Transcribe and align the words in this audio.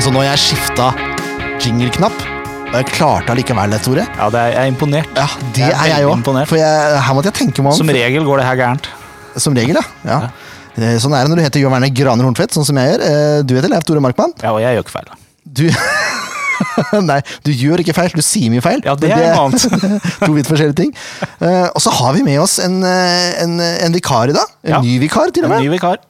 Altså, 0.00 0.12
når 0.16 0.22
jeg 0.24 0.40
skifta 0.40 0.84
jingle-knapp, 1.60 2.22
og 2.70 2.76
jeg 2.78 2.86
klarte 2.88 3.34
allikevel 3.34 3.74
det, 3.74 3.80
Tore 3.84 4.06
Ja, 4.06 4.28
det 4.32 4.38
er, 4.40 4.52
jeg 4.54 4.60
er 4.62 4.70
imponert. 4.70 5.10
Ja, 5.12 5.26
det 5.52 5.60
Jeg 5.60 5.74
er 5.74 5.82
er 5.82 5.90
jeg 5.90 6.06
òg. 6.08 6.46
For 6.48 6.56
jeg, 6.56 7.00
her 7.04 7.16
måtte 7.18 7.28
jeg 7.28 7.36
tenke 7.36 7.60
meg 7.66 7.74
om. 7.74 7.76
Som 7.82 7.90
regel 7.92 8.24
går 8.24 8.40
det 8.40 8.46
her 8.48 8.56
gærent. 8.62 8.88
Som 9.44 9.58
regel, 9.58 9.76
ja. 9.76 9.82
ja. 10.08 10.20
Eh, 10.80 10.96
Sånn 11.02 11.12
er 11.18 11.26
det 11.26 11.34
når 11.34 11.42
du 11.42 11.44
heter 11.44 11.60
Jørn 11.66 11.74
Werner 11.76 11.92
Graner 11.92 12.24
Horntvedt, 12.30 12.56
sånn 12.56 12.64
som 12.64 12.80
jeg 12.80 12.94
gjør. 12.94 13.04
Eh, 13.10 13.36
Du 13.44 13.52
heter 13.58 13.68
Leif 13.74 13.84
Tore 13.90 14.00
Markmann. 14.06 14.32
Ja, 14.40 14.54
og 14.56 14.62
jeg 14.64 14.72
gjør 14.78 14.86
ikke 14.86 14.96
feil. 14.96 15.12
Du 15.44 15.66
Nei, 17.10 17.20
du 17.44 17.50
gjør 17.52 17.84
ikke 17.84 17.94
feil, 18.00 18.16
du 18.16 18.24
sier 18.24 18.48
mye 18.56 18.64
feil. 18.64 18.80
Ja, 18.88 18.94
det 18.96 19.12
er 19.12 19.34
noe 19.36 19.44
annet. 19.50 20.08
to 20.24 20.32
vidt 20.32 20.48
forskjellige 20.48 20.78
ting. 20.80 20.94
Eh, 21.44 21.66
og 21.74 21.80
så 21.84 21.92
har 22.00 22.16
vi 22.16 22.24
med 22.24 22.40
oss 22.40 22.56
en, 22.64 22.80
en, 22.88 23.58
en 23.60 23.92
vikar 24.00 24.32
i 24.32 24.36
dag. 24.38 24.48
En 24.64 24.78
Ja. 24.78 24.80
ny 24.80 24.96
vikar, 25.04 25.28
til 25.36 25.44
og 25.44 25.52
med. 25.52 25.60
En 25.60 25.68
ny 25.68 25.74
vikar. 25.76 26.00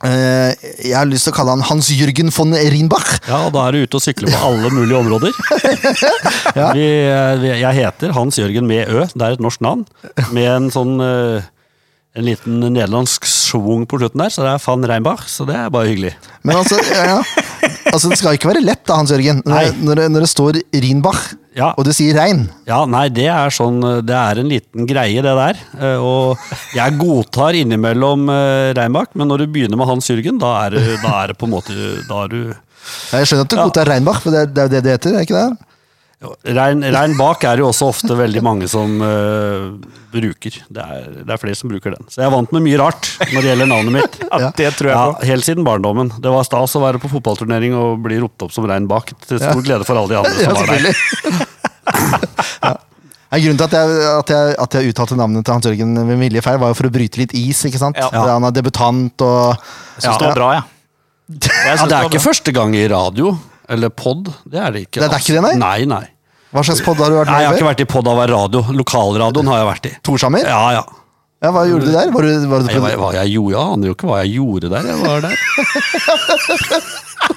Eh, 0.00 0.52
jeg 0.80 0.96
har 0.96 1.08
lyst 1.08 1.26
til 1.28 1.34
å 1.34 1.36
kalle 1.36 1.52
han 1.52 1.64
Hans-Jørgen 1.68 2.32
von 2.32 2.56
Rienbach. 2.56 3.18
Ja, 3.28 3.42
og 3.48 3.52
da 3.56 3.66
er 3.66 3.76
du 3.76 3.84
ute 3.84 3.98
og 3.98 4.04
sykler 4.04 4.32
på 4.32 4.42
alle 4.48 4.72
mulige 4.72 4.96
områder. 4.96 5.36
vi, 6.76 6.86
eh, 7.04 7.32
vi, 7.42 7.54
jeg 7.60 7.78
heter 7.82 8.14
Hans 8.16 8.40
Jørgen 8.40 8.68
med 8.70 8.88
Ø, 8.88 9.04
det 9.12 9.26
er 9.26 9.36
et 9.36 9.44
norsk 9.44 9.60
navn. 9.64 9.84
Med 10.32 10.48
en 10.48 10.70
sånn 10.72 10.96
uh, 11.04 11.44
en 12.16 12.26
liten 12.26 12.58
nederlandsk 12.64 13.28
schwung 13.28 13.84
på 13.86 14.00
slutten 14.00 14.24
der, 14.24 14.32
så 14.32 14.46
det 14.46 14.54
er 14.54 14.64
van 14.64 14.88
Reinbach. 14.88 15.28
Så 15.30 15.46
det 15.48 15.58
er 15.58 15.70
bare 15.72 15.92
hyggelig. 15.92 16.14
Men 16.42 16.62
altså, 16.62 16.80
ja, 16.90 17.04
ja, 17.12 17.44
altså, 17.92 18.08
det 18.12 18.18
skal 18.20 18.36
ikke 18.38 18.48
være 18.52 18.62
lett, 18.64 18.82
da, 18.86 18.96
Hans-Jørgen. 19.00 19.42
Når, 19.46 19.70
når, 19.84 19.94
det- 20.00 20.08
når 20.14 20.20
det 20.26 20.30
står 20.32 20.58
Rienbach, 20.74 21.20
Ja. 21.56 21.72
og 21.76 21.84
du 21.84 21.90
sier 21.92 22.14
rein. 22.14 22.44
Ja, 22.66 22.84
nei, 22.86 23.08
det 23.10 23.26
er 23.26 23.50
sånn 23.50 23.80
eh, 23.82 24.00
Det 24.06 24.14
er 24.14 24.38
en 24.38 24.48
liten 24.48 24.86
greie, 24.86 25.18
det 25.20 25.32
der. 25.34 25.56
Eh, 25.80 25.98
Og 25.98 26.38
jeg 26.76 26.94
godtar 27.00 27.56
innimellom 27.58 28.28
eh, 28.30 28.70
Reinbach, 28.78 29.10
men 29.18 29.26
når 29.28 29.38
du 29.42 29.46
begynner 29.56 29.76
med 29.80 29.88
Hans 29.90 30.06
Jørgen, 30.08 30.38
da 30.38 30.52
er, 30.68 30.78
da 31.02 31.16
er 31.24 31.32
det 31.32 31.38
på 31.40 31.48
en 31.48 31.54
måte 31.56 31.74
Da 32.08 32.20
er 32.24 32.28
du 32.30 32.38
Jeg 33.12 33.26
skjønner 33.26 33.44
at 33.48 33.50
du 33.50 33.56
godtar 33.58 33.90
Reinbach, 33.90 34.22
for 34.22 34.30
det 34.30 34.54
det 34.54 34.62
er 34.62 34.68
jo 34.68 34.74
det 34.76 34.84
det 34.86 34.94
heter, 34.96 35.16
er 35.18 35.26
ikke 35.26 35.40
det? 35.42 35.66
Rein, 36.20 36.82
rein 36.92 37.14
bak 37.16 37.44
er 37.48 37.62
jo 37.62 37.70
også 37.70 37.86
ofte 37.94 38.12
veldig 38.12 38.42
mange 38.44 38.66
som 38.68 38.98
uh, 39.00 39.70
bruker. 40.12 40.58
Det 40.68 40.82
er, 40.84 41.06
det 41.24 41.32
er 41.32 41.40
flere 41.40 41.56
som 41.56 41.70
bruker 41.72 41.94
den. 41.94 42.04
Så 42.12 42.20
jeg 42.20 42.26
er 42.28 42.34
vant 42.34 42.50
med 42.52 42.60
mye 42.66 42.76
rart 42.76 43.08
når 43.30 43.38
det 43.40 43.48
gjelder 43.54 43.70
navnet 43.70 43.94
mitt. 43.94 44.18
Ja, 44.40 44.50
det 44.56 44.68
tror 44.76 44.90
jeg 44.90 44.96
Ja, 44.98 45.06
på. 45.16 45.24
helt 45.30 45.46
siden 45.48 45.64
barndommen. 45.64 46.12
Det 46.20 46.28
var 46.34 46.44
stas 46.44 46.76
å 46.76 46.82
være 46.84 47.00
på 47.00 47.08
fotballturnering 47.14 47.72
og 47.78 48.02
bli 48.04 48.20
ropt 48.20 48.44
opp 48.44 48.52
som 48.52 48.68
rein 48.68 48.84
bak, 48.90 49.14
til 49.24 49.40
stor 49.40 49.64
glede 49.64 49.88
for 49.88 49.96
alle 49.96 50.12
de 50.12 50.20
andre 50.20 50.36
Ja, 50.44 50.52
som 50.52 50.60
var 50.60 50.68
der. 50.76 50.92
Grunnen 53.30 53.58
til 53.60 53.66
at 53.68 53.74
jeg, 53.78 53.98
at, 54.10 54.30
jeg, 54.34 54.54
at 54.58 54.74
jeg 54.76 54.90
uttalte 54.90 55.16
navnet 55.16 55.44
til 55.46 55.54
Hans 55.54 55.66
Jørgen 55.70 55.92
med 55.94 56.18
vilje 56.18 56.42
feil, 56.42 56.58
var 56.60 56.72
jo 56.72 56.76
for 56.80 56.88
å 56.90 56.92
bryte 56.92 57.20
litt 57.20 57.32
is. 57.38 57.60
ikke 57.68 57.78
sant? 57.80 57.96
Ja. 58.00 58.08
Han 58.26 58.44
er 58.48 58.54
debutant 58.56 59.22
og 59.22 59.54
Jeg 59.54 60.02
syns 60.04 60.18
det 60.18 60.26
var 60.26 60.34
bra, 60.36 60.48
jeg. 60.56 60.64
jeg. 61.38 61.52
Ja, 61.70 61.76
det 61.86 61.94
er 62.00 62.08
ikke 62.10 62.22
første 62.24 62.52
gang 62.56 62.74
i 62.74 62.82
radio, 62.90 63.30
eller 63.70 63.88
pod. 63.94 64.28
Det 64.44 64.58
er 64.60 64.70
det 64.74 64.82
ikke. 64.88 64.98
Det 65.00 65.04
er- 65.06 65.08
det 65.08 65.16
er 65.20 65.24
ikke 65.24 65.36
det, 65.38 65.42
nei? 65.48 65.54
Nei, 65.60 65.84
nei. 65.86 66.06
Hva 66.52 66.64
slags 66.66 66.80
pod 66.82 66.96
har 66.98 67.10
du 67.12 67.14
vært 67.20 67.26
Nei, 67.30 67.40
jeg 67.42 67.48
har 67.48 67.56
ikke 67.60 67.68
vært 67.70 67.80
i 67.80 67.84
pod 67.86 68.08
av 68.10 68.18
radio. 68.28 68.62
Lokalradioen 68.74 69.46
har 69.46 69.58
jeg 69.62 69.68
vært 69.70 69.86
i. 69.86 69.92
Torshammer? 70.02 70.42
Ja. 70.50 70.62
Ja, 70.80 70.82
ja. 71.40 71.50
Hva 71.54 71.62
gjorde 71.68 71.86
du 71.88 71.92
der? 71.94 72.10
Var 72.12 72.26
du, 72.26 72.48
var 72.50 72.60
du 72.62 72.66
Nei, 72.68 72.78
hva, 72.84 72.90
hva 73.00 73.10
jeg 73.16 73.32
gjorde, 73.34 73.52
jeg 73.54 73.74
aner 73.74 73.90
jo 73.90 73.94
ikke 73.96 74.08
hva 74.10 74.18
jeg 74.24 74.34
gjorde 74.38 74.72
der. 74.72 74.88
Jeg 74.90 74.98
var 75.04 75.24
der. 75.24 75.36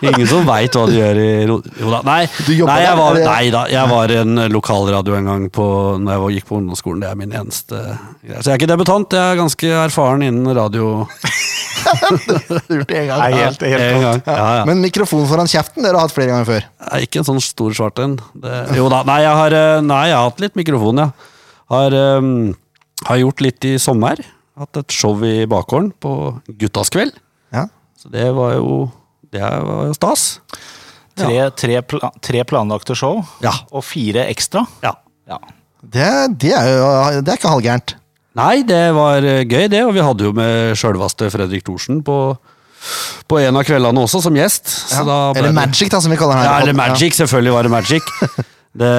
Ingen 0.03 0.27
som 0.27 0.47
veit 0.47 0.75
hva 0.75 0.83
du 0.87 0.93
gjør 0.95 1.19
i 1.19 1.27
Jo 1.45 1.57
da. 1.91 1.99
Nei, 2.07 2.23
nei, 2.49 2.77
jeg 2.83 2.97
var, 2.99 3.17
nei 3.19 3.45
da, 3.53 3.61
jeg 3.71 3.91
var 3.91 4.11
i 4.13 4.17
en 4.21 4.43
lokalradio 4.51 5.15
en 5.17 5.29
gang 5.29 5.45
på, 5.53 5.65
når 5.99 6.15
jeg 6.15 6.23
var, 6.23 6.33
gikk 6.37 6.47
på 6.49 6.57
ungdomsskolen. 6.59 7.03
Det 7.03 7.09
er 7.11 7.19
min 7.19 7.35
eneste 7.39 7.79
greie. 7.79 8.39
Så 8.39 8.49
jeg 8.49 8.55
er 8.55 8.61
ikke 8.61 8.71
debutant, 8.73 9.15
jeg 9.15 9.33
er 9.35 9.39
ganske 9.39 9.73
erfaren 9.83 10.25
innen 10.27 10.55
radio. 10.57 10.89
gjort 11.83 12.89
det 12.89 12.97
en 13.03 13.07
gang? 13.11 13.19
Nei, 13.19 13.31
helt, 13.37 13.63
helt 13.67 13.85
En 13.85 14.05
gang. 14.07 14.23
Ja, 14.27 14.47
ja. 14.59 14.65
Men 14.69 14.81
mikrofon 14.83 15.27
foran 15.29 15.49
kjeften 15.51 15.83
det 15.83 15.91
har 15.91 15.97
du 15.97 16.01
hatt 16.03 16.15
flere 16.15 16.31
ganger 16.31 16.49
før. 16.49 16.65
Jeg 16.65 16.91
er 16.99 17.07
ikke 17.07 17.21
en 17.23 17.29
sånn 17.29 17.43
stor 17.43 17.75
svart 17.77 18.03
en. 18.03 18.17
Det- 18.33 18.65
Jo 18.77 18.89
da, 18.91 19.03
nei 19.07 19.21
jeg, 19.23 19.35
har, 19.41 19.55
eh, 19.59 19.81
nei, 19.83 20.03
jeg 20.11 20.17
har 20.17 20.29
hatt 20.29 20.43
litt 20.43 20.59
mikrofon, 20.59 21.03
ja. 21.03 21.09
Har, 21.73 21.95
um, 22.19 22.53
har 23.07 23.17
gjort 23.21 23.41
litt 23.45 23.65
i 23.69 23.75
sommer. 23.81 24.19
Hatt 24.59 24.77
et 24.83 24.93
show 24.93 25.17
i 25.25 25.45
bakgården 25.49 25.91
på 26.03 26.13
Guttas 26.61 26.91
kveld. 26.93 27.15
Ja. 27.53 27.67
Så 27.97 28.11
det 28.13 28.27
var 28.35 28.55
jo 28.57 28.91
Det 29.33 29.41
var 29.41 29.87
jo 29.89 29.93
stas. 29.97 30.39
Tre, 31.17 31.49
tre, 31.57 31.79
pla 31.85 32.09
tre 32.21 32.43
planlagte 32.45 32.95
show 32.97 33.23
Ja. 33.41 33.51
og 33.71 33.83
fire 33.85 34.27
ekstra. 34.29 34.65
Ja. 34.83 34.93
Ja. 35.29 35.37
Det, 35.83 36.07
det, 36.41 36.51
er 36.53 36.67
jo 36.77 37.21
det 37.21 37.33
er 37.33 37.37
ikke 37.39 37.49
halvgærent. 37.53 37.95
Nei, 38.37 38.63
det 38.65 38.81
var 38.95 39.21
eh, 39.25 39.43
gøy, 39.45 39.67
det. 39.69 39.83
Og 39.85 39.93
vi 39.93 40.01
hadde 40.05 40.25
jo 40.25 40.31
med 40.33 40.73
sjølveste 40.79 41.27
Fredrik 41.33 41.65
Thorsen 41.67 41.99
på, 42.05 42.15
på 43.29 43.39
en 43.41 43.57
av 43.59 43.65
kveldene 43.67 44.01
også, 44.05 44.21
som 44.25 44.37
gjest. 44.37 44.71
Eller 45.01 45.51
Magic, 45.53 45.91
da, 45.93 45.99
som 46.01 46.13
vi 46.13 46.17
kaller 46.17 46.39
den 46.39 46.45
Ja, 46.47 46.55
her. 46.55 46.65
eller 46.65 46.77
Magic. 46.77 47.13
Selvfølgelig 47.19 47.53
var 47.53 47.67
det 47.67 47.73
Magic. 47.75 48.13
Det, 48.73 48.91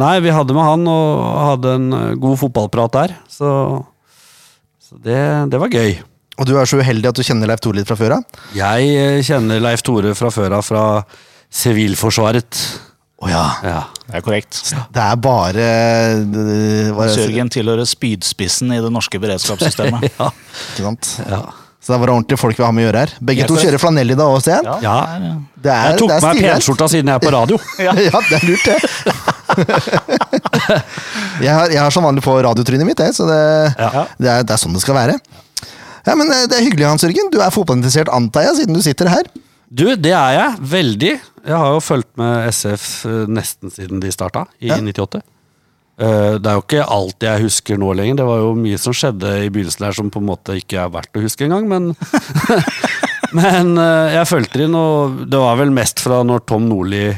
nei, 0.00 0.14
vi 0.24 0.32
hadde 0.32 0.54
med 0.56 0.64
han 0.64 0.88
og 0.88 1.24
hadde 1.44 1.74
en 1.76 1.88
eh, 1.92 2.14
god 2.20 2.38
fotballprat 2.40 2.94
der. 2.94 3.16
Så, 3.28 3.50
så 4.80 5.00
det, 5.04 5.20
det 5.52 5.60
var 5.60 5.72
gøy. 5.72 5.98
Og 6.38 6.46
du 6.48 6.54
er 6.56 6.68
så 6.70 6.78
uheldig 6.80 7.10
at 7.10 7.18
du 7.18 7.24
kjenner 7.26 7.50
Leif 7.50 7.60
Tore 7.60 7.80
litt 7.80 7.88
fra 7.90 7.98
før 7.98 8.16
av? 8.20 8.42
Jeg 8.56 8.90
eh, 8.96 9.20
kjenner 9.26 9.60
Leif 9.60 9.84
Tore 9.84 10.14
fra 10.16 10.32
før 10.32 10.56
av 10.60 10.64
fra 10.64 10.84
Sivilforsvaret. 11.52 12.62
Å 13.18 13.28
ja. 13.28 13.44
Ja. 13.66 13.78
Det 14.06 14.20
er 14.20 14.24
korrekt. 14.24 14.60
Det 14.94 15.02
er 15.04 15.16
bare 15.20 15.68
Sørgen 17.12 17.50
tilhører 17.52 17.88
spydspissen 17.88 18.70
i 18.72 18.80
det 18.84 18.92
norske 18.94 19.20
beredskapssystemet. 19.20 20.06
ja. 20.20 20.30
Ikke 20.30 20.84
sant? 20.86 21.16
ja. 21.26 21.42
Så 21.88 21.94
det 21.94 22.00
var 22.02 22.10
ordentlige 22.12 22.36
folk 22.36 22.58
vi 22.58 22.64
har 22.66 22.72
med 22.76 22.82
å 22.84 22.86
gjøre 22.90 23.00
her. 23.00 23.12
Begge 23.24 23.46
to 23.48 23.54
kjører 23.56 23.80
flanell 23.80 24.10
i 24.12 24.16
dag 24.18 24.28
også, 24.28 24.44
ser 24.44 24.58
jeg. 24.66 24.82
ja. 24.84 24.96
det 25.56 25.70
er- 25.72 25.78
er, 25.78 25.86
Jeg 25.88 25.98
tok 26.02 26.10
det 26.10 26.16
er 26.18 26.24
meg 26.26 26.42
penskjorta 26.44 26.88
siden 26.92 27.08
jeg 27.08 27.16
er 27.16 27.22
på 27.24 27.32
radio. 27.32 27.56
Ja. 27.86 27.94
det 27.96 28.36
er 28.36 28.44
lurt, 28.44 28.64
det. 28.68 28.76
jeg, 31.46 31.52
har, 31.54 31.72
jeg 31.72 31.80
har 31.80 31.94
som 31.94 32.04
vanlig 32.04 32.22
på 32.26 32.34
radiotrynet 32.44 32.84
mitt, 32.90 33.00
jeg, 33.00 33.14
så 33.16 33.24
det, 33.30 33.40
Ja. 33.80 34.04
det, 34.18 34.28
er, 34.34 34.44
det 34.44 34.52
er 34.52 34.60
sånn 34.60 34.76
det 34.76 34.82
skal 34.84 34.98
være. 34.98 35.16
Ja, 36.04 36.14
men 36.16 36.28
eh, 36.32 36.44
Det 36.48 36.58
er 36.58 36.64
hyggelig, 36.68 36.86
Hans 36.88 37.04
Jørgen. 37.08 37.32
Du 37.32 37.40
er 37.40 37.50
fotballinteressert, 37.56 38.12
antar 38.12 38.46
jeg, 38.50 38.60
siden 38.62 38.76
du 38.76 38.82
sitter 38.84 39.08
her. 39.12 39.24
Du, 39.68 39.84
det 39.96 40.12
er 40.16 40.36
jeg. 40.36 40.60
Veldig. 40.76 41.14
Jeg 41.48 41.56
har 41.56 41.72
jo 41.74 41.80
fulgt 41.84 42.12
med 42.20 42.52
SF 42.52 42.86
eh, 43.08 43.24
nesten 43.32 43.72
siden 43.72 44.00
de 44.04 44.12
starta, 44.12 44.44
i 44.60 44.68
Ja. 44.72 44.76
98. 44.84 45.20
Eh, 45.98 46.34
Det 46.38 46.46
er 46.46 46.54
jo 46.58 46.62
ikke 46.64 46.84
alt 46.94 47.26
jeg 47.26 47.42
husker 47.46 47.78
nå 47.80 47.92
lenger. 47.98 48.20
Det 48.20 48.26
var 48.28 48.38
jo 48.44 48.52
mye 48.58 48.78
som 48.78 48.94
skjedde 48.94 49.32
i 49.44 49.48
begynnelsen 49.50 49.86
her 49.88 49.96
som 49.96 50.10
på 50.14 50.20
en 50.22 50.28
måte 50.30 50.56
ikke 50.60 50.78
er 50.84 50.92
verdt 50.94 51.18
å 51.18 51.24
huske 51.24 51.46
engang, 51.48 51.68
men 51.68 51.94
Men 53.36 53.74
eh, 53.76 54.14
jeg 54.14 54.28
fulgte 54.30 54.62
inn, 54.64 54.74
og 54.78 55.18
det 55.28 55.36
var 55.42 55.58
vel 55.60 55.72
mest 55.74 56.00
fra 56.00 56.22
når 56.24 56.46
Tom 56.48 56.64
Nordli 56.70 57.10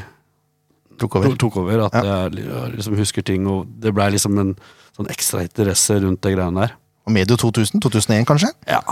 Tok 1.00 1.14
over. 1.16 1.36
tok 1.38 1.54
over, 1.62 1.84
at 1.86 1.94
jeg 2.04 2.42
liksom 2.74 2.96
husker 2.98 3.24
ting, 3.24 3.46
og 3.48 3.68
det 3.80 3.92
blei 3.96 4.10
liksom 4.12 4.34
en 4.42 4.50
sånn 4.96 5.08
ekstra 5.08 5.44
interesse 5.46 5.96
rundt 6.02 6.20
det 6.26 6.34
greiene 6.34 6.66
der. 6.66 6.74
Og 7.08 7.14
Medio 7.14 7.38
2000? 7.40 7.80
2001, 7.80 8.26
kanskje? 8.28 8.50
Ja. 8.68 8.82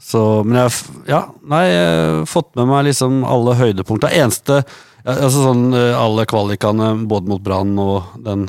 Så, 0.00 0.22
men 0.46 0.56
jeg, 0.62 0.72
ja, 1.10 1.26
nei, 1.44 1.64
jeg 1.68 1.90
har 1.98 2.24
fått 2.30 2.54
med 2.56 2.70
meg 2.70 2.86
liksom 2.88 3.20
alle 3.28 3.52
høydepunkter. 3.58 4.14
Eneste, 4.22 4.62
altså 5.04 5.44
sånn 5.50 5.66
eh, 5.76 5.92
alle 5.98 6.24
kvalikene, 6.30 6.94
både 7.10 7.34
mot 7.34 7.42
Brann 7.44 7.74
og 7.82 8.14
den 8.24 8.46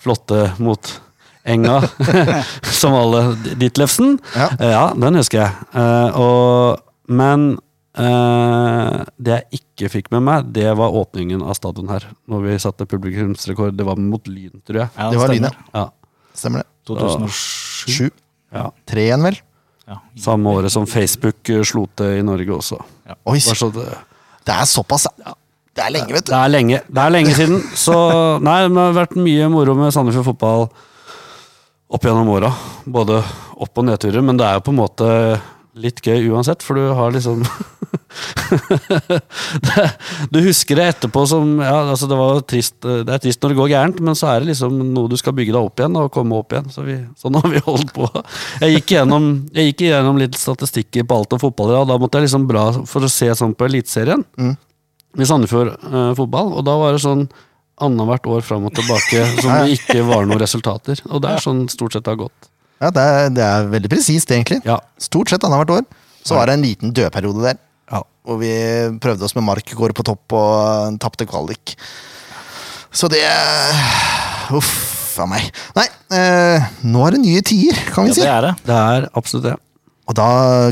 flotte 0.00 0.52
mot 0.62 1.00
Enga, 1.46 1.78
som 2.80 2.94
alle, 2.98 3.20
Ditlevsen. 3.60 4.16
Ja. 4.34 4.48
Eh, 4.58 4.72
Ja, 4.72 4.86
den 4.98 5.14
husker 5.20 5.44
jeg. 5.44 5.66
Eh, 5.78 6.16
og, 6.18 6.80
men 7.06 7.52
eh, 7.94 9.04
det 9.22 9.36
jeg 9.36 9.60
ikke 9.60 9.90
fikk 9.92 10.10
med 10.16 10.24
meg, 10.26 10.48
det 10.56 10.66
var 10.78 10.96
åpningen 10.98 11.44
av 11.46 11.54
stadion 11.58 11.90
her. 11.92 12.08
Når 12.26 12.42
vi 12.48 12.56
satte 12.64 12.88
publikumsrekord. 12.90 13.76
Det 13.78 13.86
var 13.86 14.00
mot 14.00 14.26
Lyn, 14.26 14.58
tror 14.66 14.82
jeg. 14.84 14.90
Ja, 14.98 15.10
Det 15.14 15.20
var 15.22 15.30
stemmer. 15.30 15.54
Lynet. 15.54 15.72
Ja, 15.78 15.86
Stemmer 16.36 16.64
det. 16.66 16.68
2007. 16.90 17.94
Sju. 17.94 18.10
ja. 18.54 18.66
Tre 18.86 19.06
igjen, 19.06 19.22
vel? 19.30 19.38
Ja. 19.86 20.00
Samme 20.18 20.50
året 20.50 20.74
som 20.74 20.86
Facebook 20.90 21.46
slo 21.66 21.86
til 21.98 22.18
i 22.18 22.26
Norge 22.26 22.50
også. 22.58 22.78
Oi, 23.30 23.38
det, 23.38 23.86
det 24.46 24.54
er 24.58 24.66
såpass, 24.66 25.06
ja. 25.22 25.34
Det 25.76 25.84
er 25.84 25.92
lenge, 25.92 26.14
vet 26.16 26.24
du. 26.24 26.30
Det 26.32 26.38
er 26.40 26.52
lenge, 26.52 26.78
det 26.88 27.02
er 27.02 27.12
lenge 27.12 27.34
siden. 27.36 27.58
Så 27.76 27.94
nei, 28.44 28.62
det 28.68 28.80
har 28.80 28.94
vært 28.96 29.16
mye 29.20 29.48
moro 29.52 29.74
med 29.76 29.92
Sandefjord 29.94 30.30
fotball 30.30 30.64
opp 31.92 32.06
gjennom 32.06 32.30
åra. 32.32 32.50
Både 32.88 33.20
opp- 33.60 33.82
og 33.82 33.86
nedturer, 33.88 34.24
men 34.24 34.40
det 34.40 34.46
er 34.48 34.56
jo 34.58 34.64
på 34.66 34.72
en 34.72 34.80
måte 34.80 35.10
litt 35.76 36.00
gøy 36.00 36.30
uansett, 36.32 36.64
for 36.64 36.78
du 36.78 36.86
har 36.96 37.12
liksom 37.12 37.42
det, 39.66 39.82
Du 40.32 40.38
husker 40.40 40.78
det 40.78 40.86
etterpå 40.94 41.26
som 41.28 41.58
Ja, 41.60 41.82
altså 41.92 42.08
det 42.08 42.16
var 42.18 42.40
trist 42.48 42.78
Det 42.80 43.12
er 43.12 43.20
trist 43.22 43.42
når 43.44 43.52
det 43.52 43.58
går 43.58 43.70
gærent, 43.74 43.98
men 44.08 44.16
så 44.16 44.30
er 44.32 44.40
det 44.40 44.54
liksom 44.54 44.78
noe 44.94 45.10
du 45.12 45.16
skal 45.20 45.36
bygge 45.36 45.52
deg 45.52 45.60
opp 45.60 45.82
igjen 45.82 45.98
og 46.00 46.08
komme 46.14 46.38
opp 46.40 46.54
igjen. 46.56 46.70
Så 46.72 46.86
vi, 46.86 46.96
sånn 47.20 47.36
har 47.36 47.50
vi 47.52 47.60
holdt 47.66 47.92
på. 47.96 48.08
Jeg 48.64 48.78
gikk 48.78 48.96
gjennom, 48.96 49.28
jeg 49.52 49.72
gikk 49.72 49.84
gjennom 49.90 50.16
litt 50.20 50.38
statistikker 50.40 51.04
på 51.04 51.20
alt 51.20 51.36
om 51.36 51.42
fotball, 51.44 51.74
og 51.82 51.90
da 51.92 52.00
måtte 52.00 52.22
jeg 52.22 52.30
liksom 52.30 52.48
bra 52.48 52.70
for 52.88 53.04
å 53.04 53.12
se 53.12 53.28
sånn 53.36 53.52
på 53.56 53.68
Eliteserien 53.68 54.24
i 55.16 55.26
Sandefjord 55.28 55.70
eh, 55.76 56.10
fotball, 56.18 56.52
og 56.58 56.64
da 56.66 56.74
var 56.80 56.96
det 56.96 57.02
sånn 57.04 57.26
annethvert 57.84 58.26
år 58.32 58.44
fram 58.44 58.64
og 58.68 58.74
tilbake 58.76 59.22
som 59.42 59.52
det 59.52 59.74
ikke 59.78 60.02
var 60.08 60.24
noen 60.28 60.40
resultater. 60.40 61.00
Og 61.10 61.20
det 61.24 61.34
er 61.34 61.44
sånn 61.44 61.66
stort 61.72 61.92
sett 61.96 62.04
det 62.06 62.14
har 62.14 62.22
gått. 62.26 62.50
Ja, 62.80 62.90
det 62.92 63.02
er, 63.02 63.30
det 63.32 63.44
er 63.44 63.68
veldig 63.72 63.90
presist, 63.92 64.30
egentlig. 64.32 64.60
Ja. 64.68 64.78
Stort 65.00 65.32
sett 65.32 65.44
annethvert 65.44 65.74
år. 65.78 65.86
Så 66.26 66.34
var 66.36 66.48
det 66.50 66.56
en 66.58 66.64
liten 66.66 66.92
dødperiode 66.96 67.44
der. 67.44 67.60
Ja. 67.92 68.00
Hvor 68.26 68.40
vi 68.40 68.50
prøvde 69.00 69.24
oss 69.28 69.36
med 69.36 69.44
Markgård 69.46 69.94
på 69.96 70.04
topp 70.08 70.34
og 70.36 70.96
tapte 71.00 71.28
kvalik. 71.30 71.76
Så 72.96 73.08
det 73.12 73.22
Uff 74.56 75.16
a 75.20 75.26
meg. 75.28 75.46
Nei, 75.76 75.86
eh, 76.16 76.64
nå 76.84 77.04
er 77.06 77.16
det 77.16 77.22
nye 77.22 77.42
tider, 77.46 77.78
kan 77.94 78.04
vi 78.04 78.12
Ja, 78.12 78.16
si. 78.16 78.20
det 78.24 78.32
er 78.32 78.42
det. 78.44 78.52
Det 78.68 78.76
er 78.76 79.06
absolutt 79.16 79.46
det. 79.48 79.54
Og 80.06 80.14
da 80.18 80.26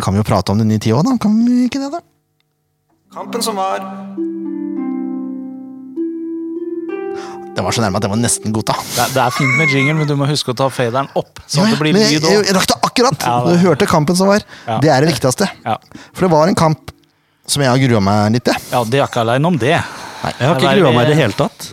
kan 0.05 0.15
vi 0.15 0.21
jo 0.21 0.27
prate 0.29 0.53
om 0.53 0.59
den 0.61 0.69
nye 0.69 0.79
tider 0.83 0.99
òg, 1.01 1.07
da. 1.09 1.17
Kan 1.23 1.39
vi 1.47 1.65
ikke 1.67 1.81
det, 1.83 1.91
da? 1.95 2.01
Kampen 3.15 3.43
som 3.43 3.57
var. 3.57 3.79
Det 7.55 7.63
var 7.63 7.71
så 7.71 7.85
nærme 7.85 8.01
at 8.01 8.07
jeg 8.07 8.11
var 8.11 8.19
nesten 8.19 8.55
godta. 8.55 8.75
Det 8.97 9.05
det 9.15 9.21
er 9.23 9.35
fint 9.37 9.53
med 9.59 9.71
jingle, 9.71 9.95
men 10.01 10.09
du 10.11 10.17
må 10.19 10.27
huske 10.27 10.51
å 10.51 10.57
ta 10.59 10.67
faderen 10.75 11.07
opp. 11.15 11.39
Sånn 11.47 11.69
Ja, 11.71 11.77
det 11.79 11.93
jeg, 11.95 12.23
jeg, 12.25 12.41
jeg 12.49 12.57
rakk 12.57 12.67
det 12.73 12.79
akkurat! 12.89 13.27
Ja, 13.29 13.37
Du 13.47 13.61
hørte 13.63 13.87
kampen 13.87 14.19
som 14.19 14.27
var. 14.33 14.43
Ja. 14.67 14.81
Det 14.83 14.91
er 14.91 15.05
det 15.07 15.13
viktigste. 15.13 15.47
Ja. 15.63 15.77
For 16.11 16.27
det 16.27 16.31
var 16.35 16.51
en 16.51 16.59
kamp 16.59 16.91
som 17.47 17.63
jeg 17.63 17.71
har 17.71 17.79
grua 17.85 18.01
meg 18.03 18.35
litt 18.35 18.47
til. 18.49 18.59
ja, 18.73 18.81
det 18.89 18.99
er 18.99 19.07
ikke 19.07 19.23
aleine 19.23 19.47
om 19.53 19.59
det. 19.61 19.77
Nei. 19.79 20.33
Jeg 20.41 20.49
har 20.49 20.59
ikke 20.59 20.75
grua 20.81 20.93
meg 20.97 21.05
i 21.07 21.13
det 21.13 21.19
hele 21.21 21.39
tatt. 21.39 21.69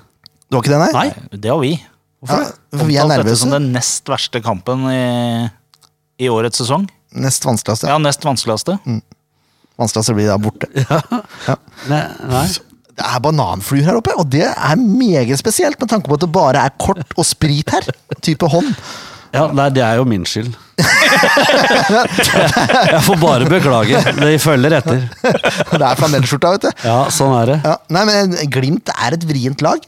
Det 0.52 0.58
var 0.60 0.66
ikke 0.66 0.74
det, 0.76 0.82
nei? 0.84 0.92
Nei. 1.00 1.38
Det 1.42 1.50
har 1.56 1.62
vi. 1.64 1.72
Ja, 2.30 2.42
for 2.78 2.86
vi 2.86 3.00
er 3.02 3.08
nervøse. 3.10 3.32
dette 3.32 3.42
som 3.42 3.56
den 3.56 3.72
nest 3.74 4.12
verste 4.12 4.44
kampen 4.46 4.84
i, 4.92 5.02
i 6.22 6.30
årets 6.30 6.62
sesong. 6.62 6.86
Nest 7.18 7.48
vanskeligste. 7.48 7.90
Ja, 7.90 7.98
nest 7.98 8.22
vanskeligste. 8.28 8.78
Vanskeligste 9.82 10.16
blir 10.18 10.30
da 10.30 10.38
borte. 10.42 10.68
Nei, 11.92 12.04
nei. 12.30 12.48
Det 12.92 13.06
er 13.08 13.22
bananfluer 13.24 13.86
her 13.88 13.98
oppe, 13.98 14.14
og 14.20 14.28
det 14.30 14.44
er 14.52 14.76
meget 14.78 15.40
spesielt 15.40 15.80
med 15.82 15.90
tanke 15.90 16.12
på 16.12 16.18
at 16.20 16.26
det 16.26 16.32
bare 16.36 16.66
er 16.68 16.74
kort 16.82 17.16
og 17.18 17.26
sprit 17.26 17.72
her. 17.74 17.88
Type 18.22 18.46
hånd. 18.52 18.76
Ja, 19.32 19.46
nei, 19.56 19.70
det 19.72 19.80
er 19.86 19.96
jo 19.96 20.04
min 20.06 20.26
skyld. 20.28 20.52
jeg 22.92 23.00
får 23.06 23.18
bare 23.22 23.48
beklage. 23.48 24.02
Det 24.18 24.34
følger 24.44 24.76
etter. 24.82 25.06
Det 25.80 25.86
er 25.88 26.00
flanellskjorta, 26.00 26.52
vet 26.58 26.68
du. 26.68 26.84
Ja, 26.84 26.98
sånn 27.16 27.32
er 27.40 27.54
det. 27.54 27.58
Ja, 27.64 27.78
nei, 27.96 28.04
men 28.10 28.36
Glimt 28.52 28.92
er 28.92 29.16
et 29.16 29.24
vrient 29.30 29.64
lag. 29.64 29.80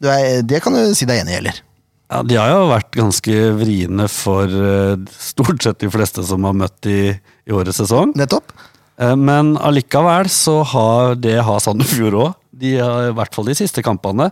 Det 0.00 0.62
kan 0.64 0.76
du 0.76 0.94
si 0.96 1.08
deg 1.08 1.22
enig 1.22 1.34
i, 1.36 1.40
eller? 1.42 1.60
Ja, 2.08 2.22
De 2.22 2.38
har 2.38 2.52
jo 2.54 2.70
vært 2.70 2.96
ganske 2.96 3.36
vriene 3.58 4.06
for 4.12 4.46
eh, 4.48 4.96
stort 5.20 5.60
sett 5.66 5.80
de 5.82 5.90
fleste 5.92 6.24
som 6.26 6.44
har 6.46 6.54
møtt 6.56 6.88
i, 6.88 7.10
i 7.12 7.52
årets 7.54 7.80
sesong. 7.82 8.16
Nettopp. 8.18 8.54
Eh, 8.98 9.16
Men 9.16 9.56
allikevel 9.58 10.28
så 10.32 10.60
har 10.72 11.14
det 11.20 11.38
har 11.44 11.60
Sandefjord 11.60 12.14
òg. 12.22 12.34
I 12.64 12.76
hvert 13.12 13.34
fall 13.36 13.44
de 13.50 13.54
siste 13.58 13.82
kampene. 13.84 14.30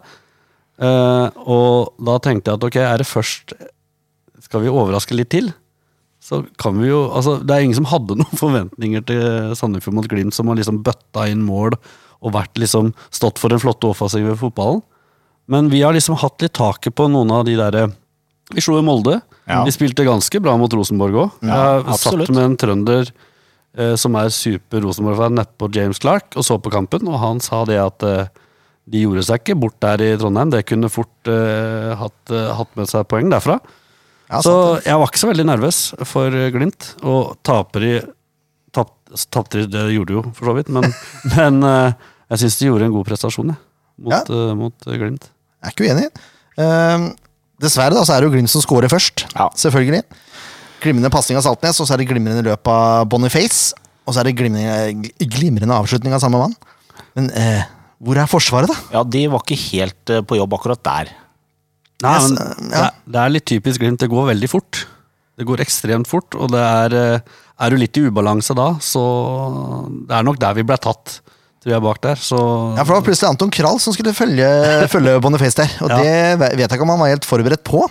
Eh, 0.80 1.26
Og 1.46 1.92
da 2.02 2.18
tenkte 2.18 2.50
jeg 2.50 2.58
at 2.58 2.64
ok, 2.66 2.76
er 2.82 2.98
det 2.98 3.06
først 3.06 3.52
Skal 4.42 4.64
vi 4.64 4.72
overraske 4.72 5.14
litt 5.14 5.30
til? 5.30 5.52
Så 6.24 6.40
kan 6.58 6.74
vi 6.80 6.88
jo 6.88 7.04
Altså, 7.14 7.36
det 7.44 7.54
er 7.54 7.62
ingen 7.66 7.76
som 7.78 7.86
hadde 7.92 8.16
noen 8.20 8.40
forventninger 8.40 9.04
til 9.06 9.54
Sandefjord 9.54 9.94
mot 10.00 10.08
Glimt, 10.10 10.34
som 10.34 10.48
har 10.50 10.56
liksom 10.58 10.82
bøtta 10.82 11.28
inn 11.30 11.44
mål 11.46 11.76
og 12.24 12.32
vært 12.32 12.56
liksom 12.56 12.94
stått 13.12 13.36
for 13.38 13.52
den 13.52 13.60
flotte 13.60 13.84
offensive 13.84 14.32
fotballen. 14.40 14.80
Men 15.46 15.66
vi 15.68 15.82
har 15.84 15.92
liksom 15.92 16.16
hatt 16.16 16.40
litt 16.40 16.54
taket 16.56 16.94
på 16.96 17.04
noen 17.12 17.28
av 17.36 17.42
de 17.44 17.52
derre 17.58 17.90
Vi 18.54 18.62
slo 18.64 18.78
i 18.80 18.84
Molde. 18.86 19.18
Ja. 19.44 19.60
Vi 19.66 19.74
spilte 19.76 20.06
ganske 20.08 20.40
bra 20.40 20.54
mot 20.56 20.72
Rosenborg 20.72 21.18
òg. 21.20 21.30
Ja, 21.44 21.82
jeg 21.84 21.98
satt 22.00 22.30
med 22.32 22.40
en 22.46 22.56
trønder 22.56 23.04
eh, 23.04 23.12
som 23.98 24.14
er 24.20 24.28
super 24.34 24.84
Rosenborg-fan 24.84 25.34
nedpå 25.34 25.68
James 25.74 25.98
Clark 26.02 26.36
og 26.38 26.44
så 26.46 26.58
på 26.62 26.70
kampen, 26.70 27.08
og 27.10 27.16
han 27.22 27.40
sa 27.42 27.64
det 27.66 27.78
at 27.82 28.04
eh, 28.06 28.28
de 28.86 29.00
gjorde 29.06 29.22
seg 29.26 29.40
ikke 29.40 29.56
bort 29.58 29.78
der 29.82 30.02
i 30.04 30.10
Trondheim. 30.20 30.50
Det 30.52 30.64
kunne 30.68 30.90
fort 30.92 31.30
eh, 31.32 31.94
hatt, 31.98 32.20
eh, 32.30 32.50
hatt 32.58 32.74
med 32.78 32.90
seg 32.90 33.06
poeng 33.10 33.30
derfra. 33.32 33.56
Ja, 34.30 34.38
så 34.44 34.52
jeg 34.84 34.96
var 35.00 35.08
ikke 35.10 35.20
så 35.20 35.28
veldig 35.30 35.46
nervøs 35.48 35.78
for 36.08 36.32
eh, 36.36 36.50
Glimt, 36.54 36.92
og 37.04 37.34
taper 37.46 37.84
i 37.88 37.94
tap, 38.74 38.94
Tapte 39.30 39.60
de, 39.62 39.66
det 39.70 39.82
gjorde 39.94 40.10
de 40.10 40.16
jo, 40.18 40.22
for 40.34 40.50
så 40.50 40.54
vidt, 40.56 40.70
men, 40.74 40.86
men 41.36 41.60
eh, 41.68 42.08
jeg 42.34 42.44
syns 42.44 42.56
de 42.60 42.70
gjorde 42.70 42.88
en 42.88 42.94
god 42.96 43.08
prestasjon, 43.10 43.52
jeg. 43.54 43.60
Mot, 44.04 44.14
Ja. 44.14 44.22
eh, 44.26 44.54
mot 44.58 44.88
eh, 44.90 44.96
Glimt. 44.98 45.28
Jeg 45.62 45.70
er 45.70 45.74
ikke 45.76 45.86
uenig. 45.90 46.08
Ehm, 46.60 47.04
dessverre 47.62 47.94
da, 47.96 48.02
så 48.06 48.14
er 48.16 48.22
det 48.24 48.28
jo 48.30 48.34
Glimt 48.36 48.50
som 48.52 48.62
scorer 48.64 48.90
først. 48.92 49.26
Ja. 49.36 49.46
Selvfølgelig. 49.60 50.02
Glimrende 50.84 51.10
pasning 51.12 51.38
av 51.40 51.44
Saltnes, 51.46 51.78
og 51.80 51.88
så 51.88 51.94
er 51.96 52.02
det 52.02 52.08
glimrende 52.10 52.44
løp 52.44 52.68
av 52.70 53.06
Boniface. 53.12 53.72
Og 54.04 54.12
så 54.12 54.20
er 54.20 54.28
det 54.28 54.36
glimrende, 54.36 55.10
glimrende 55.32 55.76
avslutning 55.80 56.12
av 56.12 56.20
samme 56.22 56.40
mann. 56.42 56.56
Men 57.16 57.30
eh, 57.38 57.62
hvor 58.04 58.18
er 58.20 58.28
Forsvaret, 58.28 58.68
da? 58.68 58.76
Ja, 58.98 59.04
de 59.08 59.22
var 59.32 59.44
ikke 59.44 59.56
helt 59.70 60.12
eh, 60.12 60.20
på 60.26 60.36
jobb 60.36 60.56
akkurat 60.58 60.82
der. 60.84 61.12
Nei, 62.04 62.16
men 62.26 62.34
ja. 62.36 62.50
det, 62.60 62.80
er, 62.82 62.98
det 63.14 63.22
er 63.22 63.32
litt 63.32 63.46
typisk 63.48 63.80
Glimt. 63.80 64.02
Det 64.02 64.10
går 64.12 64.28
veldig 64.34 64.50
fort. 64.52 64.82
Det 65.38 65.46
går 65.48 65.62
ekstremt 65.64 66.06
fort, 66.10 66.36
og 66.38 66.52
det 66.52 66.60
er 66.62 66.94
eh, 66.98 67.32
Er 67.64 67.70
du 67.72 67.78
litt 67.80 67.96
i 67.98 68.04
ubalanse 68.06 68.54
da, 68.54 68.74
så 68.82 69.00
Det 70.08 70.14
er 70.14 70.26
nok 70.26 70.38
der 70.42 70.54
vi 70.58 70.64
ble 70.66 70.76
tatt, 70.78 71.16
tror 71.62 71.72
jeg, 71.74 71.82
bak 71.86 72.00
der. 72.04 72.20
Så 72.20 72.36
Ja, 72.76 72.84
for 72.84 72.92
det 72.92 72.98
var 73.00 73.06
plutselig 73.08 73.30
Anton 73.32 73.54
Krall 73.54 73.80
som 73.82 73.94
skulle 73.96 74.12
følge, 74.14 74.46
følge 74.94 75.16
Boniface 75.24 75.62
der. 75.62 75.74
Og 75.86 75.94
Ja. 75.94 75.98
det 76.02 76.52
vet 76.58 76.66
jeg 76.68 76.76
ikke 76.76 76.86
om 76.86 76.92
han 76.94 77.02
var 77.06 77.14
helt 77.14 77.26
forberedt 77.30 77.64
på. 77.66 77.86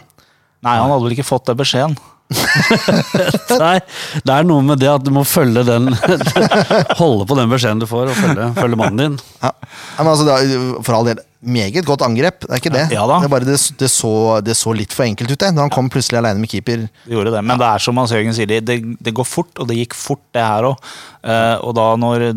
Nei, 0.63 0.77
han 0.77 0.91
hadde 0.93 1.03
vel 1.03 1.15
ikke 1.17 1.27
fått 1.27 1.49
den 1.49 1.59
beskjeden. 1.59 1.97
Nei, 3.63 3.75
det 4.25 4.33
er 4.33 4.47
noe 4.47 4.63
med 4.65 4.79
det 4.81 4.89
at 4.89 5.03
du 5.05 5.11
må 5.13 5.21
følge 5.27 5.61
den 5.67 5.91
Holde 7.01 7.27
på 7.29 7.37
den 7.37 7.51
beskjeden 7.51 7.83
du 7.83 7.85
får, 7.89 8.09
og 8.09 8.17
følge, 8.17 8.47
følge 8.57 8.79
mannen 8.79 9.01
din. 9.01 9.19
Ja. 9.43 9.51
Men 9.99 10.09
altså, 10.13 10.25
det 10.25 10.37
er, 10.39 10.63
for 10.85 10.97
all 10.97 11.11
del, 11.11 11.21
meget 11.43 11.85
godt 11.85 12.05
angrep. 12.07 12.41
Det 12.45 12.49
er 12.49 12.61
ikke 12.63 12.73
det. 12.73 12.87
Ja 12.95 13.03
da. 13.09 13.19
Det, 13.21 13.29
er 13.29 13.35
bare 13.35 13.49
det, 13.51 13.59
det, 13.79 13.91
så, 13.91 14.13
det 14.45 14.57
så 14.57 14.73
litt 14.77 14.95
for 14.95 15.05
enkelt 15.05 15.33
ut, 15.33 15.37
det. 15.37 15.51
Da 15.53 15.65
han 15.65 15.73
kom 15.73 15.91
plutselig 15.93 16.21
alene 16.21 16.41
med 16.41 16.51
keeper. 16.51 16.87
Det 17.05 17.15
gjorde 17.17 17.35
det. 17.35 17.43
Men 17.45 17.61
det 17.61 17.69
er 17.69 17.85
som 17.85 18.01
Hans 18.01 18.15
Jørgen 18.15 18.35
sier, 18.37 18.57
det, 18.63 18.79
det 18.97 19.15
går 19.15 19.27
fort, 19.27 19.53
og 19.59 19.69
det 19.69 19.81
gikk 19.83 19.97
fort, 19.97 20.23
det 20.33 20.43
her 20.47 20.71
òg. 20.71 20.91
og 21.63 21.71
da 21.77 21.87
når 21.99 22.31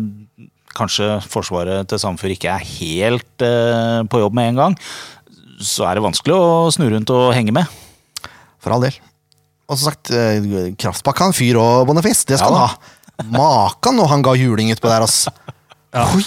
kanskje 0.77 1.17
forsvaret 1.25 1.87
til 1.89 2.01
Sandefjord 2.01 2.35
ikke 2.35 2.53
er 2.53 2.65
helt 2.77 3.45
uh, 3.45 4.05
på 4.09 4.21
jobb 4.21 4.37
med 4.37 4.51
en 4.51 4.63
gang, 4.63 4.79
så 5.57 5.87
er 5.87 5.97
det 5.97 6.05
vanskelig 6.05 6.37
å 6.37 6.71
snu 6.73 6.89
rundt 6.91 7.13
og 7.13 7.31
henge 7.33 7.55
med. 7.55 7.65
For 8.61 8.75
all 8.75 8.83
del. 8.83 8.97
Og 9.67 9.75
som 9.75 9.91
sagt, 9.91 10.11
kraftpakka 10.79 11.27
en 11.27 11.35
fyr 11.35 11.57
og 11.59 11.87
Boniface. 11.89 12.23
Det 12.27 12.39
skal 12.39 12.55
Ja 12.55 12.61
han 12.63 12.69
ha. 12.71 12.93
Makan 13.33 13.99
og 14.03 14.09
han 14.11 14.23
ga 14.23 14.35
juling 14.37 14.69
utpå 14.71 14.89
der, 14.91 15.03
ass. 15.03 15.25
Oi. 15.97 16.23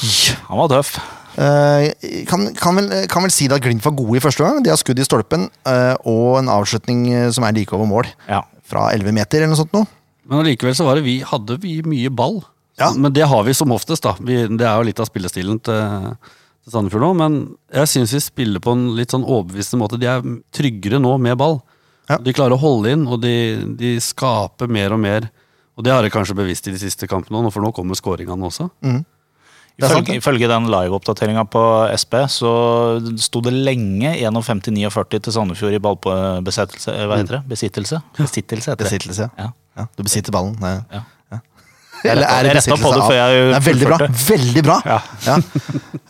Han 0.48 0.58
var 0.58 0.70
tøff. 0.72 0.96
Eh, 1.40 2.24
kan, 2.28 2.48
kan, 2.58 2.76
vel, 2.76 2.90
kan 3.08 3.24
vel 3.24 3.32
si 3.32 3.46
det 3.48 3.60
at 3.60 3.64
Glimt 3.64 3.84
var 3.86 3.94
gode 3.96 4.18
i 4.18 4.22
første 4.22 4.44
gang. 4.44 4.58
De 4.64 4.72
har 4.72 4.80
skudd 4.80 4.98
i 5.00 5.06
stolpen 5.06 5.46
eh, 5.68 5.94
og 6.08 6.40
en 6.40 6.50
avslutning 6.52 7.06
eh, 7.14 7.28
som 7.34 7.46
er 7.46 7.54
like 7.56 7.74
over 7.76 7.88
mål. 7.88 8.10
Ja. 8.28 8.42
Fra 8.68 8.88
11 8.92 9.14
meter 9.16 9.40
eller 9.40 9.52
noe 9.54 9.60
sånt 9.60 9.72
noe. 9.76 9.88
Men 10.30 10.42
allikevel 10.42 10.76
så 10.76 10.86
var 10.86 10.98
det 10.98 11.06
vi, 11.06 11.20
hadde 11.26 11.56
vi 11.62 11.78
mye 11.86 12.10
ball. 12.12 12.40
Ja. 12.80 12.90
Men 12.96 13.14
det 13.14 13.28
har 13.28 13.46
vi 13.46 13.54
som 13.56 13.72
oftest, 13.74 14.04
da. 14.06 14.16
Vi, 14.20 14.42
det 14.58 14.66
er 14.66 14.78
jo 14.78 14.86
litt 14.88 15.00
av 15.02 15.08
spillestilen 15.08 15.58
til, 15.66 16.12
til 16.64 16.74
Sandefjord 16.74 17.06
nå. 17.06 17.10
Men 17.18 17.40
jeg 17.76 17.92
syns 17.94 18.14
vi 18.16 18.22
spiller 18.24 18.62
på 18.62 18.74
en 18.76 18.88
litt 18.98 19.14
sånn 19.14 19.26
overbevisende 19.26 19.82
måte. 19.82 20.00
De 20.00 20.10
er 20.10 20.24
tryggere 20.56 21.00
nå 21.02 21.16
med 21.22 21.38
ball. 21.40 21.60
Ja. 22.10 22.18
De 22.18 22.34
klarer 22.34 22.56
å 22.56 22.60
holde 22.60 22.90
inn, 22.96 23.06
og 23.06 23.20
de, 23.22 23.34
de 23.78 23.94
skaper 24.02 24.70
mer 24.72 24.92
og 24.96 25.00
mer. 25.02 25.28
Og 25.78 25.84
det 25.86 25.92
har 25.94 26.02
de 26.04 26.10
kanskje 26.12 26.34
bevisst 26.36 26.66
i 26.68 26.74
de 26.74 26.80
siste 26.82 27.06
kampene, 27.08 27.40
nå, 27.40 27.52
for 27.54 27.62
nå 27.64 27.70
kommer 27.76 27.96
skåringene 27.96 28.48
også. 28.50 28.66
Mm. 28.84 29.00
Ifølge, 29.80 30.16
ifølge 30.18 30.48
den 30.50 30.66
live-oppdateringa 30.68 31.46
på 31.48 31.60
SB 31.96 32.16
så 32.28 32.50
sto 33.16 33.40
det 33.46 33.54
lenge 33.56 34.10
51-49 34.18 35.22
til 35.24 35.32
Sandefjord 35.32 35.72
i 35.72 35.80
ballbesittelse. 35.80 36.92
eh, 36.92 37.06
Hva 37.08 37.16
heter 37.22 37.38
det? 37.38 37.42
Besittelse? 37.48 38.02
Besittelse 38.18 38.74
heter 38.74 38.84
det. 38.84 38.90
Besittelse, 38.90 39.30
ja. 39.38 39.46
Ja. 39.46 39.80
ja. 39.80 39.86
Du 39.96 40.02
besitter 40.04 40.36
ballen. 40.36 40.58
Nei. 40.60 40.74
Ja. 40.92 41.00
Eller 42.04 42.24
er 42.24 42.46
jeg 42.48 42.56
besittelse 42.56 42.94
det 42.94 43.20
av- 43.20 43.32
Det 43.34 43.56
er 43.56 43.64
veldig 43.66 43.88
bra. 43.90 43.98
Veldig 44.30 44.62
bra. 44.64 44.76
Ja. 44.86 44.98
Ja. 45.26 45.36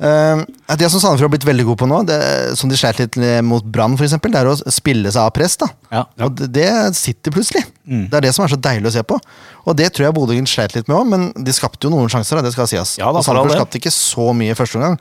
Uh, 0.01 0.45
det 0.79 0.89
som 0.93 1.01
Sandefjord 1.03 1.27
har 1.29 1.33
blitt 1.35 1.45
veldig 1.49 1.67
god 1.71 1.79
på 1.83 1.89
nå, 1.91 1.99
det, 2.09 2.19
som 2.57 2.71
de 2.71 2.79
sleit 2.79 3.01
litt 3.03 3.19
mot 3.45 3.65
Brann, 3.65 3.97
det 3.97 4.35
er 4.39 4.47
å 4.49 4.57
spille 4.71 5.11
seg 5.13 5.21
av 5.23 5.31
press. 5.37 5.57
da. 5.61 5.67
Ja. 5.93 6.05
Og 6.25 6.35
det, 6.39 6.51
det 6.55 6.69
sitter 6.97 7.35
plutselig. 7.35 7.65
Mm. 7.87 8.07
Det 8.09 8.17
er 8.21 8.27
det 8.29 8.35
som 8.37 8.45
er 8.47 8.53
så 8.55 8.61
deilig 8.61 8.87
å 8.93 8.95
se 8.95 9.03
på. 9.03 9.19
Og 9.67 9.77
det 9.77 9.91
tror 9.93 10.07
jeg 10.09 10.15
Bodø-Glimt 10.17 10.49
sleit 10.49 10.75
litt 10.77 10.89
med 10.89 10.97
òg, 10.97 11.09
men 11.11 11.31
de 11.45 11.53
skapte 11.53 11.85
jo 11.89 11.93
noen 11.93 12.09
sjanser. 12.13 12.39
da, 12.39 12.47
det 12.49 12.55
skal 12.55 12.71
sies. 12.71 12.97
Ja 13.03 13.11
da, 13.13 13.19
og 13.21 13.27
Sandefjord 13.27 13.59
skapte 13.59 13.81
ikke 13.83 13.93
så 13.95 14.31
mye 14.37 14.55
i 14.55 14.59
første 14.59 14.79
omgang, 14.81 14.99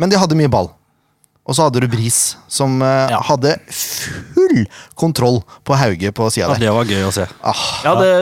men 0.00 0.08
de 0.10 0.18
hadde 0.18 0.38
mye 0.38 0.50
ball. 0.50 0.72
Og 1.42 1.56
så 1.58 1.64
hadde 1.66 1.80
du 1.82 1.88
Bris, 1.90 2.36
som 2.46 2.76
uh, 2.86 3.10
hadde 3.26 3.56
full 3.74 4.60
kontroll 4.94 5.40
på 5.66 5.74
Hauge 5.74 6.12
på 6.14 6.28
sida 6.30 6.46
Ja, 6.46 6.52
der. 6.54 6.60
det 6.68 6.74
var 6.76 6.84
gøy 6.86 7.02
å 7.08 7.14
se. 7.14 7.24
Ah, 7.42 7.62
Ja, 7.82 7.94
det, 7.98 8.12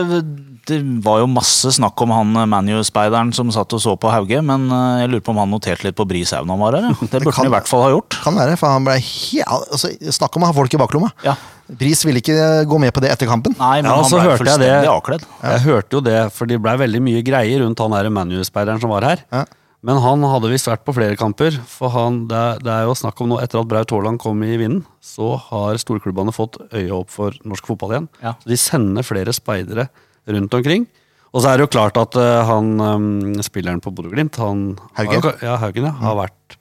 det 0.70 0.78
var 1.04 1.18
jo 1.20 1.26
masse 1.30 1.72
snakk 1.76 2.00
om 2.06 2.12
han 2.14 2.32
Manu-speideren 2.50 3.32
som 3.36 3.50
satt 3.54 3.72
og 3.76 3.82
så 3.82 3.96
på 4.00 4.10
Hauge, 4.14 4.40
men 4.46 4.68
eh, 4.72 5.02
jeg 5.02 5.10
lurer 5.12 5.24
på 5.26 5.34
om 5.34 5.40
han 5.42 5.50
noterte 5.52 5.84
litt 5.88 5.98
på 5.98 6.06
Bris 6.08 6.30
når 6.32 6.46
han 6.48 6.62
var 6.62 6.78
her. 6.78 6.88
Det 7.00 7.20
burde 7.20 7.34
kan- 7.34 7.42
han 7.44 7.50
i 7.50 7.54
hvert 7.58 7.70
fall 7.70 7.84
ha 7.84 7.92
gjort. 7.96 8.18
kan 8.24 8.38
være, 8.38 8.56
for 8.60 8.72
han 8.76 8.86
ble 8.88 8.96
helt 9.02 9.46
altså, 9.74 9.90
Snakk 10.14 10.36
om 10.40 10.46
å 10.46 10.52
ha 10.52 10.56
folk 10.56 10.74
i 10.78 10.80
baklomma. 10.80 11.12
Ja. 11.26 11.36
Bris 11.70 12.00
ville 12.06 12.18
ikke 12.22 12.36
gå 12.66 12.80
med 12.82 12.90
på 12.96 13.02
det 13.04 13.12
etter 13.14 13.28
kampen. 13.30 13.54
Nei, 13.60 13.76
men 13.82 13.90
Ja, 13.92 14.00
han 14.00 14.10
ble 14.10 14.24
hørte 14.26 14.42
jeg 14.48 14.58
det. 14.58 14.66
fullstendig 14.66 14.90
avkledd. 14.96 15.28
Jeg 15.44 15.64
hørte 15.68 15.96
jo 15.98 16.00
det, 16.08 16.18
for 16.34 16.50
det 16.50 16.58
blei 16.64 16.76
veldig 16.80 17.02
mye 17.06 17.22
greier 17.26 17.62
rundt 17.62 17.78
han 17.84 17.94
der 17.94 18.08
Manu-speideren 18.10 18.80
som 18.82 18.90
var 18.90 19.06
her. 19.06 19.22
Ja. 19.30 19.44
Men 19.86 19.96
han 20.04 20.20
hadde 20.28 20.50
visst 20.52 20.66
vært 20.68 20.82
på 20.84 20.92
flere 20.92 21.14
kamper. 21.16 21.54
For 21.70 21.88
han, 21.94 22.24
det, 22.28 22.36
er, 22.36 22.58
det 22.60 22.72
er 22.74 22.82
jo 22.90 22.96
snakk 22.98 23.22
om 23.24 23.30
nå, 23.30 23.38
etter 23.40 23.62
at 23.62 23.68
Braut 23.70 23.94
Haaland 23.94 24.18
kom 24.20 24.42
i 24.44 24.58
vinden, 24.60 24.82
så 25.00 25.38
har 25.46 25.78
storklubbene 25.80 26.34
fått 26.36 26.58
øya 26.74 26.98
opp 26.98 27.08
for 27.14 27.38
norsk 27.48 27.70
fotball 27.70 27.94
igjen. 27.94 28.08
Ja. 28.20 28.34
Så 28.42 28.50
de 28.50 28.58
sender 28.60 29.06
flere 29.06 29.32
speidere 29.32 29.86
rundt 30.28 30.54
omkring. 30.54 30.86
Og 31.30 31.44
så 31.44 31.52
er 31.52 31.58
det 31.60 31.68
jo 31.68 31.72
klart 31.76 31.96
at 32.00 32.16
uh, 32.18 32.42
han 32.48 32.72
um, 32.82 33.36
spilleren 33.46 33.80
på 33.82 33.92
Bodø-Glimt, 33.94 34.36
han 34.42 34.64
Haugen? 34.98 35.22
har 35.22 35.44
Ja, 35.46 35.56
Haugen, 35.62 35.86
ja. 35.86 35.92
Har 36.02 36.16
vært 36.18 36.56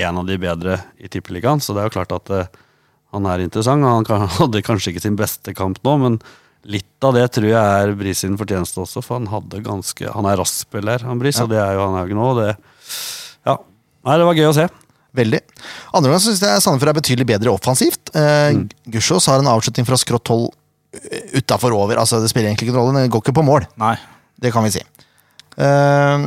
en 0.00 0.18
av 0.20 0.26
de 0.28 0.36
bedre 0.40 0.76
i 1.00 1.08
Tippeligaen, 1.08 1.60
så 1.64 1.72
det 1.74 1.82
er 1.82 1.88
jo 1.88 1.94
klart 1.96 2.12
at 2.12 2.30
uh, 2.30 2.44
han 3.16 3.26
er 3.26 3.46
interessant. 3.46 3.82
Han 3.88 4.04
kan, 4.06 4.26
hadde 4.40 4.62
kanskje 4.66 4.92
ikke 4.92 5.04
sin 5.06 5.16
beste 5.18 5.54
kamp 5.56 5.80
nå, 5.86 5.96
men 6.04 6.20
litt 6.68 7.06
av 7.08 7.16
det 7.16 7.24
tror 7.32 7.48
jeg 7.48 7.56
er 7.56 7.94
Bris 7.96 8.20
sin 8.20 8.36
fortjeneste 8.36 8.82
også, 8.84 9.00
for 9.00 9.16
han 9.16 9.30
hadde 9.32 9.62
ganske 9.64 10.12
Han 10.12 10.28
er 10.28 10.36
rask 10.36 10.66
spiller, 10.66 11.00
han 11.08 11.18
Bris, 11.22 11.40
og 11.40 11.48
det 11.48 11.56
er 11.62 11.72
jo 11.78 11.86
han 11.86 11.96
Haugen 12.02 12.20
òg. 12.20 12.42
Det, 12.42 12.50
ja. 13.48 13.56
Nei, 14.04 14.18
det 14.20 14.28
var 14.28 14.36
gøy 14.36 14.50
å 14.50 14.56
se. 14.60 14.68
Veldig. 15.16 15.40
Andre 15.96 16.12
gang 16.12 16.20
syns 16.22 16.44
jeg 16.44 16.60
Sandefjord 16.62 16.92
er 16.92 16.98
betydelig 17.00 17.26
bedre 17.32 17.56
offensivt. 17.56 18.12
Eh, 18.14 18.52
Mm. 18.54 18.68
Gussiås 18.92 19.26
har 19.32 19.40
en 19.40 19.48
avslutning 19.50 19.86
fra 19.88 19.96
skrått 19.98 20.28
hold 20.30 20.50
utafor 21.38 21.74
over. 21.76 22.00
Altså, 22.02 22.20
det 22.22 22.30
spiller 22.32 22.50
egentlig 22.50 22.68
ikke 22.68 22.78
rolle, 22.78 23.04
det 23.04 23.12
går 23.12 23.22
ikke 23.24 23.36
på 23.36 23.46
mål. 23.46 23.66
Nei. 23.80 23.94
Det 24.40 24.52
kan 24.54 24.64
vi 24.66 24.72
si. 24.74 24.82
Eh, 25.60 26.26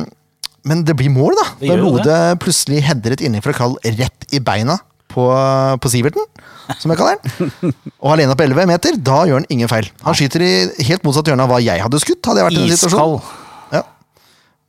men 0.64 0.82
det 0.88 0.96
blir 0.96 1.12
mål, 1.12 1.36
da. 1.36 1.46
Da 1.60 1.76
Lode 1.78 2.18
plutselig 2.42 2.82
header 2.86 3.16
et 3.16 3.24
innenfra 3.24 3.52
kall 3.56 3.76
rett 3.84 4.28
i 4.32 4.40
beina 4.44 4.78
på, 5.12 5.26
på 5.80 5.90
Siverten, 5.92 6.24
som 6.80 6.92
jeg 6.92 7.00
kaller 7.00 7.20
den. 7.20 7.74
Og 8.02 8.14
alene 8.14 8.36
på 8.38 8.46
11 8.46 8.70
meter, 8.70 8.96
da 8.96 9.20
gjør 9.28 9.42
han 9.42 9.48
ingen 9.52 9.70
feil. 9.70 9.90
Han 10.06 10.16
skyter 10.16 10.44
i 10.46 10.52
helt 10.88 11.04
motsatt 11.06 11.28
hjørne 11.28 11.44
av 11.44 11.52
hva 11.52 11.60
jeg 11.62 11.84
hadde 11.84 12.00
skutt. 12.02 12.22
hadde 12.24 12.40
jeg 12.40 12.48
vært 12.48 12.58
i 12.58 12.64
den 12.64 12.80
situasjonen. 12.80 13.34
Ja. 13.74 13.84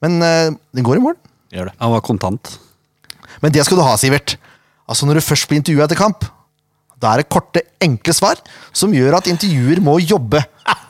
Men 0.03 0.19
eh, 0.27 0.49
den 0.75 0.87
går 0.87 0.99
i 0.99 1.05
mål. 1.07 1.15
Gjør 1.55 1.71
det. 1.71 1.77
Han 1.79 1.95
var 1.95 2.03
kontant. 2.05 2.57
Men 3.43 3.55
det 3.55 3.63
skal 3.67 3.79
du 3.79 3.85
ha, 3.85 3.95
Sivert. 3.99 4.35
Altså 4.89 5.07
Når 5.07 5.19
du 5.19 5.25
først 5.25 5.47
blir 5.49 5.61
intervjua 5.61 5.87
etter 5.87 5.97
kamp, 5.99 6.27
da 7.01 7.13
er 7.13 7.21
det 7.23 7.29
korte, 7.29 7.61
enkle 7.83 8.13
svar 8.15 8.39
som 8.75 8.93
gjør 8.95 9.17
at 9.19 9.27
intervjuer 9.31 9.81
må 9.83 9.97
jobbe. 10.03 10.41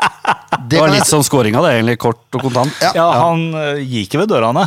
Det 0.65 0.69
Det 0.71 0.79
var 0.81 0.89
litt 0.89 1.01
jeg- 1.03 1.09
som 1.11 1.21
scoringa, 1.25 1.61
det. 1.61 1.71
Egentlig 1.75 1.97
kort 2.01 2.37
og 2.37 2.41
kontant. 2.47 2.73
Ja. 2.81 2.91
Ja, 2.95 3.05
han 3.25 3.41
uh, 3.53 3.81
gikk 3.83 4.15
ved 4.17 4.29
dørene. 4.31 4.63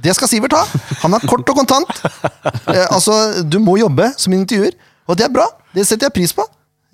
Det 0.00 0.14
skal 0.16 0.28
Sivert 0.30 0.54
ha. 0.56 0.62
Han 1.02 1.16
er 1.16 1.24
kort 1.28 1.48
og 1.50 1.56
kontant. 1.58 1.90
Eh, 2.68 2.86
altså, 2.92 3.42
Du 3.48 3.58
må 3.60 3.74
jobbe 3.80 4.10
som 4.20 4.32
intervjuer, 4.36 4.72
og 5.08 5.16
det 5.18 5.26
er 5.26 5.32
bra. 5.34 5.46
Det 5.74 5.84
setter 5.88 6.06
jeg 6.08 6.14
pris 6.16 6.32
på. 6.36 6.44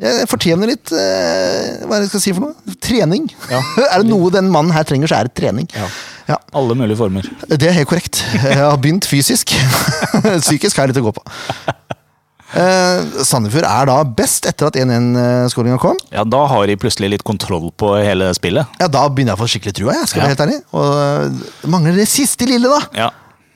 Jeg 0.02 0.26
fortjener 0.30 0.66
litt 0.72 0.90
eh, 0.96 1.84
Hva 1.84 1.99
er 1.99 2.00
det 2.00 2.06
jeg 2.08 2.12
skal 2.14 2.22
si 2.25 2.32
for 2.34 2.46
noe? 2.49 2.75
Trening. 2.82 3.28
er 3.92 4.02
det 4.02 4.08
noe 4.08 4.30
den 4.34 4.49
mannen 4.50 4.75
her 4.75 4.87
trenger, 4.88 5.11
så 5.12 5.20
er 5.20 5.28
det 5.30 5.37
trening. 5.38 5.68
Ja. 5.76 6.38
Alle 6.56 6.75
mulige 6.78 6.96
former. 6.99 7.26
Det 7.50 7.68
er 7.68 7.76
helt 7.76 7.90
korrekt. 7.90 8.22
Jeg 8.38 8.58
har 8.58 8.78
begynt 8.82 9.06
fysisk. 9.06 9.52
Psykisk 10.46 10.78
har 10.80 10.88
jeg 10.88 10.94
litt 10.94 11.02
å 11.02 11.06
gå 11.11 11.14
på. 11.18 11.26
Eh, 12.52 13.23
Sandefjord 13.25 13.64
er 13.64 13.87
da 13.88 13.97
best 14.04 14.44
etter 14.50 14.68
at 14.68 14.76
1-1-skåringa 14.76 15.78
kom. 15.80 15.97
Ja, 16.12 16.25
Da 16.25 16.42
har 16.50 16.66
de 16.68 16.76
plutselig 16.76 17.09
litt 17.14 17.25
kontroll 17.25 17.71
på 17.80 17.94
hele 18.02 18.28
spillet. 18.37 18.66
Ja, 18.80 18.88
Da 18.92 19.06
begynner 19.09 19.32
jeg 19.32 19.40
å 19.40 19.42
få 19.44 19.49
skikkelig 19.54 19.75
trua. 19.78 19.94
Jeg 20.02 20.09
skal 20.09 20.21
Ja. 20.23 20.26
være 20.28 20.37
helt 20.37 20.44
ærlig. 20.47 20.62
Og 20.73 20.92
eh, 20.92 21.50
det 21.62 21.71
mangler 21.71 21.97
det 21.97 22.09
siste 22.09 22.47
lille, 22.47 22.68
da. 22.68 22.80
Ja. 22.94 23.11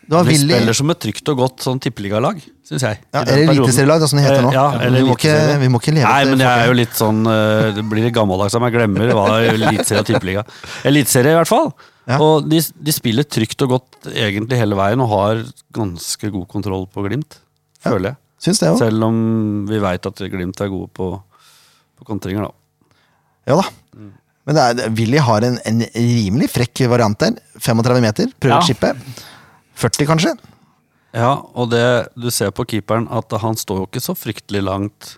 Det 0.07 0.15
var 0.15 0.23
De 0.23 0.31
Willy 0.31 0.55
spiller 0.55 0.73
som 0.79 0.91
et 0.91 1.01
trygt 1.03 1.29
og 1.33 1.37
godt 1.41 1.65
sånn 1.67 1.81
tippeligalag, 1.83 2.39
syns 2.65 2.83
jeg. 2.87 2.99
ja, 3.13 3.23
Eller 3.27 3.49
eliteserielag, 3.51 4.05
som 4.09 4.19
det 4.21 4.27
heter 4.29 4.43
nå. 4.47 4.51
Eh, 4.51 4.55
Ja, 4.55 4.67
eller 4.87 5.01
vi, 5.03 5.05
må 5.09 5.17
ikke, 5.19 5.59
vi 5.59 5.69
må 5.69 5.81
ikke 5.83 5.95
leve 5.97 6.07
Nei, 6.07 6.25
men 6.31 6.39
det 6.39 6.47
er 6.47 6.67
jo 6.69 6.73
litt 6.79 6.95
sånn 6.95 7.27
eh, 7.27 7.73
Det 7.75 7.83
blir 7.91 8.05
litt 8.07 8.15
gammeldags 8.15 8.55
av 8.55 8.63
meg, 8.63 8.73
glemmer 8.73 9.11
hva 9.13 9.25
eliteserie 9.51 10.05
og 10.05 10.07
tippeliga 10.07 10.45
Eliteserie, 10.85 11.33
i 11.35 11.39
hvert 11.41 11.49
fall. 11.51 11.73
Ja. 12.07 12.21
Og 12.23 12.47
de, 12.49 12.61
de 12.63 12.93
spiller 12.95 13.25
trygt 13.27 13.61
og 13.67 13.69
godt 13.75 14.07
egentlig 14.15 14.57
hele 14.63 14.77
veien 14.79 15.01
og 15.03 15.11
har 15.11 15.43
ganske 15.75 16.31
god 16.31 16.47
kontroll 16.55 16.87
på 16.87 17.03
Glimt, 17.03 17.41
føler 17.83 18.13
jeg. 18.15 18.17
Syns 18.43 18.61
det 18.61 18.69
òg. 18.75 18.79
Selv 18.83 19.07
om 19.09 19.19
vi 19.69 19.79
veit 19.81 20.07
at 20.07 20.23
Glimt 20.33 20.61
er 20.61 20.69
gode 20.73 20.91
på, 20.97 21.11
på 21.97 22.05
kontringer, 22.09 22.49
da. 22.49 22.97
Ja 23.49 23.57
da. 23.63 23.67
Men 24.47 24.55
det 24.59 24.65
er, 24.85 24.91
Willy 24.95 25.19
har 25.23 25.43
en, 25.47 25.57
en 25.67 25.81
rimelig 25.95 26.51
frekk 26.53 26.85
variant 26.93 27.19
der. 27.19 27.39
35 27.59 28.03
meter, 28.05 28.29
prøver 28.39 28.59
Ja. 28.59 28.63
å 28.63 28.67
chippe. 28.69 28.93
40, 29.77 30.07
kanskje. 30.09 30.35
Ja, 31.17 31.33
og 31.57 31.71
det 31.73 31.83
du 32.15 32.29
ser 32.31 32.53
på 32.55 32.67
keeperen, 32.69 33.09
at 33.11 33.33
han 33.43 33.57
står 33.59 33.81
jo 33.83 33.87
ikke 33.89 34.03
så 34.05 34.15
fryktelig 34.17 34.63
langt 34.67 35.15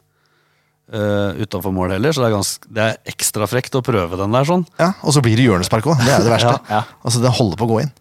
uh, 0.94 1.34
utafor 1.42 1.74
mål 1.74 1.96
heller, 1.96 2.14
så 2.14 2.22
det 2.22 2.28
er, 2.30 2.34
ganske, 2.36 2.70
det 2.72 2.84
er 2.86 2.98
ekstra 3.12 3.48
frekt 3.50 3.74
å 3.76 3.82
prøve 3.84 4.16
den 4.20 4.32
der 4.36 4.46
sånn. 4.48 4.64
Ja, 4.78 4.92
Og 5.02 5.12
så 5.16 5.22
blir 5.24 5.36
det 5.36 5.48
hjørnespark 5.48 5.88
òg. 5.90 5.98
Det 6.06 6.14
er 6.14 6.24
det 6.24 6.32
verste. 6.36 6.54
Ja, 6.70 6.78
ja. 6.78 7.00
Altså, 7.02 7.20
Det 7.24 7.34
holder 7.40 7.58
på 7.60 7.66
å 7.68 7.72
gå 7.74 7.80
inn. 7.84 7.92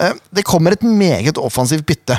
Uh, 0.00 0.14
Det 0.32 0.46
kommer 0.48 0.74
et 0.74 0.82
meget 0.88 1.38
offensivt 1.38 1.84
bytte. 1.86 2.16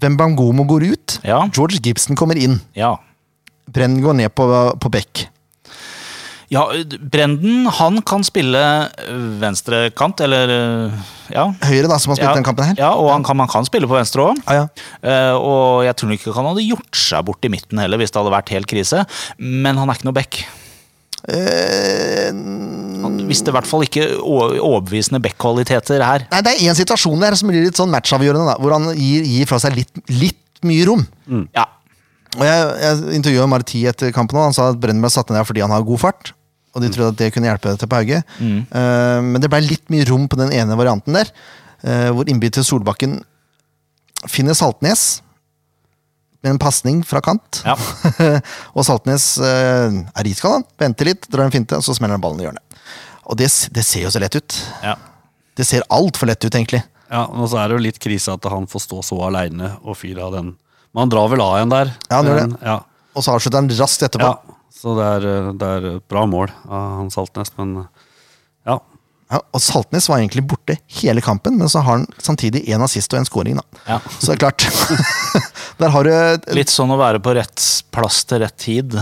Wembangomo 0.00 0.66
går 0.68 0.88
ut. 0.94 1.20
Ja. 1.26 1.42
George 1.52 1.80
Gibson 1.84 2.18
kommer 2.18 2.38
inn. 2.40 2.60
ja. 2.78 2.96
Brenn 3.70 4.00
går 4.02 4.16
ned 4.18 4.32
på, 4.34 4.46
på 4.82 4.90
bekk. 4.90 5.28
Ja, 6.50 6.64
Brenden 6.98 7.68
han 7.70 8.00
kan 8.02 8.24
spille 8.26 8.60
venstrekant, 9.38 10.18
eller 10.26 10.50
eh, 10.50 11.02
ja. 11.30 11.44
Høyre, 11.62 11.86
da, 11.86 11.98
som 12.02 12.10
har 12.10 12.18
spilt 12.18 12.26
ja, 12.26 12.32
den 12.34 12.46
kampen 12.46 12.66
her. 12.66 12.74
Ja, 12.80 12.88
og 12.98 13.12
han 13.12 13.22
kan, 13.26 13.38
man 13.38 13.50
kan 13.50 13.68
spille 13.68 13.86
på 13.86 13.94
venstre 13.94 14.24
òg. 14.32 14.40
Ja, 14.50 14.64
uh, 14.66 15.36
og 15.38 15.84
jeg 15.86 15.94
tror 16.00 16.16
ikke 16.16 16.34
han 16.34 16.50
hadde 16.50 16.66
gjort 16.66 16.98
seg 16.98 17.22
bort 17.28 17.46
i 17.46 17.52
midten 17.54 17.78
heller 17.78 18.02
hvis 18.02 18.10
det 18.10 18.18
hadde 18.18 18.34
vært 18.34 18.50
helt 18.50 18.70
krise. 18.70 19.04
Men 19.38 19.78
han 19.78 19.86
er 19.86 20.00
ikke 20.00 20.10
noe 20.10 20.18
back. 20.18 20.40
Eh, 21.28 22.30
Han 23.00 23.16
visste 23.28 23.50
i 23.52 23.54
hvert 23.54 23.68
fall 23.68 23.84
ikke 23.86 24.06
overbevisende 24.20 25.20
back-kvaliteter 25.24 26.02
her. 26.04 26.26
nei, 26.30 26.40
det 26.44 26.52
er 26.54 26.64
én 26.68 26.76
situasjon 26.76 27.20
der 27.22 27.36
som 27.38 27.48
blir 27.48 27.64
litt 27.64 27.78
sånn 27.80 27.92
matchavgjørende, 27.92 28.52
da, 28.52 28.56
hvor 28.60 28.74
han 28.76 28.90
gir, 28.96 29.24
gir 29.24 29.46
fra 29.48 29.58
seg 29.62 29.76
litt, 29.78 30.02
litt 30.12 30.60
mye 30.68 30.84
rom. 30.88 31.06
Ja, 31.56 31.64
Og 32.36 32.44
Jeg, 32.46 32.66
jeg 32.82 33.16
intervjua 33.18 33.46
Marti 33.50 33.80
etter 33.88 34.12
kampen, 34.14 34.36
og 34.38 34.50
han 34.50 34.54
sa 34.54 34.68
at 34.70 34.78
Brennberg 34.78 35.08
ble 35.08 35.14
satt 35.16 35.30
ned 35.32 35.40
der 35.40 35.48
fordi 35.48 35.64
han 35.64 35.72
har 35.74 35.82
god 35.86 35.98
fart. 36.02 36.32
Og 36.76 36.84
de 36.84 36.90
trodde 36.94 37.08
at 37.16 37.18
det 37.18 37.32
kunne 37.34 37.48
hjelpe 37.48 37.72
til 37.80 37.88
på 37.90 37.98
Hauge. 37.98 38.20
Eh, 38.40 39.20
men 39.26 39.40
det 39.42 39.48
ble 39.50 39.58
litt 39.64 39.88
mye 39.90 40.04
rom 40.06 40.28
på 40.30 40.38
den 40.38 40.52
ene 40.54 40.76
varianten 40.78 41.16
der, 41.16 41.32
uh, 41.82 42.10
hvor 42.14 42.28
innbytter 42.30 42.62
Solbakken 42.62 43.16
finner 44.30 44.54
Saltnes 44.54 45.22
med 46.42 46.54
en 46.54 46.58
pasning 46.62 47.02
fra 47.04 47.20
kant. 47.24 47.62
ja. 47.66 47.76
og 48.76 48.84
Saltnes 48.86 49.34
eh, 49.44 50.00
er 50.16 50.30
iskald, 50.30 50.60
han. 50.60 50.66
Venter 50.80 51.10
litt, 51.10 51.28
drar 51.28 51.46
en 51.48 51.54
finte, 51.54 51.76
og 51.76 51.84
så 51.84 51.94
smeller 51.96 52.16
han 52.16 52.24
ballen 52.24 52.40
i 52.40 52.46
hjørnet. 52.48 52.80
Og 53.30 53.36
det, 53.38 53.50
det 53.76 53.84
ser 53.86 54.06
jo 54.06 54.10
så 54.14 54.22
lett 54.22 54.36
ut. 54.40 54.60
ja. 54.84 54.96
Det 55.60 55.66
ser 55.66 55.82
altfor 55.92 56.30
lett 56.30 56.40
ut, 56.46 56.54
egentlig. 56.54 56.78
Ja, 57.10 57.24
og 57.26 57.48
så 57.50 57.58
er 57.60 57.68
det 57.68 57.74
jo 57.74 57.82
litt 57.84 57.98
krise 58.00 58.32
at 58.32 58.46
han 58.48 58.64
får 58.70 58.80
stå 58.86 59.00
så 59.04 59.18
aleine 59.26 59.74
og 59.82 59.96
fyre 59.98 60.22
av 60.24 60.32
den. 60.38 60.52
Men 60.94 61.02
han 61.02 61.10
drar 61.12 61.26
vel 61.28 61.42
av 61.44 61.56
en 61.58 61.72
der. 61.74 61.90
Ja, 62.06 62.20
han 62.20 62.28
gjør 62.30 62.38
det. 62.38 62.60
Ja, 62.64 62.76
Og 63.18 63.26
så 63.26 63.34
avslutter 63.34 63.60
han 63.60 63.68
raskt 63.76 64.06
etterpå. 64.06 64.30
ja. 64.30 64.56
Så 64.80 64.94
det 64.96 65.04
er, 65.18 65.26
eh, 65.28 65.48
det 65.60 65.68
er 65.76 65.86
et 65.90 66.04
bra 66.08 66.22
mål 66.30 66.48
av 66.70 66.86
han 67.02 67.10
Saltnes, 67.12 67.50
men. 67.58 67.74
Ja, 69.30 69.38
og 69.54 69.62
Saltnes 69.62 70.08
var 70.10 70.18
egentlig 70.18 70.42
borte 70.50 70.74
hele 71.00 71.22
kampen, 71.22 71.54
men 71.60 71.68
så 71.70 71.78
har 71.84 72.00
han 72.00 72.06
samtidig 72.18 72.64
én 72.66 72.82
assist 72.82 73.12
og 73.14 73.20
en 73.20 73.28
scoring. 73.28 73.60
Da. 73.60 73.82
Ja. 73.86 73.98
Så 74.18 74.32
det 74.32 74.36
er 74.36 74.40
klart. 74.42 74.64
Der 75.80 75.92
har 75.94 76.04
du 76.08 76.54
Litt 76.58 76.72
sånn 76.72 76.90
å 76.90 76.98
være 76.98 77.20
på 77.22 77.34
rett 77.38 77.62
plass 77.94 78.24
til 78.26 78.42
rett 78.42 78.56
tid. 78.60 78.96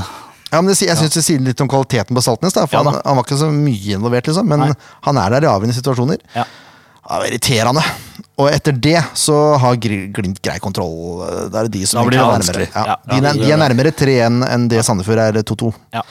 Ja, 0.48 0.60
men 0.62 0.68
det, 0.70 0.78
Jeg 0.80 0.96
syns 1.00 1.16
det 1.16 1.22
sier 1.26 1.40
litt 1.44 1.60
om 1.64 1.68
kvaliteten 1.68 2.16
på 2.16 2.22
Saltnes. 2.24 2.54
Da, 2.56 2.66
for 2.68 2.78
Ja 2.78 2.84
da. 2.86 2.92
han, 2.96 3.02
han 3.04 3.18
var 3.18 3.24
ikke 3.26 3.40
så 3.40 3.48
mye 3.52 3.96
involvert, 3.98 4.28
liksom, 4.30 4.48
men 4.48 4.62
Nei. 4.66 4.72
han 5.08 5.20
er 5.24 5.34
der 5.36 5.46
i 5.46 5.50
avgjørende 5.50 5.76
situasjoner. 5.76 6.20
Ja. 6.36 6.44
Ja, 7.08 7.18
irriterende. 7.24 7.82
Og 8.36 8.50
etter 8.52 8.76
det 8.84 8.98
så 9.16 9.36
har 9.62 9.78
Glimt 9.80 10.42
grei 10.44 10.58
kontroll. 10.60 11.22
Da 11.48 11.62
er 11.62 11.70
det 11.70 11.78
de 11.78 11.86
som 11.88 12.04
blir 12.04 12.18
det 12.18 12.24
er 12.26 12.42
nærmere. 12.44 12.66
Ja, 12.74 12.84
Ja, 12.84 12.96
de, 13.32 13.32
de 13.40 13.52
er 13.54 13.60
nærmere 13.64 13.92
3-1 13.96 14.42
enn 14.44 14.66
det 14.68 14.82
Sandefjord 14.84 15.22
er 15.24 15.40
2-2, 15.40 15.72
Ja. 15.96 16.02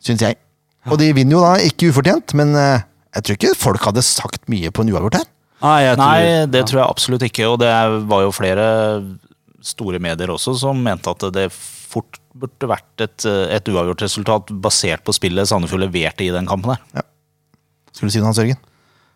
syns 0.00 0.24
jeg. 0.24 0.38
Og 0.88 0.96
de 0.98 1.10
vinner 1.14 1.36
jo 1.36 1.42
da 1.44 1.52
ikke 1.68 1.92
ufortjent, 1.92 2.32
men 2.40 2.56
eh, 2.58 2.80
jeg 3.12 3.24
tror 3.24 3.38
ikke 3.38 3.52
folk 3.60 3.86
hadde 3.90 4.04
sagt 4.06 4.48
mye 4.52 4.72
på 4.72 4.84
en 4.84 4.92
uavgjort 4.94 5.20
her. 5.20 5.28
Nei, 5.62 5.82
tror, 5.92 6.00
Nei, 6.00 6.22
det 6.50 6.64
tror 6.66 6.80
jeg 6.80 6.88
absolutt 6.88 7.24
ikke. 7.28 7.46
Og 7.52 7.60
det 7.62 7.70
var 8.10 8.24
jo 8.24 8.34
flere 8.34 8.66
store 9.62 10.00
medier 10.02 10.32
også 10.34 10.56
som 10.58 10.80
mente 10.82 11.12
at 11.12 11.28
det 11.36 11.46
fort 11.54 12.18
burde 12.32 12.66
vært 12.70 13.04
et, 13.04 13.26
et 13.28 13.68
uavgjort 13.70 14.02
resultat 14.02 14.50
basert 14.64 15.04
på 15.06 15.14
spillet 15.14 15.46
Sandefjord 15.48 15.84
leverte 15.84 16.24
i 16.24 16.32
den 16.34 16.48
kampen 16.48 16.74
her. 16.74 17.06
Skulle 17.92 18.08
du 18.08 18.14
si 18.16 18.22
noe, 18.22 18.30
Hans 18.32 18.40
Jørgen? 18.40 18.60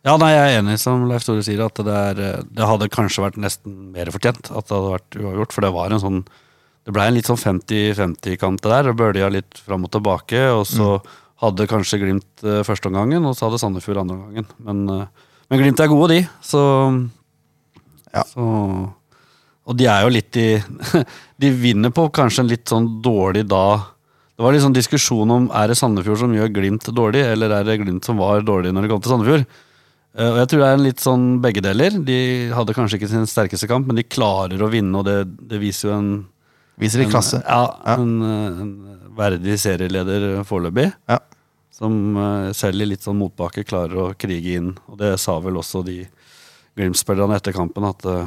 Ja, 0.07 0.15
nei, 0.21 0.31
jeg 0.31 0.43
er 0.53 0.61
enig 0.61 0.76
som 0.79 1.09
Leif 1.11 1.25
Tore 1.26 1.43
sier, 1.43 1.65
at 1.65 1.81
det, 1.83 2.00
er, 2.12 2.43
det 2.47 2.67
hadde 2.71 2.93
kanskje 2.95 3.25
vært 3.25 3.38
nesten 3.43 3.88
mer 3.95 4.12
fortjent 4.15 4.53
at 4.53 4.69
det 4.69 4.76
hadde 4.76 4.93
vært 4.93 5.17
uavgjort. 5.19 5.57
For 5.57 5.67
det 5.67 5.73
var 5.75 5.95
en 5.95 6.03
sånn 6.03 6.21
Det 6.87 6.93
blei 6.95 7.09
en 7.11 7.17
litt 7.17 7.26
sånn 7.26 7.41
50-50-kamp 7.43 8.61
det 8.62 8.71
der. 8.71 8.93
og 8.93 9.00
Bølja 9.00 9.31
litt 9.35 9.59
fram 9.59 9.88
og 9.88 9.91
tilbake. 9.97 10.45
Og 10.55 10.62
så 10.71 10.93
hadde 11.43 11.66
kanskje 11.69 11.99
Glimt 12.00 12.45
uh, 12.45 12.62
førsteomgangen, 12.66 13.25
og 13.28 13.35
så 13.37 13.47
hadde 13.49 13.61
Sandefjord 13.61 14.00
andreomgangen. 14.05 14.47
Men, 14.64 14.85
eh, 14.88 15.33
men 15.50 15.61
Glimt 15.61 15.81
er 15.85 15.90
gode, 15.93 16.09
de. 16.14 16.23
Så, 16.45 16.62
Ja. 18.14 18.23
så 18.25 18.45
Og 19.66 19.76
de 19.76 19.85
er 19.90 20.02
jo 20.07 20.12
litt 20.14 20.37
i 20.38 20.62
De 21.43 21.50
vinner 21.50 21.90
på 21.93 22.07
kanskje 22.14 22.45
en 22.45 22.49
litt 22.49 22.64
sånn 22.71 22.87
dårlig 23.02 23.43
da 23.50 23.83
Det 24.38 24.45
var 24.45 24.55
litt 24.55 24.62
sånn 24.62 24.76
diskusjon 24.76 25.31
om 25.35 25.49
er 25.52 25.69
det 25.69 25.76
Sandefjord 25.76 26.23
som 26.23 26.33
gjør 26.33 26.52
Glimt 26.55 26.87
dårlig, 26.95 27.25
eller 27.35 27.50
er 27.50 27.64
det 27.66 27.81
Glimt 27.83 28.05
som 28.07 28.16
var 28.16 28.40
dårlig 28.47 28.73
når 28.73 28.87
det 28.87 28.90
kom 28.93 29.02
til 29.02 29.12
Sandefjord. 29.12 29.45
Eh, 30.16 30.31
Og 30.31 30.38
jeg 30.40 30.49
tror 30.49 30.62
det 30.62 30.69
er 30.71 30.78
en 30.78 30.87
litt 30.87 31.02
sånn 31.05 31.26
begge 31.45 31.61
deler. 31.64 31.99
De 32.05 32.19
hadde 32.57 32.76
kanskje 32.76 33.00
ikke 33.00 33.11
sin 33.12 33.28
sterkeste 33.28 33.69
kamp, 33.69 33.87
men 33.90 33.97
de 34.00 34.07
klarer 34.09 34.62
å 34.62 34.71
vinne, 34.73 34.97
og 34.97 35.05
det, 35.09 35.19
det 35.50 35.61
viser 35.61 35.90
jo 35.90 35.99
en 35.99 36.11
Viser 36.80 37.00
litt 37.00 37.11
klasse. 37.12 37.40
Ja, 37.47 37.62
En, 37.97 38.11
en 38.23 38.73
verdig 39.16 39.56
serieleder 39.62 40.42
foreløpig. 40.45 40.90
Ja. 41.09 41.18
som 41.76 42.16
eh, 42.16 42.52
selv 42.56 42.80
i 42.80 42.87
litt 42.88 43.04
sånn 43.04 43.18
motbakke 43.21 43.64
klarer 43.68 43.97
å 44.00 44.14
krige 44.16 44.56
inn. 44.56 44.75
Og 44.88 44.97
det 45.00 45.14
sa 45.21 45.38
vel 45.45 45.56
også 45.61 45.83
de 45.85 46.02
Glimt-spillerne 46.76 47.37
etter 47.38 47.54
kampen, 47.56 47.85
at 47.88 48.04
eh, 48.04 48.26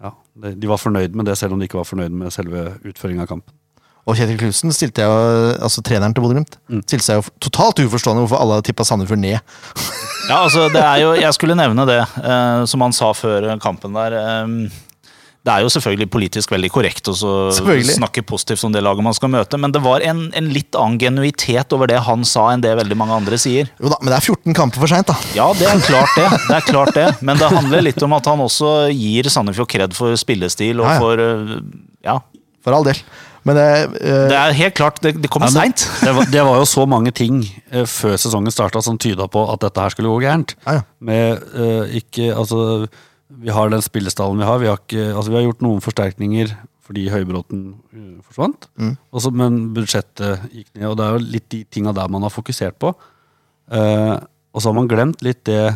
ja, 0.00 0.10
de 0.56 0.68
var 0.68 0.80
fornøyd 0.80 1.12
med 1.16 1.26
det, 1.28 1.34
selv 1.36 1.52
om 1.52 1.60
de 1.60 1.66
ikke 1.68 1.76
var 1.80 1.88
fornøyd 1.88 2.14
med 2.16 2.32
selve 2.32 2.62
utføringa 2.88 3.26
av 3.26 3.28
kampen. 3.34 3.52
Og 4.08 4.16
Kjetil 4.16 4.38
Knutsen, 4.40 4.72
stilte 4.72 5.04
jo, 5.04 5.16
altså 5.60 5.82
treneren 5.84 6.14
til 6.16 6.24
Bodø-Glimt, 6.24 6.56
stilte 6.88 7.04
seg 7.04 7.18
jo 7.20 7.34
totalt 7.44 7.82
uforstående 7.84 8.22
hvorfor 8.24 8.40
alle 8.40 8.62
tippa 8.64 8.86
Sandefjord 8.88 9.20
ned. 9.20 9.36
Ja, 10.30 10.38
altså, 10.46 10.70
det 10.72 10.80
er 10.80 11.02
jo, 11.02 11.10
jeg 11.20 11.36
skulle 11.36 11.56
nevne 11.60 11.84
det, 11.88 11.98
eh, 12.24 12.62
som 12.72 12.80
han 12.86 12.96
sa 12.96 13.12
før 13.16 13.50
kampen 13.60 13.92
der. 14.00 14.16
eh, 14.16 14.80
det 15.40 15.52
er 15.54 15.62
jo 15.64 15.70
selvfølgelig 15.72 16.08
politisk 16.12 16.50
veldig 16.52 16.68
korrekt 16.74 17.08
å 17.08 17.14
snakke 17.54 18.20
positivt 18.28 18.64
om 18.68 18.74
det 18.74 18.82
laget 18.84 19.06
man 19.06 19.14
skal 19.16 19.30
møte, 19.32 19.56
men 19.60 19.72
det 19.72 19.80
var 19.84 20.04
en, 20.04 20.26
en 20.36 20.50
litt 20.52 20.76
annen 20.76 20.98
genuitet 21.00 21.72
over 21.72 21.88
det 21.88 21.96
han 22.04 22.26
sa, 22.28 22.50
enn 22.52 22.60
det 22.64 22.74
veldig 22.76 22.98
mange 23.00 23.16
andre 23.16 23.38
sier. 23.40 23.70
Jo 23.80 23.88
da, 23.92 23.96
men 24.02 24.12
det 24.12 24.18
er 24.18 24.26
14 24.34 24.56
kamper 24.58 24.82
for 24.84 24.92
seint, 24.92 25.08
da. 25.08 25.16
Ja, 25.38 25.46
det 25.56 25.64
er 25.70 25.80
klart 25.86 26.12
det. 26.18 26.26
det 26.50 26.58
er 26.58 26.66
klart 26.68 26.92
det. 26.98 27.06
Men 27.24 27.40
det 27.40 27.48
handler 27.54 27.86
litt 27.88 28.04
om 28.04 28.12
at 28.18 28.28
han 28.28 28.44
også 28.44 28.74
gir 28.92 29.30
Sandefjord 29.32 29.70
kred 29.72 29.96
for 29.96 30.12
spillestil 30.20 30.84
og 30.84 30.88
Ja, 30.90 30.92
ja. 30.92 31.00
for 31.00 31.24
eh, 31.24 31.56
Ja. 32.10 32.18
For 32.60 32.76
all 32.76 32.84
del. 32.84 32.98
Men 33.48 33.56
det, 33.56 33.66
eh, 34.04 34.24
Det 34.28 34.36
er 34.36 34.52
helt 34.58 34.74
klart, 34.76 34.98
det, 35.00 35.14
det 35.24 35.30
kommer 35.32 35.48
Ja, 35.48 35.62
seint. 35.62 35.86
Det, 36.04 36.12
var- 36.12 36.28
det 36.28 36.42
var 36.44 36.58
jo 36.60 36.66
så 36.68 36.84
mange 36.84 37.12
ting 37.16 37.38
uh, 37.72 37.86
før 37.88 38.18
sesongen 38.20 38.52
starta 38.52 38.82
som 38.84 38.98
tyda 39.00 39.24
på 39.32 39.46
at 39.54 39.62
dette 39.64 39.80
her 39.80 39.94
skulle 39.96 40.12
gå 40.12 40.20
gærent. 40.26 40.52
Ja, 40.66 40.82
ja. 40.82 40.84
Med 41.00 41.40
uh, 41.56 41.88
ikke 41.96 42.28
Altså, 42.36 42.84
vi 43.30 43.52
har 43.54 43.70
den 43.70 43.82
spillestallen 43.84 44.40
vi 44.40 44.48
har. 44.48 44.58
Vi 44.62 44.68
har, 44.70 44.80
ikke, 44.82 45.06
altså, 45.14 45.30
vi 45.30 45.38
har 45.38 45.46
gjort 45.48 45.64
noen 45.64 45.84
forsterkninger 45.84 46.54
fordi 46.90 47.04
Høybråten 47.12 47.60
forsvant. 48.26 48.66
forsvant. 48.66 48.96
Også, 49.14 49.30
men 49.30 49.60
budsjettet 49.76 50.48
gikk 50.50 50.72
ned, 50.74 50.88
og 50.90 50.96
det 50.98 51.04
er 51.06 51.14
jo 51.14 51.28
litt 51.36 51.46
de 51.54 51.60
tinga 51.70 51.92
der 51.94 52.10
man 52.10 52.26
har 52.26 52.32
fokusert 52.34 52.80
på. 52.82 52.90
Eh, 53.70 54.16
og 54.50 54.58
så 54.58 54.72
har 54.72 54.74
man 54.80 54.90
glemt 54.90 55.22
litt 55.22 55.44
det 55.46 55.68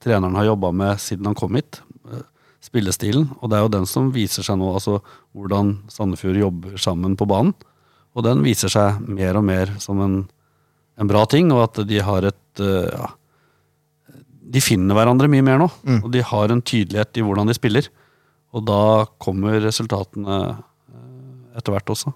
treneren 0.00 0.38
har 0.38 0.46
jobba 0.48 0.70
med 0.72 1.00
siden 1.02 1.28
han 1.28 1.36
kom 1.36 1.58
hit. 1.58 1.82
eh, 2.10 2.24
Spillestilen. 2.64 3.28
Og 3.42 3.50
det 3.50 3.58
er 3.58 3.66
jo 3.66 3.74
den 3.76 3.86
som 3.86 4.08
viser 4.14 4.46
seg 4.46 4.56
nå, 4.58 4.72
altså 4.72 4.98
hvordan 5.36 5.76
Sandefjord 5.92 6.40
jobber 6.40 6.80
sammen 6.80 7.16
på 7.18 7.28
banen. 7.28 7.52
Og 8.16 8.24
den 8.24 8.42
viser 8.42 8.72
seg 8.72 9.04
mer 9.04 9.36
og 9.38 9.44
mer 9.46 9.76
som 9.78 10.00
en, 10.02 10.16
en 10.98 11.10
bra 11.10 11.26
ting, 11.30 11.52
og 11.52 11.68
at 11.68 11.84
de 11.86 12.00
har 12.02 12.26
et 12.32 12.64
eh, 12.64 12.88
ja, 12.88 13.12
De 14.48 14.60
finner 14.64 14.96
hverandre 14.96 15.28
mye 15.28 15.44
mer 15.44 15.58
nå, 15.60 15.66
og 16.02 16.08
de 16.14 16.22
har 16.24 16.54
en 16.54 16.62
tydelighet 16.64 17.20
i 17.20 17.24
hvordan 17.26 17.50
de 17.50 17.56
spiller. 17.56 17.88
Og 18.56 18.64
da 18.64 18.78
kommer 19.20 19.58
resultatene 19.60 20.38
eh, 20.48 21.58
etter 21.60 21.74
hvert 21.74 21.90
også. 21.92 22.14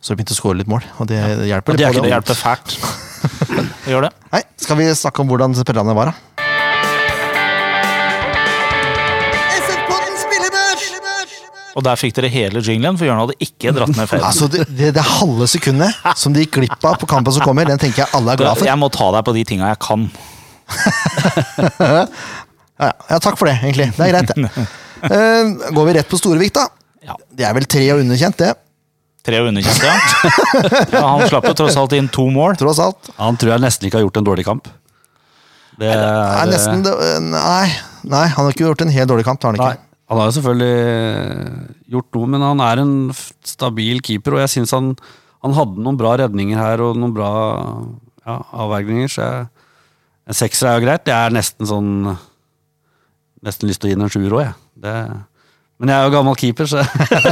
så 0.00 0.12
har 0.12 0.16
de 0.16 0.22
begynt 0.22 0.32
å 0.32 0.38
skåre 0.38 0.56
litt 0.62 0.70
mål, 0.72 0.86
og 1.02 1.10
det 1.10 1.18
hjelper. 1.50 1.74
Og 1.74 1.78
det 1.82 1.86
er 1.88 1.92
Det 1.98 2.02
det. 2.06 2.12
hjelper 2.14 2.40
fælt. 2.40 2.78
Det 3.86 3.92
gjør 3.92 4.02
det. 4.06 4.12
Nei, 4.32 4.40
skal 4.60 4.76
vi 4.80 4.86
snakke 4.98 5.22
om 5.22 5.28
hvordan 5.30 5.54
spillerne 5.58 5.94
var, 5.94 6.10
da? 6.12 6.14
Og 11.76 11.84
der 11.84 11.98
fikk 12.00 12.14
dere 12.16 12.30
hele 12.32 12.62
jinglen, 12.64 12.96
for 12.96 13.04
Jørn 13.04 13.18
hadde 13.20 13.34
ikke 13.44 13.72
dratt 13.76 13.90
ned 13.92 14.08
ferden. 14.08 14.24
Altså, 14.24 14.46
det, 14.48 14.62
det, 14.78 14.94
det 14.96 15.02
halve 15.04 15.44
sekundet 15.50 15.98
som 16.16 16.32
de 16.32 16.46
gikk 16.46 16.54
glipp 16.56 16.86
av 16.88 16.96
på 17.02 17.08
kampen 17.10 17.34
som 17.36 17.44
kommer, 17.44 17.68
den 17.68 17.80
tenker 17.82 18.06
jeg 18.06 18.14
alle 18.16 18.32
er 18.32 18.40
glad 18.40 18.56
for. 18.56 18.64
Jeg 18.70 18.80
må 18.80 18.88
ta 18.94 19.10
deg 19.12 19.26
på 19.28 19.34
de 19.36 19.42
tinga 19.50 19.68
jeg 19.74 19.80
kan. 19.84 20.06
Ja, 22.76 22.90
ja, 23.08 23.16
takk 23.24 23.38
for 23.40 23.48
det, 23.48 23.54
egentlig. 23.62 23.86
Det 23.96 24.04
er 24.04 24.10
greit, 24.12 24.32
det. 24.36 24.64
Uh, 25.00 25.72
går 25.72 25.86
vi 25.88 25.94
rett 25.96 26.10
på 26.10 26.18
Storevik, 26.20 26.52
da? 26.56 26.66
Ja. 27.06 27.14
Det 27.32 27.46
er 27.48 27.54
vel 27.56 27.64
tre 27.72 27.84
og 27.94 28.02
underkjent, 28.02 28.36
det. 28.42 28.50
Tre 29.26 29.40
og 29.40 29.48
underkjent, 29.48 29.80
ja. 29.80 29.94
ja. 30.92 31.00
Han 31.00 31.24
slapp 31.30 31.48
jo 31.48 31.54
tross 31.56 31.78
alt 31.80 31.96
inn 31.96 32.10
to 32.12 32.26
mål. 32.34 32.58
Tross 32.60 32.82
alt. 32.84 33.08
Han 33.16 33.38
tror 33.40 33.54
jeg 33.54 33.64
nesten 33.64 33.88
ikke 33.88 34.00
har 34.00 34.04
gjort 34.04 34.20
en 34.20 34.28
dårlig 34.28 34.44
kamp. 34.46 34.68
Det 35.80 35.88
er, 35.88 36.04
Nei, 36.04 36.44
nesten 36.52 36.84
det, 36.84 36.92
Nei, 37.26 37.66
nei, 38.08 38.22
han 38.32 38.46
har 38.46 38.54
ikke 38.54 38.64
gjort 38.64 38.84
en 38.84 38.92
helt 38.92 39.10
dårlig 39.10 39.26
kamp. 39.26 39.42
har 39.44 39.56
han 39.56 39.60
Nei, 39.60 39.72
ikke. 39.76 40.00
han 40.12 40.20
har 40.20 40.28
jo 40.30 40.36
selvfølgelig 40.38 41.90
gjort 41.96 42.16
noe, 42.16 42.30
men 42.32 42.44
han 42.46 42.62
er 42.64 42.84
en 42.84 42.94
stabil 43.44 44.00
keeper, 44.04 44.36
og 44.36 44.44
jeg 44.44 44.54
syns 44.54 44.72
han, 44.76 44.94
han 45.44 45.56
hadde 45.56 45.84
noen 45.84 45.98
bra 46.00 46.14
redninger 46.22 46.60
her 46.60 46.84
og 46.84 46.96
noen 47.00 47.12
bra 47.16 47.32
ja, 48.24 48.38
avvergninger, 48.64 49.12
så 49.12 49.26
jeg, 49.26 49.55
en 50.26 50.34
sekser 50.34 50.68
er 50.70 50.78
jo 50.80 50.86
greit. 50.86 51.06
Jeg 51.06 51.16
er 51.30 51.34
nesten 51.36 51.68
sånn 51.70 51.90
Nesten 53.46 53.68
lyst 53.68 53.82
til 53.82 53.90
å 53.90 53.90
gi 53.92 53.96
den 53.98 54.06
en 54.06 54.10
sjuer 54.10 54.32
òg, 54.34 54.40
jeg. 54.46 54.54
Det, 54.82 54.92
men 55.78 55.90
jeg 55.92 56.00
er 56.00 56.06
jo 56.08 56.12
gammel 56.16 56.36
keeper, 56.40 56.66
så 56.70 56.80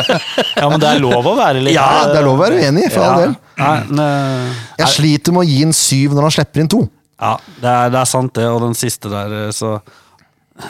Ja, 0.61 0.69
men 0.69 0.79
det 0.83 0.91
er 0.93 1.01
lov 1.03 1.27
å 1.27 1.33
være 1.39 1.63
litt 1.65 1.75
Ja, 1.75 2.05
det 2.11 2.19
er 2.21 2.27
lov 2.27 2.37
å 2.39 2.43
være 2.45 2.61
uenig, 2.61 2.85
for 2.93 3.03
all 3.07 3.23
del. 3.23 3.33
Nei, 3.59 4.05
eh, 4.05 4.61
Jeg 4.83 4.91
sliter 4.99 5.35
med 5.35 5.43
å 5.43 5.49
gi 5.49 5.57
en 5.65 5.73
syv 5.75 6.15
når 6.15 6.27
han 6.29 6.35
slipper 6.37 6.63
inn 6.63 6.71
to. 6.71 6.83
Ja, 7.19 7.33
det 7.63 7.71
er, 7.73 7.93
det 7.95 8.01
er 8.03 8.11
sant, 8.11 8.35
det. 8.37 8.45
Og 8.53 8.61
den 8.67 8.77
siste 8.79 9.11
der, 9.11 9.33
eh, 9.47 9.53
så 9.57 9.79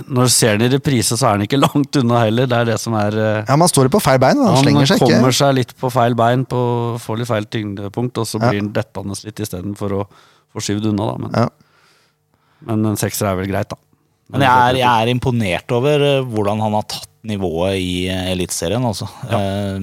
Når 0.07 0.31
du 0.31 0.33
ser 0.33 0.57
den 0.57 0.71
i 0.71 0.75
reprise, 0.77 1.19
så 1.19 1.27
er 1.33 1.37
den 1.37 1.49
ikke 1.49 1.61
langt 1.67 1.99
unna 2.01 2.23
heller. 2.25 2.47
Det 2.49 2.61
er 2.63 2.71
det 2.71 2.79
som 2.81 2.95
er 2.97 3.19
eh, 3.19 3.43
Ja, 3.51 3.59
Man 3.61 3.69
står 3.73 3.91
på 3.93 4.01
feil 4.07 4.23
bein, 4.23 4.39
han, 4.41 4.55
Han 4.55 4.63
slenger 4.65 4.87
seg 4.93 5.03
ikke. 5.03 5.11
Han 5.11 5.19
kommer 5.19 5.37
seg 5.43 5.59
litt 5.59 5.75
på 5.83 5.91
feil 5.93 6.15
bein, 6.23 6.47
på, 6.49 6.63
får 7.05 7.21
litt 7.21 7.33
feil 7.35 7.51
tyngdepunkt, 7.59 8.23
og 8.23 8.31
så 8.31 8.39
Ja. 8.41 8.49
blir 8.55 8.63
han 8.63 8.73
dettende 8.79 9.19
litt 9.27 9.45
istedenfor 9.45 9.99
å 9.99 10.07
få 10.55 10.63
skyvd 10.71 10.93
unna. 10.95 11.11
Da. 11.11 11.19
Men, 11.27 11.37
Ja. 11.43 11.49
Men 12.69 12.93
en 12.93 13.01
sekser 13.01 13.31
er 13.31 13.39
vel 13.39 13.51
greit, 13.51 13.71
da. 13.71 13.81
Men 14.33 14.47
jeg 14.47 14.69
er, 14.69 14.79
jeg 14.81 14.89
er 15.05 15.13
imponert 15.13 15.75
over 15.77 16.03
eh, 16.03 16.25
hvordan 16.33 16.63
han 16.65 16.77
har 16.79 16.87
tatt 16.89 17.11
nivået 17.29 17.81
i 17.81 18.07
eh, 18.13 18.33
Eliteserien, 18.33 18.85
altså. 18.85 19.09
Eh, 19.29 19.81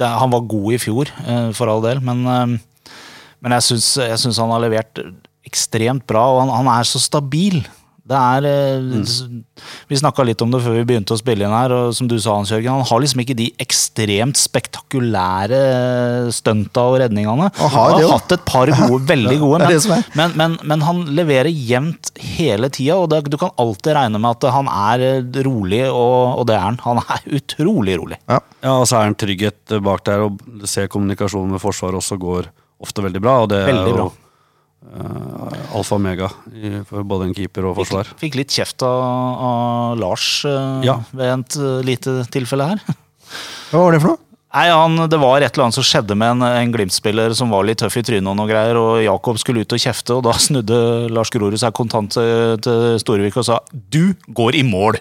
det, 0.00 0.08
han 0.08 0.32
var 0.32 0.48
god 0.48 0.76
i 0.76 0.80
fjor, 0.80 1.12
eh, 1.26 1.50
for 1.56 1.72
all 1.72 1.84
del, 1.84 2.02
men, 2.04 2.24
men 2.24 3.56
jeg 3.58 3.80
syns 3.82 4.40
han 4.40 4.52
har 4.54 4.64
levert 4.64 5.02
ekstremt 5.48 6.06
bra, 6.08 6.24
og 6.32 6.44
han, 6.44 6.52
han 6.62 6.70
er 6.76 6.88
så 6.88 7.00
stabil. 7.02 7.60
Det 8.12 8.20
er 8.20 8.46
mm. 8.82 9.42
Vi 9.90 9.98
snakka 9.98 10.24
litt 10.26 10.42
om 10.44 10.52
det 10.52 10.60
før 10.64 10.76
vi 10.78 10.84
begynte 10.88 11.16
å 11.16 11.20
spille 11.20 11.46
inn 11.46 11.54
her, 11.54 11.72
og 11.74 11.94
som 11.96 12.08
du 12.10 12.16
sa, 12.20 12.36
Hans 12.36 12.52
Jørgen, 12.52 12.72
han 12.80 12.88
har 12.88 13.02
liksom 13.02 13.22
ikke 13.24 13.36
de 13.38 13.48
ekstremt 13.62 14.38
spektakulære 14.40 15.60
stunta 16.34 16.84
og 16.90 16.98
redningene. 17.02 17.50
Han 17.58 17.72
har 17.74 17.96
det 17.96 18.04
har 18.06 18.14
hatt 18.16 18.36
et 18.36 18.46
par 18.48 18.72
gode, 18.72 19.02
veldig 19.12 19.38
gode, 19.42 19.62
men, 19.62 19.72
det 19.72 20.00
men, 20.18 20.36
men, 20.38 20.56
men 20.68 20.86
han 20.86 21.04
leverer 21.16 21.50
jevnt 21.52 22.12
hele 22.36 22.70
tida, 22.72 22.98
og 23.00 23.10
det, 23.12 23.22
du 23.32 23.38
kan 23.40 23.54
alltid 23.60 23.96
regne 23.98 24.20
med 24.22 24.36
at 24.36 24.48
han 24.56 24.70
er 24.72 25.06
eh, 25.08 25.42
rolig, 25.46 25.84
og, 25.90 26.40
og 26.40 26.48
det 26.50 26.56
er 26.58 26.66
han. 26.66 26.80
Han 26.86 27.02
er 27.02 27.28
utrolig 27.38 27.98
rolig. 28.00 28.20
Ja, 28.28 28.40
og 28.74 28.86
så 28.88 29.00
er 29.00 29.10
han 29.10 29.18
trygghet 29.18 29.76
eh, 29.76 29.84
bak 29.84 30.04
der, 30.08 30.26
og 30.26 30.66
ser 30.68 30.90
kommunikasjonen 30.92 31.56
med 31.56 31.62
Forsvaret 31.62 32.00
også 32.00 32.18
går 32.20 32.50
ofte 32.82 33.04
veldig 33.04 33.22
bra. 33.22 33.38
Og 33.44 33.52
det 33.52 33.62
Veldig 33.68 33.92
er 33.92 33.96
bra. 33.96 34.06
jo 34.06 34.10
eh, 34.10 34.21
alfa 35.78 35.96
og 35.96 36.00
omega 36.02 36.28
for 36.88 37.04
både 37.08 37.28
en 37.30 37.36
keeper 37.36 37.68
og 37.70 37.78
forsvar. 37.80 38.10
Fikk, 38.12 38.20
fikk 38.26 38.40
litt 38.42 38.56
kjeft 38.56 38.84
av, 38.86 39.00
av 39.48 40.00
Lars 40.00 40.26
eh, 40.48 40.82
Ja. 40.88 40.98
ved 41.12 41.32
et 41.36 41.56
eh, 41.60 41.80
lite 41.86 42.18
tilfelle 42.34 42.72
her. 42.74 42.84
Hva 43.72 43.86
var 43.86 43.96
det 43.96 44.02
for 44.04 44.14
noe? 44.14 44.22
Nei, 44.52 44.66
han, 44.68 44.98
Det 45.08 45.16
var 45.16 45.40
et 45.40 45.54
eller 45.54 45.64
annet 45.64 45.76
som 45.78 45.84
skjedde 45.86 46.12
med 46.18 46.34
en, 46.34 46.42
en 46.44 46.72
Glimt-spiller 46.74 47.32
som 47.36 47.48
var 47.48 47.64
litt 47.64 47.80
tøff 47.80 47.94
i 47.96 48.02
trynet 48.04 48.28
og 48.28 48.36
noe 48.36 48.50
greier, 48.50 48.76
og 48.76 48.98
Jakob 49.00 49.38
skulle 49.40 49.62
ut 49.64 49.72
og 49.72 49.80
kjefte, 49.80 50.12
og 50.18 50.26
da 50.26 50.34
snudde 50.46 50.80
Lars 51.12 51.32
Grorud 51.32 51.56
seg 51.60 51.72
kontant 51.76 52.12
til, 52.18 52.58
til 52.64 52.98
Storevik 53.00 53.38
og 53.40 53.48
sa 53.48 53.62
'du 53.72 54.12
går 54.28 54.60
i 54.60 54.62
mål'. 54.68 55.00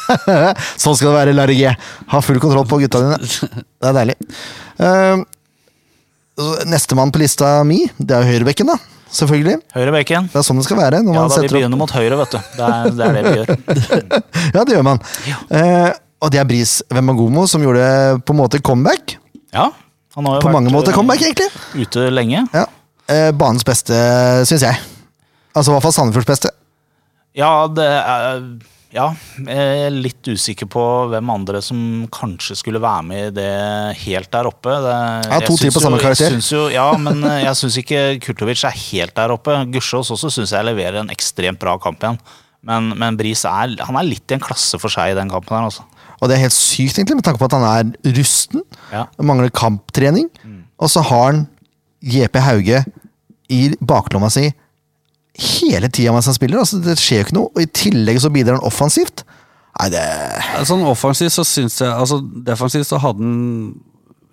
Sånn 0.82 0.98
skal 0.98 1.12
det 1.12 1.16
være, 1.20 1.36
Larry 1.38 1.60
G. 1.60 1.70
Ha 2.10 2.22
full 2.24 2.42
kontroll 2.42 2.66
på 2.66 2.80
gutta 2.82 3.04
dine. 3.04 3.22
Det 3.22 3.86
er 3.92 3.96
deilig. 4.00 4.18
Uh, 4.82 5.22
Nestemann 6.66 7.14
på 7.14 7.22
lista 7.22 7.62
mi, 7.64 7.84
det 8.02 8.12
er 8.18 8.26
jo 8.26 8.34
høyrebekken, 8.34 8.74
da. 8.74 8.95
Selvfølgelig. 9.12 9.60
Høyre 9.76 9.92
bacon. 9.94 10.26
Det 10.32 10.40
er 10.40 10.44
sånn 10.46 10.58
det 10.60 10.64
skal 10.66 10.78
være. 10.80 10.98
Ja, 11.04 11.06
man 11.06 11.30
da 11.30 11.40
vi 11.42 11.50
begynner 11.52 11.76
opp 11.76 11.82
mot 11.84 11.94
høyre, 11.94 12.18
vet 12.20 12.34
du. 12.34 12.38
Det 12.56 12.66
er 12.66 12.90
det, 12.90 13.06
er 13.06 13.14
det 13.14 13.22
vi 13.22 13.34
gjør. 13.38 13.52
Ja, 14.56 14.64
det 14.64 14.74
gjør 14.74 14.86
man. 14.86 15.00
Eh, 15.50 15.90
og 16.24 16.32
det 16.32 16.40
er 16.40 16.48
Bris 16.48 16.78
Vemagomo 16.92 17.44
som 17.50 17.62
gjorde 17.62 17.86
på 18.26 18.34
en 18.34 18.40
måte 18.40 18.60
comeback. 18.64 19.16
Ja, 19.54 19.68
han 20.16 20.26
har 20.28 20.38
jo 20.38 20.44
På 20.46 20.52
mange 20.54 20.72
måter 20.74 20.92
eh, 20.92 20.96
comeback, 20.96 21.22
egentlig. 21.22 21.48
ute 21.86 22.06
lenge. 22.10 22.46
Ja. 22.56 22.66
Eh, 23.06 23.30
banens 23.36 23.64
beste, 23.68 23.94
syns 24.48 24.64
jeg. 24.66 24.80
Altså 25.56 25.70
i 25.70 25.76
hvert 25.76 25.84
fall 25.86 25.94
Sandefjords 25.96 26.28
beste. 26.28 26.50
Ja, 27.36 27.52
det 27.68 27.84
er 27.86 28.40
Ja, 28.96 29.10
jeg 29.44 29.80
er 29.86 29.92
litt 29.92 30.24
usikker 30.24 30.68
på 30.72 30.82
hvem 31.12 31.28
andre 31.34 31.60
som 31.64 31.78
kanskje 32.14 32.56
skulle 32.56 32.80
være 32.80 33.04
med 33.04 33.26
i 33.26 33.34
det 33.36 33.50
helt 34.06 34.30
der 34.32 34.48
oppe. 34.48 34.72
Det, 34.72 34.94
Ja, 35.28 35.40
to 35.44 35.58
jeg 35.60 35.74
på 35.74 35.82
samme 35.84 36.00
karakter. 36.00 36.38
Jo, 36.40 36.62
ja, 36.72 36.86
men 37.00 37.20
eh, 37.28 37.42
jeg 37.44 37.60
syns 37.60 37.76
ikke 37.82 38.00
Kurtovic 38.24 38.64
er 38.64 38.78
helt 38.86 39.12
der 39.18 39.34
oppe. 39.34 39.58
Gussiås 39.74 40.14
også 40.16 40.32
syns 40.32 40.54
jeg 40.56 40.68
leverer 40.70 41.02
en 41.02 41.12
ekstremt 41.12 41.60
bra 41.60 41.76
kamp 41.82 42.00
igjen. 42.00 42.18
Men, 42.66 42.88
men 42.98 43.18
Bris 43.20 43.44
er, 43.46 43.76
han 43.84 44.00
er 44.00 44.08
litt 44.08 44.32
i 44.32 44.38
en 44.38 44.42
klasse 44.42 44.80
for 44.80 44.90
seg 44.92 45.12
i 45.12 45.18
den 45.18 45.30
kampen 45.30 45.54
her, 45.58 45.68
altså. 45.68 45.84
Og 46.16 46.30
det 46.30 46.38
er 46.38 46.46
helt 46.46 46.56
sykt, 46.56 46.96
egentlig, 46.96 47.18
med 47.20 47.26
tanke 47.26 47.42
på 47.42 47.50
at 47.50 47.54
han 47.58 47.66
er 47.68 48.14
rusten. 48.16 48.64
Ja. 48.88 49.04
Mangler 49.20 49.52
kamptrening. 49.52 50.30
Og 50.80 50.88
så 50.92 51.04
har 51.04 51.28
han 51.28 51.44
JP 52.00 52.40
Hauge 52.44 52.80
i 53.52 53.60
baklomma 53.78 54.32
si 54.32 54.48
hele 55.40 55.90
tida 55.92 56.14
mens 56.14 56.28
han 56.30 56.36
spiller. 56.36 56.62
Altså, 56.62 56.80
det 56.82 56.96
skjer 57.00 57.20
jo 57.20 57.26
ikke 57.26 57.36
noe. 57.38 57.50
Og 57.54 57.64
i 57.64 57.70
tillegg 57.82 58.20
så 58.22 58.32
bidrar 58.32 58.58
han 58.58 58.68
offensivt. 58.68 59.24
Nei, 59.76 59.90
det 59.92 60.02
Sånn 60.68 60.86
offensivt 60.88 61.34
så 61.34 61.44
syns 61.44 61.74
jeg 61.82 61.92
Altså 61.92 62.22
Defensivt 62.24 62.88
så 62.88 63.00
hadde 63.02 63.20
han 63.20 63.74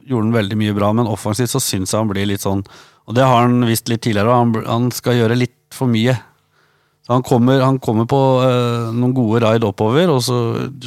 Gjorde 0.07 0.29
han 0.29 0.35
veldig 0.37 0.59
mye 0.59 0.75
bra, 0.77 0.91
men 0.95 1.09
offensivt 1.11 1.51
så 1.51 1.59
syns 1.63 1.91
jeg 1.91 1.99
han 1.99 2.11
blir 2.11 2.29
litt 2.29 2.43
sånn 2.45 2.61
Og 3.07 3.17
det 3.17 3.25
har 3.27 3.43
han 3.43 3.65
visst 3.67 3.91
litt 3.91 4.05
tidligere, 4.05 4.31
han, 4.31 4.53
han 4.63 4.87
skal 4.95 5.17
gjøre 5.17 5.35
litt 5.35 5.57
for 5.75 5.91
mye. 5.91 6.13
Så 7.03 7.11
han 7.11 7.23
kommer, 7.27 7.59
han 7.59 7.81
kommer 7.83 8.07
på 8.07 8.19
øh, 8.45 8.93
noen 8.95 9.11
gode 9.17 9.41
raid 9.43 9.65
oppover, 9.67 10.07
og 10.13 10.21
så 10.23 10.37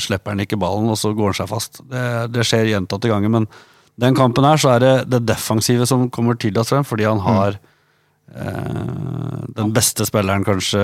slipper 0.01 0.33
han 0.33 0.41
ikke 0.41 0.57
ballen, 0.57 0.89
og 0.89 0.97
så 0.97 1.11
går 1.13 1.35
han 1.35 1.37
seg 1.43 1.51
fast. 1.51 1.83
Det, 1.91 2.05
det 2.33 2.47
skjer 2.49 2.71
gjentatte 2.71 3.11
ganger, 3.13 3.35
men 3.35 3.49
den 4.01 4.17
kampen 4.17 4.49
her 4.49 4.61
så 4.61 4.73
er 4.79 4.85
det 4.85 4.95
det 5.13 5.27
defensive 5.29 5.85
som 5.91 6.07
kommer 6.13 6.39
tidligst 6.41 6.73
frem, 6.73 6.87
fordi 6.89 7.05
han 7.05 7.21
har 7.27 7.59
eh, 7.59 7.76
den 8.35 9.73
beste 9.77 10.07
spilleren 10.09 10.45
kanskje 10.47 10.83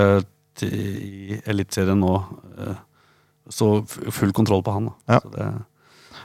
til, 0.59 0.71
i 0.73 1.41
Eliteserien 1.49 1.99
nå. 2.01 2.15
Eh, 2.59 2.79
så 3.51 3.67
full 3.87 4.31
kontroll 4.35 4.63
på 4.63 4.73
han. 4.77 4.89
Da, 5.07 5.17
Ja. 5.17 5.19
så 5.19 5.31
det, 5.35 5.51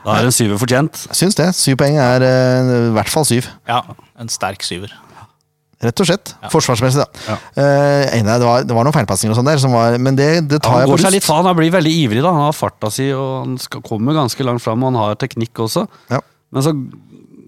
da 0.04 0.14
er 0.14 0.28
en 0.28 0.32
syver 0.32 0.60
fortjent. 0.62 1.00
Jeg 1.10 1.18
syns 1.18 1.34
det. 1.34 1.48
Syv 1.58 1.76
poeng 1.80 1.96
er 1.98 2.22
eh, 2.22 2.72
i 2.88 2.94
hvert 2.94 3.10
fall 3.10 3.26
syv. 3.28 3.48
Ja, 3.68 3.82
en 4.20 4.30
sterk 4.30 4.62
syver. 4.62 4.92
Rett 5.82 6.00
og 6.02 6.08
slett. 6.08 6.32
Forsvarsmessig, 6.50 7.04
da. 7.04 7.20
Ja. 7.28 7.34
Eh, 7.62 8.16
enig, 8.18 8.32
det, 8.42 8.46
var, 8.46 8.64
det 8.66 8.74
var 8.74 8.86
noen 8.86 8.94
feilpasninger 8.96 9.30
og 9.34 9.38
sånn 9.38 9.46
der, 9.46 9.60
som 9.62 9.74
var, 9.76 9.94
men 10.02 10.16
det, 10.18 10.26
det 10.50 10.58
tar 10.62 10.72
han 10.74 10.80
jeg 10.82 10.90
går 10.90 10.96
på 10.98 11.02
seg 11.04 11.12
litt 11.14 11.22
lyst. 11.22 11.34
han 11.46 11.58
blir 11.58 11.70
veldig 11.74 11.92
ivrig. 12.00 12.22
da 12.24 12.32
Han 12.34 12.46
har 12.48 12.56
farta 12.56 12.90
si 12.90 13.06
og 13.14 13.28
han 13.44 13.58
skal, 13.62 13.82
kommer 13.86 14.16
ganske 14.16 14.46
langt 14.46 14.62
fram, 14.64 14.82
og 14.82 14.90
han 14.90 14.98
har 15.02 15.18
teknikk 15.22 15.60
også. 15.66 15.84
Ja. 16.10 16.18
Men 16.50 16.66
så 16.66 16.72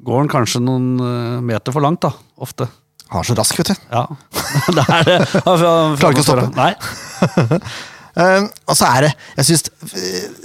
går 0.06 0.22
han 0.22 0.30
kanskje 0.30 0.62
noen 0.62 0.86
eh, 1.02 1.40
meter 1.50 1.74
for 1.74 1.82
langt, 1.82 2.02
da. 2.06 2.12
Ofte. 2.38 2.68
Han 3.10 3.22
er 3.22 3.26
så 3.26 3.36
rask, 3.38 3.58
vet 3.58 3.72
du. 3.72 3.86
Ja. 3.90 4.04
det 4.76 4.84
er 4.84 5.08
det. 5.08 5.16
Klarer 5.44 6.12
ikke 6.12 6.24
å 6.24 6.28
stoppe. 6.28 6.50
Nei. 6.58 6.74
Eh, 8.20 8.42
og 8.66 8.74
så 8.74 8.88
er 8.88 9.04
det 9.04 9.10
Jeg 9.38 9.46
syns 9.46 9.68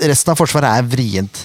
resten 0.06 0.30
av 0.30 0.38
Forsvaret 0.38 0.70
er 0.70 0.86
vrient. 0.86 1.40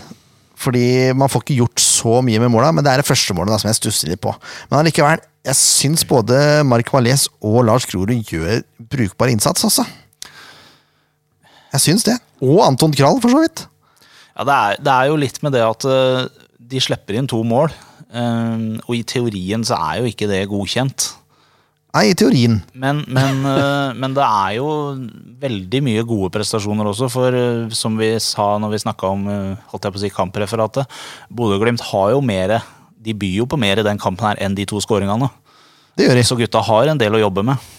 Fordi 0.60 1.14
man 1.16 1.30
får 1.32 1.46
ikke 1.46 1.56
gjort 1.62 1.80
så 1.80 2.18
mye 2.24 2.42
med 2.42 2.52
måla, 2.52 2.74
men 2.76 2.84
det 2.84 2.92
er 2.92 3.00
det 3.00 3.08
første 3.08 3.32
målet 3.34 3.54
da, 3.54 3.58
som 3.62 3.70
jeg 3.70 3.78
stusser 3.78 4.10
litt 4.12 4.20
på. 4.20 4.34
Men 4.68 4.82
allikevel, 4.82 5.22
jeg 5.48 5.56
syns 5.56 6.04
både 6.04 6.36
Mark 6.68 6.92
Valais 6.92 7.24
og 7.40 7.62
Lars 7.64 7.88
Grorud 7.88 8.12
gjør 8.28 8.60
brukbar 8.92 9.32
innsats, 9.32 9.64
også. 9.64 9.86
Jeg 11.72 11.84
syns 11.86 12.04
det. 12.04 12.18
Og 12.44 12.60
Anton 12.66 12.92
Krall, 12.92 13.16
for 13.24 13.32
så 13.32 13.40
vidt. 13.40 13.64
Ja, 14.36 14.44
det 14.44 14.58
er, 14.58 14.80
det 14.84 14.96
er 14.98 15.08
jo 15.08 15.20
litt 15.24 15.40
med 15.44 15.56
det 15.56 15.64
at 15.64 15.88
eh, 15.88 16.26
de 16.70 16.84
slipper 16.84 17.16
inn 17.16 17.28
to 17.30 17.40
mål. 17.46 17.72
Eh, 18.12 18.68
og 18.84 18.92
i 18.96 19.02
teorien 19.06 19.64
så 19.66 19.78
er 19.78 20.00
jo 20.00 20.10
ikke 20.10 20.28
det 20.30 20.44
godkjent. 20.50 21.10
Nei, 21.90 22.04
i 22.12 22.14
teorien. 22.14 22.60
Men, 22.78 23.02
men, 23.10 23.42
eh, 23.50 23.96
men 23.98 24.14
det 24.14 24.26
er 24.26 24.56
jo 24.60 24.68
veldig 25.42 25.80
mye 25.86 26.04
gode 26.06 26.30
prestasjoner 26.36 26.90
også, 26.92 27.10
for 27.10 27.34
eh, 27.34 27.72
som 27.74 27.98
vi 27.98 28.12
sa 28.22 28.52
når 28.62 28.76
vi 28.76 28.82
snakka 28.84 29.10
om 29.10 29.26
eh, 29.30 29.70
holdt 29.72 29.88
jeg 29.88 29.96
på 29.96 30.00
å 30.00 30.04
si, 30.04 30.12
kampreferatet, 30.14 31.00
Bodø-Glimt 31.34 31.82
har 31.90 32.14
jo 32.14 32.22
mer 32.22 32.60
De 33.00 33.14
byr 33.16 33.40
jo 33.40 33.48
på 33.48 33.58
mer 33.58 33.80
i 33.80 33.86
den 33.86 33.98
kampen 33.98 34.28
her 34.28 34.40
enn 34.44 34.54
de 34.54 34.66
to 34.68 34.78
skåringene. 34.84 35.30
Det 35.96 36.04
gjør 36.04 36.18
de. 36.18 36.24
Så 36.28 36.36
gutta 36.36 36.60
har 36.66 36.90
en 36.92 36.98
del 37.00 37.16
å 37.16 37.22
jobbe 37.22 37.46
med. 37.48 37.70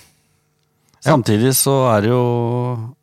Samtidig 1.01 1.51
så 1.57 1.75
er 1.91 2.03
det 2.03 2.09
jo 2.11 2.23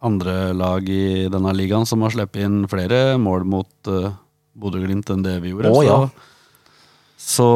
andre 0.07 0.53
lag 0.55 0.87
i 0.91 1.27
denne 1.31 1.55
ligaen 1.55 1.87
som 1.87 2.03
har 2.03 2.15
sluppet 2.15 2.43
inn 2.47 2.61
flere 2.71 3.17
mål 3.19 3.47
mot 3.47 3.91
uh, 3.91 4.13
Bodø-Glimt 4.59 5.11
enn 5.15 5.23
det 5.23 5.37
vi 5.43 5.51
gjorde. 5.55 5.71
Å, 5.71 5.85
ja. 5.87 5.97
Så, 7.29 7.47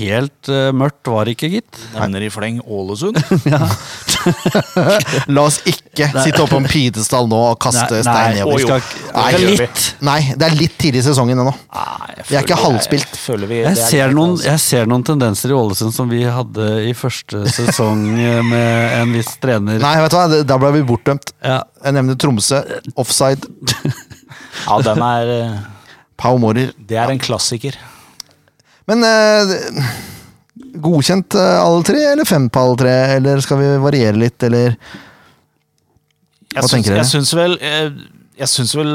helt 0.00 0.48
uh, 0.50 0.72
mørkt 0.74 1.06
var 1.06 1.28
det 1.28 1.36
ikke, 1.36 1.50
gitt. 1.52 1.78
Nevner 1.94 2.24
i 2.26 2.30
fleng 2.32 2.56
Ålesund. 2.66 3.20
La 5.34 5.44
oss 5.46 5.60
ikke 5.68 6.08
sitte 6.10 6.42
oppe 6.42 6.56
på 6.56 6.58
en 6.62 6.66
pidestall 6.70 7.28
nå 7.30 7.38
og 7.52 7.58
kaste 7.62 8.00
Nei, 8.00 8.02
stein 8.02 8.34
nei, 8.34 8.40
nedover. 8.40 8.64
skal 8.64 9.14
Nei, 9.14 9.28
det 9.36 9.52
litt. 9.60 9.84
Nei, 10.08 10.18
det 10.34 10.48
er 10.48 10.56
litt 10.58 10.76
tidlig 10.80 11.04
i 11.04 11.06
sesongen 11.06 11.38
ennå. 11.44 11.54
Vi 12.26 12.34
er 12.34 12.42
ikke 12.42 12.58
halvspilt. 12.58 13.14
Jeg, 13.14 13.22
føler 13.22 13.50
vi, 13.50 13.60
Jeg 13.62 13.76
det 13.78 13.84
er 13.84 13.90
ser, 13.92 14.02
greit, 14.02 14.18
noen, 14.18 14.34
altså. 14.34 14.48
jeg 14.50 14.64
ser 14.66 14.90
noen 14.90 15.06
tendenser 15.06 15.54
i 15.54 15.58
Ålesund 15.60 15.96
som 15.96 16.10
vi 16.10 16.22
hadde 16.26 16.68
i 16.90 16.94
første 16.98 17.44
sesong 17.54 18.04
eh, 18.26 18.42
med 18.46 18.98
en 19.00 19.14
viss 19.16 19.32
trener. 19.42 19.80
Nei, 19.82 19.94
vet 20.02 20.14
du 20.14 20.18
hva, 20.18 20.42
da 20.50 20.60
ble 20.62 20.74
vi 20.80 20.84
bortdømt. 20.90 21.34
Ja, 21.46 21.62
Jeg 21.86 21.98
nevner 22.00 22.18
Tromsø, 22.20 22.62
offside, 22.98 23.46
Ja, 24.66 24.80
den 24.82 25.02
er 25.04 25.34
eh, 25.36 25.58
Pau 26.18 26.40
Mårer. 26.42 26.74
Det 26.74 26.98
er 26.98 27.12
en 27.12 27.22
klassiker. 27.22 27.76
Men 28.90 29.02
eh, 29.06 29.86
godkjent 30.82 31.36
eh, 31.38 31.56
alle 31.60 31.86
tre, 31.86 32.02
eller 32.12 32.28
fem 32.28 32.48
på 32.52 32.62
alle 32.62 32.78
tre? 32.80 32.94
Eller 33.16 33.42
skal 33.44 33.60
vi 33.60 33.70
variere 33.82 34.18
litt, 34.20 34.38
eller 34.46 34.76
Hva 36.54 36.62
jeg 36.62 36.70
tenker 36.70 36.94
dere? 36.94 37.02
jeg 37.02 37.10
syns 37.10 37.32
vel 37.36 37.56
Jeg, 37.60 37.90
jeg 38.38 38.52
syns 38.52 38.76
vel 38.78 38.92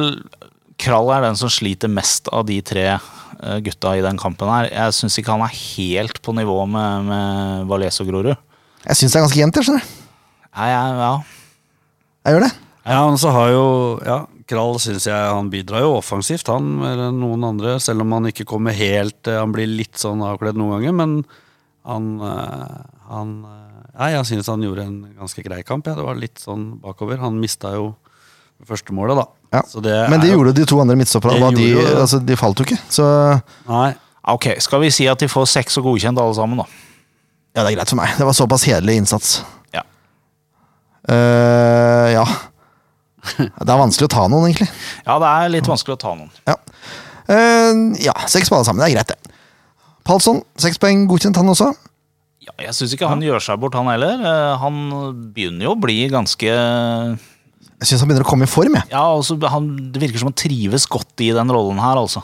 Krall 0.82 1.12
er 1.14 1.28
den 1.28 1.38
som 1.38 1.52
sliter 1.52 1.92
mest 1.92 2.32
av 2.34 2.48
de 2.48 2.56
tre 2.66 2.88
eh, 2.96 3.58
gutta 3.62 3.92
i 3.94 4.02
den 4.02 4.18
kampen 4.18 4.50
her. 4.50 4.72
Jeg 4.72 4.96
syns 4.98 5.20
ikke 5.22 5.36
han 5.36 5.44
er 5.46 5.54
helt 5.54 6.18
på 6.26 6.34
nivå 6.34 6.56
med, 6.66 7.06
med 7.06 7.68
Valais 7.70 8.02
og 8.02 8.10
Grorud. 8.10 8.34
Jeg 8.88 8.98
syns 8.98 9.14
det 9.14 9.20
er 9.20 9.26
ganske 9.28 9.42
jevnt, 9.44 9.60
jeg, 9.60 9.68
skjønner 9.68 9.86
du. 9.86 10.00
Ja, 10.50 10.72
jeg, 10.72 10.96
ja. 11.04 11.12
Jeg 12.26 12.34
gjør 12.34 12.46
det. 12.48 12.52
ja 12.96 13.04
men 13.12 13.22
så 13.22 13.36
har 13.36 13.52
jo 13.54 13.66
ja, 14.08 14.18
Krall 14.52 14.76
syns 14.84 15.08
jeg 15.08 15.16
han 15.32 15.50
bidrar 15.54 15.86
jo 15.86 15.96
offensivt, 15.96 16.50
han, 16.52 16.68
mer 16.82 17.08
enn 17.08 17.22
noen 17.24 17.48
andre. 17.48 17.78
Selv 17.84 18.04
om 18.04 18.12
han 18.18 18.28
ikke 18.32 18.46
kommer 18.50 18.76
helt 18.76 19.30
eh, 19.32 19.40
Han 19.40 19.54
blir 19.56 19.70
litt 19.70 19.96
sånn 20.02 20.22
avkledd 20.28 20.60
noen 20.60 20.76
ganger, 20.78 20.96
men 21.00 21.16
han, 21.88 22.12
eh, 22.28 22.78
han 23.12 23.34
eh, 23.48 23.58
Nei, 23.92 24.14
jeg 24.14 24.28
syns 24.30 24.48
han 24.48 24.62
gjorde 24.64 24.86
en 24.88 25.00
ganske 25.20 25.44
grei 25.44 25.60
kamp. 25.68 25.88
Ja. 25.88 25.98
Det 25.98 26.06
var 26.06 26.16
litt 26.18 26.40
sånn 26.40 26.78
bakover. 26.82 27.20
Han 27.22 27.42
mista 27.42 27.74
jo 27.76 27.90
første 28.66 28.96
målet, 28.96 29.20
da. 29.20 29.26
Ja. 29.58 29.64
Så 29.68 29.82
det 29.84 29.96
Men 30.10 30.22
det 30.22 30.30
er 30.30 30.32
jo- 30.32 30.40
gjorde 30.40 30.54
de 30.60 30.66
to 30.70 30.80
andre 30.80 30.96
midtstopperne. 30.96 31.50
De, 31.58 31.68
altså, 32.00 32.22
de 32.24 32.38
falt 32.40 32.62
jo 32.62 32.66
ikke. 32.70 32.80
Så 32.90 33.06
Nei. 33.68 33.92
Ok, 34.32 34.48
skal 34.62 34.84
vi 34.84 34.92
si 34.94 35.08
at 35.12 35.20
de 35.20 35.28
får 35.28 35.50
seks 35.50 35.80
og 35.82 35.90
godkjent 35.90 36.20
alle 36.22 36.36
sammen, 36.38 36.62
da? 36.62 36.66
ja, 37.56 37.64
det 37.66 37.72
er 37.72 37.76
greit 37.80 37.90
for 37.90 38.00
meg. 38.00 38.14
Det 38.18 38.26
var 38.28 38.38
såpass 38.38 38.64
hederlig 38.70 38.96
innsats. 39.02 39.42
Ja. 39.76 39.82
Uh, 41.10 42.08
ja. 42.14 42.26
Det 43.38 43.70
er 43.70 43.80
vanskelig 43.80 44.08
å 44.10 44.14
ta 44.16 44.26
noen, 44.32 44.50
egentlig. 44.50 44.70
Ja, 45.06 45.20
det 45.22 45.30
er 45.30 45.54
litt 45.54 45.70
vanskelig 45.70 45.98
å 45.98 46.02
ta 46.02 46.16
noen. 46.18 46.32
Ja, 46.50 46.58
uh, 47.30 47.84
ja 48.02 48.16
seks 48.32 48.50
på 48.50 48.58
alle 48.58 48.68
sammen. 48.68 48.82
Det 48.84 48.92
er 48.92 48.98
greit, 49.00 49.14
det. 49.14 49.38
Palsson, 50.08 50.42
seks 50.60 50.82
poeng 50.82 51.06
godkjent, 51.10 51.38
han 51.38 51.52
også. 51.54 51.70
Ja, 52.42 52.56
jeg 52.66 52.74
syns 52.74 52.96
ikke 52.96 53.10
han 53.10 53.22
gjør 53.22 53.44
seg 53.44 53.60
bort, 53.62 53.76
han 53.78 53.90
heller. 53.92 54.18
Eh, 54.18 54.56
Han 54.58 54.80
begynner 55.36 55.68
jo 55.68 55.76
å 55.76 55.78
bli 55.80 56.08
ganske 56.10 56.50
Jeg 56.50 57.86
syns 57.86 58.02
han 58.02 58.10
begynner 58.10 58.26
å 58.26 58.30
komme 58.32 58.48
i 58.48 58.50
form. 58.50 58.80
jeg. 58.80 58.90
altså, 58.98 59.38
han, 59.54 59.68
Det 59.94 60.02
virker 60.02 60.24
som 60.24 60.32
han 60.32 60.38
trives 60.42 60.88
godt 60.90 61.22
i 61.22 61.30
den 61.38 61.54
rollen 61.54 61.78
her, 61.82 62.02
altså. 62.02 62.24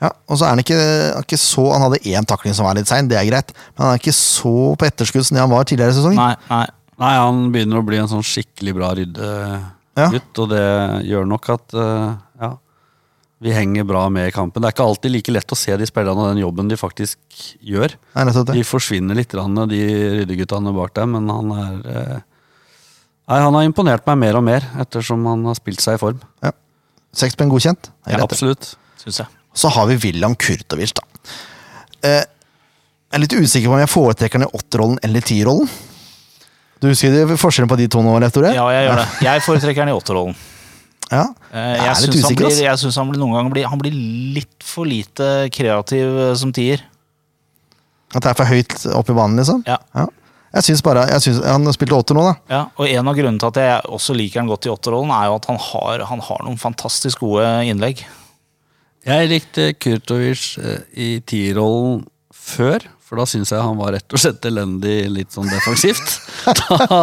Ja, 0.00 0.12
og 0.30 0.38
så 0.38 0.46
er 0.46 0.54
Han 0.54 0.62
ikke, 0.62 0.78
ikke 1.26 1.36
så, 1.36 1.66
han 1.74 1.82
hadde 1.84 2.00
én 2.08 2.24
takling 2.24 2.54
som 2.56 2.64
var 2.64 2.78
litt 2.78 2.88
sein, 2.88 3.10
det 3.10 3.18
er 3.18 3.26
greit. 3.28 3.50
Men 3.74 3.84
han 3.88 3.96
er 3.96 4.00
ikke 4.00 4.14
så 4.16 4.54
på 4.78 4.86
etterskudd 4.86 5.26
som 5.26 5.34
det 5.36 5.42
han 5.42 5.50
var 5.52 5.66
tidligere 5.66 5.92
i 5.92 5.98
sesongen. 5.98 6.22
Nei, 6.22 6.36
nei. 6.48 6.66
Nei, 7.00 7.12
han 7.16 7.46
begynner 7.52 7.80
å 7.80 7.84
bli 7.84 7.96
en 7.96 8.08
sånn 8.10 8.24
skikkelig 8.24 8.74
bra 8.76 8.94
ryddegutt, 8.96 9.76
Ja. 10.00 10.08
og 10.42 10.50
det 10.52 10.64
gjør 11.08 11.28
nok 11.28 11.48
at 11.54 11.76
eh, 11.76 12.10
ja, 12.40 12.50
vi 13.40 13.52
henger 13.56 13.86
bra 13.88 14.02
med 14.12 14.28
i 14.28 14.34
kampen. 14.34 14.60
Det 14.60 14.68
er 14.68 14.74
ikke 14.76 14.86
alltid 14.90 15.14
like 15.14 15.32
lett 15.32 15.54
å 15.54 15.58
se 15.58 15.76
de 15.80 15.86
spillerne 15.88 16.24
og 16.26 16.34
den 16.34 16.42
jobben 16.42 16.68
de 16.68 16.76
faktisk 16.76 17.18
gjør. 17.64 17.94
De 18.52 18.64
forsvinner 18.68 19.16
litt, 19.16 19.32
de 19.32 19.84
ryddeguttene 20.20 20.74
bak 20.76 20.92
dem, 20.98 21.16
men 21.16 21.32
han 21.32 21.54
er 21.56 21.78
eh, 21.94 22.18
Nei, 23.30 23.36
han 23.38 23.54
har 23.54 23.62
imponert 23.62 24.02
meg 24.08 24.16
mer 24.18 24.36
og 24.40 24.42
mer 24.42 24.64
ettersom 24.82 25.22
han 25.28 25.44
har 25.46 25.54
spilt 25.54 25.78
seg 25.78 25.94
i 25.94 26.00
form. 26.02 26.18
Ja. 26.42 26.50
Seks 27.14 27.36
poeng 27.38 27.52
godkjent. 27.52 27.92
Ja, 28.10 28.18
absolutt. 28.24 28.72
Syns 28.98 29.20
jeg. 29.22 29.30
Så 29.54 29.70
har 29.70 29.86
vi 29.86 30.00
William 30.02 30.34
Kurtovic, 30.34 30.96
da. 30.98 31.04
Eh, 32.02 32.24
jeg 32.24 33.18
er 33.18 33.22
litt 33.22 33.36
usikker 33.38 33.70
på 33.70 33.76
om 33.76 33.82
jeg 33.82 33.90
foretrekker 33.90 34.40
han 34.40 34.48
i 34.48 34.58
åtterrollen 34.58 34.98
eller 35.06 35.24
tierrollen. 35.26 35.70
Du 36.80 36.88
husker 36.88 37.34
forskjellen 37.36 37.68
på 37.68 37.76
de 37.76 37.86
to 37.92 38.00
nå, 38.04 38.14
Leif 38.22 38.32
Tore? 38.32 38.52
Ja, 38.56 38.64
jeg 38.72 38.86
gjør 38.88 39.00
det. 39.02 39.08
Jeg 39.28 39.42
foretrekker 39.44 39.84
han 39.84 39.90
i 39.92 39.96
åtterrollen. 39.96 40.36
Ja. 41.10 41.24
Eh, 41.50 41.58
Jeg 41.58 41.80
Jeg 41.80 41.90
er 41.90 41.90
litt 41.90 41.98
syns 42.00 42.14
han, 42.14 42.22
usikker, 42.30 42.44
blir- 42.46 42.54
ass. 42.54 42.60
jeg 42.62 42.78
synes 42.84 42.96
han 43.00 43.08
blir 43.10 43.20
noen 43.20 43.34
ganger 43.36 43.52
blir, 43.56 43.66
han 43.68 43.80
blir 43.82 43.96
litt 44.36 44.64
for 44.64 44.86
lite 44.88 45.26
kreativ 45.52 46.18
eh, 46.28 46.34
som 46.40 46.52
tier. 46.56 46.84
At 48.14 48.22
det 48.24 48.30
er 48.32 48.38
for 48.40 48.48
høyt 48.50 48.74
opp 48.96 49.10
i 49.12 49.14
banen, 49.18 49.36
liksom? 49.38 49.60
Ja. 49.68 49.76
Jeg 50.50 50.64
synes 50.66 50.80
bare, 50.82 51.04
jeg 51.12 51.22
synes, 51.22 51.44
Han 51.46 51.68
spilte 51.76 51.94
åtter 51.94 52.16
nå, 52.18 52.24
da. 52.26 52.32
Ja, 52.50 52.62
og 52.74 52.88
En 52.90 53.06
av 53.06 53.14
grunnene 53.14 53.38
til 53.38 53.52
at 53.52 53.58
jeg 53.60 53.84
også 53.94 54.16
liker 54.18 54.40
han 54.40 54.48
godt 54.50 54.66
i 54.66 54.72
åtterrollen, 54.72 55.12
er 55.14 55.28
jo 55.30 55.36
at 55.36 55.46
han 55.46 55.60
har, 55.62 56.02
han 56.08 56.24
har 56.26 56.40
noen 56.46 56.58
fantastisk 56.58 57.20
gode 57.22 57.44
innlegg. 57.70 58.02
Jeg 59.06 59.28
likte 59.30 59.68
Kurtovic 59.78 60.56
eh, 60.58 60.80
i 60.98 61.10
tierrollen 61.22 62.02
før, 62.34 62.82
for 63.10 63.18
da 63.18 63.26
syns 63.26 63.50
jeg 63.50 63.58
han 63.58 63.74
var 63.74 63.96
rett 63.96 64.14
og 64.14 64.22
slett 64.22 64.44
elendig 64.46 64.96
litt 65.10 65.34
sånn 65.34 65.50
defensivt. 65.50 66.18
Da, 66.70 67.00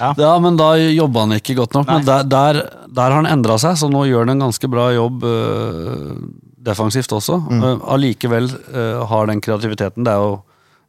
Ja. 0.00 0.14
ja. 0.16 0.30
men 0.40 0.56
da 0.56 0.72
jobba 0.80 1.26
han 1.26 1.36
ikke 1.36 1.58
godt 1.58 1.76
nok. 1.76 1.90
Men 1.90 2.06
der, 2.08 2.24
der, 2.24 2.60
der 2.88 3.12
har 3.12 3.18
han 3.20 3.28
endra 3.28 3.58
seg, 3.60 3.76
så 3.76 3.90
nå 3.92 4.06
gjør 4.08 4.24
han 4.24 4.32
en 4.34 4.46
ganske 4.46 4.70
bra 4.72 4.88
jobb 4.96 5.26
øh, 5.28 6.14
defensivt 6.64 7.12
også. 7.12 7.36
Uh, 7.52 7.76
Allikevel 7.92 8.48
øh, 8.48 9.02
har 9.12 9.28
den 9.28 9.42
kreativiteten. 9.44 10.04
Det 10.08 10.12
er 10.12 10.24
jo 10.24 10.32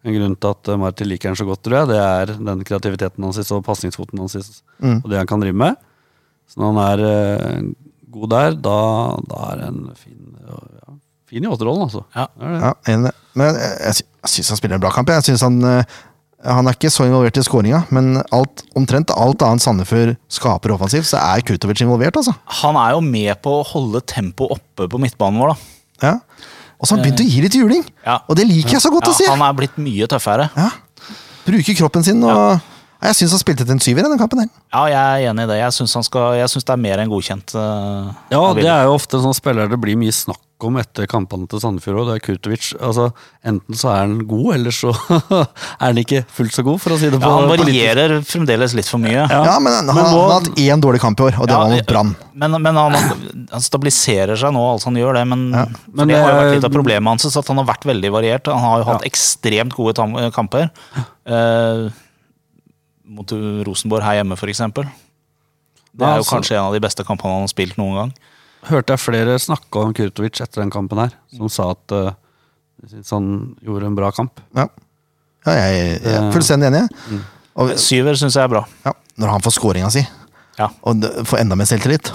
en 0.08 0.16
grunn 0.18 0.36
til 0.40 0.56
at 0.56 0.72
uh, 0.72 0.80
Martin 0.82 1.12
liker 1.12 1.32
han 1.32 1.40
så 1.40 1.46
godt, 1.48 1.62
tror 1.68 1.82
jeg. 1.82 1.92
Det 1.92 2.00
er 2.02 2.34
den 2.40 2.64
kreativiteten 2.68 3.28
hans 3.28 3.52
og 3.52 3.64
pasningsfoten 3.68 4.24
hans 4.24 4.40
og 4.40 5.08
det 5.12 5.20
han 5.20 5.30
kan 5.30 5.44
drive 5.44 5.60
med. 5.62 5.78
Så 6.52 6.60
når 6.60 6.72
han 6.72 6.82
er 6.88 7.06
øh, 7.12 7.70
god 8.12 8.32
der, 8.34 8.56
da, 8.60 8.78
da 9.32 9.44
er 9.54 9.66
han 9.68 9.84
fin, 9.96 10.18
ja, 10.48 10.96
fin 11.32 11.46
i 11.46 11.52
åtterrollen, 11.52 11.86
altså. 11.88 12.04
Ja. 12.16 12.26
Det 12.36 12.48
er 12.48 12.56
det. 12.56 12.64
Ja, 12.66 12.96
enig. 12.96 13.14
Men 13.40 13.56
jeg, 13.56 13.78
jeg, 13.86 14.08
jeg 14.22 14.34
syns 14.36 14.54
han 14.54 14.60
spiller 14.60 14.78
en 14.78 14.84
bra 14.84 14.92
kamp. 14.94 15.10
Jeg 15.10 15.24
synes 15.32 15.42
han, 15.46 15.60
eh, 15.66 16.00
Han 16.42 16.66
er 16.66 16.74
ikke 16.74 16.90
så 16.90 17.06
involvert 17.06 17.38
i 17.38 17.44
skåringa, 17.46 17.84
men 17.94 18.16
alt, 18.34 18.64
omtrent 18.74 19.12
alt 19.14 19.44
annet 19.46 19.62
Sandefjord 19.62 20.16
skaper 20.28 20.74
offensivt, 20.74 21.06
så 21.06 21.20
er 21.22 21.44
Kurtovic 21.46 21.84
involvert, 21.86 22.18
altså. 22.18 22.34
Han 22.64 22.80
er 22.82 22.96
jo 22.96 23.02
med 23.06 23.30
på 23.46 23.60
å 23.60 23.68
holde 23.76 24.02
tempoet 24.10 24.56
oppe 24.56 24.88
på 24.90 25.02
midtbanen 25.04 25.38
vår, 25.38 25.54
da. 25.54 26.08
Ja. 26.08 26.14
Og 26.82 26.88
så 26.88 26.96
har 26.96 26.98
han 26.98 27.06
begynt 27.06 27.22
å 27.22 27.28
gi 27.30 27.44
litt 27.46 27.54
juling! 27.60 27.86
Ja. 28.08 28.24
Og 28.26 28.40
det 28.40 28.48
liker 28.50 28.74
jeg 28.74 28.82
så 28.82 28.90
godt 28.90 29.06
Ja, 29.06 29.14
å 29.14 29.18
si! 29.20 29.28
han 29.30 29.44
er 29.46 29.54
blitt 29.54 29.78
mye 29.78 30.10
tøffere. 30.10 30.50
Ja. 30.58 30.72
Bruker 31.46 31.78
kroppen 31.78 32.04
sin 32.10 32.26
og 32.26 32.58
Jeg 33.02 33.18
syns 33.18 33.32
han 33.34 33.42
spilte 33.42 33.66
til 33.66 33.74
en 33.74 33.82
syver 33.82 34.06
i 34.06 34.10
den 34.14 34.20
kampen. 34.22 34.44
her. 34.44 34.50
Ja, 34.74 34.84
jeg 34.92 35.26
er 35.26 35.32
enig 35.32 35.48
i 35.48 35.50
det. 35.50 35.58
Jeg 35.64 35.74
syns, 35.74 35.94
han 35.98 36.06
skal, 36.06 36.36
jeg 36.38 36.52
syns 36.54 36.68
det 36.70 36.74
er 36.76 36.82
mer 36.84 37.02
enn 37.02 37.10
godkjent. 37.10 37.56
Uh, 37.58 38.14
Ja, 38.30 38.42
det 38.54 38.68
er 38.70 38.86
jo 38.86 38.94
ofte 39.00 39.18
sånn 39.24 39.34
spiller 39.34 39.68
det 39.72 39.80
blir 39.82 39.98
mye 39.98 40.14
snakk 40.14 40.38
om 40.62 40.76
etter 40.78 41.08
kampene 41.10 41.48
til 41.50 41.58
Sandefjord. 41.58 42.04
òg. 42.04 42.10
det 42.12 42.16
er 42.20 42.22
Kurtovic. 42.28 42.68
Altså, 42.78 43.08
enten 43.50 43.74
så 43.74 43.90
er 43.90 44.04
han 44.04 44.20
god, 44.30 44.52
eller 44.60 44.70
så 44.78 44.92
er 45.34 45.48
han 45.88 45.98
ikke 45.98 46.20
fullt 46.30 46.54
så 46.54 46.62
god, 46.68 46.78
for 46.84 46.94
å 46.94 47.00
si 47.02 47.10
det 47.10 47.18
på 47.18 47.26
ja, 47.26 47.40
han 47.40 47.50
politisk. 47.50 47.72
varierer 47.72 48.14
fremdeles 48.30 48.76
litt 48.78 48.92
for 48.94 49.02
mye. 49.02 49.16
Ja. 49.26 49.40
Ja, 49.50 49.56
men 49.58 49.74
han, 49.74 49.90
Men 49.90 49.98
han, 49.98 50.12
nå- 50.14 50.22
har 50.28 50.36
hatt 50.36 50.62
én 50.62 50.84
dårlig 50.86 51.02
kamp 51.02 51.18
i 51.18 51.26
år, 51.32 51.40
og 51.42 51.50
det 51.50 51.58
Ja, 51.58 51.64
var 51.66 51.74
mot 51.74 51.90
Brann. 51.90 52.14
Men, 52.38 52.60
men 52.62 52.78
han, 52.84 53.00
han 53.56 53.66
stabiliserer 53.66 54.38
seg 54.38 54.54
nå, 54.54 54.62
altså 54.76 54.92
han 54.92 55.02
gjør 55.02 55.18
det. 55.18 55.26
Men, 55.34 55.48
Ja. 55.58 55.66
Men 55.90 56.14
det 56.14 56.22
har 56.22 56.30
jo 56.30 56.38
vært 56.44 56.54
litt 56.60 56.70
av 56.70 56.78
problemet 56.78 57.10
hans, 57.16 57.26
at 57.42 57.50
han 57.50 57.64
har 57.64 57.70
vært 57.74 57.90
veldig 57.90 58.14
variert. 58.14 58.54
Han 58.54 58.62
har 58.70 58.86
jo 58.86 58.90
hatt 58.94 59.10
ekstremt 59.10 59.74
gode 59.74 59.98
tam 59.98 60.14
kamper. 60.38 60.70
Eh, 61.26 61.90
mot 63.12 63.34
Rosenborg 63.68 64.06
her 64.06 64.20
hjemme, 64.22 64.38
f.eks. 64.40 64.62
Det 65.92 66.06
er 66.08 66.16
jo 66.16 66.22
altså- 66.22 66.36
kanskje 66.36 66.58
en 66.58 66.70
av 66.70 66.76
de 66.76 66.84
beste 66.84 67.04
kampene 67.08 67.34
han 67.36 67.46
har 67.48 67.52
spilt 67.52 67.78
noen 67.80 67.98
gang. 68.00 68.14
Hørte 68.70 68.94
jeg 68.94 69.02
flere 69.02 69.40
snakke 69.42 69.82
om 69.82 69.94
Kurtovic 69.98 70.40
etter 70.40 70.62
den 70.62 70.72
kampen 70.72 71.00
her, 71.02 71.14
som 71.34 71.50
sa 71.50 71.72
at 71.74 71.96
uh, 71.98 72.14
han 73.10 73.56
gjorde 73.66 73.90
en 73.90 73.98
bra 73.98 74.12
kamp. 74.14 74.40
Ja. 74.56 74.68
Ja, 75.46 75.54
jeg, 75.58 76.02
jeg 76.04 76.14
er 76.14 76.32
fullstendig 76.32 76.68
enig. 76.70 76.84
jeg. 76.86 77.22
Og, 77.58 77.72
Syver 77.82 78.18
syns 78.20 78.38
jeg 78.38 78.46
er 78.46 78.52
bra. 78.54 78.62
ja, 78.86 78.94
når 79.18 79.34
han 79.34 79.42
får 79.42 79.58
scoringa 79.58 79.90
si, 79.94 80.04
Ja, 80.60 80.68
og 80.86 81.02
får 81.26 81.42
enda 81.42 81.56
mer 81.58 81.66
selvtillit, 81.66 82.12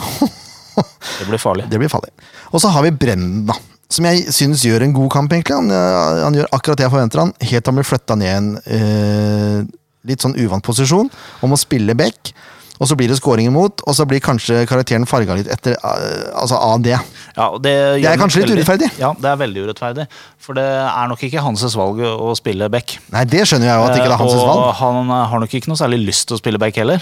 det 1.19 1.27
blir 1.27 1.41
farlig. 1.41 1.67
det 1.71 1.81
blir 1.81 1.91
farlig. 1.91 2.13
Og 2.53 2.63
så 2.63 2.71
har 2.71 2.85
vi 2.87 2.93
Brenden, 2.95 3.47
da. 3.49 3.57
Som 3.91 4.07
jeg 4.09 4.33
syns 4.35 4.63
gjør 4.67 4.83
en 4.83 4.95
god 4.95 5.11
kamp, 5.15 5.33
egentlig. 5.33 5.55
Han, 5.55 5.71
eh, 5.71 6.23
han 6.25 6.35
gjør 6.35 6.49
akkurat 6.53 6.79
det 6.79 6.87
jeg 6.87 6.93
forventer 6.95 7.23
han, 7.23 7.33
helt 7.41 7.65
til 7.65 7.71
han 7.71 7.79
blir 7.79 7.87
flytta 7.87 8.17
ned 8.19 8.27
igjen. 8.27 8.49
en 8.57 8.79
eh, 8.79 9.75
litt 10.09 10.23
sånn 10.25 10.37
uvant 10.39 10.65
posisjon, 10.65 11.11
om 11.43 11.53
å 11.53 11.59
spille 11.61 11.95
back. 11.99 12.33
Og 12.77 12.85
så 12.91 12.97
blir 12.99 13.09
det 13.09 13.17
scoring 13.17 13.47
imot, 13.49 13.81
og 13.89 13.95
så 13.97 14.05
blir 14.05 14.21
kanskje 14.21 14.67
karakteren 14.69 15.07
farga 15.09 15.33
litt 15.39 15.49
etter, 15.49 15.79
eh, 15.81 16.27
altså 16.37 16.59
av 16.61 16.83
det. 16.85 16.99
Ja, 17.37 17.47
det, 17.57 17.73
Det 18.03 18.11
er 18.11 18.19
kanskje 18.21 18.43
litt 18.43 18.51
veldig- 18.51 18.59
urettferdig. 18.59 18.91
Ja, 19.01 19.15
det 19.17 19.31
er 19.31 19.37
veldig 19.41 19.63
urettferdig. 19.65 20.07
For 20.39 20.53
det 20.59 20.65
er 20.67 21.09
nok 21.09 21.23
ikke 21.25 21.41
hans 21.41 21.63
valg 21.75 22.03
å 22.05 22.37
spille 22.37 22.69
back. 22.71 22.99
Nei, 23.13 23.25
det 23.25 23.47
skjønner 23.49 23.71
jeg 23.71 23.77
jo 23.81 23.87
at 23.89 23.97
ikke 23.97 24.11
det 24.11 24.13
er 24.13 24.25
hans 24.25 24.35
valg. 24.35 24.61
og 24.61 24.75
han 24.75 25.09
har 25.09 25.41
nok 25.41 25.55
ikke 25.57 25.69
noe 25.69 25.81
særlig 25.81 26.05
lyst 26.05 26.29
til 26.29 26.37
å 26.37 26.43
spille 26.43 26.59
back 26.61 26.77
heller. 26.77 27.01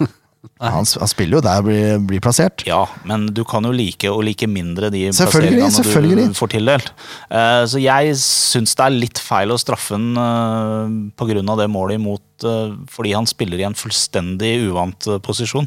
Han, 0.62 0.86
han 0.86 1.10
spiller 1.10 1.38
jo 1.38 1.42
der 1.42 1.62
blir, 1.66 1.98
blir 2.06 2.22
plassert. 2.22 2.62
Ja, 2.66 2.84
men 3.06 3.26
du 3.34 3.42
kan 3.46 3.66
jo 3.66 3.72
like 3.74 4.10
og 4.10 4.22
like 4.26 4.46
mindre 4.50 4.90
de 4.94 5.08
plasseringene 5.10 5.70
selvfølgelig. 5.74 6.28
du 6.30 6.38
får 6.38 6.52
tildelt. 6.54 6.92
Uh, 7.30 7.64
Så 7.66 7.82
jeg 7.82 8.14
syns 8.22 8.76
det 8.78 8.86
er 8.86 8.94
litt 8.94 9.22
feil 9.22 9.54
å 9.54 9.58
straffe 9.58 9.98
han 9.98 10.08
uh, 10.18 10.86
på 11.18 11.28
grunn 11.30 11.50
av 11.50 11.58
det 11.62 11.68
målet 11.70 11.98
imot, 11.98 12.24
uh, 12.46 12.74
fordi 12.90 13.16
han 13.18 13.26
spiller 13.30 13.62
i 13.62 13.66
en 13.66 13.78
fullstendig 13.78 14.54
uvant 14.68 15.10
eh, 15.10 15.18
posisjon. 15.22 15.66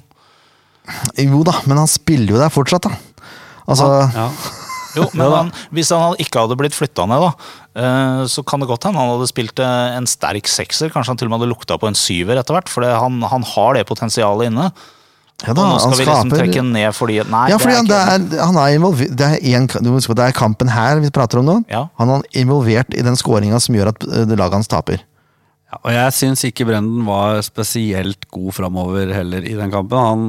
Jo 1.20 1.44
da, 1.48 1.58
men 1.68 1.80
han 1.84 1.90
spiller 1.92 2.36
jo 2.36 2.42
der 2.42 2.52
fortsatt, 2.52 2.88
da. 2.88 3.28
Altså, 3.68 3.92
Ja. 4.16 4.30
Jo, 4.98 5.08
men 5.18 5.32
han, 5.32 5.52
hvis 5.76 5.92
han 5.96 6.16
ikke 6.22 6.44
hadde 6.44 6.58
blitt 6.60 6.76
flytta 6.76 7.06
ned, 7.10 7.24
da, 7.24 7.52
eh, 7.82 8.24
så 8.32 8.44
kan 8.48 8.64
det 8.64 8.70
godt 8.72 8.88
hende 8.88 9.00
han 9.02 9.14
hadde 9.14 9.30
spilt 9.32 9.62
eh, 9.64 9.98
en 9.98 10.10
sterk 10.10 10.50
sekser. 10.52 10.92
Kanskje 10.94 11.14
han 11.14 11.22
til 11.22 11.30
og 11.30 11.34
med 11.34 11.42
hadde 11.42 11.52
lukta 11.54 11.78
på 11.82 11.90
en 11.90 11.98
syver 11.98 12.42
etter 12.42 12.58
hvert, 12.58 12.72
for 12.72 12.86
han, 12.86 13.22
han 13.32 13.46
har 13.54 13.78
det 13.78 13.86
potensialet 13.90 14.52
inne. 14.52 14.72
ja 15.46 15.54
da, 15.58 15.68
nå 15.72 15.78
skal 15.80 15.94
han 15.94 15.98
vi 15.98 16.06
liksom 16.06 16.32
skaper 16.32 16.44
trekke 16.44 16.66
ned 16.68 16.94
fordi 16.94 17.16
Nei, 17.32 17.46
Ja, 17.50 17.62
fordi 17.62 17.80
det 17.90 17.98
han, 17.98 18.12
er 18.12 18.26
ikke 18.26 18.36
er, 18.38 18.44
han 18.46 18.60
er 18.62 18.76
involvert 18.76 19.16
det 19.18 19.30
er, 19.40 19.40
en, 19.58 19.70
det 19.72 20.26
er 20.28 20.36
kampen 20.38 20.70
her 20.70 21.00
vi 21.02 21.14
prater 21.14 21.42
om 21.42 21.48
nå. 21.48 21.56
Ja. 21.72 21.88
Han 22.02 22.18
er 22.18 22.28
involvert 22.44 22.94
i 22.94 23.06
den 23.06 23.18
skåringa 23.18 23.62
som 23.64 23.80
gjør 23.80 23.94
at 23.96 24.06
eh, 24.06 24.36
laget 24.36 24.60
hans 24.60 24.70
taper. 24.72 25.02
Ja, 25.72 25.80
og 25.80 25.94
jeg 25.96 26.14
syns 26.18 26.44
ikke 26.44 26.68
Brenden 26.68 27.06
var 27.08 27.40
spesielt 27.48 28.28
god 28.30 28.52
framover 28.60 29.14
heller 29.16 29.46
i 29.48 29.56
den 29.56 29.72
kampen. 29.72 29.98
Han, 30.04 30.26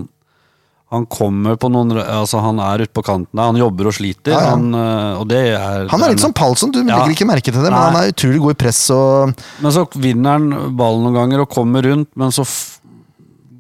han 0.93 1.07
kommer 1.09 1.57
på 1.57 1.71
noen 1.73 1.95
Altså, 2.03 2.41
han 2.45 2.59
er 2.61 2.83
ute 2.85 2.93
på 2.93 3.03
kanten 3.07 3.33
der, 3.39 3.49
han 3.49 3.57
jobber 3.57 3.89
og 3.89 3.95
sliter, 3.97 4.35
Ja, 4.35 4.41
ja. 4.45 4.51
Han, 4.53 4.67
øh, 4.77 5.21
og 5.23 5.29
det 5.31 5.41
er 5.57 5.87
Han 5.89 6.03
er 6.05 6.13
litt 6.13 6.21
som 6.21 6.35
Palsson, 6.37 6.71
du 6.75 6.83
Ja. 6.83 6.99
legger 7.01 7.15
ikke 7.17 7.29
merke 7.31 7.49
til 7.49 7.57
det, 7.63 7.71
men 7.71 7.79
Nei. 7.79 7.87
han 7.89 7.97
er 8.03 8.13
utrolig 8.13 8.43
god 8.45 8.51
i 8.57 8.61
press 8.61 8.83
og 8.93 9.33
Men 9.65 9.73
så 9.73 9.87
vinner 9.97 10.37
han 10.37 10.77
ballen 10.77 11.07
noen 11.07 11.17
ganger 11.17 11.41
og 11.47 11.51
kommer 11.55 11.83
rundt, 11.89 12.11
men 12.15 12.31
så 12.35 12.45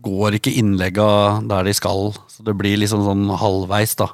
går 0.02 0.36
ikke 0.38 0.52
innlegga 0.58 1.08
der 1.46 1.62
de 1.64 1.72
skal. 1.78 2.12
Så 2.28 2.42
det 2.44 2.56
blir 2.58 2.76
liksom 2.82 3.04
sånn 3.06 3.24
halvveis, 3.38 3.94
da. 3.96 4.08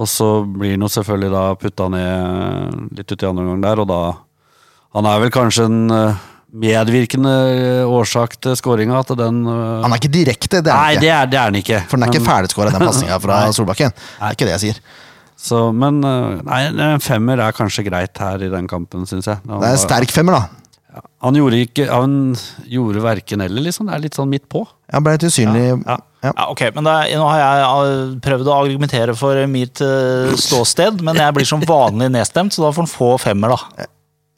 Og 0.00 0.08
så 0.08 0.28
blir 0.48 0.72
han 0.72 0.80
jo 0.86 0.88
selvfølgelig 0.88 1.30
da 1.34 1.42
putta 1.60 1.88
ned 1.92 2.96
litt 2.96 3.12
ut 3.12 3.22
i 3.22 3.28
andre 3.28 3.44
omgang 3.44 3.60
der, 3.66 3.82
og 3.84 3.88
da 3.92 4.02
Han 4.94 5.06
er 5.08 5.20
vel 5.22 5.30
kanskje 5.32 5.64
en 5.70 5.90
øh, 5.90 6.14
medvirkende 6.52 7.32
årsak 7.88 8.34
til 8.44 8.56
skåringa, 8.58 8.98
at 9.00 9.12
den 9.18 9.42
øh, 9.48 9.82
Han 9.84 9.92
er 9.94 10.00
ikke 10.00 10.12
direkte, 10.12 10.60
det 10.60 10.72
er 10.72 10.76
Nei, 10.76 10.94
han 10.94 11.02
det 11.04 11.10
er, 11.12 11.30
det 11.32 11.38
er 11.40 11.46
han 11.48 11.60
ikke. 11.62 11.80
For 11.88 11.96
den 11.96 12.04
er 12.06 12.12
ikke 12.12 12.20
Men- 12.24 12.30
ferdigskåra, 12.30 12.72
den 12.74 12.84
pasninga 12.86 13.18
fra 13.26 13.38
Solbakken. 13.56 13.94
Det 13.96 14.26
er 14.28 14.36
ikke 14.36 14.48
det 14.50 14.56
jeg 14.58 14.64
sier. 14.66 14.82
Så, 15.42 15.60
men 15.74 16.02
øh, 16.06 16.42
nei, 16.46 16.60
en 16.70 17.00
femmer 17.02 17.40
er 17.42 17.54
kanskje 17.56 17.86
greit 17.88 18.18
her 18.22 18.42
i 18.46 18.50
den 18.52 18.68
kampen, 18.70 19.06
syns 19.10 19.26
jeg. 19.30 19.40
Han 19.48 19.62
Det 19.64 19.70
er 19.72 19.78
en 19.78 19.86
sterk 19.86 20.12
femmer, 20.14 20.38
da. 20.38 20.58
Ja, 20.92 21.00
han 21.24 21.36
gjorde 21.38 21.56
ikke 21.64 21.86
Han 21.88 22.14
gjorde 22.68 23.00
verken 23.00 23.40
eller, 23.40 23.64
liksom. 23.64 23.88
Det 23.88 23.94
er 23.96 24.02
litt 24.04 24.18
sånn 24.18 24.28
midt 24.28 24.44
på. 24.52 24.66
Han 24.92 25.02
ble 25.06 25.14
litt 25.16 25.24
usynlig. 25.24 25.64
Ja. 25.72 25.96
Ja. 25.96 25.98
Ja, 26.36 26.44
ok, 26.52 26.60
men 26.76 26.84
det 26.86 26.92
er, 26.92 27.16
Nå 27.18 27.24
har 27.32 27.40
jeg 27.40 27.62
eh, 27.88 28.10
prøvd 28.22 28.46
å 28.52 28.58
argumentere 28.60 29.14
for 29.18 29.40
mitt 29.50 29.80
eh, 29.82 30.30
ståsted, 30.38 31.00
men 31.02 31.16
jeg 31.18 31.34
blir 31.34 31.48
som 31.48 31.64
vanlig 31.66 32.12
nedstemt, 32.14 32.54
så 32.54 32.62
da 32.68 32.70
får 32.76 32.84
han 32.84 32.92
få 32.92 33.08
femmer, 33.18 33.56
da. 33.56 33.88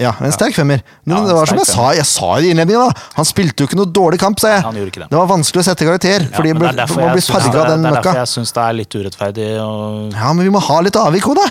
Ja, 0.03 0.11
en 0.27 0.33
sterk 0.35 0.57
femmer. 0.57 0.81
Men 1.07 1.17
Ja, 1.17 1.21
det 1.29 1.35
var 1.37 1.47
som 1.47 1.59
sterk 1.61 1.69
jeg 1.69 1.75
sa, 1.77 1.91
jeg 1.95 2.07
sa 2.11 2.31
i 2.43 2.49
innledningen, 2.51 2.89
da. 2.91 3.03
Han 3.15 3.27
spilte 3.29 3.63
jo 3.63 3.69
ikke 3.69 3.79
noe 3.79 3.91
dårlig 3.95 4.19
kamp, 4.19 4.41
sa 4.43 4.57
jeg. 4.57 4.65
Han 4.67 4.75
gjorde 4.81 4.91
ikke 4.91 5.03
det. 5.05 5.11
Det 5.13 5.19
var 5.21 5.29
vanskelig 5.31 5.63
å 5.63 5.67
sette 5.69 5.87
karakter, 5.87 6.25
fordi 6.35 6.51
Ja, 6.51 6.57
men 6.59 6.65
det 6.65 6.73
er 6.73 6.81
derfor 6.81 6.99
man 6.99 7.07
jeg 7.07 7.15
blir 7.21 7.27
syns 7.29 7.37
farga 7.37 7.53
det, 7.53 7.61
av 7.61 7.69
den 7.71 7.85
det 7.85 7.91
er 7.91 7.95
møkka. 7.95 8.03
derfor 8.09 8.21
jeg 8.25 8.33
syns 8.35 8.53
det 8.57 8.65
er 8.65 8.79
litt 8.81 8.97
urettferdig. 8.99 9.49
Og... 9.63 10.17
Ja, 10.19 10.33
men 10.35 10.49
vi 10.49 10.55
må 10.57 10.63
ha 10.67 10.81
litt 10.89 10.99
avvik 10.99 11.29
òg, 11.31 11.39
da. 11.39 11.47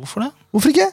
Hvorfor 0.00 0.26
det? 0.26 0.30
Hvorfor 0.52 0.74
ikke? 0.74 0.90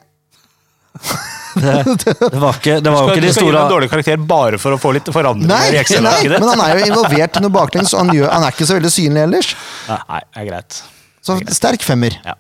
Det 1.58 2.38
var 2.38 2.54
ikke, 2.58 2.74
det 2.86 2.92
var 2.92 3.00
jo 3.02 3.14
ikke 3.16 3.22
de 3.22 3.30
du 3.30 3.32
skal 3.32 3.32
gi 3.32 3.32
store 3.34 3.58
ham 3.58 3.64
en 3.66 3.72
dårlig 3.72 3.88
karakter 3.90 4.18
bare 4.30 4.60
for 4.62 4.76
å 4.76 4.78
få 4.82 4.92
litt 4.94 5.08
forandringer 5.14 5.50
Nei, 5.50 5.70
i 5.70 5.74
nei, 5.74 5.80
Excel-arket 5.82 6.30
men 6.30 6.44
ditt? 6.44 6.50
han 6.52 6.62
er 6.68 6.74
jo 6.78 6.90
involvert 6.92 7.40
i 7.40 7.42
noe 7.42 7.54
baklengs, 7.56 7.94
og 7.96 8.04
han, 8.04 8.12
gjør, 8.14 8.28
han 8.30 8.46
er 8.46 8.54
ikke 8.54 8.68
så 8.70 8.78
veldig 8.78 8.92
synlig 8.94 9.24
ellers. 9.24 9.50
Nei, 9.90 10.20
det 10.22 10.44
er 10.44 10.48
greit. 10.52 10.78
Så 11.26 11.38
sterk 11.58 11.86
femmer. 11.88 12.18
Ja. 12.28 12.36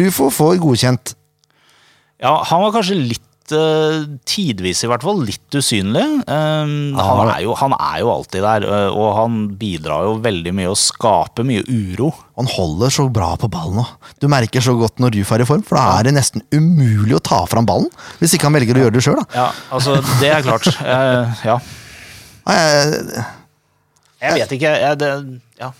Rufo 0.00 0.30
får 0.32 0.56
godkjent. 0.62 1.12
Ja, 2.24 2.38
han 2.48 2.64
var 2.64 2.72
kanskje 2.78 2.96
litt 3.02 3.26
tidvis 4.28 4.80
i 4.84 4.88
hvert 4.90 5.04
fall 5.04 5.20
litt 5.26 5.56
usynlig. 5.58 6.02
Um, 6.26 6.72
han, 6.98 7.30
er 7.32 7.42
jo, 7.44 7.52
han 7.58 7.74
er 7.76 7.98
jo 8.02 8.10
alltid 8.12 8.42
der, 8.44 8.66
eh, 8.66 8.88
og 8.96 9.10
han 9.18 9.36
bidrar 9.60 10.06
jo 10.08 10.14
veldig 10.24 10.52
mye 10.58 10.70
og 10.72 10.78
skaper 10.80 11.46
mye 11.48 11.62
uro. 11.68 12.10
Han 12.40 12.48
holder 12.48 12.94
så 12.94 13.06
bra 13.12 13.32
på 13.40 13.50
ballen 13.52 13.80
nå. 13.80 13.84
Du 14.22 14.28
merker 14.32 14.64
så 14.64 14.74
godt 14.78 15.02
når 15.02 15.14
Rufo 15.18 15.36
er 15.36 15.44
i 15.44 15.48
form, 15.48 15.62
for 15.68 15.78
da 15.80 15.86
er 16.00 16.08
det 16.08 16.14
nesten 16.16 16.44
umulig 16.54 17.18
å 17.18 17.22
ta 17.24 17.42
fram 17.50 17.68
ballen. 17.68 17.90
Hvis 18.22 18.34
ikke 18.38 18.48
han 18.50 18.56
velger 18.58 18.80
å 18.80 18.84
gjøre 18.86 18.96
det 18.98 19.04
sjøl, 19.06 19.20
da. 19.20 19.26
Ja, 19.36 19.48
altså, 19.76 19.98
det 20.22 20.32
er 20.32 20.46
klart. 20.46 20.68
uh, 20.80 21.38
ja. 21.50 21.58
Jeg- 22.48 23.24
Jeg 24.22 24.38
vet 24.38 24.52
ikke. 24.58 24.70
Jeg, 24.86 24.98
det, 25.02 25.10
ja. 25.60 25.72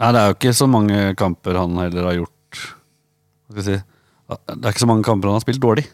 Nei, 0.00 0.12
det 0.16 0.20
er 0.20 0.30
jo 0.32 0.36
ikke 0.38 0.52
så 0.56 0.66
mange 0.70 1.00
kamper 1.18 1.58
han 1.60 1.74
heller 1.76 2.06
har 2.08 2.14
gjort 2.22 2.60
Hva 3.50 3.60
skal 3.60 3.60
jeg 3.60 3.80
si 3.82 4.38
Det 4.56 4.64
er 4.64 4.70
ikke 4.72 4.80
så 4.84 4.88
mange 4.88 5.04
kamper 5.04 5.28
han 5.28 5.36
har 5.36 5.42
spilt 5.44 5.60
dårlig. 5.62 5.84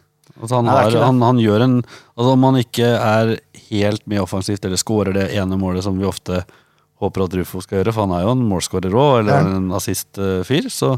Altså 0.40 0.54
han, 0.58 0.66
Nei, 0.68 0.74
har, 0.76 0.96
han, 1.06 1.20
han 1.24 1.38
gjør 1.40 1.62
en 1.64 1.74
Altså 1.86 2.32
Om 2.34 2.42
han 2.44 2.56
ikke 2.60 2.88
er 3.00 3.30
helt 3.70 4.02
med 4.06 4.20
offensivt 4.20 4.64
eller 4.68 4.76
scorer 4.80 5.14
det 5.16 5.26
ene 5.36 5.56
målet 5.58 5.82
som 5.86 5.96
vi 5.98 6.04
ofte 6.08 6.42
håper 7.00 7.24
at 7.26 7.34
Rufo 7.36 7.60
skal 7.60 7.78
gjøre, 7.82 7.92
for 7.92 8.06
han 8.06 8.12
er 8.16 8.22
jo 8.24 8.30
en 8.32 8.44
målscorer 8.48 8.94
òg, 8.96 9.18
eller 9.20 9.32
Ja. 9.34 9.56
en 9.58 9.66
assist-fyr, 9.76 10.68
så, 10.72 10.94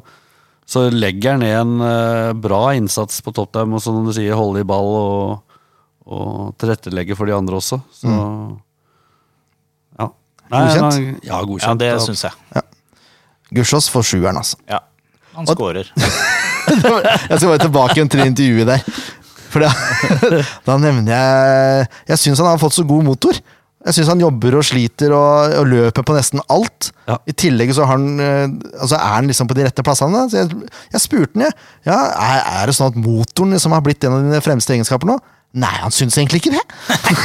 så 0.68 0.84
legger 0.94 1.32
han 1.34 1.40
ned 1.42 1.56
en 1.58 1.72
eh, 1.82 2.32
bra 2.38 2.60
innsats 2.78 3.18
på 3.26 3.32
topp 3.34 3.50
der, 3.56 3.66
med 3.66 3.82
som 3.82 4.04
du 4.06 4.12
sier, 4.14 4.36
holde 4.38 4.62
i 4.62 4.68
ball 4.68 4.90
og, 4.94 5.56
og 6.06 6.52
tilrettelegge 6.62 7.16
for 7.18 7.26
de 7.26 7.34
andre 7.34 7.58
også. 7.58 7.80
Så 7.98 8.06
ja. 9.98 10.06
Nei, 10.48 10.60
Godkjent? 10.62 10.82
han- 10.86 11.18
Ja, 11.22 11.32
ja, 11.34 11.42
godkjent. 11.44 11.78
det 11.82 11.90
syns 12.06 12.22
jeg. 12.28 12.62
Gussiås 13.58 13.88
får 13.90 14.02
sjueren, 14.12 14.36
altså. 14.38 14.56
Ja. 14.70 14.78
Han 15.34 15.46
scorer. 15.50 15.90
Jeg 16.68 17.38
skal 17.40 17.48
bare 17.48 17.62
tilbake 17.62 17.94
til 18.08 18.20
det 18.20 18.26
intervjuet 18.28 18.66
der. 18.68 18.82
For 19.48 19.64
da, 19.64 19.70
da 20.66 20.76
nevner 20.80 21.14
jeg 21.14 21.86
Jeg 22.12 22.20
syns 22.20 22.42
han 22.42 22.50
har 22.50 22.60
fått 22.60 22.76
så 22.76 22.84
god 22.88 23.06
motor. 23.06 23.38
Jeg 23.86 23.94
syns 23.94 24.10
han 24.10 24.20
jobber 24.20 24.58
og 24.58 24.66
sliter 24.66 25.12
og, 25.14 25.54
og 25.60 25.68
løper 25.70 26.04
på 26.04 26.16
nesten 26.16 26.42
alt. 26.50 26.90
Ja. 27.08 27.16
I 27.30 27.34
tillegg 27.38 27.70
så 27.76 27.86
har 27.86 27.96
han, 27.96 28.20
eh, 28.20 28.44
altså 28.74 28.98
er 28.98 29.12
han 29.14 29.30
liksom 29.30 29.48
på 29.48 29.56
de 29.56 29.64
rette 29.68 29.84
plassene. 29.86 30.24
Så 30.28 30.42
jeg, 30.42 30.70
jeg 30.92 31.04
spurte 31.04 31.38
han, 31.38 31.46
jeg. 31.46 31.56
Ja, 31.88 31.98
er, 32.10 32.42
er 32.58 32.68
det 32.68 32.76
sånn 32.76 32.90
at 32.90 32.98
motoren 33.00 33.54
liksom 33.56 33.76
har 33.76 33.84
blitt 33.86 34.04
en 34.04 34.18
av 34.18 34.26
dine 34.26 34.42
fremste 34.44 34.74
egenskaper 34.74 35.08
nå? 35.08 35.16
Nei, 35.58 35.74
han 35.82 35.94
syns 35.94 36.16
egentlig 36.18 36.40
ikke 36.42 36.52
det. 36.54 36.62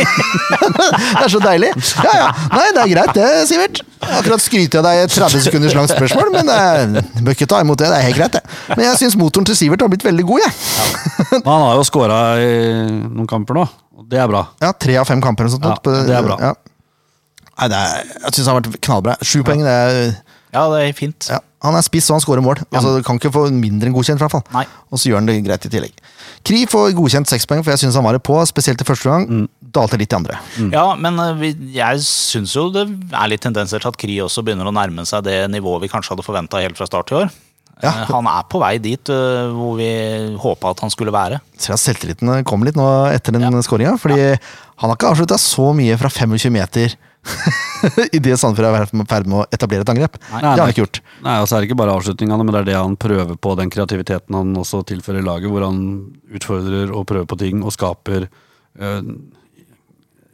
det 1.17 1.23
er 1.25 1.31
så 1.31 1.41
deilig. 1.43 1.69
Ja 2.01 2.13
ja, 2.17 2.27
nei, 2.53 2.65
det 2.75 2.81
er 2.83 2.91
greit 2.93 3.13
det, 3.17 3.27
Sivert. 3.49 3.81
Akkurat 4.03 4.43
skryter 4.43 4.79
jeg 4.79 4.85
deg 4.87 4.99
i 4.99 5.03
et 5.05 5.13
30 5.13 5.45
sekunders 5.45 5.75
langt 5.77 5.93
spørsmål, 5.93 6.31
men 6.33 6.49
eh, 6.53 7.03
du 7.13 7.21
bør 7.21 7.37
ikke 7.37 7.49
ta 7.51 7.61
imot 7.63 7.79
det. 7.79 7.91
Det 7.93 7.99
er 7.99 8.07
helt 8.07 8.19
greit, 8.19 8.37
det. 8.39 8.43
Men 8.73 8.85
jeg 8.87 9.01
syns 9.03 9.17
motoren 9.19 9.47
til 9.49 9.59
Sivert 9.59 9.85
har 9.85 9.91
blitt 9.93 10.05
veldig 10.07 10.25
god, 10.31 10.45
jeg. 10.45 10.53
Men 11.35 11.49
han 11.51 11.65
har 11.67 11.79
jo 11.79 11.87
scora 11.87 12.19
i 12.41 12.51
noen 12.89 13.29
kamper 13.29 13.59
nå, 13.59 13.65
og 13.99 14.09
det 14.09 14.21
er 14.23 14.29
bra. 14.31 14.45
Ja, 14.63 14.73
Tre 14.73 14.97
av 15.03 15.09
fem 15.09 15.23
kamper 15.23 15.45
eller 15.45 15.57
sånt. 15.57 15.69
Ja, 15.69 15.97
det 16.09 16.17
er 16.17 16.25
bra. 16.25 16.39
Ja. 16.41 16.53
Nei, 17.53 17.69
det 17.69 17.79
er, 17.79 18.13
jeg 18.25 18.37
syns 18.37 18.47
han 18.49 18.57
har 18.57 18.63
vært 18.63 18.81
knallbra. 18.87 19.17
Sju 19.21 19.43
poeng, 19.45 19.61
det 19.61 19.73
er 19.73 19.99
Ja, 20.53 20.67
det 20.73 20.83
er 20.89 20.93
fint. 20.97 21.27
ja. 21.31 21.39
Han 21.63 21.77
er 21.79 21.83
spiss 21.85 22.09
og 22.11 22.17
han 22.17 22.21
scorer 22.25 22.43
mål. 22.43 22.59
Altså, 22.75 22.89
du 22.97 23.03
kan 23.07 23.15
ikke 23.15 23.29
få 23.31 23.45
mindre 23.55 23.87
enn 23.87 23.93
godkjent. 23.95 24.19
i 24.19 24.23
hvert 24.25 24.33
fall. 24.33 24.41
Nei. 24.51 24.65
Og 24.91 24.99
så 24.99 25.07
gjør 25.07 25.21
han 25.21 25.29
det 25.29 25.37
greit 25.45 25.63
i 25.63 25.69
tillegg. 25.71 25.93
Kri 26.43 26.65
får 26.67 26.91
godkjent 26.97 27.29
seks 27.31 27.45
poeng, 27.47 27.61
for 27.63 27.71
jeg 27.71 27.79
syns 27.85 27.95
han 27.95 28.03
var 28.03 28.17
det 28.17 28.23
på, 28.27 28.35
spesielt 28.49 28.81
i 28.83 28.87
første 28.89 29.07
gang. 29.07 29.23
Mm. 29.29 29.45
Dalte 29.73 29.95
litt 29.97 30.11
i 30.11 30.17
andre. 30.17 30.35
Ja, 30.73 30.83
men 30.99 31.15
eh, 31.23 31.53
jeg 31.71 32.01
syns 32.03 32.51
jo 32.59 32.65
det 32.75 32.83
er 33.15 33.31
litt 33.31 33.41
tendenser 33.47 33.79
til 33.79 33.87
at 33.93 33.95
Kri 33.97 34.17
også 34.25 34.43
begynner 34.43 34.67
å 34.67 34.75
nærme 34.75 35.05
seg 35.07 35.23
det 35.23 35.37
nivået 35.55 35.85
vi 35.85 35.91
kanskje 35.93 36.17
hadde 36.17 36.27
forventa 36.27 36.59
helt 36.59 36.75
fra 36.75 36.85
start 36.91 37.15
i 37.15 37.17
år. 37.21 37.31
Ja. 37.81 37.93
Eh, 38.03 38.11
Han 38.11 38.27
er 38.27 38.43
på 38.51 38.59
vei 38.59 38.73
dit 38.83 39.09
eh, 39.15 39.47
hvor 39.55 39.79
vi 39.79 39.87
håpa 40.43 40.75
at 40.75 40.83
han 40.83 40.91
skulle 40.91 41.15
være. 41.15 41.39
Ser 41.57 41.77
at 41.77 41.85
selvtilliten 41.85 42.43
kommer 42.43 42.67
litt 42.67 42.75
nå 42.75 42.89
etter 43.15 43.31
den 43.39 43.47
Ja. 43.47 43.63
skåringa. 43.63 43.95
Fordi 44.03 44.19
han 44.35 44.89
har 44.91 44.97
ikke 44.99 45.15
avslutta 45.15 45.39
så 45.39 45.71
mye 45.73 45.95
fra 45.97 46.11
25 46.11 46.51
meter 46.59 46.99
idet 48.17 48.37
Sandefjord 48.39 48.77
er 48.77 48.87
i 48.87 49.05
ferd 49.09 49.27
med 49.29 49.37
å 49.41 49.43
etablere 49.55 49.85
et 49.85 49.91
angrep. 49.93 50.17
Nei. 50.31 50.41
det 50.41 50.49
har 50.49 50.61
han 50.63 50.73
ikke 50.73 50.83
gjort. 50.85 50.99
Nei, 51.23 51.35
altså 51.39 51.55
er 51.57 51.63
det 51.63 51.69
ikke 51.69 51.79
bare 51.83 51.95
avslutningene, 51.97 52.43
men 52.47 52.55
det 52.55 52.61
er 52.63 52.69
det 52.71 52.77
han 52.79 52.97
prøver 52.99 53.37
på, 53.39 53.55
den 53.59 53.71
kreativiteten 53.73 54.37
han 54.39 54.51
også 54.59 54.83
tilfører 54.91 55.25
laget, 55.25 55.51
hvor 55.53 55.65
han 55.67 55.79
utfordrer 56.35 56.91
og 56.93 57.07
prøver 57.09 57.29
på 57.31 57.39
ting 57.43 57.63
og 57.63 57.73
skaper 57.75 58.27
øh, 58.27 59.01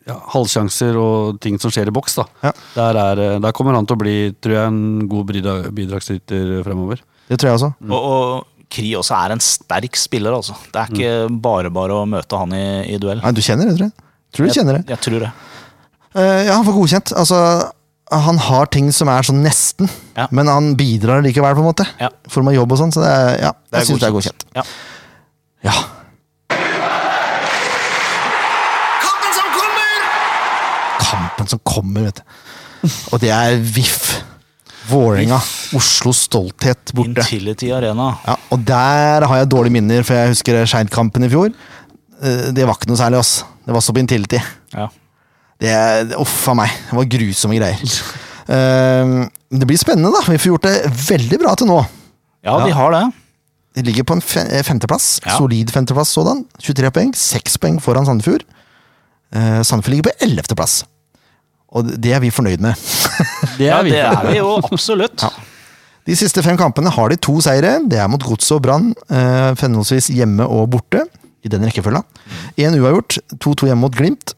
ja, 0.10 0.18
halvsjanser 0.34 0.98
og 1.00 1.40
ting 1.44 1.60
som 1.62 1.74
skjer 1.74 1.92
i 1.92 1.96
boks. 1.96 2.18
da. 2.22 2.28
Ja. 2.50 2.54
Der, 2.76 3.02
er, 3.06 3.24
eh, 3.28 3.40
der 3.44 3.56
kommer 3.56 3.78
han 3.78 3.88
til 3.90 3.98
å 3.98 4.02
bli 4.04 4.16
tror 4.42 4.56
jeg, 4.58 4.72
en 4.74 5.10
god 5.12 5.28
bidra- 5.30 5.74
bidragsyter 5.76 6.56
fremover. 6.66 7.04
Det 7.30 7.38
tror 7.38 7.52
jeg 7.52 7.60
også. 7.60 7.74
Og, 7.90 8.00
og 8.00 8.70
Kri 8.70 8.92
også 8.98 9.16
er 9.18 9.34
en 9.34 9.42
sterk 9.42 9.98
spiller, 9.98 10.34
altså. 10.38 10.54
Det 10.70 10.78
er 10.82 10.92
ikke 10.94 11.14
bare 11.42 11.72
bare 11.74 11.96
å 11.98 12.06
møte 12.10 12.38
han 12.38 12.54
i, 12.54 12.66
i 12.94 13.00
duell. 13.02 13.22
Nei, 13.24 13.32
Du 13.34 13.42
kjenner 13.42 13.70
det, 13.70 13.78
tror 13.80 13.88
jeg. 13.90 14.06
Tror 14.30 14.46
du 14.46 14.54
kjenner 14.54 14.78
det. 14.78 14.82
Jeg, 14.86 14.94
jeg 14.94 15.04
tror 15.08 15.24
det. 15.26 15.30
Eh, 16.16 16.46
ja, 16.48 16.54
han 16.58 16.66
får 16.66 16.74
godkjent. 16.80 17.12
Altså, 17.22 17.40
han 18.12 18.38
har 18.42 18.66
ting 18.74 18.92
som 18.96 19.08
er 19.14 19.22
sånn 19.28 19.44
nesten, 19.46 19.90
Ja. 20.18 20.28
men 20.32 20.48
han 20.48 20.72
bidrar 20.76 21.22
likevel, 21.22 21.54
på 21.56 21.62
en 21.62 21.70
måte. 21.70 21.86
Ja. 22.02 22.10
I 22.26 22.30
form 22.34 22.48
av 22.50 22.54
jobb 22.56 22.72
og 22.72 22.78
sånn. 22.82 22.92
Så 22.96 23.04
det 23.04 23.10
er, 23.14 23.38
ja, 23.44 23.52
Det 23.70 23.78
er 23.78 23.80
jeg 23.84 23.88
syns 23.92 24.00
det 24.00 24.08
er 24.10 24.16
godkjent. 24.18 24.46
Ja. 24.56 24.64
Ja. 25.64 25.74
Kampen 29.04 29.34
som 29.38 29.48
kommer! 29.58 30.00
Kampen 31.04 31.48
som 31.54 31.60
kommer, 31.64 32.02
vet 32.10 32.22
du. 32.22 32.90
Og 33.14 33.20
det 33.22 33.30
er 33.36 33.58
VIF. 33.60 34.24
Vålerenga. 34.90 35.38
Oslos 35.78 36.24
stolthet 36.26 36.94
borte. 36.98 37.22
Intility 37.22 37.70
Arena. 37.76 38.16
Ja, 38.26 38.36
og 38.50 38.64
der 38.66 39.26
har 39.30 39.42
jeg 39.44 39.50
dårlige 39.52 39.76
minner, 39.76 40.02
for 40.08 40.18
jeg 40.18 40.32
husker 40.34 40.64
Skeid-kampen 40.66 41.28
i 41.28 41.30
fjor. 41.30 41.52
Eh, 42.24 42.50
Det 42.56 42.66
var 42.66 42.74
ikke 42.80 42.90
noe 42.90 42.98
særlig, 42.98 43.20
ass. 43.22 43.44
Det 43.68 43.76
var 43.76 43.82
så 43.86 43.94
på 43.94 44.02
Intility. 44.02 44.40
Ja. 44.74 44.88
Det, 45.60 45.72
uff 46.20 46.36
a 46.48 46.56
meg. 46.56 46.72
Det 46.90 46.96
var 46.98 47.08
grusomme 47.12 47.58
greier. 47.60 47.96
Uh, 48.50 49.26
det 49.52 49.68
blir 49.68 49.80
spennende, 49.82 50.12
da. 50.14 50.22
Vi 50.30 50.38
får 50.40 50.54
gjort 50.54 50.68
det 50.70 50.76
veldig 51.10 51.40
bra 51.42 51.56
til 51.60 51.68
nå. 51.70 51.80
ja, 52.48 52.54
de 52.66 52.72
har 52.76 52.94
det. 52.96 53.02
De 53.78 53.84
ligger 53.86 54.04
på 54.08 54.16
en 54.18 54.24
eh, 54.42 54.64
femteplass. 54.66 55.20
Ja. 55.26 55.36
Solid 55.38 55.70
femteplass 55.72 56.10
sådan. 56.16 56.46
23 56.64 56.90
poeng. 56.96 57.12
6 57.16 57.60
poeng 57.62 57.78
foran 57.84 58.08
Sandefjord. 58.08 58.46
Uh, 59.36 59.60
Sandefjord 59.62 59.94
ligger 59.94 60.10
på 60.10 60.16
ellevteplass. 60.26 60.80
Og 61.70 61.92
det 62.02 62.16
er 62.18 62.24
vi 62.24 62.32
fornøyd 62.34 62.64
med. 62.66 62.74
Det 63.60 63.68
Ja, 63.68 63.78
er 63.78 63.84
vi. 63.86 63.92
det 63.94 64.02
er 64.08 64.24
vi 64.32 64.38
jo 64.40 64.56
absolutt. 64.64 65.22
De 66.08 66.16
siste 66.18 66.42
fem 66.42 66.58
kampene 66.58 66.90
har 66.96 67.12
de 67.12 67.20
to 67.22 67.36
seire. 67.46 67.76
Det 67.86 68.00
er 68.02 68.08
mot 68.10 68.24
Godset 68.26 68.56
og 68.58 68.64
Brann, 68.66 68.90
uh, 69.12 69.52
henholdsvis 69.60 70.08
hjemme 70.16 70.48
og 70.50 70.72
borte. 70.74 71.04
I 71.46 71.52
den 71.52 71.64
rekkefølga. 71.68 72.02
Én 72.60 72.74
uavgjort, 72.80 73.20
2-2 73.38 73.70
hjemme 73.70 73.84
mot 73.86 73.94
Glimt. 73.96 74.34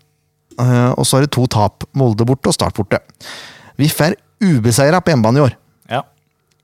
Eh, 0.59 0.91
og 0.97 1.05
så 1.07 1.17
har 1.17 1.25
det 1.27 1.31
to 1.35 1.45
tap. 1.51 1.85
Molde 1.97 2.25
borte 2.27 2.51
og 2.51 2.55
Start 2.57 2.75
borte. 2.77 2.99
VIF 3.79 3.99
er 4.05 4.15
ubeseira 4.43 4.99
på 5.01 5.13
hjemmebane 5.13 5.39
i 5.39 5.45
år. 5.47 5.55
Ja. 5.91 6.01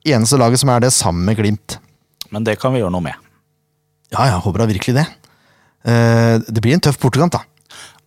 Eneste 0.08 0.40
laget 0.42 0.60
som 0.62 0.70
er 0.74 0.84
det, 0.86 0.92
sammen 0.96 1.26
med 1.28 1.38
Glimt. 1.40 1.78
Men 2.32 2.44
det 2.48 2.58
kan 2.60 2.74
vi 2.76 2.82
gjøre 2.84 2.92
noe 2.94 3.06
med. 3.06 3.16
Ja, 4.14 4.26
jeg 4.30 4.42
håper 4.44 4.64
da 4.64 4.70
virkelig 4.70 4.96
det. 5.00 5.08
Eh, 5.88 6.38
det 6.48 6.62
blir 6.64 6.76
en 6.78 6.84
tøff 6.84 7.00
bortekamp, 7.00 7.34
da. 7.38 7.44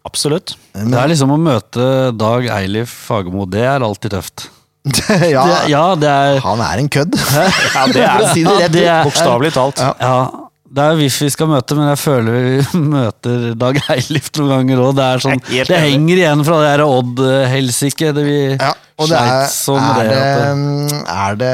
Absolutt. 0.08 0.54
Det 0.72 0.96
er 0.96 1.10
liksom 1.12 1.32
å 1.34 1.36
møte 1.40 1.82
Dag 2.16 2.46
Eilif 2.56 2.92
Fagermo. 3.08 3.44
Det 3.48 3.60
er 3.68 3.84
alltid 3.84 4.14
tøft. 4.16 4.46
ja, 5.28 5.42
Det, 5.44 5.56
ja, 5.68 5.82
det 6.00 6.08
er 6.08 6.38
han 6.40 6.62
er 6.64 6.80
en 6.80 6.88
kødd. 6.88 7.16
Ja, 7.76 7.82
det 7.92 8.00
er, 8.00 8.22
å 8.24 8.30
si 8.32 8.44
det 8.46 8.54
rett 8.62 8.72
ut. 8.76 8.80
er- 8.80 9.04
Bokstavelig 9.04 9.50
talt. 9.56 9.82
Ja. 9.84 9.90
Ja, 10.00 10.46
det 10.70 10.82
er 10.86 10.98
VIF 11.00 11.16
vi 11.24 11.28
skal 11.34 11.48
møte, 11.50 11.74
men 11.74 11.88
jeg 11.90 11.98
føler 11.98 12.36
vi 12.36 12.80
møter 12.92 13.46
Dag 13.58 13.78
Eilif 13.90 14.28
noen 14.36 14.52
ganger 14.52 14.82
òg. 14.84 14.92
Det, 14.98 15.08
sånn, 15.24 15.42
det 15.50 15.80
henger 15.82 16.20
igjen 16.22 16.44
fra 16.46 16.60
det 16.62 16.68
der 16.68 16.82
Odd-helsike. 16.86 18.12
Det 18.14 18.24
vi 18.26 18.38
Ja, 18.54 18.70
og 19.00 19.10
det 19.10 19.18
er, 19.18 19.44
sleit 19.50 19.82
er, 19.82 20.10
det. 20.12 20.20
det, 20.20 21.00
er, 21.16 21.38
det, 21.40 21.52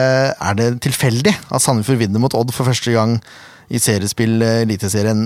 er 0.50 0.58
det 0.60 0.68
tilfeldig 0.84 1.32
at 1.32 1.64
Sandefjord 1.64 2.02
vinner 2.02 2.20
mot 2.22 2.36
Odd 2.36 2.52
for 2.52 2.68
første 2.68 2.92
gang 2.92 3.16
i 3.72 3.80
seriespill 3.82 4.36
eh, 4.44 4.64
Eliteserien? 4.66 5.24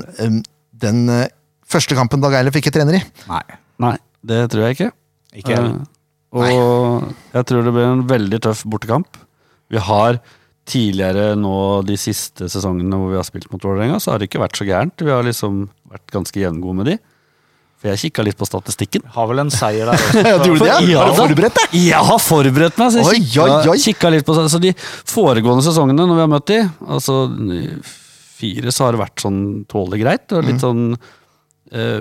Den 0.81 1.03
eh, 1.11 1.27
første 1.69 1.99
kampen 1.99 2.23
Dag 2.23 2.39
Eilif 2.39 2.61
ikke 2.61 2.73
trener 2.75 3.01
i. 3.01 3.05
Nei, 3.31 3.43
Nei, 3.83 3.97
det 4.23 4.45
tror 4.53 4.69
jeg 4.69 4.79
ikke. 4.79 4.93
ikke 5.43 5.59
uh, 5.65 5.73
Og 6.37 6.47
Nei. 6.47 7.15
jeg 7.35 7.51
tror 7.51 7.67
det 7.67 7.75
blir 7.75 7.91
en 7.91 8.07
veldig 8.11 8.45
tøff 8.47 8.63
bortekamp. 8.71 9.19
Vi 9.71 9.83
har 9.83 10.23
tidligere 10.71 11.35
nå 11.39 11.55
de 11.89 11.97
siste 12.01 12.47
sesongene 12.53 12.97
hvor 12.99 13.11
vi 13.13 13.19
har 13.19 13.27
spilt 13.27 13.51
mot 13.53 13.63
Vålerenga, 13.67 13.99
så 14.01 14.13
har 14.15 14.21
det 14.23 14.29
ikke 14.31 14.43
vært 14.45 14.59
så 14.61 14.67
gærent. 14.69 15.03
Vi 15.03 15.11
har 15.13 15.27
liksom 15.27 15.65
vært 15.91 16.07
ganske 16.15 16.41
jevngode 16.41 16.79
med 16.81 16.89
de. 16.93 16.97
For 17.81 17.89
jeg 17.89 18.01
kikka 18.13 18.25
litt 18.27 18.37
på 18.37 18.45
statistikken. 18.45 19.07
Har 19.15 19.29
vel 19.31 19.41
en 19.41 19.51
seier 19.55 19.89
der 19.89 19.97
også. 20.05 20.23
Ja, 20.27 20.39
du 20.45 20.51
det? 20.61 20.73
Ja, 20.91 21.01
Har 21.01 21.15
du 21.15 21.21
forberedt 21.23 21.57
deg? 21.63 21.77
Jeg 21.81 22.07
har 22.11 22.19
forberedt 22.21 22.77
meg! 22.81 22.91
Så 22.93 23.01
jeg 23.01 23.09
Oi, 23.09 23.21
kikka, 23.25 23.47
oi, 23.47 23.71
oi. 23.73 23.79
kikka 23.87 24.11
litt 24.13 24.27
på 24.29 24.37
Så 24.37 24.61
de 24.61 24.75
foregående 25.09 25.65
sesongene 25.65 26.05
når 26.05 26.19
vi 26.19 26.25
har 26.27 26.33
møtt 26.35 26.51
de, 26.53 26.59
altså 26.93 27.17
fire, 28.41 28.73
så 28.73 28.87
har 28.87 28.97
det 28.97 29.01
vært 29.05 29.25
sånn 29.25 29.41
tålelig 29.71 30.03
greit. 30.05 30.27
Og 30.37 30.43
Mm. 30.45 30.51
litt 30.51 30.61
sånn 30.65 30.83
eh, 31.73 32.01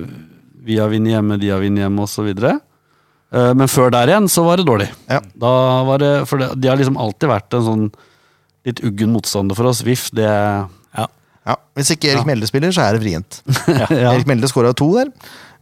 Vi 0.66 0.78
har 0.78 0.90
vunnet 0.92 1.14
hjemme, 1.16 1.40
de 1.40 1.50
har 1.50 1.64
vunnet 1.64 1.86
hjemme, 1.86 2.04
osv. 2.04 2.28
Eh, 2.30 3.54
men 3.56 3.68
før 3.72 3.92
der 3.96 4.08
igjen 4.12 4.28
så 4.30 4.44
var 4.44 4.58
det 4.60 4.66
dårlig. 4.68 4.90
Ja. 5.08 5.22
Da 5.34 5.54
var 5.88 5.98
det, 6.04 6.12
for 6.28 6.38
det, 6.44 6.52
de 6.60 6.68
har 6.68 6.78
liksom 6.78 6.98
alltid 7.00 7.30
vært 7.32 7.54
en 7.56 7.64
sånn 7.66 7.88
litt 8.68 8.82
uggen 8.86 9.14
motstander 9.16 9.56
for 9.58 9.70
oss. 9.72 9.84
VIF, 9.86 10.10
det 10.16 10.28
Ja. 10.28 11.06
Ja, 11.48 11.56
Hvis 11.78 11.90
ikke 11.96 12.12
Erik 12.12 12.28
Melde 12.28 12.46
spiller, 12.50 12.72
så 12.76 12.84
er 12.86 12.98
det 12.98 13.02
vrient. 13.04 13.42
ja. 13.68 13.88
Erik 14.14 14.28
Melde 14.30 14.50
skåra 14.52 14.74
to 14.78 14.90
der, 14.98 15.12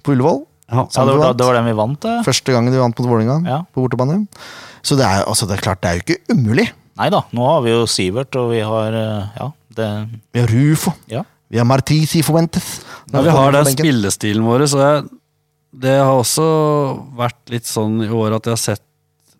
på 0.04 0.16
Ullevål. 0.16 0.42
Ja. 0.68 0.84
Ja, 0.84 1.06
det, 1.08 1.14
var, 1.22 1.36
det 1.38 1.46
var 1.48 1.56
den 1.56 1.70
vi 1.70 1.76
vant, 1.78 2.02
det. 2.04 2.16
Første 2.28 2.52
gangen 2.52 2.74
vi 2.74 2.82
vant 2.82 2.98
mot 3.00 3.08
Vålerenga 3.08 3.38
Ja. 3.48 3.62
på 3.72 3.86
bortebane. 3.86 4.26
Så 4.84 4.98
det 5.00 5.06
er, 5.08 5.24
altså, 5.28 5.48
det 5.48 5.58
er 5.58 5.64
klart, 5.64 5.80
det 5.84 5.90
er 5.90 6.00
jo 6.00 6.04
ikke 6.06 6.36
umulig. 6.36 6.66
Nei 6.98 7.08
da, 7.14 7.22
nå 7.38 7.46
har 7.46 7.62
vi 7.64 7.72
jo 7.76 7.86
Sivert, 7.88 8.36
og 8.42 8.50
vi 8.52 8.60
har 8.66 8.96
eh, 8.98 9.38
Ja, 9.38 9.48
det 9.78 9.88
Vi 10.34 10.42
har 10.42 10.50
Rufo. 10.52 10.92
Ja. 11.12 11.22
Vi 11.48 11.60
har 11.62 11.68
Martisi 11.70 12.24
Fuentes. 12.26 12.82
Ja, 13.14 13.22
vi 13.24 13.32
har 13.32 13.54
den 13.56 13.70
spillestilen 13.72 14.44
vår, 14.44 14.66
så 14.68 14.82
jeg, 14.82 15.04
det 15.86 15.94
har 16.02 16.12
også 16.18 16.48
vært 17.16 17.40
litt 17.54 17.70
sånn 17.70 18.02
i 18.04 18.10
år 18.12 18.36
at 18.40 18.50
jeg 18.50 18.56
har 18.58 18.64
sett 18.64 18.84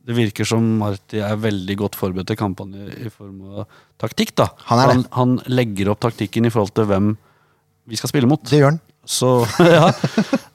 Det 0.08 0.16
virker 0.16 0.48
som 0.48 0.64
Marti 0.80 1.20
er 1.20 1.36
veldig 1.44 1.76
godt 1.82 1.98
forberedt 2.00 2.30
til 2.32 2.38
kampene 2.40 2.86
i 2.96 3.10
form 3.12 3.42
av 3.60 3.66
taktikk. 4.00 4.34
da. 4.40 4.46
Han 4.70 4.80
er 4.80 4.88
det. 4.88 4.94
han, 4.96 5.06
han 5.18 5.34
legger 5.52 5.92
opp 5.92 6.00
taktikken 6.06 6.48
i 6.48 6.52
forhold 6.54 6.72
til 6.78 6.88
hvem 6.88 7.10
vi 7.88 8.00
skal 8.00 8.12
spille 8.14 8.30
mot. 8.32 8.40
Det 8.48 8.62
gjør 8.62 8.72
han. 8.72 8.80
Så, 9.08 9.30
ja. 9.64 9.90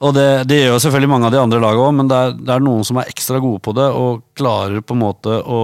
Og 0.05 0.13
det, 0.17 0.27
det 0.49 0.59
gjør 0.63 0.75
jo 0.75 0.81
selvfølgelig 0.85 1.13
mange 1.13 1.29
av 1.29 1.33
de 1.37 1.41
andre 1.41 1.61
lagene 1.63 1.85
òg, 1.89 1.95
men 2.01 2.09
det 2.11 2.17
er, 2.21 2.35
det 2.37 2.53
er 2.57 2.65
noen 2.65 2.85
som 2.89 3.01
er 3.01 3.09
ekstra 3.13 3.41
gode 3.45 3.61
på 3.65 3.73
det, 3.77 3.87
og 3.97 4.25
klarer 4.37 4.81
på 4.85 4.97
en 4.97 5.01
måte 5.05 5.39
å 5.41 5.61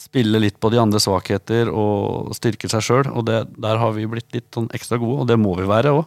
spille 0.00 0.40
litt 0.42 0.56
på 0.62 0.70
de 0.72 0.78
andre 0.80 0.98
svakheter 1.02 1.68
og 1.70 2.30
styrke 2.34 2.70
seg 2.72 2.82
sjøl. 2.82 3.10
Og 3.14 3.26
det, 3.28 3.42
der 3.62 3.78
har 3.78 3.92
vi 3.94 4.06
blitt 4.10 4.30
litt 4.34 4.48
sånn 4.54 4.70
ekstra 4.74 4.98
gode, 5.02 5.22
og 5.22 5.28
det 5.30 5.38
må 5.38 5.54
vi 5.58 5.66
være 5.70 5.92
òg. 5.98 6.06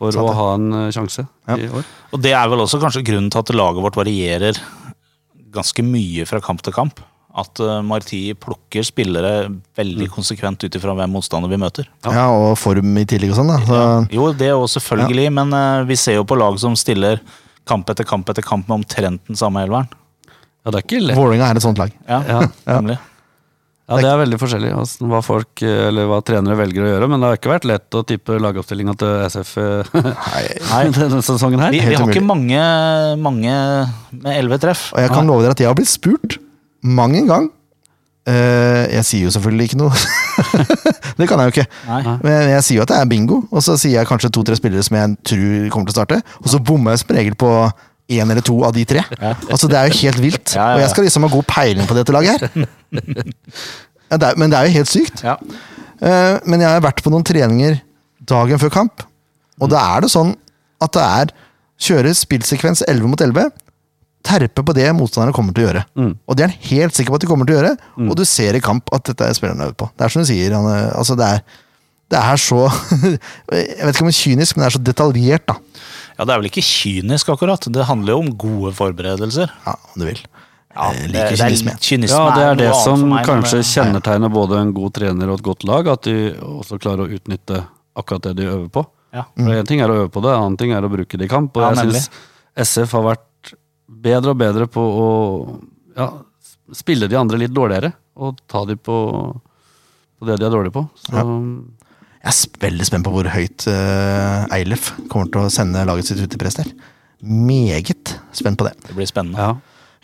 For 0.00 0.16
å 0.22 0.30
ha 0.32 0.44
en 0.56 0.68
eh, 0.86 0.90
sjanse 0.94 1.26
Ja. 1.50 1.56
i 1.60 1.66
år. 1.68 1.84
Og 2.14 2.20
det 2.24 2.30
er 2.32 2.46
vel 2.48 2.62
også 2.62 2.78
kanskje 2.80 3.02
grunnen 3.04 3.28
til 3.32 3.42
at 3.42 3.50
laget 3.52 3.82
vårt 3.84 3.98
varierer 3.98 4.60
ganske 5.54 5.84
mye 5.86 6.26
fra 6.28 6.40
kamp 6.44 6.62
til 6.66 6.74
kamp. 6.76 7.00
At 7.40 7.60
uh, 7.62 7.76
Marti 7.86 8.32
plukker 8.34 8.82
spillere 8.82 9.50
veldig 9.78 10.08
konsekvent 10.10 10.64
ut 10.66 10.74
ifra 10.74 10.96
hvem 10.98 11.12
motstander 11.14 11.50
vi 11.52 11.60
møter. 11.62 11.86
Ja. 12.02 12.24
og 12.34 12.56
form 12.58 12.96
i 12.98 13.04
tillegg 13.06 13.30
og 13.30 13.38
sånn, 13.38 13.52
da. 13.52 13.60
Så, 13.68 13.82
Jo, 14.16 14.32
det 14.34 14.50
òg 14.56 14.66
selvfølgelig, 14.72 15.28
men 15.38 15.54
uh, 15.54 15.84
vi 15.86 15.98
ser 16.00 16.18
jo 16.18 16.26
på 16.26 16.38
lag 16.40 16.58
som 16.62 16.74
stiller 16.78 17.22
kamp 17.70 17.90
etter 17.92 18.06
kamp 18.08 18.26
etter 18.32 18.42
kamp 18.42 18.66
med 18.66 18.80
omtrent 18.80 19.22
den 19.30 19.38
samme 19.38 19.62
elveren. 19.62 19.86
Ja, 20.64 20.72
det 20.74 20.80
er 20.80 20.84
ikke 20.88 20.98
lett. 21.04 21.16
Vålerenga 21.16 21.52
er 21.52 21.60
et 21.60 21.64
sånt 21.64 21.78
lag. 21.80 21.94
Ja, 22.08 22.18
Ja. 22.26 22.40
nemlig. 22.74 22.98
Ja, 23.90 23.98
Det 23.98 24.06
er 24.06 24.20
veldig 24.20 24.38
forskjellig 24.38 24.68
altså, 24.78 25.06
hva 25.10 25.18
folk, 25.26 25.50
eh, 25.66 25.88
eller 25.88 26.06
hva 26.06 26.20
trenere 26.22 26.54
velger 26.60 26.84
å 26.86 26.90
gjøre, 26.92 27.08
men 27.10 27.18
det 27.18 27.30
har 27.30 27.38
ikke 27.40 27.50
vært 27.50 27.66
lett 27.66 27.96
å 27.98 28.04
tippe 28.06 28.36
lagoppstillinga 28.38 28.94
til 29.00 29.24
SF 29.26 29.54
Nei. 29.96 30.44
Nei. 30.70 30.82
denne 30.94 31.22
sesongen 31.26 31.64
her. 31.64 31.74
Vi, 31.74 31.80
vi 31.82 31.96
har 31.98 32.04
umulig. 32.06 32.20
ikke 32.20 32.28
mange, 32.28 32.60
mange 33.18 33.56
med 34.14 34.30
elleve 34.36 34.60
treff. 34.62 34.92
Og 34.94 35.02
jeg 35.02 35.10
kan 35.10 35.26
love 35.26 35.42
dere 35.42 35.58
at 35.58 35.64
jeg 35.64 35.70
har 35.72 35.78
blitt 35.78 35.90
spurt 35.90 36.38
mang 36.86 37.16
en 37.18 37.26
gang. 37.30 37.50
Uh, 38.28 38.84
jeg 38.92 39.04
sier 39.08 39.26
jo 39.26 39.30
selvfølgelig 39.34 39.70
ikke 39.70 39.78
noe. 39.80 40.00
det 41.18 41.26
kan 41.26 41.40
jeg 41.40 41.50
jo 41.50 41.54
ikke. 41.54 41.66
Nei. 41.88 42.16
Men 42.22 42.50
jeg 42.52 42.64
sier 42.66 42.78
jo 42.78 42.84
at 42.84 42.92
det 42.92 42.98
er 43.00 43.08
bingo, 43.10 43.40
og 43.50 43.64
så 43.64 43.74
sier 43.80 43.96
jeg 43.96 44.08
kanskje 44.10 44.30
to-tre 44.36 44.58
spillere 44.58 44.84
som 44.86 44.98
jeg 45.00 45.16
tror 45.32 45.70
kommer 45.72 45.90
til 45.90 45.96
å 45.96 45.98
starte, 45.98 46.20
og 46.38 46.50
så 46.52 46.60
bommer 46.62 46.94
jeg 46.94 47.02
som 47.02 47.14
regel 47.16 47.38
på 47.40 47.50
én 48.10 48.30
eller 48.32 48.44
to 48.44 48.56
av 48.66 48.74
de 48.76 48.84
tre. 48.88 49.02
Altså 49.20 49.68
Det 49.70 49.78
er 49.78 49.90
jo 49.90 49.98
helt 50.02 50.22
vilt. 50.22 50.54
Ja, 50.54 50.60
ja, 50.60 50.66
ja. 50.68 50.74
Og 50.74 50.82
jeg 50.84 50.92
skal 50.94 51.06
liksom 51.06 51.26
ha 51.26 51.32
god 51.32 51.46
peiling 51.50 51.88
på 51.90 51.96
dette 51.98 52.14
laget 52.14 52.42
her. 52.42 52.66
Ja, 54.10 54.18
det 54.18 54.26
er, 54.32 54.38
men 54.40 54.50
det 54.50 54.58
er 54.58 54.66
jo 54.66 54.74
helt 54.80 54.90
sykt. 54.90 55.22
Ja. 55.22 55.36
Eh, 56.00 56.36
men 56.48 56.62
jeg 56.64 56.68
har 56.68 56.82
vært 56.82 57.02
på 57.04 57.12
noen 57.12 57.26
treninger 57.26 57.78
dagen 58.30 58.60
før 58.62 58.72
kamp, 58.74 59.04
og 59.60 59.70
da 59.72 59.80
er 59.94 60.04
det 60.04 60.12
sånn 60.12 60.34
at 60.82 60.94
det 60.96 61.04
er 61.04 61.32
kjøre 61.80 62.12
spillsekvens 62.16 62.82
11 62.88 63.10
mot 63.12 63.20
11, 63.24 63.50
terpe 64.26 64.62
på 64.66 64.74
det 64.76 64.88
motstanderne 64.96 65.32
kommer 65.36 65.54
til 65.56 65.64
å 65.64 65.68
gjøre. 65.70 65.82
Og 66.28 66.36
det 66.36 66.44
er 66.44 66.52
han 66.52 66.68
helt 66.68 66.96
sikker 66.96 67.14
på 67.14 67.20
at 67.20 67.24
de 67.24 67.28
kommer 67.30 67.48
til 67.48 67.56
å 67.56 67.60
gjøre, 67.60 67.72
og 68.04 68.12
du 68.18 68.24
ser 68.28 68.56
i 68.58 68.62
kamp 68.64 68.90
at 68.96 69.06
dette 69.08 69.28
er 69.30 69.36
spillerne 69.36 69.70
øver 69.70 69.78
på. 69.80 69.88
Det 69.96 70.04
er 70.06 70.12
som 70.12 70.24
du 70.24 70.28
sier, 70.28 70.56
han, 70.56 70.68
altså 70.98 71.16
det 71.16 71.28
er, 71.36 71.40
det 72.10 72.20
er 72.20 72.40
så 72.42 72.60
Jeg 73.54 73.86
vet 73.86 73.94
ikke 73.94 74.04
om 74.04 74.10
det 74.10 74.16
er 74.16 74.18
kynisk, 74.20 74.56
men 74.56 74.64
det 74.64 74.68
er 74.68 74.76
så 74.76 74.82
detaljert, 74.90 75.46
da. 75.48 75.56
Ja, 76.20 76.26
det 76.28 76.34
er 76.34 76.42
vel 76.42 76.50
ikke 76.50 76.62
kynisk, 76.66 77.30
akkurat. 77.32 77.64
Det 77.72 77.86
handler 77.88 78.12
jo 78.12 78.20
om 78.26 78.30
gode 78.36 78.74
forberedelser. 78.76 79.48
Ja, 79.64 79.74
om 79.94 80.02
du 80.02 80.06
vil. 80.10 80.20
Ja, 80.70 80.90
Jeg 80.92 81.00
det, 81.00 81.08
liker 81.10 81.32
det 81.32 81.40
er, 81.40 81.48
kynisme. 81.48 81.72
kynisme 81.82 82.18
Ja, 82.20 82.34
det 82.36 82.42
er 82.46 82.58
det 82.60 82.70
som 82.84 83.00
meg, 83.10 83.24
kanskje 83.26 83.62
kjennetegner 83.66 84.30
både 84.30 84.60
en 84.60 84.74
god 84.76 84.92
trener 84.94 85.32
og 85.32 85.40
et 85.40 85.46
godt 85.48 85.64
lag, 85.66 85.88
at 85.90 86.04
de 86.06 86.14
også 86.46 86.78
klarer 86.78 87.08
å 87.08 87.16
utnytte 87.16 87.64
akkurat 87.98 88.28
det 88.28 88.36
de 88.38 88.46
øver 88.52 88.68
på. 88.76 88.84
Ja. 89.16 89.24
For 89.34 89.56
En 89.56 89.66
ting 89.66 89.80
er 89.82 89.90
å 89.90 89.96
øve 90.04 90.12
på 90.14 90.22
det, 90.22 90.30
en 90.36 90.44
annen 90.44 90.60
ting 90.60 90.70
er 90.76 90.86
å 90.86 90.92
bruke 90.92 91.18
det 91.18 91.26
i 91.26 91.32
kamp. 91.32 91.56
Og 91.58 91.64
Ja, 91.64 91.72
jeg 91.74 91.80
nemlig. 91.88 92.04
syns 92.04 92.10
SF 92.70 92.92
har 93.00 93.02
vært 93.08 93.54
bedre 93.90 94.30
og 94.36 94.38
bedre 94.44 94.68
på 94.70 94.84
å 95.02 95.08
ja, 95.98 96.06
spille 96.76 97.08
de 97.10 97.18
andre 97.18 97.40
litt 97.42 97.50
dårligere, 97.56 97.90
og 98.20 98.38
ta 98.46 98.62
de 98.68 98.76
på, 98.78 98.96
på 100.20 100.28
det 100.28 100.36
de 100.38 100.46
er 100.46 100.54
dårlige 100.54 100.76
på. 100.76 100.84
Så, 101.02 101.24
Jeg 102.20 102.32
er 102.34 102.60
veldig 102.66 102.84
spent 102.84 103.06
på 103.06 103.12
hvor 103.14 103.28
høyt 103.32 103.64
uh, 103.72 104.44
Eilef 104.52 104.90
kommer 105.08 105.30
til 105.32 105.46
å 105.46 105.52
sende 105.52 105.86
laget 105.88 106.10
sitt 106.10 106.20
ut 106.20 106.34
i 106.36 106.40
press 106.40 106.58
der. 106.58 106.68
Meget 107.24 108.14
spent 108.36 108.60
på 108.60 108.66
det. 108.68 108.74
Det 108.86 108.96
blir 108.96 109.08
spennende. 109.08 109.40
ja. 109.40 109.56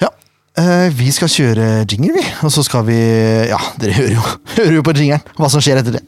Ja, 0.06 0.12
Uh, 0.56 0.88
vi 0.96 1.10
skal 1.12 1.28
kjøre 1.28 1.64
jingle, 1.84 2.14
vi. 2.16 2.22
Og 2.40 2.48
så 2.54 2.62
skal 2.64 2.86
vi 2.86 2.96
Ja, 3.50 3.58
dere 3.76 3.92
hører 3.92 4.14
jo, 4.14 4.22
hører 4.56 4.78
jo 4.78 4.84
på 4.86 4.94
jingeren 4.96 5.20
hva 5.36 5.50
som 5.52 5.60
skjer 5.60 5.82
etter 5.82 5.98
det. 5.98 6.04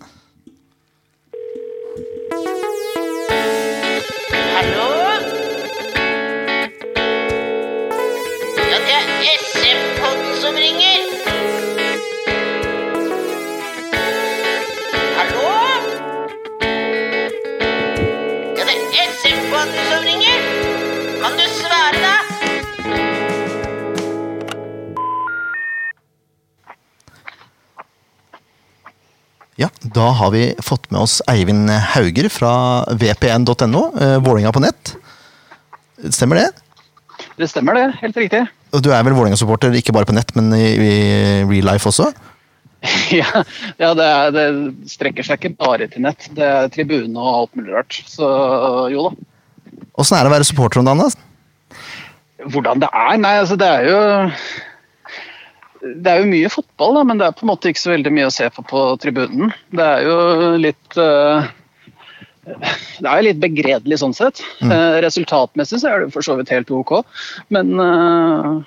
Da 29.99 30.13
har 30.15 30.31
vi 30.31 30.55
fått 30.63 30.91
med 30.95 31.01
oss 31.01 31.19
Eivind 31.27 31.71
Hauger 31.71 32.29
fra 32.31 32.53
vpn.no, 33.01 33.81
eh, 33.99 34.19
Vålinga 34.23 34.53
på 34.55 34.63
nett. 34.63 34.93
Stemmer 36.15 36.39
det? 36.39 36.45
Det 37.41 37.49
stemmer 37.51 37.75
det, 37.75 37.87
helt 38.05 38.21
riktig. 38.21 38.45
Og 38.77 38.85
du 38.85 38.93
er 38.95 39.03
vel 39.03 39.17
Vålerenga-supporter 39.17 39.75
ikke 39.75 39.95
bare 39.97 40.07
på 40.07 40.15
nett, 40.15 40.31
men 40.39 40.53
i, 40.55 40.69
i 40.71 40.93
real 41.49 41.67
life 41.73 41.91
også? 41.91 42.13
Ja, 43.11 43.43
ja 43.83 43.89
det, 43.99 44.07
er, 44.07 44.31
det 44.37 44.91
strekker 44.93 45.27
seg 45.27 45.41
ikke 45.41 45.57
bare 45.59 45.89
til 45.91 46.05
nett. 46.07 46.29
Det 46.37 46.47
er 46.47 46.71
tribune 46.71 47.19
og 47.19 47.33
alt 47.33 47.59
mulig 47.59 47.75
rart. 47.75 47.99
Så 48.07 48.29
jo 48.95 49.09
da. 49.09 49.81
Åssen 49.99 50.15
er 50.15 50.23
det 50.23 50.31
å 50.31 50.37
være 50.37 50.47
supporter 50.47 50.79
om 50.79 50.87
dagen? 50.87 51.03
da? 51.03 51.81
Hvordan 52.55 52.85
det 52.85 52.93
er? 52.95 53.19
Nei, 53.19 53.35
altså 53.43 53.59
det 53.59 53.67
er 53.67 53.89
jo 53.91 53.99
Det 55.81 56.11
er 56.11 56.23
jo 56.23 56.31
mye 56.31 56.51
fotball, 56.51 56.97
da, 56.97 57.05
men 57.07 57.21
det 57.21 57.29
er 57.29 57.37
på 57.39 57.47
en 57.47 57.53
måte 57.53 57.71
ikke 57.71 57.85
så 57.85 57.93
veldig 57.93 58.13
mye 58.15 58.29
å 58.29 58.35
se 58.35 58.49
på 58.51 58.65
på 58.67 58.83
tribunen. 59.03 59.53
Det 59.75 59.85
er 59.85 60.09
jo 60.09 60.17
litt 60.59 60.99
uh, 60.99 61.47
det 62.49 63.05
er 63.05 63.21
jo 63.21 63.27
litt 63.29 63.41
begredelig 63.43 64.01
sånn 64.01 64.17
sett. 64.17 64.41
Eh, 64.65 64.99
Resultatmessig 65.05 65.83
så 65.83 65.91
er 65.91 66.03
det 66.03 66.15
for 66.15 66.25
så 66.25 66.39
vidt 66.39 66.51
helt 66.55 66.71
ok, 66.73 66.95
men 67.55 67.75
uh, 67.77 68.59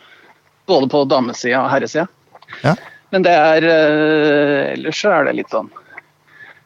både 0.69 0.89
på 0.91 1.03
damesida 1.09 1.63
og 1.63 1.71
herresida. 1.73 2.07
Ja. 2.61 2.75
Men 3.11 3.25
det 3.25 3.31
er 3.35 3.65
Ellers 4.71 4.99
så 5.01 5.09
er 5.11 5.25
det 5.27 5.33
litt 5.35 5.51
sånn 5.51 5.67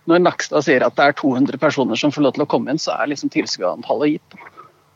Når 0.09 0.19
Nakstad 0.21 0.65
sier 0.65 0.83
at 0.85 0.93
det 0.97 1.07
er 1.07 1.15
200 1.17 1.57
personer 1.61 1.97
som 1.97 2.11
får 2.13 2.25
lov 2.25 2.35
til 2.35 2.43
å 2.45 2.47
komme 2.49 2.73
inn, 2.73 2.81
så 2.81 2.93
er 2.99 3.09
liksom 3.09 3.31
tilskuerantallet 3.33 4.17
gitt. 4.17 4.35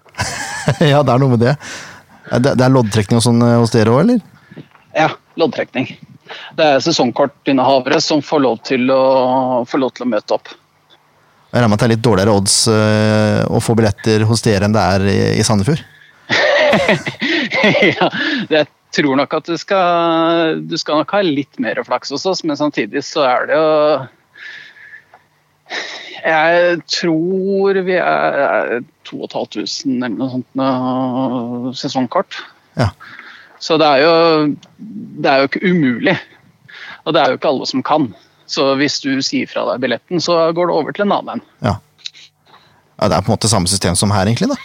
ja, 0.91 1.01
det 1.01 1.13
er 1.15 1.23
noe 1.23 1.33
med 1.33 1.41
det. 1.41 1.55
Det, 2.37 2.53
det 2.53 2.65
er 2.67 2.75
loddtrekning 2.75 3.17
og 3.17 3.25
sånn 3.25 3.41
hos 3.41 3.73
dere 3.73 3.95
òg, 3.95 4.03
eller? 4.03 4.21
Ja, 4.95 5.09
loddtrekning. 5.39 5.91
Det 6.57 6.65
er 6.65 6.81
sesongkortinnehavere 6.83 7.99
som 8.03 8.21
får 8.25 8.41
lov 8.45 8.59
til 8.67 8.89
å, 8.93 9.65
lov 9.65 9.93
til 9.95 10.05
å 10.05 10.09
møte 10.09 10.35
opp. 10.37 10.51
Jeg 11.49 11.57
regner 11.57 11.71
med 11.71 11.79
at 11.79 11.81
det 11.81 11.87
er 11.87 11.95
litt 11.95 12.05
dårligere 12.05 12.33
odds 12.37 12.57
eh, 12.69 13.39
å 13.49 13.61
få 13.63 13.73
billetter 13.77 14.25
hos 14.29 14.43
dere 14.45 14.67
enn 14.67 14.75
det 14.75 14.83
er 14.83 15.05
i, 15.09 15.45
Sandefjord? 15.45 15.81
ja, 17.89 18.09
jeg 18.53 18.67
tror 18.93 19.17
nok 19.17 19.33
at 19.39 19.49
du 19.49 19.57
skal, 19.57 20.61
du 20.69 20.77
skal 20.77 21.01
nok 21.01 21.15
ha 21.17 21.23
litt 21.25 21.57
mer 21.61 21.81
flaks 21.87 22.13
hos 22.13 22.27
oss, 22.29 22.43
men 22.45 22.59
samtidig 22.59 23.01
så 23.05 23.25
er 23.25 23.49
det 23.49 23.57
jo 23.57 23.69
Jeg 26.19 26.77
tror 26.99 27.81
vi 27.87 27.97
er 27.97 28.83
2500 29.09 30.05
eller 30.05 30.17
noe 30.19 30.29
sånt 30.37 31.77
sesongkort. 31.81 32.43
Ja. 32.77 32.91
Så 33.59 33.77
det 33.79 33.87
er, 33.87 34.05
jo, 34.05 34.55
det 35.19 35.29
er 35.29 35.43
jo 35.43 35.49
ikke 35.49 35.63
umulig. 35.67 36.15
Og 37.03 37.15
det 37.15 37.21
er 37.21 37.31
jo 37.31 37.39
ikke 37.39 37.51
alle 37.51 37.67
som 37.69 37.83
kan. 37.85 38.09
Så 38.49 38.65
hvis 38.79 38.97
du 39.03 39.11
sier 39.25 39.49
fra 39.51 39.65
deg 39.69 39.83
billetten, 39.83 40.21
så 40.23 40.39
går 40.55 40.69
det 40.69 40.75
over 40.79 40.95
til 40.95 41.05
en 41.05 41.15
annen. 41.19 41.43
Ja. 41.65 41.75
ja. 42.97 43.07
Det 43.07 43.15
er 43.15 43.23
på 43.23 43.29
en 43.31 43.35
måte 43.35 43.51
samme 43.51 43.69
system 43.71 43.97
som 43.99 44.13
her, 44.15 44.25
egentlig. 44.25 44.49
da. 44.53 44.57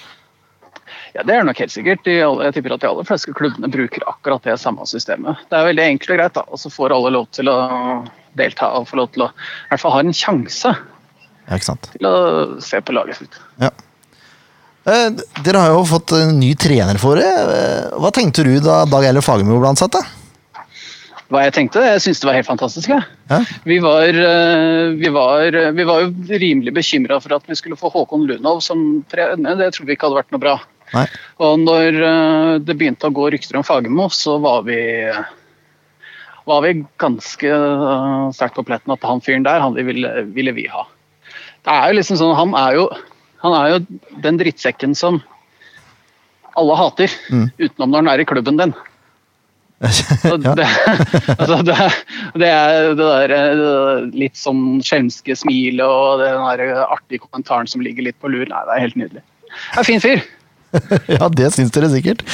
Ja, 1.15 1.23
Det 1.23 1.35
er 1.35 1.45
nok 1.47 1.61
helt 1.63 1.73
sikkert. 1.75 2.07
Alle, 2.11 2.49
jeg 2.49 2.57
tipper 2.57 2.75
at 2.75 2.83
de 2.83 2.89
aller 2.91 3.07
fleste 3.07 3.35
klubbene 3.39 3.71
bruker 3.71 4.03
akkurat 4.11 4.47
det 4.47 4.57
samme 4.63 4.87
systemet. 4.91 5.43
Det 5.51 5.59
er 5.59 5.69
veldig 5.69 5.85
enkelt 5.93 6.15
og 6.15 6.19
greit, 6.21 6.39
da. 6.39 6.47
og 6.49 6.63
så 6.63 6.73
får 6.75 6.95
alle 6.97 7.13
lov 7.15 7.29
til 7.37 7.51
å 7.53 7.59
delta 8.39 8.73
og 8.79 8.89
få 8.91 8.99
lov 8.99 9.13
til 9.15 9.27
å 9.27 9.31
i 9.31 9.71
hvert 9.71 9.83
fall 9.83 9.95
ha 9.95 10.03
en 10.03 10.17
sjanse 10.17 10.73
Ja, 11.45 11.59
til 11.61 12.09
å 12.09 12.15
se 12.65 12.81
på 12.83 12.95
laget 12.97 13.21
sitt. 13.21 13.37
Ja. 13.63 13.71
Eh, 14.85 15.07
dere 15.45 15.63
har 15.63 15.73
jo 15.73 15.85
fått 15.89 16.13
en 16.19 16.35
ny 16.41 16.51
trener 16.61 16.99
for 17.01 17.17
det. 17.17 17.31
Eh, 17.31 17.95
Hva 18.01 18.11
tenkte 18.13 18.45
du 18.45 18.53
da 18.61 18.83
Dag 18.89 19.07
Eiler 19.09 19.25
Fagermo 19.25 19.57
ble 19.61 19.71
ansatt? 19.73 19.97
da? 19.97 20.03
Hva 21.33 21.47
jeg 21.47 21.55
tenkte? 21.57 21.81
Jeg 21.81 22.03
syntes 22.05 22.21
det 22.21 22.29
var 22.29 22.37
helt 22.37 22.51
fantastisk. 22.51 22.91
Ja. 22.93 23.39
Vi, 23.65 23.79
var, 23.81 24.05
eh, 24.13 24.93
vi, 25.01 25.09
var, 25.15 25.57
vi 25.73 25.87
var 25.89 26.05
jo 26.05 26.11
rimelig 26.29 26.75
bekymra 26.77 27.17
for 27.25 27.33
at 27.39 27.49
vi 27.49 27.57
skulle 27.57 27.79
få 27.81 27.89
Håkon 27.95 28.27
Lunov 28.29 28.61
som 28.63 29.03
trener. 29.11 29.57
Det 29.57 29.71
tror 29.75 29.89
vi 29.89 29.97
ikke 29.97 30.11
hadde 30.11 30.21
vært 30.21 30.37
noe 30.37 30.45
bra. 30.45 30.59
Nei. 30.93 31.07
Og 31.43 31.57
når 31.65 31.97
det 32.63 32.77
begynte 32.77 33.09
å 33.09 33.15
gå 33.17 33.31
rykter 33.33 33.57
om 33.59 33.65
Fagermo, 33.67 34.11
så 34.13 34.37
var 34.39 34.67
vi 34.69 34.77
var 36.45 36.61
vi 36.61 36.75
ganske 37.01 37.57
sterkt 38.37 38.59
på 38.59 38.67
pletten 38.69 38.93
at 38.93 39.07
han 39.09 39.23
fyren 39.25 39.47
der, 39.47 39.63
han 39.65 39.73
ville, 39.75 40.11
ville 40.37 40.53
vi 40.53 40.67
ha. 40.69 40.85
Det 41.65 41.73
er 41.73 41.89
jo 41.89 41.97
liksom 41.97 42.19
sånn, 42.21 42.35
Han 42.37 42.53
er 42.61 42.77
jo, 42.77 42.85
han 43.45 43.55
er 43.59 43.71
jo 43.75 43.79
den 44.25 44.41
drittsekken 44.41 44.97
som 44.97 45.21
alle 46.55 46.75
hater, 46.79 47.13
utenom 47.59 47.91
når 47.91 48.03
han 48.03 48.11
er 48.15 48.23
i 48.23 48.29
klubben 48.29 48.61
din. 48.61 48.75
Det, 49.85 50.65
altså 51.41 51.57
det, 51.67 51.75
det 52.41 52.49
er 52.49 52.95
det 52.95 53.09
der 53.09 53.33
eh, 53.37 54.05
litt 54.17 54.39
sånn 54.39 54.79
skjelmske 54.87 55.35
smilet 55.37 55.85
og 55.85 56.23
den 56.23 56.39
der 56.47 56.87
artige 56.87 57.21
kommentaren 57.27 57.69
som 57.69 57.83
ligger 57.85 58.07
litt 58.07 58.17
på 58.23 58.31
lur. 58.33 58.47
Nei, 58.49 58.63
det 58.65 58.77
er 58.77 58.85
helt 58.87 58.97
nydelig. 59.03 59.25
Det 59.51 59.75
er 59.75 59.83
en 59.83 59.89
fin 59.91 60.05
fyr. 60.05 60.25
ja, 61.19 61.29
det 61.29 61.51
syns 61.55 61.75
dere 61.75 61.91
sikkert. 61.93 62.25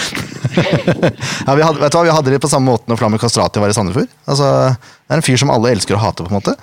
ja, 0.54 1.56
vi 1.56 1.64
hadde, 1.64 1.80
vet 1.80 1.90
du 1.90 1.98
hva, 1.98 2.06
vi 2.06 2.14
hadde 2.14 2.36
det 2.36 2.42
på 2.44 2.52
samme 2.52 2.70
måte 2.70 2.92
når 2.92 3.00
Flammer 3.00 3.22
Kastrati 3.22 3.62
var 3.62 3.72
i 3.72 3.76
Sandefjord. 3.76 4.12
Altså, 4.30 4.52
det 4.76 5.16
er 5.16 5.20
en 5.20 5.26
fyr 5.26 5.42
som 5.42 5.52
alle 5.52 5.74
elsker 5.74 5.98
å 5.98 6.02
hate, 6.04 6.24
på 6.24 6.30
en 6.30 6.38
måte. 6.38 6.54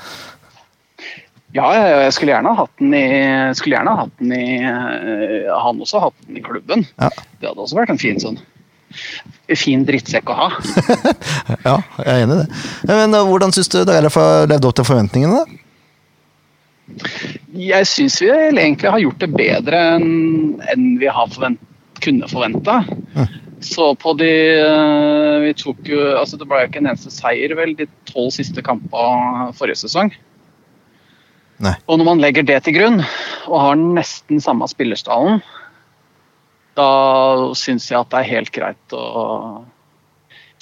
Ja, 1.56 1.68
jeg 2.04 2.12
skulle 2.16 2.34
gjerne 2.34 2.52
ha 2.52 2.66
hatt 2.66 2.82
den 2.82 2.94
i, 2.98 3.06
skulle 3.56 3.78
gjerne 3.78 3.94
hatt 4.02 4.16
den 4.20 4.34
i 4.36 4.48
eh, 4.68 5.48
Han 5.64 5.80
også 5.84 6.02
hatt 6.04 6.18
den 6.26 6.40
i 6.42 6.44
klubben. 6.44 6.84
Ja. 7.00 7.10
Det 7.40 7.50
hadde 7.50 7.64
også 7.64 7.80
vært 7.80 7.94
en 7.94 8.02
fin 8.02 8.20
sånn. 8.20 8.40
fin 9.56 9.86
drittsekk 9.88 10.34
å 10.34 10.36
ha. 10.42 10.50
Ja, 11.68 11.78
jeg 12.04 12.12
er 12.12 12.26
enig 12.26 12.36
i 12.36 12.42
det. 12.42 12.50
Men 12.92 13.16
eh, 13.16 13.30
Hvordan 13.32 13.56
syns 13.56 13.72
du 13.72 13.80
Dagerlef 13.80 14.20
har 14.20 14.52
levd 14.52 14.68
opp 14.68 14.78
til 14.80 14.90
forventningene? 14.90 15.40
da? 15.40 15.64
Jeg 17.58 17.88
syns 17.90 18.20
vi 18.24 18.30
egentlig 18.32 18.92
har 18.92 19.02
gjort 19.02 19.24
det 19.24 19.32
bedre 19.34 19.82
enn 19.98 20.86
vi 21.02 21.10
har 21.12 21.32
forvent, 21.32 21.60
kunne 22.04 22.30
forventa. 22.30 22.82
Så 23.64 23.90
på 23.98 24.14
de 24.20 24.30
eh, 24.54 25.36
Vi 25.48 25.54
tok 25.58 25.88
jo 25.90 25.98
altså 26.20 26.38
Det 26.38 26.46
ble 26.46 26.60
jo 26.62 26.68
ikke 26.70 26.82
en 26.84 26.90
eneste 26.92 27.10
seier, 27.10 27.56
vel, 27.58 27.74
de 27.80 27.88
tolv 28.06 28.30
siste 28.36 28.62
kampene 28.62 29.50
forrige 29.58 29.80
sesong. 29.82 30.12
Nei. 31.64 31.74
Og 31.90 31.98
når 32.00 32.06
man 32.06 32.22
legger 32.22 32.46
det 32.46 32.60
til 32.66 32.76
grunn, 32.78 33.02
og 33.48 33.62
har 33.64 33.80
nesten 33.80 34.42
samme 34.44 34.68
spillerstallen, 34.70 35.42
da 36.78 36.90
syns 37.58 37.88
jeg 37.90 37.98
at 37.98 38.12
det 38.12 38.22
er 38.22 38.32
helt 38.36 38.54
greit 38.54 38.96
å 38.96 39.06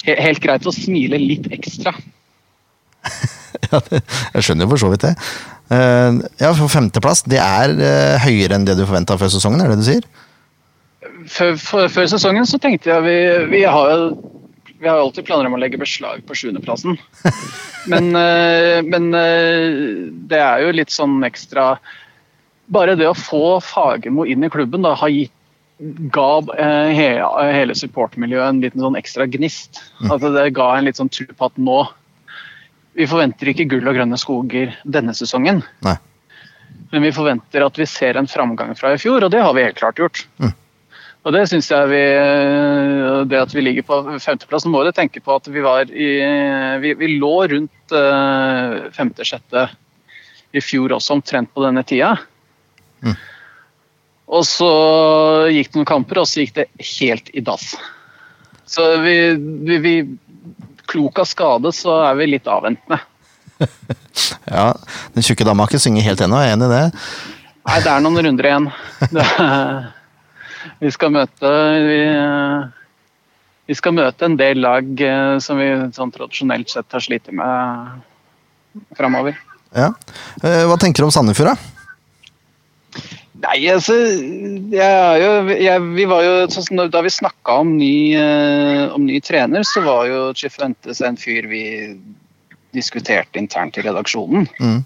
Helt 0.06 0.38
greit 0.38 0.62
å 0.68 0.70
smile 0.70 1.18
litt 1.18 1.48
ekstra. 1.50 1.90
Ja, 3.72 3.78
det, 3.88 4.02
jeg 4.34 4.44
skjønner 4.44 4.66
jo 4.66 4.70
for 4.74 4.82
så 4.82 4.88
vidt 4.92 5.04
det. 5.06 5.12
Eh, 5.72 6.18
ja, 6.42 6.50
for 6.54 6.70
femteplass, 6.70 7.22
det 7.26 7.38
er 7.40 7.72
eh, 7.72 8.26
høyere 8.26 8.58
enn 8.58 8.66
det 8.68 8.76
du 8.78 8.84
forventa 8.84 9.16
før 9.18 9.32
sesongen, 9.32 9.62
er 9.64 9.72
det 9.72 9.78
du 9.80 9.86
sier? 9.86 10.04
Før, 11.24 11.56
før, 11.58 11.88
før 11.90 12.10
sesongen 12.12 12.46
så 12.46 12.60
tenkte 12.62 12.92
jeg 12.92 13.02
vi, 13.06 13.16
vi 13.54 13.62
har 13.64 13.90
jo 13.90 14.10
vi 14.78 14.88
har 14.88 14.98
jo 14.98 15.06
alltid 15.08 15.26
planer 15.26 15.48
om 15.48 15.56
å 15.56 15.60
legge 15.60 15.80
beslag 15.80 16.24
på 16.26 16.36
sjuendeplassen. 16.36 16.98
Men, 17.90 18.10
eh, 18.18 18.80
men 18.82 19.12
eh, 19.14 19.76
det 20.26 20.40
er 20.42 20.64
jo 20.64 20.72
litt 20.74 20.90
sånn 20.90 21.20
ekstra 21.22 21.76
Bare 22.66 22.96
det 22.98 23.06
å 23.06 23.12
få 23.14 23.60
Fagermo 23.62 24.24
inn 24.26 24.42
i 24.42 24.50
klubben 24.50 24.82
da, 24.82 24.90
har 24.98 25.12
gitt 25.14 25.30
ga 26.10 26.30
eh, 26.58 26.90
hele 27.54 27.76
supportermiljøet 27.78 28.48
en 28.48 28.58
liten 28.64 28.82
sånn 28.82 28.98
ekstra 28.98 29.28
gnist. 29.30 29.78
Altså, 30.08 30.32
det 30.34 30.48
ga 30.56 30.72
en 30.74 30.88
litt 30.88 30.98
sånn 30.98 31.12
tro 31.12 31.28
på 31.30 31.46
at 31.46 31.62
nå 31.62 31.78
Vi 32.96 33.06
forventer 33.06 33.52
ikke 33.52 33.68
gull 33.70 33.86
og 33.86 33.94
grønne 34.00 34.18
skoger 34.18 34.74
denne 34.82 35.14
sesongen. 35.14 35.62
Nei. 35.86 35.94
Men 36.90 37.06
vi 37.06 37.14
forventer 37.14 37.68
at 37.68 37.78
vi 37.78 37.86
ser 37.86 38.18
en 38.18 38.26
framgang 38.30 38.74
fra 38.78 38.96
i 38.96 38.98
fjor, 38.98 39.26
og 39.26 39.30
det 39.30 39.42
har 39.44 39.54
vi 39.54 39.66
helt 39.68 39.78
klart 39.78 40.00
gjort. 40.00 40.26
Og 41.26 41.34
det 41.34 41.42
syns 41.50 41.68
jeg 41.72 41.90
vi 41.90 42.02
Det 43.30 43.40
at 43.40 43.54
vi 43.54 43.64
ligger 43.64 43.86
på 43.86 43.96
femteplass 44.22 44.62
så 44.62 44.70
må 44.70 44.84
du 44.86 44.92
tenke 44.94 45.22
på 45.24 45.34
at 45.34 45.48
vi 45.50 45.64
var 45.64 45.90
i 45.90 46.10
Vi, 46.82 46.94
vi 47.00 47.16
lå 47.18 47.34
rundt 47.50 47.96
eh, 47.96 48.86
femte-sjette 48.94 49.66
i 50.56 50.62
fjor 50.62 50.94
også, 50.96 51.16
omtrent 51.18 51.50
på 51.52 51.60
denne 51.60 51.82
tida. 51.84 52.14
Og 54.26 54.46
så 54.46 54.70
gikk 55.52 55.68
det 55.72 55.80
noen 55.80 55.88
kamper, 55.88 56.22
og 56.22 56.28
så 56.30 56.40
gikk 56.40 56.54
det 56.56 56.64
helt 56.96 57.28
i 57.36 57.42
dass. 57.44 57.74
Så 58.66 58.86
vi, 59.02 59.16
vi, 59.68 59.76
vi 59.82 59.96
Klok 60.86 61.18
av 61.18 61.26
skade, 61.26 61.72
så 61.74 61.96
er 62.06 62.14
vi 62.20 62.30
litt 62.30 62.48
avventende. 62.50 63.02
Ja, 64.46 64.70
Den 65.12 65.24
tjukke 65.26 65.44
dama 65.44 65.64
har 65.64 65.70
ikke 65.70 65.82
sunget 65.82 66.06
helt 66.06 66.22
ennå, 66.24 66.38
jeg 66.40 66.52
er 66.52 66.56
enig 66.56 66.68
i 66.68 66.72
det. 66.72 67.02
Nei, 67.66 67.78
det 67.82 67.90
er 67.90 68.02
noen 68.04 68.20
runder 68.24 68.48
igjen. 68.48 68.68
Det, 69.10 69.24
vi 70.80 70.90
skal 70.94 71.12
møte 71.14 71.52
vi, 71.86 72.00
vi 73.70 73.76
skal 73.78 73.96
møte 73.96 74.28
en 74.28 74.38
del 74.38 74.62
lag 74.64 75.02
eh, 75.02 75.36
som 75.42 75.60
vi 75.60 75.70
sånn 75.96 76.14
tradisjonelt 76.14 76.70
sett 76.72 76.92
har 76.92 77.04
slitt 77.04 77.30
med 77.34 78.02
framover. 78.96 79.38
Ja. 79.76 79.92
Eh, 80.42 80.62
Hva 80.68 80.76
tenker 80.80 81.02
du 81.02 81.08
om 81.08 81.14
Sandefjord, 81.14 81.54
da? 81.54 81.56
Nei, 83.36 83.58
altså 83.68 83.92
jeg 84.72 85.58
jeg, 85.60 85.80
Vi 85.98 86.06
var 86.08 86.22
jo 86.24 86.36
sånn 86.48 86.80
Da 86.88 87.02
vi 87.04 87.12
snakka 87.12 87.58
om, 87.60 87.74
eh, 87.82 88.86
om 88.94 89.04
ny 89.04 89.20
trener, 89.20 89.66
så 89.66 89.82
var 89.84 90.06
jo 90.08 90.20
Chifuentes 90.34 91.02
en 91.04 91.18
fyr 91.20 91.48
vi 91.50 91.64
diskuterte 92.76 93.40
internt 93.40 93.78
i 93.78 93.84
redaksjonen. 93.86 94.46
Mm. 94.60 94.84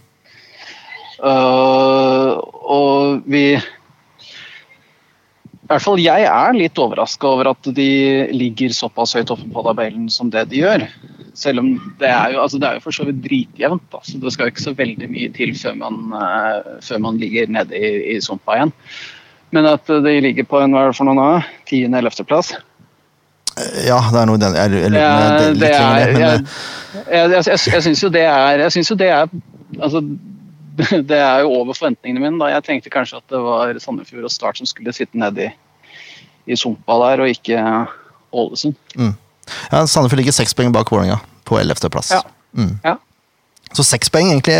Uh, 1.20 2.38
og 2.70 3.26
vi 3.28 3.58
I 5.70 5.76
hvert 5.76 5.84
fall 5.84 6.00
jeg 6.02 6.24
er 6.26 6.56
litt 6.56 6.78
overraska 6.82 7.28
over 7.30 7.52
at 7.52 7.68
de 7.76 7.90
ligger 8.34 8.72
såpass 8.74 9.12
høyt 9.14 9.30
oppe 9.30 9.44
på 9.54 9.62
tabellen 9.62 10.08
som 10.10 10.32
det 10.34 10.48
de 10.50 10.64
gjør. 10.64 10.82
Selv 11.38 11.62
om 11.62 11.68
det 12.00 12.08
er 12.10 12.32
jo, 12.34 12.40
altså 12.42 12.58
det 12.58 12.66
er 12.66 12.80
jo 12.80 12.82
for 12.88 12.96
så 12.96 13.06
vidt 13.06 13.20
dritjevnt. 13.22 13.84
Da. 13.94 14.00
Så 14.02 14.18
det 14.18 14.32
skal 14.34 14.48
jo 14.48 14.54
ikke 14.56 14.64
så 14.64 14.74
veldig 14.74 15.08
mye 15.12 15.30
til 15.36 15.52
før 15.54 15.76
man, 15.78 16.00
uh, 16.10 16.80
før 16.82 17.04
man 17.06 17.20
ligger 17.22 17.52
nede 17.54 17.78
i, 17.78 17.92
i 18.16 18.18
sumpa 18.18 18.58
igjen. 18.58 18.74
Men 19.54 19.68
at 19.70 19.86
de 19.86 20.16
ligger 20.26 20.48
på 20.50 20.58
en 20.58 20.74
hva 20.74 20.88
er 20.88 20.90
det 20.90 20.98
for 20.98 21.06
noe 21.06 21.14
nå? 21.20 21.28
10.-11.-plass. 21.70 22.50
Eh, 23.54 23.78
Ja, 23.86 24.02
det 24.10 24.24
er 24.24 24.26
noe 24.26 24.42
den 24.42 24.58
Jeg 24.58 24.74
jeg, 24.74 24.90
jeg, 26.18 27.30
jeg, 27.30 27.46
jeg, 27.46 27.82
syns 27.86 28.02
jo 28.02 28.10
det 28.10 28.26
er 28.26 28.62
Jeg 28.66 28.74
syns 28.74 28.90
jo 28.90 28.98
det 28.98 29.08
er 29.14 29.30
altså, 29.78 30.02
det 31.10 31.18
er 31.18 31.44
jo 31.44 31.52
over 31.60 31.76
forventningene 31.76 32.22
mine. 32.22 32.38
da 32.40 32.50
Jeg 32.54 32.66
tenkte 32.66 32.92
kanskje 32.92 33.20
at 33.20 33.32
det 33.32 33.40
var 33.42 33.78
Sandefjord 33.82 34.28
og 34.28 34.34
Start 34.34 34.60
som 34.60 34.68
skulle 34.68 34.94
sitte 34.96 35.18
nedi 35.18 35.48
i, 36.46 36.56
sumpa 36.56 36.96
der, 37.04 37.24
og 37.24 37.30
ikke 37.30 37.60
Ålesund. 38.30 38.76
ja, 38.96 39.86
Sandefjord 39.86 40.20
ligger 40.22 40.36
seks 40.36 40.54
poeng 40.56 40.72
bak 40.74 40.90
Vålerenga 40.90 41.18
på 41.44 41.58
11. 41.60 41.90
plass. 41.90 42.12
Ja. 42.14 42.22
Mm. 42.56 42.76
Ja. 42.84 42.96
Så 43.76 43.84
seks 43.86 44.10
poeng, 44.10 44.30
egentlig, 44.32 44.56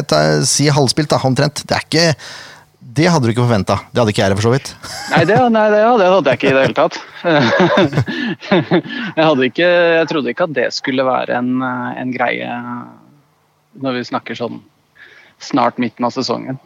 etter, 0.00 0.42
si 0.48 0.68
halvspilt, 0.72 1.10
da, 1.12 1.20
omtrent. 1.24 1.62
Det 1.64 1.76
er 1.76 1.86
ikke 1.86 2.06
Det 2.80 3.06
hadde 3.12 3.28
du 3.28 3.30
ikke 3.30 3.44
forventa. 3.44 3.76
Det 3.92 4.00
hadde 4.00 4.12
ikke 4.12 4.24
jeg, 4.24 4.36
for 4.36 4.48
så 4.48 4.52
vidt. 4.54 4.72
Nei, 5.12 5.24
det, 5.28 5.36
nei 5.52 5.66
det, 5.72 5.82
det 6.00 6.08
hadde 6.10 6.32
jeg 6.32 6.40
ikke 6.40 6.48
i 6.48 6.56
det 6.56 6.64
hele 6.64 6.78
tatt. 6.78 6.96
jeg, 9.20 9.50
ikke, 9.52 9.68
jeg 9.68 10.08
trodde 10.10 10.32
ikke 10.32 10.48
at 10.48 10.56
det 10.56 10.66
skulle 10.74 11.04
være 11.06 11.36
en, 11.38 11.62
en 11.62 12.12
greie 12.12 12.48
når 13.80 14.00
vi 14.00 14.08
snakker 14.08 14.34
sånn 14.36 14.58
snart 15.44 15.80
midten 15.82 16.06
av 16.06 16.14
sesongen. 16.14 16.58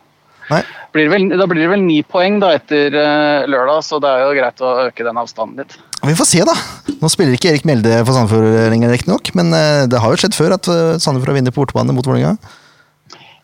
Blir 0.93 1.09
vel, 1.09 1.31
da 1.33 1.47
blir 1.49 1.65
det 1.65 1.71
vel 1.73 1.85
ni 1.87 2.03
poeng 2.07 2.37
da 2.43 2.51
etter 2.55 2.93
eh, 2.93 3.47
lørdag, 3.51 3.81
så 3.87 3.99
det 4.03 4.11
er 4.11 4.25
jo 4.25 4.35
greit 4.37 4.61
å 4.63 4.73
øke 4.85 5.07
den 5.07 5.21
avstanden 5.21 5.63
litt. 5.63 5.77
Vi 6.05 6.17
får 6.19 6.29
se, 6.29 6.43
da. 6.45 6.55
Nå 7.01 7.09
spiller 7.13 7.37
ikke 7.37 7.55
Erik 7.55 7.65
Melde 7.69 8.03
for 8.03 8.13
Sandefjord 8.17 8.69
lenger, 8.73 8.93
riktignok, 8.93 9.33
men 9.39 9.55
eh, 9.57 9.87
det 9.91 10.03
har 10.03 10.13
jo 10.13 10.21
skjedd 10.21 10.37
før 10.37 10.57
at 10.59 10.69
eh, 10.69 10.99
Sandefjord 11.01 11.33
har 11.33 11.41
vunnet 11.41 11.57
på 11.57 11.65
bortebane 11.65 11.97
mot 11.97 12.07
Vålerenga. 12.07 12.37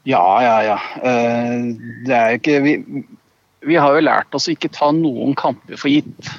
Ja, 0.09 0.25
ja, 0.45 0.55
ja. 0.65 0.77
Det 2.07 2.15
er 2.17 2.31
jo 2.33 2.39
ikke 2.39 2.61
vi, 2.65 2.75
vi 3.69 3.77
har 3.77 3.97
jo 3.97 4.05
lært 4.05 4.37
oss 4.37 4.49
å 4.49 4.55
ikke 4.55 4.71
ta 4.73 4.89
noen 4.97 5.35
kamper 5.39 5.77
for 5.81 5.93
gitt. 5.93 6.31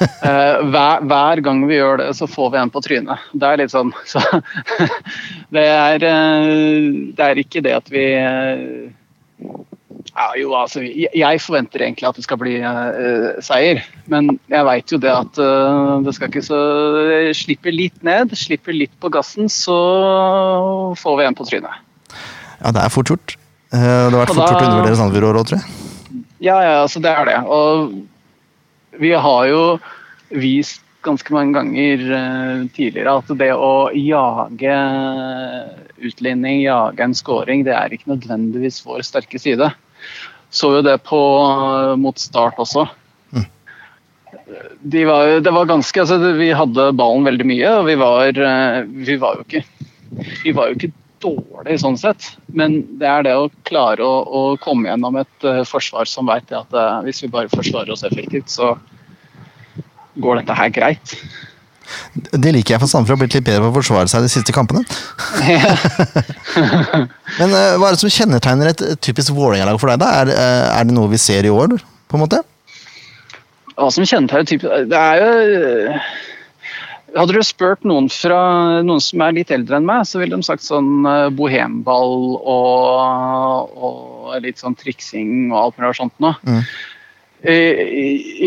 Eh, 0.00 0.60
hver, 0.72 1.02
hver 1.04 1.42
gang 1.44 1.64
vi 1.68 1.76
gjør 1.76 2.00
det, 2.00 2.06
så 2.16 2.28
får 2.30 2.54
vi 2.54 2.60
en 2.60 2.70
på 2.72 2.80
trynet. 2.84 3.26
Det 3.36 3.48
er 3.48 3.60
litt 3.60 3.72
sånn 3.72 3.92
så, 4.08 4.22
det, 5.54 5.66
er, 5.66 6.06
eh, 6.08 6.86
det 7.16 7.26
er 7.26 7.42
ikke 7.42 7.62
det 7.64 7.74
at 7.76 7.90
vi 7.92 8.06
eh, 8.16 8.88
ja, 10.10 10.26
jo, 10.36 10.52
altså, 10.56 10.82
jeg, 10.84 11.40
forventer 11.44 11.84
egentlig 11.84 12.08
at 12.08 12.16
det 12.18 12.24
skal 12.24 12.38
bli 12.40 12.56
uh, 12.60 13.36
seier, 13.44 13.82
men 14.10 14.32
jeg 14.50 14.66
veit 14.66 14.92
jo 14.92 14.98
det 15.00 15.12
at 15.12 15.40
uh, 15.40 16.00
det 16.04 16.14
skal 16.16 16.30
ikke 16.30 16.42
så 16.44 16.60
Slipper 17.36 17.74
litt 17.74 18.02
ned, 18.06 18.34
slipper 18.36 18.74
litt 18.76 18.92
på 19.00 19.10
gassen, 19.12 19.48
så 19.52 19.76
får 20.98 21.20
vi 21.20 21.28
en 21.28 21.38
på 21.38 21.46
trynet. 21.48 21.84
Ja, 22.60 22.72
det 22.74 22.82
er 22.82 22.92
fort 22.92 23.12
gjort. 23.12 23.36
Uh, 23.70 23.78
Det 23.78 23.86
har 23.86 24.18
vært 24.18 24.34
fort 24.34 24.44
gjort 24.44 24.60
å 24.60 24.66
undervurdere 24.66 25.00
Sandefjord 25.00 25.26
i 25.26 25.30
år 25.30 25.40
òg, 25.40 25.50
tror 25.50 25.60
jeg. 25.60 25.78
Ja, 26.40 26.56
ja, 26.64 26.76
altså 26.82 27.02
det 27.04 27.12
er 27.12 27.28
det. 27.28 27.38
Og 27.46 27.94
vi 28.98 29.12
har 29.12 29.48
jo 29.50 29.64
vist 30.30 30.84
ganske 31.04 31.32
mange 31.32 31.56
ganger 31.56 32.02
eh, 32.16 32.64
tidligere 32.76 33.16
at 33.22 33.30
det 33.40 33.50
å 33.56 33.90
jage 33.96 34.76
utligning, 36.00 36.62
jage 36.66 37.04
en 37.04 37.16
scoring, 37.16 37.64
det 37.64 37.76
er 37.76 37.92
ikke 37.94 38.12
nødvendigvis 38.14 38.82
vår 38.84 39.04
sterke 39.06 39.40
side. 39.40 39.70
Så 40.50 40.74
jo 40.76 40.82
det 40.84 40.98
på, 41.06 41.20
mot 42.00 42.18
start 42.18 42.58
også. 42.60 42.88
De 44.80 45.02
var, 45.06 45.36
det 45.44 45.52
var 45.54 45.68
ganske, 45.70 46.00
altså 46.02 46.32
Vi 46.34 46.48
hadde 46.56 46.88
ballen 46.98 47.26
veldig 47.28 47.46
mye, 47.46 47.74
og 47.78 47.86
vi 47.86 47.94
var, 48.00 48.34
eh, 48.34 48.80
vi 49.06 49.16
var 49.20 49.38
jo 49.38 49.46
ikke 49.46 49.64
vi 50.44 50.52
var 50.54 50.70
jo 50.70 50.78
ikke 50.78 50.92
dårlige 51.22 51.80
sånn 51.82 51.98
sett, 52.00 52.32
men 52.56 52.80
det 53.00 53.08
er 53.08 53.26
det 53.26 53.36
å 53.36 53.50
klare 53.68 54.04
å, 54.04 54.22
å 54.24 54.42
komme 54.62 54.90
gjennom 54.90 55.20
et 55.20 55.46
uh, 55.46 55.62
forsvar 55.68 56.08
som 56.08 56.30
vet 56.30 56.52
at 56.56 56.76
uh, 56.76 57.00
hvis 57.06 57.22
vi 57.24 57.32
bare 57.32 57.52
forsvarer 57.52 57.92
oss 57.94 58.04
effektivt, 58.06 58.50
så 58.52 58.74
går 60.20 60.40
dette 60.40 60.56
her 60.56 60.72
greit. 60.74 61.16
Det 62.30 62.52
liker 62.54 62.76
jeg, 62.76 62.82
for 62.82 62.90
Sandefjord 62.90 63.18
har 63.18 63.22
blitt 63.24 63.36
litt 63.38 63.48
bedre 63.48 63.66
på 63.66 63.72
å 63.72 63.78
forsvare 63.80 64.10
seg 64.10 64.24
de 64.24 64.30
siste 64.30 64.54
kampene. 64.54 64.84
Men 67.40 67.52
uh, 67.52 67.76
hva 67.76 67.90
er 67.90 67.96
det 67.96 68.02
som 68.02 68.14
kjennetegner 68.14 68.72
et 68.72 68.86
typisk 69.02 69.34
Vålerenga-lag 69.36 69.80
for 69.82 69.92
deg? 69.92 70.00
da? 70.02 70.14
Er, 70.22 70.32
er 70.70 70.88
det 70.88 70.96
noe 70.96 71.12
vi 71.12 71.20
ser 71.20 71.46
i 71.46 71.52
år, 71.52 71.76
på 72.10 72.18
en 72.18 72.24
måte? 72.24 72.42
Hva 73.76 73.88
som 73.94 74.04
kjennetegner 74.04 74.48
typisk 74.48 74.90
Det 74.90 74.98
er 74.98 75.22
jo 75.22 75.28
Hadde 77.16 77.34
du 77.34 77.42
spurt 77.42 77.82
noen 77.88 78.06
fra 78.12 78.38
noen 78.86 79.02
som 79.02 79.22
er 79.24 79.34
litt 79.34 79.50
eldre 79.54 79.80
enn 79.80 79.88
meg, 79.88 80.06
så 80.06 80.20
ville 80.20 80.36
de 80.36 80.46
sagt 80.46 80.62
sånn 80.62 81.06
eh, 81.08 81.28
bohemball 81.34 82.36
og, 82.38 83.74
og 83.74 84.34
litt 84.44 84.62
sånn 84.62 84.76
triksing 84.78 85.50
og 85.50 85.58
alt 85.60 85.80
mulig 85.80 85.96
sånt 85.98 86.14
noe. 86.22 86.36
Mm. 86.46 86.60
Eh, 87.50 87.80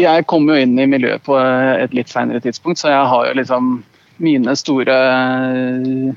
Jeg 0.04 0.28
kom 0.30 0.48
jo 0.48 0.56
inn 0.60 0.78
i 0.80 0.88
miljøet 0.88 1.26
på 1.26 1.36
et 1.40 1.96
litt 1.98 2.12
seinere 2.14 2.44
tidspunkt, 2.44 2.80
så 2.80 2.94
jeg 2.94 3.10
har 3.14 3.28
jo 3.30 3.40
liksom 3.42 3.74
mine 4.24 4.54
store 4.56 4.96
eh, 5.10 6.14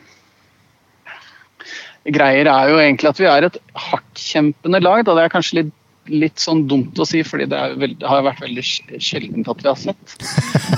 greier 2.14 2.46
er 2.50 2.70
jo 2.70 2.78
egentlig 2.78 3.10
at 3.10 3.20
vi 3.20 3.28
er 3.30 3.48
et 3.48 3.58
hardtkjempende 3.88 4.80
lag. 4.84 5.02
Da. 5.06 5.16
Det 5.16 5.24
er 5.24 5.32
kanskje 5.32 5.58
litt, 5.62 5.72
litt 6.12 6.42
sånn 6.42 6.64
dumt 6.70 6.98
å 7.00 7.06
si, 7.08 7.22
fordi 7.26 7.48
det, 7.50 7.60
veld, 7.80 7.96
det 8.00 8.08
har 8.10 8.24
vært 8.26 8.42
veldig 8.44 8.64
sjeldent 9.02 9.50
at 9.52 9.62
vi 9.62 9.70
har 9.70 9.78
sett. 9.80 10.16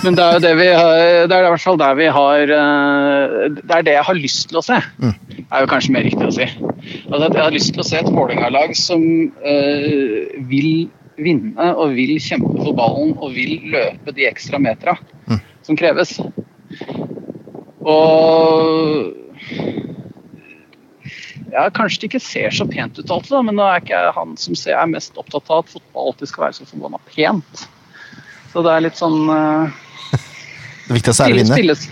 Men 0.04 0.18
det 0.18 0.24
er 0.24 0.36
jo 0.36 0.42
det 0.44 0.52
vi 0.58 0.68
har, 0.72 1.02
det 1.28 1.36
er 1.36 1.46
i 1.46 1.52
hvert 1.54 1.64
fall 1.64 1.80
der 1.80 1.96
vi 1.98 2.08
har 2.12 2.52
eh, 2.58 3.36
Det 3.56 3.74
er 3.78 3.86
det 3.86 3.96
jeg 3.96 4.06
har 4.08 4.18
lyst 4.18 4.48
til 4.50 4.60
å 4.60 4.64
se. 4.64 4.78
Det 4.98 5.46
er 5.48 5.64
jo 5.64 5.70
kanskje 5.72 5.94
mer 5.96 6.06
riktig 6.06 6.28
å 6.28 6.34
si. 6.34 6.48
Altså, 7.08 7.24
at 7.28 7.36
jeg 7.36 7.44
har 7.44 7.54
lyst 7.56 7.74
til 7.74 7.84
å 7.84 7.88
se 7.88 8.00
et 8.00 8.10
Vålerenga-lag 8.12 8.74
som 8.78 9.04
eh, 9.42 10.38
vil 10.50 10.88
vinne 11.18 11.72
og 11.74 11.96
vil 11.98 12.14
kjempe 12.22 12.54
for 12.60 12.76
ballen 12.78 13.16
og 13.18 13.32
vil 13.34 13.58
løpe 13.72 14.14
de 14.14 14.28
ekstra 14.28 14.60
metera 14.62 14.94
som 15.66 15.78
kreves. 15.78 16.18
Og 17.88 19.27
ja, 21.52 21.64
Kanskje 21.74 22.02
det 22.04 22.10
ikke 22.12 22.22
ser 22.24 22.54
så 22.54 22.66
pent 22.68 22.98
ut 23.00 23.10
alltid, 23.10 23.38
men 23.48 23.56
nå 23.58 23.64
er 23.66 23.82
ikke 23.82 24.02
han 24.16 24.36
som 24.40 24.56
ser, 24.58 24.76
er 24.78 24.90
mest 24.90 25.16
opptatt 25.20 25.48
av 25.50 25.64
at 25.64 25.72
fotball 25.74 26.12
alltid 26.12 26.30
skal 26.32 26.46
være 26.48 26.58
så 26.60 26.68
forbanna 26.68 27.00
pent. 27.08 27.66
Så 28.52 28.62
det 28.64 28.72
er 28.74 28.84
litt 28.86 28.96
sånn 29.00 29.26
uh, 29.28 29.68
Det 30.88 30.96
viktigste 30.98 31.26
er 31.28 31.34
å 31.34 31.40
vinne. 31.42 31.58
spilles- 31.58 31.88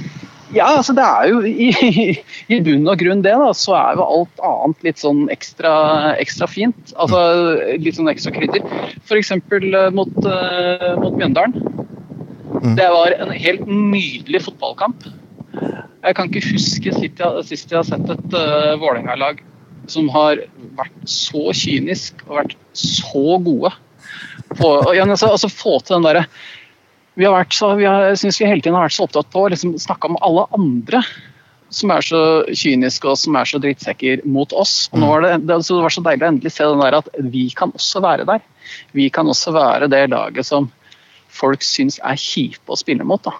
Ja, 0.54 0.68
altså 0.78 0.94
det 0.96 1.02
er 1.04 1.28
jo 1.32 1.40
i, 1.42 1.66
i 2.54 2.60
bunn 2.64 2.86
og 2.88 3.00
grunn 3.02 3.20
det, 3.24 3.32
da. 3.36 3.48
Så 3.56 3.74
er 3.76 3.98
jo 3.98 4.04
alt 4.06 4.44
annet 4.46 4.86
litt 4.86 5.02
sånn 5.02 5.24
ekstra, 5.34 5.72
ekstra 6.22 6.46
fint. 6.48 6.94
Altså 6.96 7.20
litt 7.82 7.98
sånn 7.98 8.08
ekstra 8.12 8.32
krydder. 8.36 8.62
F.eks. 9.02 9.34
mot, 9.92 10.14
uh, 10.22 10.92
mot 11.02 11.18
Mjøndalen. 11.18 11.56
Det 12.78 12.86
var 12.88 13.12
en 13.18 13.34
helt 13.34 13.66
nydelig 13.68 14.40
fotballkamp. 14.46 15.04
Jeg 16.06 16.16
kan 16.16 16.30
ikke 16.30 16.44
huske 16.52 16.92
sist 16.94 17.22
jeg, 17.22 17.46
sist 17.48 17.72
jeg 17.72 17.80
har 17.80 17.86
sett 17.88 18.10
et 18.14 18.36
uh, 18.36 18.76
Vålerenga-lag 18.78 19.42
som 19.90 20.08
har 20.14 20.40
vært 20.78 21.10
så 21.10 21.50
kynisk 21.54 22.22
og 22.26 22.40
vært 22.40 22.56
så 22.76 23.38
gode 23.42 23.72
på 24.56 24.70
å 24.70 24.92
altså, 24.94 25.32
altså 25.32 25.50
få 25.50 25.78
til 25.82 25.96
den 25.96 26.06
derre 26.06 26.26
vi 27.16 27.24
har 27.24 27.32
vært 27.32 27.54
så, 27.56 27.70
vi 27.78 27.86
har, 27.88 28.10
jeg 28.10 28.20
synes 28.20 28.38
vi 28.42 28.48
hele 28.50 28.60
tiden 28.60 28.76
har 28.76 28.86
vært 28.86 28.96
så 28.98 29.06
opptatt 29.06 29.30
på 29.32 29.46
å 29.46 29.50
liksom, 29.52 29.72
snakke 29.80 30.10
om 30.10 30.18
alle 30.26 30.44
andre 30.56 31.00
som 31.72 31.90
er 31.90 32.04
så 32.04 32.20
kyniske 32.52 33.08
og 33.08 33.16
som 33.18 33.38
er 33.40 33.48
så 33.48 33.60
drittsekker 33.62 34.22
mot 34.28 34.52
oss. 34.54 34.74
Og 34.92 35.00
nå 35.00 35.08
var 35.10 35.24
det, 35.24 35.30
det, 35.48 35.56
altså, 35.56 35.78
det 35.78 35.86
var 35.86 35.94
så 35.96 36.04
deilig 36.04 36.26
å 36.26 36.28
endelig 36.28 36.52
se 36.54 36.68
den 36.68 36.84
der 36.84 36.98
at 37.00 37.08
vi 37.32 37.46
kan 37.56 37.72
også 37.74 38.02
være 38.04 38.26
der. 38.28 38.44
Vi 38.96 39.08
kan 39.12 39.32
også 39.32 39.54
være 39.56 39.88
det 39.90 40.04
laget 40.12 40.46
som 40.46 40.68
folk 41.32 41.64
syns 41.66 41.98
er 42.04 42.20
kjipe 42.20 42.72
å 42.72 42.78
spille 42.78 43.06
mot. 43.08 43.24
da. 43.24 43.34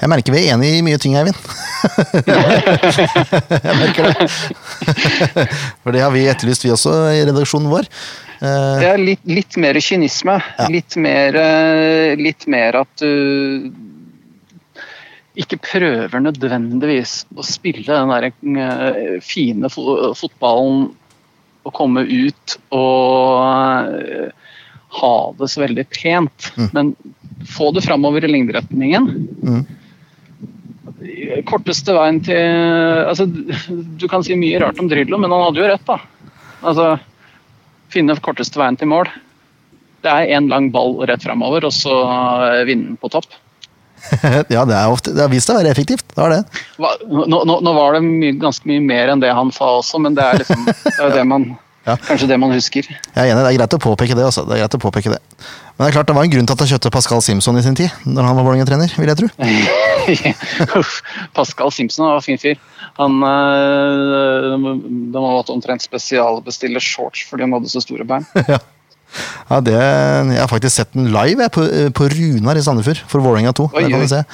Jeg 0.00 0.10
merker 0.12 0.34
vi 0.34 0.44
er 0.44 0.54
enige 0.54 0.78
i 0.78 0.84
mye 0.86 0.98
ting, 1.02 1.16
Eivind. 1.18 1.36
jeg 3.66 3.76
merker 3.80 4.08
det. 4.12 4.28
For 5.82 5.94
det 5.94 6.02
har 6.04 6.12
vi 6.14 6.26
etterlyst, 6.30 6.64
vi 6.66 6.72
også, 6.74 6.94
i 7.16 7.24
redaksjonen 7.28 7.70
vår. 7.72 7.88
Eh, 8.38 8.78
Det 8.82 8.88
er 8.92 9.02
litt, 9.02 9.24
litt 9.28 9.58
mer 9.60 9.78
kynisme. 9.82 10.38
Litt, 10.72 10.96
mer, 11.00 11.38
eh, 11.42 12.14
litt 12.20 12.46
mer 12.50 12.82
at 12.84 13.02
du 13.02 13.70
ikke 15.38 15.58
prøver 15.62 16.18
nødvendigvis 16.22 17.20
å 17.38 17.44
spille 17.46 17.86
den 17.86 18.10
der 18.10 18.30
eh, 18.32 19.18
fine 19.22 19.70
fotballen 19.70 20.88
og 21.68 21.74
komme 21.76 22.02
ut 22.08 22.56
og 22.74 23.44
eh, 24.00 24.30
ha 24.98 25.12
det 25.38 25.48
så 25.52 25.62
veldig 25.62 25.84
pent. 25.94 26.48
Men 26.74 26.94
få 27.46 27.70
det 27.76 27.84
framover 27.86 28.24
i 28.26 28.30
lengderetningen. 28.32 29.10
Korteste 31.48 31.94
veien 31.94 32.18
til 32.24 32.38
altså, 33.08 33.26
Du 33.28 34.06
kan 34.10 34.24
si 34.26 34.36
mye 34.38 34.58
rart 34.62 34.78
om 34.82 34.88
Drillo, 34.90 35.18
men 35.20 35.30
han 35.32 35.44
hadde 35.48 35.62
jo 35.62 35.68
rett, 35.70 35.84
da. 35.86 35.98
Altså, 36.66 36.86
finne 37.92 38.16
korteste 38.24 38.58
veien 38.60 38.78
til 38.80 38.90
mål. 38.90 39.10
Det 40.04 40.10
er 40.12 40.32
én 40.38 40.48
lang 40.50 40.70
ball 40.74 40.96
rett 41.10 41.22
framover, 41.26 41.66
og 41.68 41.74
så 41.74 41.94
vinne 42.68 42.96
på 43.00 43.10
topp. 43.12 43.28
ja, 44.54 44.62
det, 44.62 44.76
er 44.78 44.86
ofte, 44.92 45.10
det 45.14 45.24
har 45.24 45.30
vist 45.32 45.48
seg 45.50 45.56
å 45.56 45.62
være 45.62 45.72
effektivt. 45.74 46.04
Det 46.14 46.22
har 46.22 46.30
det. 46.36 46.42
Hva- 46.78 46.94
Nå, 47.08 47.40
nå, 47.50 47.56
nå 47.66 47.72
var 47.74 47.96
det 47.98 48.02
mye, 48.06 48.36
ganske 48.38 48.68
mye 48.70 48.82
mer 48.84 49.10
enn 49.14 49.22
det 49.24 49.32
han 49.34 49.50
sa 49.54 49.72
også, 49.80 49.98
men 50.04 50.14
det 50.18 50.22
er 50.24 50.38
liksom 50.44 50.68
det 50.68 50.94
er 51.02 51.16
det 51.16 51.24
man, 51.26 51.48
Ja. 51.88 51.96
kanskje 52.04 52.28
det 52.28 52.36
man 52.40 52.52
husker. 52.52 52.86
Jeg 52.88 53.16
er 53.16 53.32
enig, 53.32 53.40
det 53.40 53.52
er 53.52 53.58
greit 53.58 53.76
å 53.78 53.80
påpeke 53.82 54.16
det. 54.18 54.26
Også. 54.28 54.44
Det 54.48 54.56
er 54.56 54.62
greit 54.64 54.76
å 54.76 54.80
påpeke 54.82 55.14
det. 55.14 55.20
Men 55.78 55.86
det 55.86 55.90
er 55.90 55.96
klart, 55.96 56.08
det 56.10 56.16
var 56.18 56.26
en 56.26 56.32
grunn 56.32 56.48
til 56.48 56.56
at 56.56 56.62
han 56.64 56.70
kjøpte 56.72 56.90
Pascal 56.92 57.22
Simpson 57.24 57.58
i 57.60 57.62
sin 57.64 57.76
tid, 57.78 57.92
når 58.04 58.26
han 58.26 58.38
var 58.38 58.46
Vålerenga-trener, 58.48 58.94
vil 58.98 59.12
jeg 59.12 59.20
tro. 59.20 59.28
Pascal 61.38 61.70
Simpson 61.74 62.08
var 62.08 62.18
en 62.18 62.26
fin 62.26 62.40
fyr. 62.42 62.58
Han 62.98 63.20
øh, 63.22 64.56
De 65.14 65.22
måtte 65.22 65.54
omtrent 65.54 65.84
spesialbestille 65.84 66.82
shorts 66.82 67.22
fordi 67.28 67.46
han 67.46 67.54
hadde 67.54 67.70
så 67.72 67.84
store 67.84 68.08
bein. 68.08 68.26
Ja, 69.48 69.62
det, 69.64 69.72
jeg 69.72 70.36
har 70.36 70.50
faktisk 70.50 70.74
sett 70.74 70.90
den 70.92 71.06
live 71.08 71.40
jeg, 71.40 71.52
på, 71.54 71.62
på 71.96 72.08
Runar 72.12 72.58
i 72.60 72.64
Sandefjord, 72.64 73.00
for 73.08 73.24
Vålerenga 73.24 73.54
2. 73.56 73.70
Oi, 73.72 73.84
Det 73.86 73.94
kan 73.94 74.04
oi. 74.04 74.24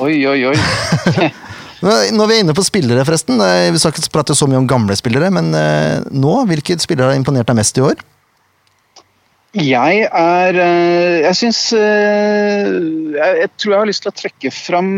Oi, 0.00 0.18
oi, 0.28 0.50
oi. 0.52 1.30
Når 1.80 2.26
vi 2.28 2.34
er 2.36 2.42
inne 2.44 2.54
på 2.56 2.64
spillere, 2.66 3.04
forresten. 3.08 3.40
eh, 3.40 3.70
Vi 3.72 3.78
skal 3.80 3.94
ikke 3.94 4.12
prate 4.12 4.34
så 4.36 4.46
mye 4.48 4.60
om 4.60 4.68
gamle 4.68 4.96
spillere, 4.98 5.30
men 5.32 5.54
eh, 5.56 6.02
nå, 6.12 6.34
hvilke 6.50 6.76
spillere 6.80 7.12
har 7.12 7.20
imponert 7.20 7.48
deg 7.48 7.56
mest 7.56 7.78
i 7.80 7.84
år? 7.86 8.02
Jeg 9.56 10.04
er 10.06 10.54
øh, 10.62 11.16
Jeg 11.24 11.34
syns 11.34 11.62
jeg, 11.74 13.48
tror 13.58 13.72
jeg 13.72 13.80
har 13.80 13.88
lyst 13.88 14.04
til 14.04 14.12
å 14.12 14.14
trekke 14.14 14.52
fram 14.54 14.92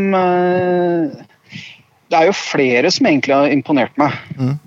Det 2.13 2.19
er 2.19 2.27
jo 2.29 2.35
flere 2.37 2.91
som 2.93 3.09
egentlig 3.09 3.33
har 3.33 3.55
imponert 3.55 3.97
meg. 3.97 4.19
Mm. 4.37 4.59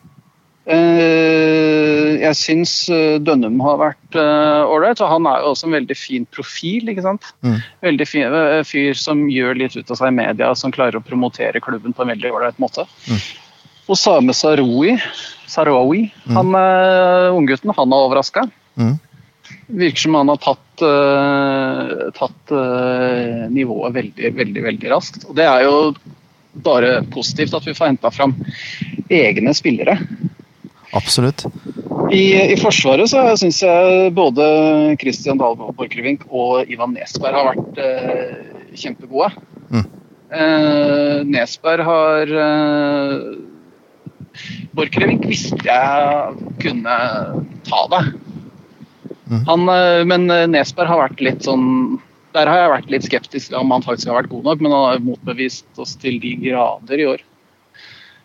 Eh, 0.66 2.16
jeg 2.24 2.38
syns 2.40 2.72
eh, 2.90 3.20
Dønnum 3.22 3.60
har 3.62 3.78
vært 3.78 4.18
ålreit, 4.18 4.98
og 5.04 5.12
han 5.12 5.28
er 5.30 5.44
jo 5.44 5.52
også 5.52 5.68
en 5.70 5.78
veldig 5.78 5.98
fin 6.00 6.26
profil. 6.34 6.90
ikke 6.90 7.06
sant? 7.06 7.30
Mm. 7.46 7.58
Veldig 7.86 8.08
fin 8.10 8.38
eh, 8.42 8.62
fyr 8.66 8.98
som 8.98 9.26
gjør 9.30 9.60
litt 9.62 9.78
ut 9.78 9.92
av 9.92 10.02
seg 10.02 10.14
i 10.14 10.18
media, 10.18 10.54
som 10.58 10.74
klarer 10.74 10.98
å 10.98 11.06
promotere 11.06 11.62
klubben 11.64 11.94
på 11.94 12.06
en 12.06 12.14
veldig 12.16 12.34
ålreit 12.34 12.62
måte. 12.64 12.88
Og 13.86 13.98
Same 14.00 14.34
Saroui, 14.34 14.96
Saroui 15.46 16.08
han 16.34 16.56
uh, 16.58 17.36
unggutten, 17.36 17.74
han 17.78 17.94
har 17.94 18.08
overraska. 18.08 18.48
Mm. 18.82 18.96
Virker 19.78 20.02
som 20.08 20.18
han 20.18 20.32
har 20.32 20.40
tatt, 20.42 20.82
uh, 20.82 22.08
tatt 22.18 22.54
uh, 22.54 23.46
nivået 23.54 23.94
veldig, 23.94 24.32
veldig, 24.40 24.64
veldig 24.66 24.90
raskt. 24.90 25.28
Og 25.30 25.38
det 25.38 25.46
er 25.46 25.68
jo 25.68 25.76
bare 26.66 27.04
positivt 27.14 27.54
at 27.54 27.68
vi 27.68 27.76
får 27.78 27.92
henta 27.92 28.10
fram 28.16 28.34
egne 29.14 29.54
spillere. 29.54 30.00
Absolutt. 30.96 31.46
I, 32.14 32.54
i 32.54 32.56
Forsvaret 32.60 33.10
så 33.12 33.24
syns 33.40 33.62
jeg 33.64 34.12
både 34.16 34.46
Christian 35.02 35.40
Dahl 35.42 35.58
Borchgrevink 35.58 36.26
og 36.30 36.70
Ivan 36.72 36.94
Nesberg 36.96 37.36
har 37.36 37.50
vært 37.52 37.82
eh, 37.82 38.36
kjempegode. 38.78 39.32
Mm. 39.74 39.86
Eh, 40.36 41.18
Nesberg 41.30 41.86
har 41.86 42.32
eh, 42.46 43.18
Borchgrevink 44.76 45.28
visste 45.30 45.60
jeg 45.64 46.50
kunne 46.64 46.96
ta 47.68 47.84
det. 47.94 48.04
Han, 49.50 49.70
eh, 49.70 50.02
men 50.08 50.28
Nesberg 50.52 50.92
har 50.92 51.04
vært 51.08 51.24
litt 51.24 51.48
sånn 51.48 51.98
Der 52.36 52.50
har 52.52 52.60
jeg 52.60 52.74
vært 52.74 52.92
litt 52.94 53.06
skeptisk 53.08 53.56
om 53.58 53.72
han 53.72 53.86
faktisk 53.86 54.12
har 54.12 54.20
vært 54.20 54.34
god 54.34 54.50
nok, 54.50 54.60
men 54.62 54.76
han 54.76 54.90
har 54.90 55.06
motbevist 55.06 55.80
oss 55.80 55.96
til 56.02 56.20
de 56.20 56.36
grader 56.42 57.00
i 57.00 57.08
år. 57.16 57.24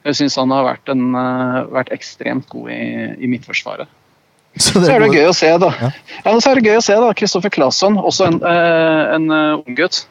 Jeg 0.06 0.16
syns 0.16 0.38
han 0.40 0.52
har 0.54 0.64
vært, 0.64 0.92
en, 0.92 1.10
eh, 1.14 1.58
vært 1.74 1.90
ekstremt 1.92 2.48
god 2.52 2.70
i, 2.72 2.84
i 3.20 3.28
Midtforsvaret. 3.30 3.90
Så 4.56 4.80
Så 4.80 4.88
er 4.90 5.04
det 5.04 5.12
gøy 5.14 5.28
å 5.28 5.34
se, 5.36 5.50
da. 5.62 5.68
Ja. 5.78 5.90
Ja, 6.24 6.32
så 6.40 6.50
er 6.50 6.58
det 6.58 6.70
gøy 6.70 6.78
å 6.78 6.86
se, 6.86 6.96
da. 7.04 7.10
Kristoffer 7.16 7.52
Claesson, 7.54 7.98
også 8.00 8.30
en, 8.30 8.40
eh, 8.42 9.02
en 9.16 9.28
ung 9.60 9.76
gutt. 9.78 10.06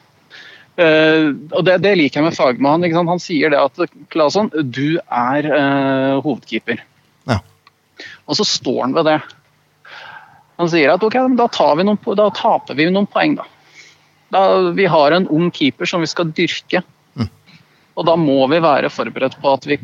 Og 0.79 1.65
det, 1.67 1.73
det 1.83 1.91
liker 1.99 2.21
jeg 2.21 2.27
med 2.29 2.37
Fagmann. 2.37 2.85
Han 2.87 3.19
sier 3.19 3.51
det 3.51 3.59
at 3.59 3.97
Claesson, 4.13 4.47
du 4.71 4.95
er 4.95 5.47
uh, 5.51 6.21
hovedkeeper. 6.23 6.79
Ja. 7.27 7.41
Og 8.31 8.39
så 8.39 8.45
står 8.47 8.85
han 8.85 8.95
ved 8.95 9.09
det. 9.09 9.17
Han 10.59 10.69
sier 10.71 10.93
at 10.93 11.03
ok, 11.03 11.17
da, 11.39 11.49
tar 11.51 11.75
vi 11.79 11.85
noen, 11.87 11.99
da 12.19 12.29
taper 12.35 12.79
vi 12.79 12.87
noen 12.91 13.09
poeng, 13.11 13.35
da. 13.39 13.45
da. 14.31 14.45
Vi 14.75 14.87
har 14.91 15.15
en 15.15 15.27
ung 15.35 15.51
keeper 15.55 15.87
som 15.89 16.03
vi 16.03 16.09
skal 16.11 16.31
dyrke. 16.35 16.83
Og 17.99 18.07
da 18.07 18.15
må 18.15 18.41
vi 18.51 18.61
være 18.63 18.91
forberedt 18.93 19.37
på 19.43 19.53
at 19.57 19.67
vi 19.67 19.79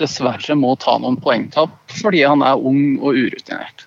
dessverre 0.00 0.56
må 0.58 0.74
ta 0.80 0.96
noen 1.00 1.16
poengtap 1.22 1.72
fordi 1.96 2.24
han 2.26 2.42
er 2.44 2.60
ung 2.60 2.98
og 3.00 3.16
urutinert. 3.16 3.86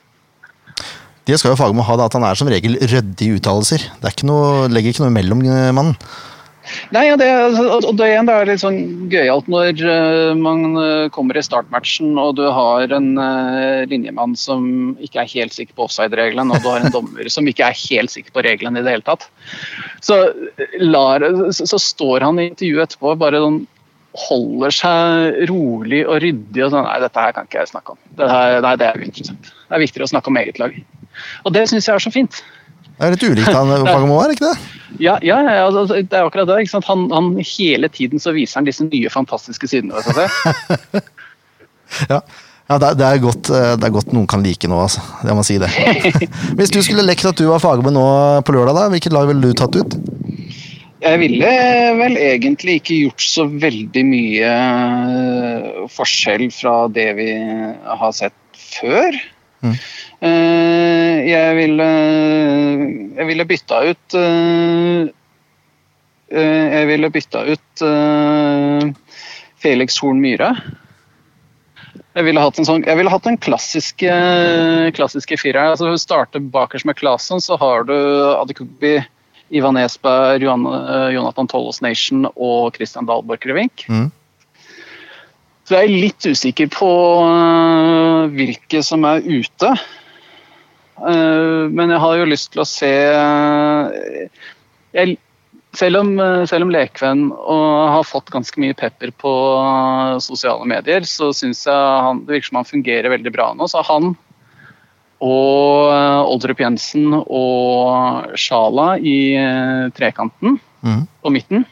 Det 1.30 1.38
skal 1.38 1.54
jo 1.54 1.60
Fagermo 1.60 1.86
ha, 1.86 1.96
da, 2.00 2.08
at 2.10 2.16
han 2.18 2.26
er 2.26 2.38
som 2.40 2.50
regel 2.50 2.80
ryddig 2.82 3.28
i 3.28 3.36
uttalelser. 3.38 3.84
Det 4.02 4.14
ikke 4.16 4.30
noe, 4.30 4.66
legger 4.72 4.96
ikke 4.96 5.04
noe 5.06 5.14
mellom 5.14 5.44
eh, 5.46 5.70
mannen. 5.76 5.98
Nei, 6.94 7.06
ja, 7.08 7.16
det, 7.20 7.28
altså, 7.30 7.64
og 7.90 7.98
det, 8.00 8.10
igjen, 8.12 8.30
er 8.32 8.48
litt 8.50 8.62
sånn 8.62 8.80
gøyalt 9.12 9.50
når 9.52 9.82
eh, 9.82 10.34
man 10.38 10.78
eh, 10.82 11.08
kommer 11.14 11.38
i 11.38 11.44
startmatchen 11.46 12.18
og 12.22 12.36
du 12.40 12.46
har 12.54 12.94
en 12.96 13.10
eh, 13.22 13.88
linjemann 13.90 14.36
som 14.40 14.94
ikke 15.02 15.24
er 15.24 15.32
helt 15.34 15.56
sikker 15.56 15.76
på 15.78 15.88
offside-regelen, 15.88 16.54
og 16.54 16.62
du 16.62 16.70
har 16.70 16.86
en 16.86 16.94
dommer 16.94 17.30
som 17.34 17.48
ikke 17.50 17.68
er 17.70 17.82
helt 17.90 18.14
sikker 18.14 18.36
på 18.36 18.46
reglene 18.46 18.82
i 18.82 18.86
det 18.86 18.96
hele 18.98 19.08
tatt. 19.08 19.28
Så, 20.06 20.20
lar, 20.82 21.26
så, 21.56 21.80
står 21.80 22.26
han 22.28 22.42
i 22.42 22.50
intervjuet 22.52 22.90
etterpå 22.90 23.16
bare 23.20 23.42
sånn 23.44 23.62
holder 24.20 24.74
seg 24.74 25.44
rolig 25.52 26.02
og 26.08 26.18
ryddig 26.24 26.64
og 26.66 26.72
sånn 26.74 26.88
Nei, 26.88 27.02
dette 27.04 27.26
her 27.26 27.36
kan 27.36 27.50
ikke 27.50 27.62
jeg 27.62 27.74
snakke 27.74 27.94
om. 27.94 28.00
Det, 28.18 28.30
her, 28.30 28.62
nei, 28.66 28.78
det 28.82 28.88
er 28.88 29.04
uinteressant. 29.04 29.52
Det 29.52 29.78
er 29.78 29.84
viktigere 29.84 30.08
å 30.08 30.14
snakke 30.14 30.32
om 30.32 30.40
eget 30.42 30.62
lag. 30.62 30.74
Og 31.46 31.54
det 31.54 31.68
syns 31.70 31.88
jeg 31.88 31.96
er 31.96 32.04
så 32.04 32.14
fint. 32.14 32.42
Det 33.00 33.08
er 33.08 33.16
litt 33.16 33.24
ulikt 33.24 33.56
han 33.56 33.70
Fagermo, 33.88 34.20
er 34.20 34.34
ikke 34.36 34.50
det? 34.50 34.76
Ja, 35.00 35.16
ja, 35.24 35.40
ja 35.46 35.64
altså, 35.70 35.86
det 35.96 36.12
er 36.12 36.28
akkurat 36.28 36.50
det. 36.50 36.84
Han, 36.90 37.08
han 37.14 37.32
Hele 37.40 37.88
tiden 37.94 38.20
så 38.20 38.34
viser 38.36 38.60
han 38.60 38.68
disse 38.68 38.84
nye, 38.84 39.12
fantastiske 39.14 39.72
sidene 39.72 39.96
ved 39.96 40.20
seg. 40.20 41.08
Ja, 42.06 42.20
ja 42.70 42.76
det, 42.78 42.92
er, 42.92 42.98
det, 43.00 43.06
er 43.08 43.22
godt, 43.24 43.48
eh, 43.50 43.72
det 43.82 43.88
er 43.88 43.94
godt 43.96 44.12
noen 44.14 44.28
kan 44.30 44.44
like 44.46 44.68
noe, 44.70 44.84
altså. 44.86 45.02
Det 45.26 45.34
må 45.34 45.42
si 45.48 45.56
det. 45.58 45.72
Hvis 46.60 46.70
du 46.70 46.78
skulle 46.86 47.02
lekt 47.08 47.26
at 47.26 47.40
du 47.40 47.48
var 47.50 47.64
Fagermo 47.64 47.90
nå 47.90 48.04
på 48.46 48.54
lørdag, 48.54 48.78
da, 48.78 48.84
hvilket 48.94 49.16
lag 49.16 49.26
ville 49.26 49.50
du 49.50 49.58
tatt 49.58 49.80
ut? 49.80 49.98
Jeg 51.02 51.20
ville 51.24 51.50
vel 51.98 52.20
egentlig 52.22 52.78
ikke 52.78 53.00
gjort 53.08 53.26
så 53.26 53.48
veldig 53.50 54.04
mye 54.06 54.54
eh, 54.54 55.84
forskjell 55.96 56.46
fra 56.54 56.76
det 56.94 57.10
vi 57.18 57.30
har 58.04 58.14
sett 58.14 58.38
før. 58.78 59.18
Mm. 59.64 59.76
Eh, 60.24 61.16
Jeg 61.30 61.56
ville, 61.58 61.88
jeg 63.18 63.28
ville 63.28 63.46
bytta 63.48 63.80
ut 63.90 64.16
eh, 64.16 65.10
eh, 66.32 66.66
Jeg 66.80 66.90
ville 66.94 67.10
bytta 67.14 67.44
ut 67.50 67.84
Felix 69.60 69.98
Horn 70.00 70.22
Myhre. 70.24 70.54
Jeg 72.16 72.26
ville 72.26 72.42
hatt 72.42 72.58
en, 72.60 72.68
sånn, 72.68 72.84
jeg 72.88 72.98
ville 72.98 73.12
hatt 73.12 73.28
den 73.28 73.38
klassiske, 73.40 74.12
klassiske 74.96 75.38
fireren. 75.40 75.74
Altså, 75.76 75.92
starte 76.00 76.40
bakerst 76.40 76.88
med 76.88 76.98
Claesson, 77.00 77.42
så 77.44 77.58
har 77.60 77.84
du 77.88 77.94
Adekubi, 78.40 78.98
Ivan 79.56 79.78
Esberg, 79.80 80.44
Jonathan 80.44 81.50
Tollos 81.52 81.82
Nation 81.84 82.26
og 82.32 82.76
Christian 82.76 83.08
Dahlborg 83.08 83.44
Krevink. 83.44 83.86
Mm. 83.92 84.10
Så 85.70 85.78
jeg 85.78 85.86
er 85.86 86.02
litt 86.02 86.26
usikker 86.26 86.66
på 86.74 86.88
øh, 87.30 88.24
hvilke 88.34 88.80
som 88.82 89.04
er 89.06 89.22
ute. 89.22 89.68
Eh, 90.98 91.66
men 91.70 91.92
jeg 91.94 92.02
har 92.02 92.14
jo 92.18 92.26
lyst 92.26 92.50
til 92.56 92.64
å 92.64 92.66
se 92.66 92.90
øh, 92.90 94.32
jeg, 94.98 95.14
selv, 95.78 96.00
om, 96.00 96.10
selv 96.50 96.66
om 96.66 96.72
Lekvenn 96.74 97.28
har 97.30 98.08
fått 98.10 98.32
ganske 98.34 98.58
mye 98.58 98.74
pepper 98.74 99.12
på 99.14 99.34
sosiale 100.26 100.66
medier, 100.66 101.06
så 101.06 101.30
syns 101.38 101.62
jeg 101.70 102.02
han, 102.08 102.24
det 102.26 102.40
virker 102.40 102.50
som 102.50 102.58
han 102.64 102.70
fungerer 102.72 103.14
veldig 103.14 103.34
bra 103.36 103.52
nå. 103.54 103.70
Så 103.70 103.86
han 103.86 104.16
og 105.22 105.94
Oldrup 106.34 106.64
Jensen 106.64 107.14
og 107.14 108.34
Sjala 108.40 108.96
i 108.98 109.38
trekanten 109.94 110.58
mm. 110.82 111.06
på 111.22 111.36
midten. 111.38 111.70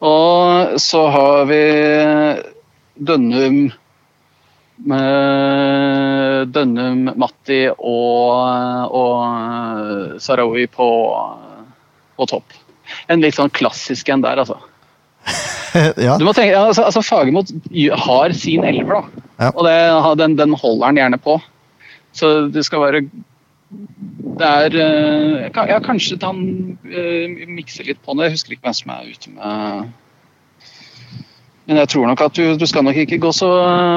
Og 0.00 0.80
så 0.80 1.04
har 1.12 1.44
vi 1.52 1.62
Dønnum 2.96 3.72
Dønnum, 6.52 7.04
Matti 7.20 7.68
og, 7.70 8.90
og 8.98 10.18
Sarawi 10.22 10.66
på, 10.72 10.88
på 12.18 12.26
topp. 12.30 12.56
En 13.12 13.22
litt 13.22 13.36
sånn 13.38 13.52
klassisk 13.54 14.08
en 14.12 14.24
der, 14.24 14.42
altså. 14.42 14.58
ja. 16.06 16.16
Du 16.18 16.24
må 16.26 16.32
tenke, 16.34 16.58
altså, 16.58 16.82
altså 16.88 17.02
Fagermo 17.04 17.44
har 18.06 18.34
sin 18.36 18.64
elver, 18.66 18.94
da. 18.98 19.26
Ja. 19.38 19.50
Og 19.52 19.62
det, 19.68 19.76
den, 20.22 20.38
den 20.40 20.56
holder 20.58 20.86
han 20.90 21.00
gjerne 21.00 21.20
på. 21.22 21.38
Så 22.12 22.32
det 22.52 22.64
skal 22.66 22.82
være 22.82 23.00
Det 24.36 24.48
er 24.48 24.74
eh, 24.76 25.46
Ja, 25.70 25.78
kanskje 25.80 26.18
han 26.20 26.42
mikser 27.56 27.88
litt 27.88 28.02
på 28.04 28.16
det. 28.18 28.28
Jeg 28.28 28.36
husker 28.36 28.56
ikke 28.56 28.68
hvem 28.68 28.76
som 28.76 28.92
er 28.92 29.12
ute 29.14 29.32
med 29.32 29.92
Men 31.68 31.78
jeg 31.78 31.88
tror 31.92 32.08
nok 32.10 32.20
at 32.26 32.34
du, 32.34 32.56
du 32.58 32.64
skal 32.66 32.82
nok 32.86 32.96
ikke 33.04 33.20
gå 33.22 33.30
så 33.36 33.48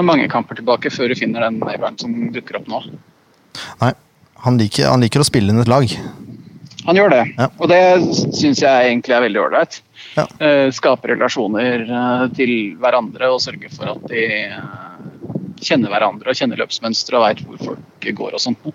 mange 0.06 0.28
kamper 0.30 0.60
tilbake 0.60 0.92
før 0.94 1.10
du 1.10 1.16
finner 1.18 1.48
den 1.48 1.58
elveren 1.66 1.98
som 1.98 2.14
dukker 2.36 2.60
opp 2.62 2.68
nå. 2.70 2.84
Nei. 3.82 3.94
Han 4.46 4.60
liker, 4.62 4.86
han 4.92 5.02
liker 5.02 5.24
å 5.24 5.26
spille 5.26 5.50
inn 5.50 5.62
et 5.64 5.72
lag. 5.72 5.90
Han 6.86 7.00
gjør 7.00 7.10
det, 7.10 7.22
Ja. 7.40 7.48
og 7.58 7.70
det 7.72 7.80
syns 8.38 8.60
jeg 8.62 8.92
egentlig 8.92 9.16
er 9.16 9.24
veldig 9.24 9.42
ålreit. 9.42 9.80
Ja. 10.14 10.28
Eh, 10.38 10.68
skape 10.76 11.10
relasjoner 11.10 11.82
eh, 11.82 12.26
til 12.38 12.52
hverandre 12.78 13.32
og 13.34 13.42
sørge 13.42 13.72
for 13.74 13.96
at 13.96 14.04
de 14.12 14.22
eh, 14.52 14.60
kjenner 15.66 15.90
hverandre 15.90 16.30
og 16.30 16.38
kjenner 16.38 16.62
løpsmønstre 16.62 17.18
og 17.18 17.26
veit 17.26 17.42
hvor 17.48 17.64
folk 17.72 18.10
går 18.22 18.38
og 18.38 18.44
sånt. 18.44 18.70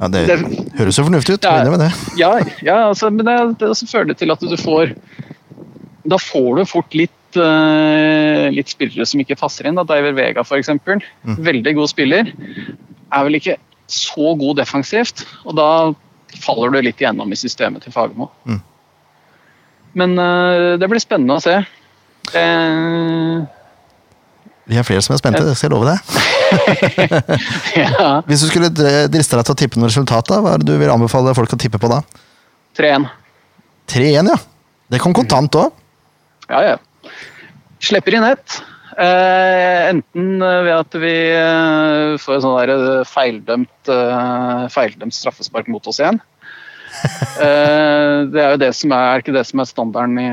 Ja, 0.00 0.08
det, 0.08 0.24
Det- 0.30 0.78
høres 0.78 0.96
jo 0.96 1.04
fornuftig 1.04 1.36
ut. 1.36 1.44
Ja. 1.44 1.76
Det. 1.76 1.90
Ja, 2.16 2.30
ja 2.64 2.78
altså, 2.88 3.10
men 3.12 3.26
det, 3.28 3.36
det 3.60 3.74
fører 3.90 4.08
det 4.08 4.16
til 4.22 4.32
at 4.32 4.40
du 4.40 4.56
får 4.56 4.94
Da 6.08 6.16
får 6.18 6.56
du 6.56 6.64
fort 6.66 6.94
litt 6.96 7.12
eh, 7.40 8.48
litt 8.52 8.72
spillere 8.72 9.06
som 9.08 9.22
ikke 9.22 9.38
passer 9.40 9.68
inn. 9.68 9.78
Da. 9.78 9.84
Diver 9.88 10.16
Vega 10.16 10.44
f.eks. 10.44 10.72
Mm. 10.72 11.36
Veldig 11.38 11.74
god 11.78 11.92
spiller. 11.92 12.32
Er 13.12 13.28
vel 13.28 13.38
ikke 13.38 13.58
så 13.92 14.34
god 14.40 14.60
defensivt, 14.62 15.24
og 15.44 15.56
da 15.58 15.68
faller 16.42 16.72
du 16.72 16.78
litt 16.80 17.00
igjennom 17.02 17.32
i 17.32 17.38
systemet 17.38 17.84
til 17.84 17.92
Fagermo. 17.94 18.30
Mm. 18.48 18.60
Men 20.00 20.14
uh, 20.16 20.74
det 20.80 20.88
blir 20.88 21.02
spennende 21.02 21.36
å 21.36 21.42
se. 21.44 21.58
Uh, 22.32 23.42
Vi 24.70 24.78
er 24.78 24.86
flere 24.86 25.02
som 25.04 25.12
er 25.12 25.20
spente, 25.20 25.42
det 25.44 25.56
skal 25.58 25.68
jeg 25.68 25.74
love 25.74 25.90
deg. 25.90 25.98
ja, 27.82 28.22
Hvis 28.28 28.44
du 28.44 28.48
skulle 28.48 28.70
driste 28.72 29.36
deg 29.36 29.44
til 29.44 29.52
å 29.52 29.58
tippe 29.58 29.80
noe 29.80 29.90
resultat, 29.90 30.30
da, 30.30 30.40
hva 30.40 30.54
er 30.54 30.62
det 30.62 30.70
du 30.70 30.80
vil 30.80 30.92
anbefale 30.92 31.34
folk 31.36 31.52
å 31.52 31.60
tippe 31.60 31.80
på 31.82 31.90
da? 31.92 32.00
3-1. 32.78 33.10
3-1, 33.92 34.32
ja. 34.32 34.38
Det 34.92 35.00
kom 35.02 35.12
kontant 35.16 35.60
òg. 35.60 35.76
Ja, 36.48 36.62
ja. 36.72 36.76
Slipper 37.82 38.14
inn 38.14 38.24
ett. 38.24 38.62
Eh, 38.98 39.88
enten 39.88 40.42
eh, 40.42 40.58
ved 40.66 40.74
at 40.76 40.94
vi 41.00 41.14
eh, 41.32 42.18
får 42.20 42.34
en 42.36 42.42
sånn 42.44 42.70
eh, 42.74 43.00
feildømt, 43.08 43.88
eh, 43.88 44.66
feildømt 44.72 45.16
straffespark 45.16 45.66
mot 45.72 45.86
oss 45.90 46.00
igjen. 46.02 46.20
Eh, 47.42 48.18
det 48.28 48.38
er 48.38 48.50
jo 48.52 48.58
det 48.60 48.68
som 48.76 48.92
er, 48.94 49.04
er 49.08 49.22
ikke 49.22 49.32
det 49.34 49.42
som 49.48 49.58
er 49.62 49.66
standarden 49.66 50.18
i 50.20 50.26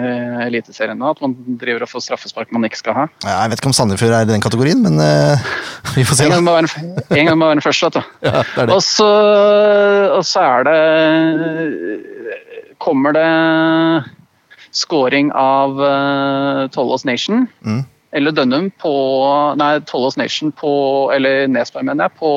Eliteserien 0.43 1.00
nå, 1.00 1.08
at 1.16 1.22
man 1.24 1.32
driver 1.58 1.86
og 1.86 1.89
får 1.89 2.04
straffespark 2.06 2.52
man 2.54 2.68
ikke 2.68 2.82
skal 2.82 2.93
ha. 2.97 3.06
Jeg 3.24 3.50
vet 3.50 3.62
ikke 3.62 3.72
om 3.72 3.76
Sandefjord 3.78 4.14
er 4.14 4.28
i 4.28 4.30
den 4.30 4.43
kategorien, 4.43 4.84
men 4.84 5.00
vi 5.95 6.04
får 6.06 6.20
se. 6.20 6.28
En 6.28 6.36
gang 6.36 6.45
må 6.45 6.54
være 6.58 6.68
den, 6.68 6.91
en 7.16 7.26
gang 7.32 7.39
må 7.39 7.47
være 7.47 7.58
den 7.62 7.66
første. 7.66 7.88
vet 7.88 7.95
du. 7.95 8.02
Ja, 8.28 8.43
det 8.43 8.60
er 8.60 8.70
det. 8.70 8.76
Og 8.76 8.82
så, 8.86 9.10
og 10.20 10.24
så 10.28 10.39
er 10.43 10.60
det 10.68 10.78
Kommer 12.84 13.16
det 13.16 13.26
scoring 14.80 15.30
av 15.36 15.75
uh, 15.80 16.67
Tollås 16.73 17.05
Nation 17.07 17.45
Mm. 17.65 17.84
eller 18.15 18.32
Dønnum 18.34 18.71
på 18.82 18.93
Nei, 19.59 19.73
Tollås 19.89 20.17
Nation 20.17 20.51
på 20.55 20.71
Eller 21.13 21.47
Nesberg, 21.51 21.86
mener 21.86 22.07
jeg, 22.09 22.17
på, 22.19 22.32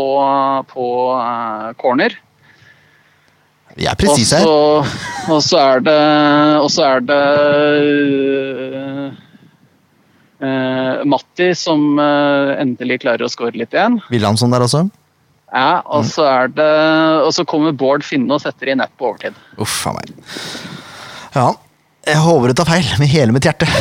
på 0.75 0.87
uh, 1.17 1.73
corner. 1.81 2.19
Vi 3.73 3.87
er 3.89 3.97
presise 3.97 4.37
her. 4.43 4.45
og 5.33 5.39
så 5.41 5.57
er 5.63 5.81
det 5.87 6.01
Og 6.61 6.69
så 6.75 6.83
er 6.91 7.07
det 7.09 7.21
eh, 10.43 11.05
Matti 11.09 11.47
som 11.57 11.99
eh, 12.03 12.53
endelig 12.61 13.01
klarer 13.07 13.25
å 13.25 13.31
score 13.33 13.57
litt 13.57 13.73
igjen. 13.73 13.97
Wilhelmsson 14.13 14.53
der 14.53 14.67
også. 14.67 14.85
Ja, 15.53 15.83
og 15.93 16.07
så 16.09 16.25
er 16.29 16.53
det 16.57 16.69
Og 17.27 17.33
så 17.37 17.45
kommer 17.49 17.75
Bård 17.77 18.05
Finne 18.09 18.37
og 18.39 18.41
setter 18.45 18.71
i 18.73 18.77
nett 18.79 18.93
på 19.01 19.11
overtid. 19.11 19.37
Uff 19.61 19.83
a 19.89 19.93
meg. 19.97 20.13
Ja, 21.37 21.49
jeg 22.03 22.19
håper 22.19 22.51
du 22.51 22.59
tar 22.59 22.67
feil, 22.67 22.87
med 22.99 23.11
hele 23.13 23.35
mitt 23.35 23.47
hjerte. 23.47 23.67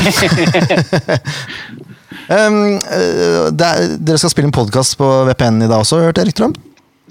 um, 2.30 2.57
eh, 2.78 3.47
er, 3.49 3.95
dere 3.97 4.19
skal 4.22 4.34
spille 4.34 4.49
en 4.49 4.55
podkast 4.55 4.97
på 4.99 5.07
VPN 5.32 5.63
i 5.65 5.69
dag 5.69 5.82
også, 5.82 6.03
hørte 6.05 6.22
jeg 6.22 6.32
rykter 6.32 6.49
om? 6.49 6.53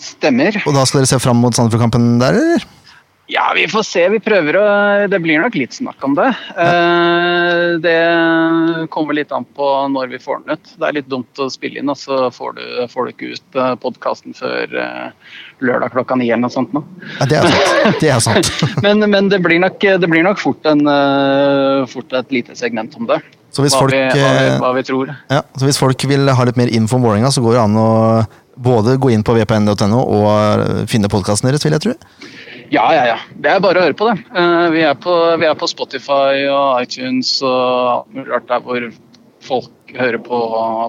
Stemmer. 0.00 0.60
Og 0.64 0.76
da 0.76 0.84
skal 0.86 1.02
dere 1.02 1.10
se 1.10 1.18
fram 1.20 1.40
mot 1.42 1.56
Sandefjord-kampen 1.56 2.14
der, 2.22 2.38
eller? 2.38 2.68
Ja, 3.30 3.52
vi 3.54 3.68
får 3.70 3.84
se. 3.86 4.02
Vi 4.10 4.18
prøver 4.22 4.56
å 4.58 4.64
Det 5.10 5.20
blir 5.22 5.38
nok 5.38 5.54
litt 5.54 5.74
snakk 5.76 6.02
om 6.06 6.16
det. 6.18 6.28
Eh, 6.58 7.78
Det 7.84 8.88
kommer 8.90 9.14
litt 9.14 9.30
an 9.32 9.46
på 9.56 9.68
når 9.92 10.10
vi 10.10 10.18
får 10.22 10.42
den 10.42 10.56
ut. 10.58 10.72
Det 10.80 10.88
er 10.88 10.96
litt 10.98 11.08
dumt 11.10 11.38
å 11.38 11.46
spille 11.52 11.78
inn, 11.80 11.90
og 11.92 11.98
så 12.00 12.26
får 12.34 12.56
du, 12.58 12.64
får 12.90 13.06
du 13.06 13.12
ikke 13.14 13.30
ut 13.36 13.58
podkasten 13.84 14.34
før 14.36 14.74
eh, 14.82 15.34
lørdag 15.62 15.94
klokka 15.94 16.18
ni 16.18 16.30
eller 16.30 16.48
noe 16.48 16.54
sånt. 16.54 16.72
nå. 16.74 16.82
Ja, 17.20 17.28
det 17.30 17.38
er 17.38 17.46
sant. 17.54 18.00
Det 18.00 18.10
er 18.16 18.24
sant. 18.24 18.50
Men, 18.84 19.04
men 19.10 19.28
det, 19.30 19.40
blir 19.44 19.60
nok, 19.62 19.78
det 19.80 20.08
blir 20.10 20.24
nok 20.26 20.40
fort, 20.40 20.66
en, 20.66 20.82
eh, 20.90 21.86
fort 21.90 22.12
et 22.16 22.32
lite 22.34 22.56
segment 22.58 22.94
om 22.98 23.06
det. 23.10 23.20
Så 23.54 23.64
hvis 23.64 23.74
hva, 23.74 23.86
vi, 23.90 23.98
hva, 23.98 24.12
vi, 24.14 24.50
eh, 24.50 24.58
hva 24.62 24.74
vi 24.76 24.84
tror. 24.86 25.10
Ja, 25.30 25.42
så 25.58 25.66
hvis 25.68 25.78
folk 25.80 26.04
vil 26.10 26.28
ha 26.30 26.46
litt 26.46 26.58
mer 26.60 26.70
info 26.70 26.98
om 26.98 27.06
Vålerenga, 27.06 27.30
så 27.34 27.42
går 27.44 27.58
det 27.58 27.64
an 27.64 27.78
å 27.80 27.88
både 28.60 28.98
gå 29.00 29.10
inn 29.14 29.24
på 29.26 29.34
vpn.no 29.38 30.00
og 30.02 30.86
finne 30.90 31.10
podkasten 31.12 31.48
deres, 31.50 31.64
vil 31.66 31.76
jeg 31.78 31.86
tro. 31.86 31.94
Ja, 32.70 32.86
ja, 32.94 33.04
ja. 33.10 33.18
Det 33.34 33.50
er 33.50 33.62
bare 33.62 33.80
å 33.80 33.84
høre 33.88 33.96
på 33.98 34.06
det. 34.10 34.20
Eh, 34.30 34.66
vi, 34.76 34.82
er 34.86 34.94
på, 35.02 35.14
vi 35.40 35.46
er 35.48 35.56
på 35.58 35.66
Spotify 35.70 36.44
og 36.50 36.82
iTunes 36.84 37.32
og 37.46 38.20
rart 38.30 38.46
der 38.50 38.62
hvor 38.62 38.84
folk 39.42 39.70
hører 39.96 40.20
på 40.22 40.38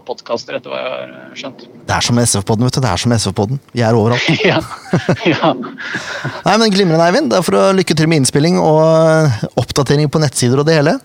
podkaster, 0.06 0.58
etter 0.60 0.70
hva 0.70 0.78
jeg 0.82 0.92
har 0.92 1.38
skjønt. 1.40 1.64
Det 1.88 1.96
er 1.96 2.06
som 2.06 2.20
SV-podden, 2.22 2.68
vet 2.68 2.76
du. 2.78 2.82
Det 2.84 2.92
er 2.92 3.02
som 3.02 3.14
SV-podden. 3.16 3.62
Vi 3.74 3.82
er 3.88 3.98
overalt. 3.98 4.28
ja. 4.52 4.60
ja. 5.26 5.54
Nei, 5.56 6.58
men 6.62 6.74
Glimrende, 6.76 7.08
Eivind. 7.08 7.32
Det 7.34 7.40
er 7.40 7.48
for 7.48 7.58
å 7.58 7.64
lykke 7.78 7.98
til 7.98 8.12
med 8.12 8.22
innspilling 8.22 8.60
og 8.62 9.56
oppdatering 9.58 10.12
på 10.12 10.22
nettsider 10.22 10.62
og 10.62 10.68
det 10.70 10.78
hele. 10.82 11.00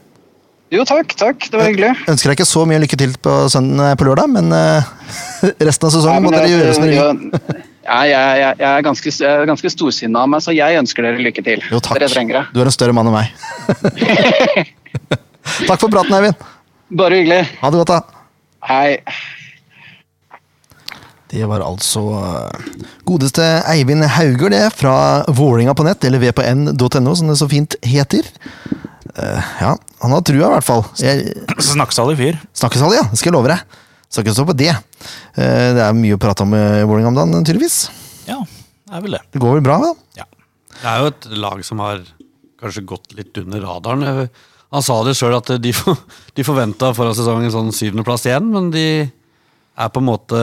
Jo, 0.75 0.83
takk. 0.85 1.15
takk. 1.17 1.47
Det 1.47 1.57
var 1.61 1.71
hyggelig. 1.71 1.93
Ønsker 2.11 2.33
deg 2.33 2.41
ikke 2.41 2.49
så 2.51 2.67
mye 2.69 2.83
lykke 2.83 2.99
til 2.99 3.15
på, 3.23 3.39
søndag, 3.55 3.95
på 4.01 4.09
lørdag, 4.11 4.29
men 4.35 4.51
eh, 4.53 4.93
resten 5.71 5.89
av 5.89 5.95
sesongen 5.95 6.27
må 6.27 6.35
Nei, 6.35 6.43
men 6.43 6.43
dere 6.43 6.51
det- 6.51 6.59
gjøre 6.59 6.77
som 6.77 6.85
dere 6.91 7.09
vil. 7.15 7.65
ja, 7.87 8.01
ja, 8.07 8.21
jeg, 8.21 8.41
jeg, 8.43 8.59
jeg 8.61 8.69
er 8.71 8.85
ganske, 8.85 9.13
jeg 9.23 9.49
ganske 9.51 9.71
storsinna 9.73 10.25
av 10.27 10.33
meg, 10.33 10.43
så 10.45 10.55
jeg 10.55 10.81
ønsker 10.81 11.07
dere 11.07 11.23
lykke 11.23 11.45
til. 11.47 11.63
Jo, 11.71 11.81
takk. 11.83 12.01
Dere 12.01 12.11
trenger 12.13 12.41
det. 12.41 12.45
Du 12.55 12.61
er 12.63 12.71
en 12.71 12.75
større 12.75 12.97
mann 12.97 13.11
enn 13.11 13.17
meg. 13.17 13.27
takk 15.69 15.81
for 15.81 15.89
praten, 15.93 16.15
Eivind. 16.19 16.47
Bare 16.99 17.19
hyggelig. 17.21 17.43
Ha 17.63 17.73
det 17.73 17.83
godt, 17.83 17.95
da. 17.95 18.23
Hei. 18.67 18.99
Det 21.31 21.47
var 21.51 21.63
altså 21.67 22.03
eh, 22.21 22.83
godeste 23.07 23.47
Eivind 23.71 24.05
Hauger, 24.17 24.53
det, 24.55 24.65
fra 24.79 24.97
Vålinga 25.27 25.75
på 25.75 25.87
nett, 25.87 26.05
eller 26.07 26.23
vpn.no, 26.23 27.17
som 27.19 27.33
det 27.33 27.39
så 27.41 27.49
fint 27.51 27.79
heter. 27.87 28.29
Eh, 29.17 29.51
ja, 29.63 29.75
han 30.03 30.15
har 30.15 30.23
trua, 30.27 30.51
i 30.51 30.55
hvert 30.55 30.67
fall. 30.67 30.87
Jeg 31.03 31.35
Snakksalig 31.63 32.19
fyr. 32.21 32.39
Snakkesalig, 32.55 33.01
ja. 33.01 33.09
Det 33.11 33.19
skal 33.19 33.33
jeg 33.33 33.39
love 33.39 33.51
deg. 33.51 33.83
Skal 34.09 34.25
ikke 34.25 34.37
stå 34.37 34.47
på 34.49 34.57
det. 34.59 34.73
Eh, 34.73 35.69
det 35.77 35.83
er 35.83 35.97
mye 35.99 36.17
å 36.17 36.23
prate 36.23 36.47
om 36.47 36.55
i 36.57 36.65
Vålerenga 36.87 37.13
om 37.13 37.19
dagen, 37.19 37.47
tydeligvis. 37.47 37.79
Ja, 38.29 38.41
det 38.47 38.99
er 38.99 39.07
vel 39.07 39.17
det. 39.19 39.23
Det 39.35 39.43
går 39.43 39.59
vel 39.59 39.67
bra, 39.67 39.79
da? 39.83 39.95
Det 40.77 40.91
er 40.91 41.01
jo 41.01 41.09
et 41.09 41.27
lag 41.41 41.63
som 41.65 41.81
har 41.81 42.03
kanskje 42.61 42.85
gått 42.89 43.15
litt 43.17 43.37
under 43.41 43.63
radaren. 43.65 44.29
Han 44.75 44.85
sa 44.85 44.99
det 45.07 45.15
sjøl 45.17 45.37
at 45.39 45.53
de, 45.63 45.73
for, 45.77 45.99
de 46.37 46.45
forventa 46.47 46.93
foran 46.97 47.17
sesongen 47.17 47.53
sånn 47.55 47.73
syvendeplass 47.75 48.27
igjen, 48.29 48.51
men 48.53 48.69
de 48.75 48.87
er 49.07 49.93
på 49.93 50.03
en 50.03 50.09
måte 50.09 50.41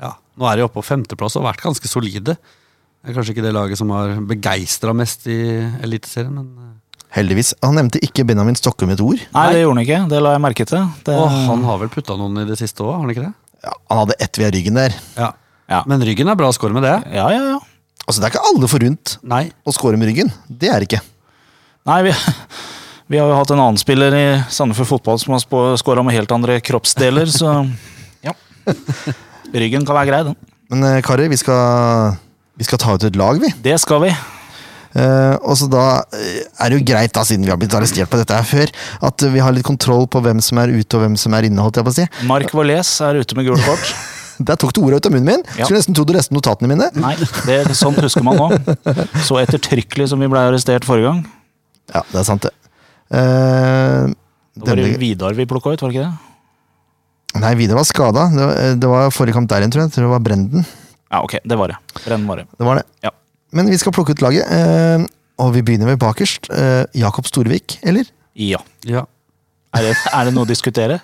Ja, 0.00 0.14
nå 0.38 0.46
er 0.50 0.58
de 0.58 0.66
oppe 0.66 0.80
på 0.80 0.86
femteplass 0.86 1.36
og 1.36 1.44
har 1.44 1.52
vært 1.52 1.64
ganske 1.64 1.90
solide. 1.90 2.36
Det 2.36 3.12
er 3.12 3.16
kanskje 3.18 3.34
ikke 3.34 3.44
det 3.44 3.54
laget 3.54 3.80
som 3.80 3.92
har 3.94 4.14
begeistra 4.26 4.94
mest 4.96 5.26
i 5.30 5.38
Eliteserien, 5.84 6.34
men 6.34 6.48
eh, 6.54 6.72
Heldigvis. 7.14 7.52
Han 7.62 7.76
nevnte 7.78 8.00
ikke 8.02 8.24
Benjamin 8.26 8.56
Stokke 8.58 8.88
med 8.88 8.98
et 8.98 9.04
ord. 9.04 9.20
Nei, 9.36 9.44
det 9.54 9.60
gjorde 9.62 9.76
han 9.76 9.84
ikke. 9.84 9.98
Det 10.10 10.20
la 10.24 10.32
jeg 10.34 10.42
merke 10.42 10.66
til. 10.66 10.86
Det, 11.06 11.14
Og 11.14 11.30
han 11.30 11.62
har 11.68 11.78
vel 11.84 11.92
putta 11.92 12.16
noen 12.18 12.42
i 12.42 12.46
det 12.48 12.56
siste 12.58 12.82
òg, 12.82 12.96
har 12.96 13.04
han 13.04 13.12
ikke 13.14 13.26
det? 13.28 13.32
Ja, 13.64 13.74
han 13.92 14.00
hadde 14.02 14.16
ett 14.26 14.40
via 14.40 14.50
ryggen 14.52 14.80
der. 14.80 14.96
Ja. 15.16 15.30
Ja. 15.70 15.80
Men 15.88 16.02
ryggen 16.04 16.28
er 16.28 16.36
bra 16.36 16.50
å 16.50 16.56
score 16.56 16.74
med 16.76 16.84
det. 16.84 16.96
Ja, 17.14 17.28
ja, 17.32 17.44
ja. 17.54 17.60
Altså, 18.04 18.20
Det 18.20 18.26
er 18.26 18.34
ikke 18.34 18.48
alle 18.50 18.68
forunt 18.68 19.14
Nei. 19.24 19.44
å 19.64 19.72
score 19.72 19.96
med 20.00 20.10
ryggen. 20.10 20.32
Det 20.48 20.68
er 20.68 20.82
det 20.82 20.90
ikke. 20.90 21.00
Nei, 21.88 22.00
vi, 22.08 22.12
vi 23.14 23.20
har 23.22 23.30
jo 23.30 23.38
hatt 23.38 23.54
en 23.54 23.62
annen 23.62 23.80
spiller 23.80 24.16
i 24.18 24.26
Sandefjord 24.52 24.90
Fotball 24.90 25.22
som 25.22 25.36
har 25.38 25.78
skåra 25.80 26.04
med 26.04 26.16
helt 26.18 26.34
andre 26.34 26.58
kroppsdeler, 26.64 27.30
så 27.32 27.60
ja. 28.26 28.34
Ryggen 29.54 29.86
kan 29.86 29.96
være 29.96 30.10
grei, 30.10 30.22
den. 30.32 30.36
Men 30.72 30.84
eh, 30.90 31.00
karer, 31.06 31.30
vi 31.30 31.38
skal, 31.38 32.18
vi 32.58 32.66
skal 32.66 32.82
ta 32.82 32.98
ut 32.98 33.06
et 33.06 33.16
lag, 33.16 33.38
vi. 33.40 33.54
Det 33.64 33.78
skal 33.80 34.02
vi. 34.02 34.12
Eh, 34.94 35.34
og 35.42 35.56
så 35.58 35.66
da 35.70 35.84
eh, 36.14 36.42
er 36.62 36.70
det 36.70 36.78
jo 36.78 36.86
greit, 36.86 37.12
da, 37.16 37.24
siden 37.26 37.46
vi 37.46 37.50
har 37.50 37.58
blitt 37.58 37.74
arrestert 37.74 38.10
på 38.10 38.20
dette 38.20 38.36
her 38.36 38.46
før, 38.46 38.70
at 39.08 39.24
vi 39.34 39.42
har 39.42 39.54
litt 39.54 39.66
kontroll 39.66 40.06
på 40.10 40.22
hvem 40.22 40.42
som 40.44 40.60
er 40.62 40.74
ute 40.74 40.98
og 40.98 41.02
hvem 41.02 41.16
som 41.18 41.34
er 41.34 41.48
inne. 41.48 41.62
holdt 41.64 41.80
jeg 41.80 41.86
på 41.86 41.94
å 41.94 41.96
si. 41.96 42.08
Mark 42.30 42.54
Valles 42.54 42.92
er 43.02 43.18
ute 43.18 43.38
med 43.38 43.48
gule 43.48 43.62
kort. 43.66 43.94
Der 44.48 44.58
tok 44.58 44.72
du 44.74 44.80
ordet 44.82 44.98
ut 44.98 45.08
av 45.08 45.14
munnen 45.14 45.28
min. 45.30 45.42
Ja. 45.54 45.66
Skulle 45.66 45.78
nesten 45.78 45.94
trodd 45.94 46.10
du 46.10 46.16
leste 46.16 46.34
notatene 46.34 46.70
mine. 46.70 46.88
Nei, 46.98 47.14
det, 47.46 47.58
sånt 47.78 48.00
husker 48.02 48.24
man 48.26 48.38
nå. 48.40 48.48
Så 49.28 49.38
ettertrykkelig 49.38 50.08
som 50.10 50.22
vi 50.22 50.26
ble 50.30 50.42
arrestert 50.42 50.86
forrige 50.88 51.12
gang. 51.12 51.20
Ja, 51.94 52.02
det 52.10 52.18
er 52.22 52.26
sant, 52.26 52.46
det. 52.46 52.50
Uh, 53.14 54.10
det 54.58 54.70
var 54.70 54.80
det 54.80 54.94
Vidar 54.98 55.36
vi 55.38 55.46
plukka 55.46 55.74
ut, 55.74 55.84
var 55.84 55.92
det 55.92 56.00
ikke 56.00 56.08
det? 56.08 57.42
nei, 57.44 57.52
Vidar 57.58 57.78
var 57.78 57.86
skada. 57.86 58.26
Det, 58.34 58.48
det 58.82 58.90
var 58.90 59.14
forrige 59.14 59.38
kamp 59.38 59.50
der 59.50 59.62
igjen, 59.62 59.74
tror 59.74 59.84
jeg. 59.84 59.92
Jeg 59.92 59.98
tror 59.98 60.08
det 60.08 60.14
var 60.16 60.24
Brenden. 60.26 60.66
Ja, 61.10 61.22
ok, 61.22 61.38
det 61.46 61.58
var 61.60 61.70
det. 61.70 61.78
Brenden 62.02 62.30
var 62.30 62.42
det. 62.42 62.48
Det 62.58 62.66
var 62.66 62.80
det. 62.80 62.84
Ja. 63.06 63.14
Men 63.54 63.70
vi 63.70 63.78
skal 63.78 63.94
plukke 63.94 64.14
ut 64.16 64.22
laget, 64.24 64.48
eh, 64.50 65.04
og 65.42 65.52
vi 65.54 65.62
begynner 65.66 65.92
med 65.92 66.00
bakerst. 66.02 66.48
Eh, 66.50 66.84
Jakob 66.98 67.26
Storvik, 67.30 67.78
eller? 67.86 68.08
Ja. 68.34 68.58
Ja. 68.86 69.04
Er 69.74 69.88
det, 69.88 69.94
er 70.12 70.28
det 70.28 70.34
noe 70.34 70.46
å 70.46 70.50
diskutere? 70.50 71.00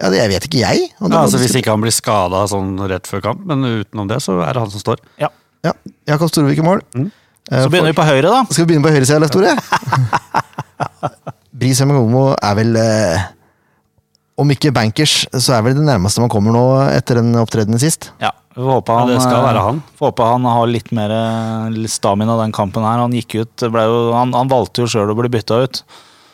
Ja, 0.00 0.08
det 0.10 0.18
jeg 0.22 0.30
vet 0.32 0.46
ikke 0.48 0.60
jeg. 0.64 0.86
om 1.00 1.10
det 1.10 1.16
Ja, 1.16 1.22
altså 1.26 1.38
Hvis 1.40 1.54
ikke 1.56 1.70
han 1.70 1.82
blir 1.84 1.92
skada 1.94 2.42
sånn 2.50 2.74
rett 2.90 3.06
før 3.08 3.22
kamp, 3.28 3.42
men 3.48 3.62
utenom 3.84 4.08
det, 4.10 4.18
så 4.24 4.38
er 4.44 4.52
det 4.56 4.62
han 4.64 4.72
som 4.72 4.80
står. 4.82 5.02
Ja. 5.20 5.28
Ja, 5.62 5.72
Jakob 6.08 6.32
Storvik 6.32 6.58
i 6.58 6.64
mål. 6.66 6.80
Mm. 6.96 7.10
Eh, 7.52 7.62
Så 7.62 7.68
begynner 7.70 7.92
vi 7.92 7.98
på 8.00 8.06
høyre, 8.08 8.28
da. 8.32 8.40
Skal 8.50 8.64
vi 8.64 8.72
begynne 8.72 8.88
på 8.88 8.94
høyresida, 8.96 9.20
Leif 9.22 9.30
Tore? 9.30 9.52
Bris 11.62 11.80
Emegomo 11.84 12.32
er 12.34 12.54
vel 12.58 12.76
eh, 12.80 13.24
Om 14.40 14.50
ikke 14.54 14.72
bankers, 14.74 15.26
så 15.36 15.54
er 15.58 15.64
vel 15.66 15.76
det 15.76 15.84
nærmeste 15.86 16.22
man 16.24 16.32
kommer 16.32 16.54
nå 16.56 16.62
etter 16.90 17.20
den 17.20 17.34
opptredenen 17.38 17.78
sist. 17.82 18.10
Ja, 18.22 18.32
vi 18.52 18.60
får 18.60 18.72
håpe 18.78 18.94
Ja, 18.94 19.08
det 19.08 19.18
skal 19.22 19.38
eh, 19.38 19.44
være 19.46 19.64
han. 19.64 19.82
Får 19.96 20.10
håpe 20.10 20.28
han 20.28 20.46
har 20.50 20.70
litt 20.70 20.90
mer 20.96 21.12
eh, 21.16 21.82
stamina 21.88 22.36
den 22.42 22.52
kampen 22.52 22.84
her. 22.84 23.00
Han 23.00 23.14
gikk 23.16 23.38
ut, 23.40 23.64
jo, 23.64 24.00
han, 24.12 24.34
han 24.36 24.50
valgte 24.50 24.84
jo 24.84 24.90
sjøl 24.92 25.12
å 25.12 25.16
bli 25.16 25.30
bytta 25.32 25.62
ut. 25.64 25.84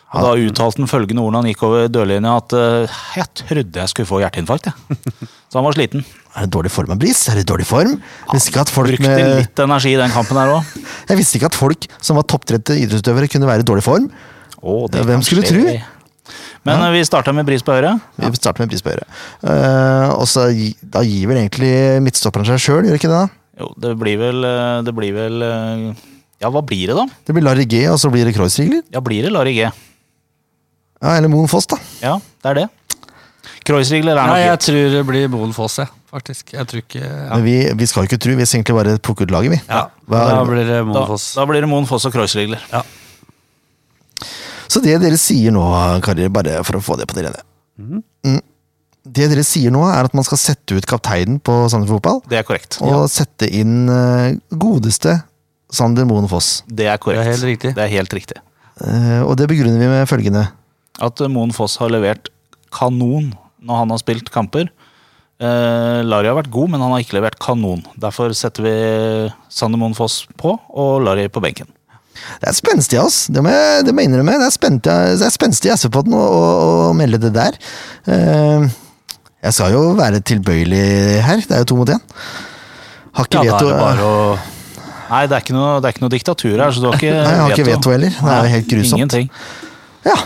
Og 0.09 0.25
Da 0.25 0.31
uttalte 0.41 0.81
han 0.81 0.89
følgende 0.89 1.21
ord 1.21 1.35
når 1.35 1.43
han 1.43 1.51
gikk 1.51 1.63
over 1.69 1.91
dørlinja 1.93 2.39
at 2.41 2.55
eh, 2.57 3.01
jeg 3.21 3.29
trodde 3.43 3.83
jeg 3.83 3.93
skulle 3.93 4.09
få 4.09 4.23
hjerteinfarkt. 4.25 4.71
Ja. 4.71 4.97
Så 5.49 5.61
han 5.61 5.67
var 5.69 5.77
sliten. 5.77 6.03
Er 6.35 6.47
det 6.47 6.53
dårlig 6.57 6.73
form 6.73 6.95
av 6.95 6.99
Bris? 7.01 7.21
Er 7.31 7.39
det 7.39 7.47
dårlig 7.49 7.69
form? 7.69 7.95
Jeg 8.33 8.43
ikke 8.51 8.65
at 8.65 8.73
folk, 8.73 8.91
Brukte 8.91 9.13
med, 9.13 9.35
litt 9.45 9.63
energi 9.63 9.95
i 9.95 10.01
den 10.01 10.13
kampen 10.13 10.41
her 10.41 10.57
òg. 10.57 10.75
jeg 11.11 11.21
visste 11.21 11.39
ikke 11.39 11.53
at 11.53 11.61
folk 11.61 11.87
som 12.01 12.19
var 12.19 12.27
topptrente 12.29 12.77
idrettsutøvere, 12.81 13.31
kunne 13.31 13.49
være 13.49 13.65
i 13.65 13.69
dårlig 13.69 13.85
form. 13.87 14.11
Hvem 14.59 15.23
skulle 15.25 15.47
tro? 15.47 15.79
Men 16.67 16.83
ja. 16.83 16.91
vi 16.93 17.05
starta 17.07 17.33
med 17.33 17.47
Bris 17.47 17.63
på 17.63 17.73
høyre. 17.77 17.95
Vi 18.19 18.31
starter 18.39 18.65
med 18.65 18.73
Bris 18.73 18.83
på 18.85 18.91
høyre. 18.93 19.07
Uh, 19.43 20.15
og 20.19 20.27
så 20.29 20.49
Da 20.83 21.03
gir 21.07 21.29
vel 21.31 21.39
egentlig 21.45 21.73
midtstopperen 22.05 22.49
seg 22.49 22.63
sjøl, 22.63 22.89
gjør 22.89 22.99
ikke 22.99 23.11
det? 23.13 23.21
da? 23.27 23.29
Jo, 23.59 23.73
det 23.83 23.93
blir 23.99 24.19
vel 24.21 24.45
eh, 24.47 24.81
Det 24.87 24.93
blir 24.95 25.15
vel 25.17 25.43
eh, 25.43 25.81
Ja, 26.39 26.51
hva 26.55 26.61
blir 26.63 26.93
det, 26.93 26.95
da? 26.95 27.07
Det 27.27 27.35
blir 27.35 27.43
Larry 27.43 27.65
G, 27.67 27.81
og 27.91 27.99
så 27.99 28.11
blir 28.13 28.29
det 28.29 28.37
Kreuzrigler. 28.37 28.85
Ja, 28.95 29.01
blir 29.03 29.27
det 29.27 29.33
Larry 29.35 29.57
G? 29.57 29.65
Ja, 29.67 31.15
eller 31.17 31.31
Moen 31.33 31.51
Foss, 31.51 31.67
da. 31.71 31.79
Ja, 32.03 32.13
det 32.45 32.53
er 32.53 32.61
det. 32.61 32.67
Kreuzrigler 33.67 34.15
er 34.15 34.31
nok 34.31 34.37
Nei, 34.37 34.45
jeg 34.47 34.61
tror 34.63 34.95
det 34.95 35.03
blir 35.09 35.27
Moen 35.33 35.51
Foss, 35.57 35.81
jeg. 35.83 35.91
Faktisk. 36.09 36.55
Jeg 36.55 36.71
tror 36.71 36.85
ikke 36.85 37.03
ja. 37.03 37.27
Men 37.35 37.43
vi, 37.45 37.57
vi 37.83 37.89
skal 37.91 38.05
jo 38.07 38.09
ikke 38.13 38.21
tro, 38.23 38.37
vi 38.39 38.47
skal 38.47 38.61
egentlig 38.63 38.79
bare 38.79 38.95
plukke 39.03 39.27
ut 39.27 39.35
laget, 39.35 39.57
vi. 39.57 39.61
ja. 39.67 39.83
Hva- 40.09 40.23
Da 40.31 40.39
blir 40.49 40.63
det 40.63 40.79
Da, 40.79 40.87
Moen 40.87 41.11
Foss. 41.11 41.27
da 41.37 41.45
blir 41.51 41.67
det 41.67 41.69
Moen 41.75 41.91
Foss 41.91 42.07
og 42.09 42.15
Kreuzrigler. 42.15 42.63
Ja. 42.73 42.85
Så 44.69 44.83
det 44.85 44.99
dere 45.01 45.17
sier 45.21 45.53
nå, 45.55 45.63
karer, 46.05 46.29
bare 46.33 46.61
for 46.67 46.77
å 46.79 46.83
få 46.85 46.99
det 47.01 47.09
på 47.11 47.17
det 47.19 47.29
rene 47.29 47.45
Mm. 47.79 48.41
Det 49.09 49.29
dere 49.31 49.45
sier 49.47 49.71
nå, 49.71 49.85
er 49.87 50.05
at 50.09 50.15
man 50.19 50.25
skal 50.27 50.37
sette 50.43 50.75
ut 50.77 50.85
kapteinen 50.91 51.39
på 51.41 51.53
Sandefjord 51.71 52.03
Fotball, 52.03 52.19
Det 52.29 52.39
er 52.41 52.43
korrekt. 52.45 52.81
og 52.83 53.07
sette 53.09 53.47
inn 53.55 53.89
eh, 53.89 54.35
godeste 54.51 55.15
Sander 55.71 56.05
Moen 56.05 56.27
Foss. 56.29 56.65
Det 56.67 56.89
er 56.91 56.99
korrekt. 56.99 57.23
Det 57.23 57.29
er 57.29 57.31
helt 57.33 57.47
riktig. 57.47 57.75
Det 57.77 57.85
er 57.85 57.93
helt 57.95 58.13
riktig. 58.19 58.37
Eh, 58.83 59.23
og 59.23 59.37
det 59.39 59.47
begrunner 59.49 59.79
vi 59.79 59.89
med 59.89 60.09
følgende. 60.11 60.43
At 61.01 61.21
eh, 61.23 61.31
Moen 61.31 61.55
Foss 61.55 61.79
har 61.81 61.89
levert 61.95 62.29
kanon 62.75 63.31
når 63.63 63.81
han 63.85 63.95
har 63.95 64.03
spilt 64.03 64.29
kamper. 64.35 64.69
Eh, 65.39 66.03
Larry 66.03 66.27
har 66.33 66.37
vært 66.43 66.51
god, 66.51 66.73
men 66.75 66.83
han 66.83 66.91
har 66.97 67.05
ikke 67.05 67.17
levert 67.21 67.39
kanon. 67.39 67.85
Derfor 67.97 68.35
setter 68.35 68.67
vi 68.67 68.75
Sander 69.49 69.79
Moen 69.81 69.95
Foss 69.97 70.25
på, 70.37 70.57
og 70.69 71.03
Larry 71.07 71.29
på 71.31 71.41
benken. 71.45 71.71
Det 72.43 72.51
er 72.51 72.57
spenstig 72.57 72.99
ass. 73.03 73.27
det 73.33 73.43
må 73.45 73.53
jeg, 73.53 73.87
det 73.87 73.95
må 73.95 74.03
jeg 74.05 74.11
innrømme. 74.11 74.37
Det 74.41 74.49
er 74.49 74.55
spenstig, 74.55 75.69
det 75.69 75.73
er 75.73 75.75
i 75.75 75.79
SV-podden 75.79 76.15
å, 76.19 76.21
å, 76.27 76.45
å 76.91 76.93
melde 76.97 77.21
det 77.23 77.33
der. 77.37 77.59
Eh, 78.11 78.69
jeg 79.49 79.55
skal 79.55 79.75
jo 79.75 79.83
være 79.99 80.21
tilbøyelig 80.27 80.85
her, 81.25 81.43
det 81.47 81.57
er 81.57 81.63
jo 81.65 81.69
to 81.73 81.81
mot 81.81 81.91
én. 81.95 82.01
Har 83.19 83.29
ikke 83.29 83.43
Ja, 83.43 83.53
veto. 83.55 83.69
det 83.71 83.81
bare 83.83 84.07
å 84.07 84.23
Nei, 85.09 85.23
det 85.25 85.39
er 85.39 85.41
ikke 85.41 85.55
noe, 85.57 85.69
er 85.81 85.95
ikke 85.95 86.03
noe 86.05 86.13
diktatur 86.13 86.59
her, 86.61 86.69
så 86.75 86.83
du 86.83 86.91
har 86.91 86.99
ikke 86.99 87.13
Nei, 87.15 87.31
jeg 87.33 87.41
har 87.41 87.53
ikke 87.55 87.65
veto 87.71 87.93
heller. 87.95 88.13
Det 88.19 88.33
er 88.35 88.43
jo 88.45 88.51
helt 88.53 88.67
grusomt. 88.75 88.99
Ingenting. 88.99 89.31
Ja, 90.05 90.17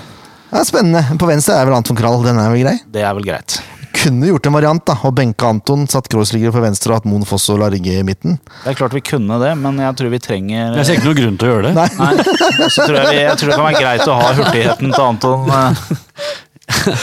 det 0.50 0.58
er 0.58 0.66
spennende. 0.66 1.02
På 1.22 1.28
venstre 1.30 1.54
er 1.54 1.68
vel 1.68 1.76
Anton 1.76 1.96
Krall, 2.00 2.18
den 2.26 2.40
er 2.42 2.50
vel 2.50 2.64
grei. 2.64 2.74
Det 2.96 3.04
er 3.06 3.14
vel 3.14 3.28
greit. 3.28 3.60
Kunne 4.02 4.26
gjort 4.26 4.46
en 4.48 4.54
variant, 4.56 4.82
da. 4.86 4.96
Og 5.06 5.12
benka 5.14 5.46
Anton, 5.52 5.84
satt 5.90 6.08
Kroosligger 6.10 6.50
på 6.54 6.62
venstre 6.64 6.90
og 6.90 6.98
hatt 6.98 7.04
Moen 7.06 7.22
Foss 7.28 7.44
og 7.54 7.60
Large 7.62 7.92
i 7.94 8.02
midten. 8.06 8.40
Det 8.64 8.72
er 8.72 8.78
klart 8.80 8.96
vi 8.96 9.02
kunne 9.06 9.38
det, 9.38 9.52
men 9.60 9.78
jeg 9.78 9.98
tror 10.00 10.10
vi 10.10 10.18
trenger 10.22 10.74
Jeg 10.80 10.88
ser 10.88 10.98
ikke 10.98 11.10
noe 11.10 11.18
grunn 11.20 11.36
til 11.38 11.48
å 11.48 11.52
gjøre 11.52 11.68
det. 11.68 11.74
Nei. 11.78 11.86
Nei, 12.00 12.66
så 12.66 12.88
tror 12.88 12.98
jeg, 12.98 13.12
vi, 13.12 13.20
jeg 13.20 13.38
tror 13.38 13.52
det 13.52 13.60
kan 13.60 13.68
være 13.68 13.84
greit 13.84 14.10
å 14.10 14.18
ha 14.18 14.32
hurtigheten 14.40 14.96
til 14.96 15.04
Anton 15.06 15.54
eh, 15.54 15.86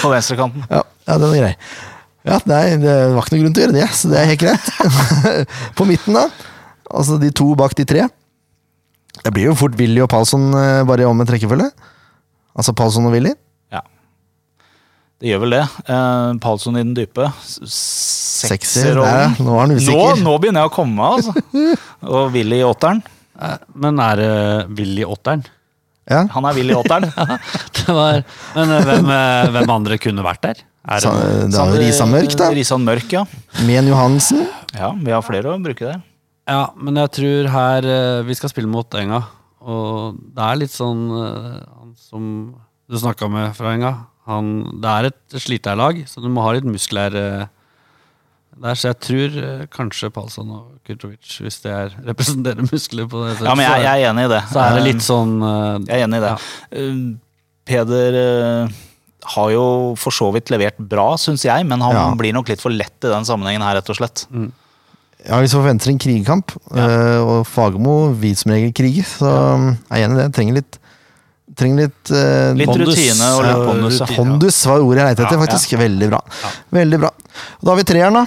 på 0.01 0.11
venstrekanten. 0.11 0.67
Ja, 0.67 0.83
ja 1.07 1.17
den 1.23 1.29
er 1.31 1.41
grei. 1.45 1.53
Ja, 2.27 2.37
nei, 2.51 2.63
det 2.83 2.95
var 3.15 3.23
ikke 3.23 3.37
noe 3.37 3.43
grunn 3.45 3.55
til 3.55 3.63
å 3.63 3.67
gjøre 3.69 3.77
det, 3.79 3.89
så 3.95 4.11
det 4.11 4.19
er 4.19 4.31
helt 4.33 4.43
greit. 4.43 4.71
på 5.79 5.87
midten, 5.87 6.19
da. 6.19 6.27
Altså 6.89 7.15
de 7.21 7.31
to 7.31 7.53
bak 7.57 7.79
de 7.79 7.87
tre. 7.87 8.09
Det 9.19 9.31
blir 9.35 9.49
jo 9.49 9.55
fort 9.57 9.79
Willy 9.79 10.03
og 10.03 10.11
Palsson 10.11 10.51
eh, 10.51 10.81
bare 10.87 11.05
i 11.05 11.07
omvendt 11.07 11.31
rekkefølge. 11.31 11.71
Altså 12.59 12.75
Palsson 12.75 13.07
og 13.07 13.15
Willy. 13.15 13.31
Det 15.19 15.27
gjør 15.33 15.41
vel 15.43 15.53
det. 15.57 15.63
Eh, 15.91 16.33
Palsson 16.43 16.77
i 16.79 16.83
den 16.85 16.93
dype. 16.95 17.25
Sekser, 18.39 18.95
nå 18.95 19.03
er 19.05 19.33
han 19.59 19.73
usikker. 19.75 20.21
nå 20.23 20.35
begynner 20.39 20.63
jeg 20.63 20.71
å 20.71 20.75
komme, 20.75 21.09
altså. 21.17 21.33
Og 22.13 22.29
Willy 22.35 22.61
i 22.61 22.67
åtteren. 22.67 23.01
Eh, 23.39 23.57
Men 23.83 23.99
er 24.03 24.19
det 24.21 24.29
Willy 24.77 25.03
Åtteren? 25.07 25.43
Ja, 26.09 26.23
Han 26.33 26.45
er 26.49 26.55
Willy 26.57 26.73
åtteren. 26.73 27.05
Var, 27.99 28.21
men 28.55 28.71
eh, 28.77 28.85
hvem, 28.87 29.11
eh, 29.13 29.49
hvem 29.53 29.73
andre 29.75 29.97
kunne 30.01 30.23
vært 30.25 30.41
der? 30.47 30.61
Er 30.89 31.03
det, 31.03 31.11
det 31.53 31.59
er 31.59 31.73
jo 31.75 31.81
Risa 31.83 32.05
Mørk, 32.09 32.33
da. 32.39 32.47
Risan 32.55 32.85
Mørk, 32.87 33.11
ja. 33.13 33.25
Men 33.67 33.89
Johansen. 33.91 34.45
Ja, 34.73 34.89
Vi 34.97 35.11
har 35.13 35.21
flere 35.27 35.51
å 35.53 35.59
bruke 35.61 35.83
der. 35.91 35.99
ja, 36.49 36.63
men 36.79 36.97
jeg 36.97 37.11
tror 37.19 37.49
her 37.53 37.85
eh, 37.85 38.21
Vi 38.25 38.37
skal 38.39 38.49
spille 38.53 38.69
mot 38.71 38.95
Enga, 38.97 39.19
og 39.61 40.17
det 40.33 40.45
er 40.47 40.59
litt 40.63 40.73
sånn 40.73 41.03
eh, 41.13 41.59
Han 41.75 41.91
som 41.99 42.25
du 42.89 42.97
snakka 42.97 43.29
med 43.29 43.53
fra 43.57 43.75
Enga, 43.77 43.91
han, 44.29 44.49
det 44.83 44.89
er 44.95 45.07
et 45.09 45.39
sliterlag, 45.41 46.03
så 46.09 46.21
du 46.23 46.29
må 46.31 46.43
ha 46.45 46.51
litt 46.55 46.67
muskler 46.69 47.15
eh, 47.17 47.45
der, 48.59 48.75
så 48.75 48.89
jeg 48.91 48.97
tror 49.05 49.37
eh, 49.39 49.63
kanskje 49.71 50.09
Palsson 50.13 50.49
og 50.51 50.75
Kurtovic, 50.87 51.23
hvis 51.43 51.61
det 51.63 51.71
er 51.73 51.93
representerer 52.11 52.65
muskler 52.67 53.07
på 53.09 53.23
det 53.25 53.37
Ja, 53.45 53.55
men 53.55 53.65
jeg, 53.65 53.85
jeg 53.87 54.03
er 54.05 54.11
enig 54.11 54.27
i 54.27 54.31
det. 54.35 54.41
så 54.51 54.61
er 54.65 54.77
det 54.77 54.85
litt 54.89 55.05
sånn 55.05 55.33
eh, 55.41 55.73
Jeg 55.87 55.95
er 56.01 56.05
enig 56.07 56.19
i 56.21 56.25
det. 56.27 56.35
Eh, 56.75 57.01
Peder 57.69 58.15
har 59.35 59.49
jo 59.53 59.63
for 59.99 60.15
så 60.15 60.29
vidt 60.33 60.49
levert 60.49 60.77
bra, 60.89 61.11
syns 61.21 61.43
jeg, 61.45 61.65
men 61.69 61.83
han 61.85 61.93
Ja. 61.93 62.07
blir 62.17 62.33
nok 62.33 62.49
litt 62.49 62.61
for 62.63 62.73
lett 62.73 63.05
i 63.05 63.11
den 63.11 63.27
sammenhengen 63.27 63.61
her, 63.61 63.75
rett 63.77 63.91
og 63.93 63.97
slett. 63.99 64.23
Ja, 64.31 65.37
Hvis 65.43 65.53
man 65.53 65.61
forventer 65.61 65.91
en 65.91 65.99
krigkamp, 66.01 66.53
ja. 66.73 66.85
og 67.21 67.43
Fagermo 67.45 68.13
vil 68.17 68.33
som 68.39 68.53
regel 68.55 68.71
krige, 68.73 69.03
så 69.05 69.29
jeg 69.29 69.75
er 69.91 69.99
jeg 69.99 70.07
enig 70.07 70.17
i 70.17 70.21
det. 70.23 70.27
Trenger 70.37 70.57
litt 70.57 70.79
Trenger 71.57 71.87
litt, 71.87 72.11
eh, 72.13 72.51
Litt 72.55 72.69
bondus. 72.69 72.93
rutine 72.93 73.29
og 73.35 73.41
litt 73.47 73.63
bondus. 73.67 73.99
ja. 73.99 74.05
Hondus 74.19 74.59
var 74.69 74.83
ordet 74.85 75.01
jeg 75.01 75.09
lette 75.09 75.25
etter, 75.25 75.39
faktisk. 75.41 75.73
Veldig 75.79 76.09
bra. 76.11 76.19
Veldig 76.71 76.99
bra. 77.01 77.09
Da 77.63 77.71
har 77.71 77.79
vi 77.81 77.83
treeren, 77.89 78.13
da. 78.13 78.25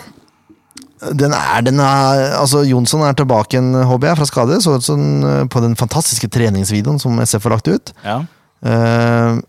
Den 1.12 1.32
er, 1.34 1.62
den 1.66 1.80
er, 1.82 2.36
altså 2.38 2.60
Jonsson 2.62 3.02
er 3.02 3.14
tilbake 3.18 3.56
igjen, 3.56 3.72
håper 3.74 4.12
jeg, 4.12 4.18
fra 4.20 4.26
skade. 4.28 4.58
Så 4.62 4.76
ut 4.78 4.84
som 4.86 5.00
eh, 5.26 5.44
på 5.50 5.62
den 5.64 5.74
fantastiske 5.78 6.28
treningsvideoen 6.30 7.00
som 7.02 7.18
SF 7.18 7.48
har 7.48 7.56
lagt 7.56 7.68
ut. 7.72 7.92
Ja. 8.04 8.20
Uh, 8.62 9.40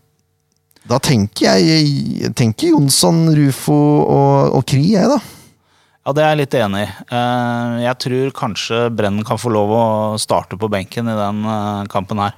da 0.90 0.98
tenker 0.98 1.46
jeg, 1.54 1.84
jeg 2.24 2.32
tenker 2.34 2.72
Jonsson, 2.74 3.28
Rufo 3.36 3.76
og, 4.02 4.56
og 4.58 4.64
Kri, 4.66 4.82
jeg, 4.96 5.06
da. 5.08 5.20
Ja, 6.04 6.12
det 6.12 6.24
er 6.24 6.32
jeg 6.34 6.40
litt 6.42 6.56
enig 6.58 6.80
i. 6.84 6.88
Uh, 7.14 7.78
Jeg 7.86 7.96
tror 8.02 8.32
kanskje 8.36 8.80
Brennen 8.92 9.24
kan 9.24 9.38
få 9.40 9.52
lov 9.54 9.70
å 9.72 9.84
starte 10.20 10.58
på 10.60 10.68
benken 10.68 11.06
i 11.08 11.14
den 11.16 11.38
uh, 11.46 11.84
kampen 11.88 12.18
her. 12.20 12.34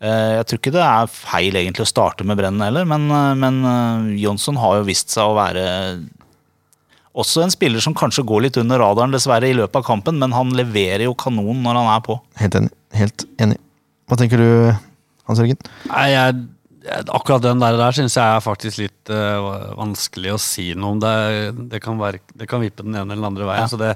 Eh, 0.00 0.32
Jeg 0.38 0.46
tror 0.48 0.60
ikke 0.62 0.72
det 0.72 0.84
er 0.84 1.10
feil 1.12 1.58
egentlig 1.60 1.84
å 1.84 1.90
starte 1.90 2.24
med 2.24 2.38
Brennen 2.40 2.64
heller, 2.64 2.86
men, 2.88 3.04
eh, 3.12 3.34
men 3.36 3.60
eh, 3.68 4.06
Jonsson 4.22 4.56
har 4.60 4.78
jo 4.80 4.88
vist 4.88 5.12
seg 5.12 5.28
å 5.28 5.36
være 5.36 5.64
også 7.20 7.42
en 7.44 7.52
spiller 7.52 7.82
som 7.84 7.96
kanskje 7.96 8.24
går 8.24 8.46
litt 8.46 8.60
under 8.60 8.80
radaren 8.80 9.12
dessverre 9.12 9.50
i 9.50 9.56
løpet 9.56 9.80
av 9.80 9.84
kampen, 9.84 10.20
men 10.22 10.32
han 10.32 10.54
leverer 10.56 11.04
jo 11.08 11.16
kanon 11.18 11.58
når 11.64 11.80
han 11.80 11.90
er 11.96 12.06
på. 12.06 12.16
Helt 12.40 12.56
enig. 12.56 12.72
Helt 12.96 13.26
enig. 13.42 13.58
Hva 14.08 14.18
tenker 14.18 14.40
du, 14.40 14.48
Hans 15.28 15.42
Jørgen? 15.42 15.58
Nei, 15.90 16.06
jeg, 16.14 16.38
jeg, 16.86 17.06
akkurat 17.18 17.44
den 17.44 17.60
der, 17.62 17.76
der 17.78 17.98
syns 17.98 18.16
jeg 18.16 18.24
er 18.24 18.42
faktisk 18.42 18.80
litt 18.80 19.12
uh, 19.12 19.74
vanskelig 19.78 20.32
å 20.34 20.40
si 20.42 20.70
noe 20.78 20.96
om. 20.96 21.02
Det, 21.02 21.12
det, 21.74 21.82
kan 21.82 21.98
være, 22.00 22.22
det 22.38 22.48
kan 22.50 22.62
vippe 22.62 22.86
den 22.86 22.94
ene 22.94 23.10
eller 23.10 23.20
den 23.20 23.30
andre 23.32 23.50
veien. 23.50 23.66
Ja. 23.66 23.70
Så 23.70 23.78
det, 23.82 23.92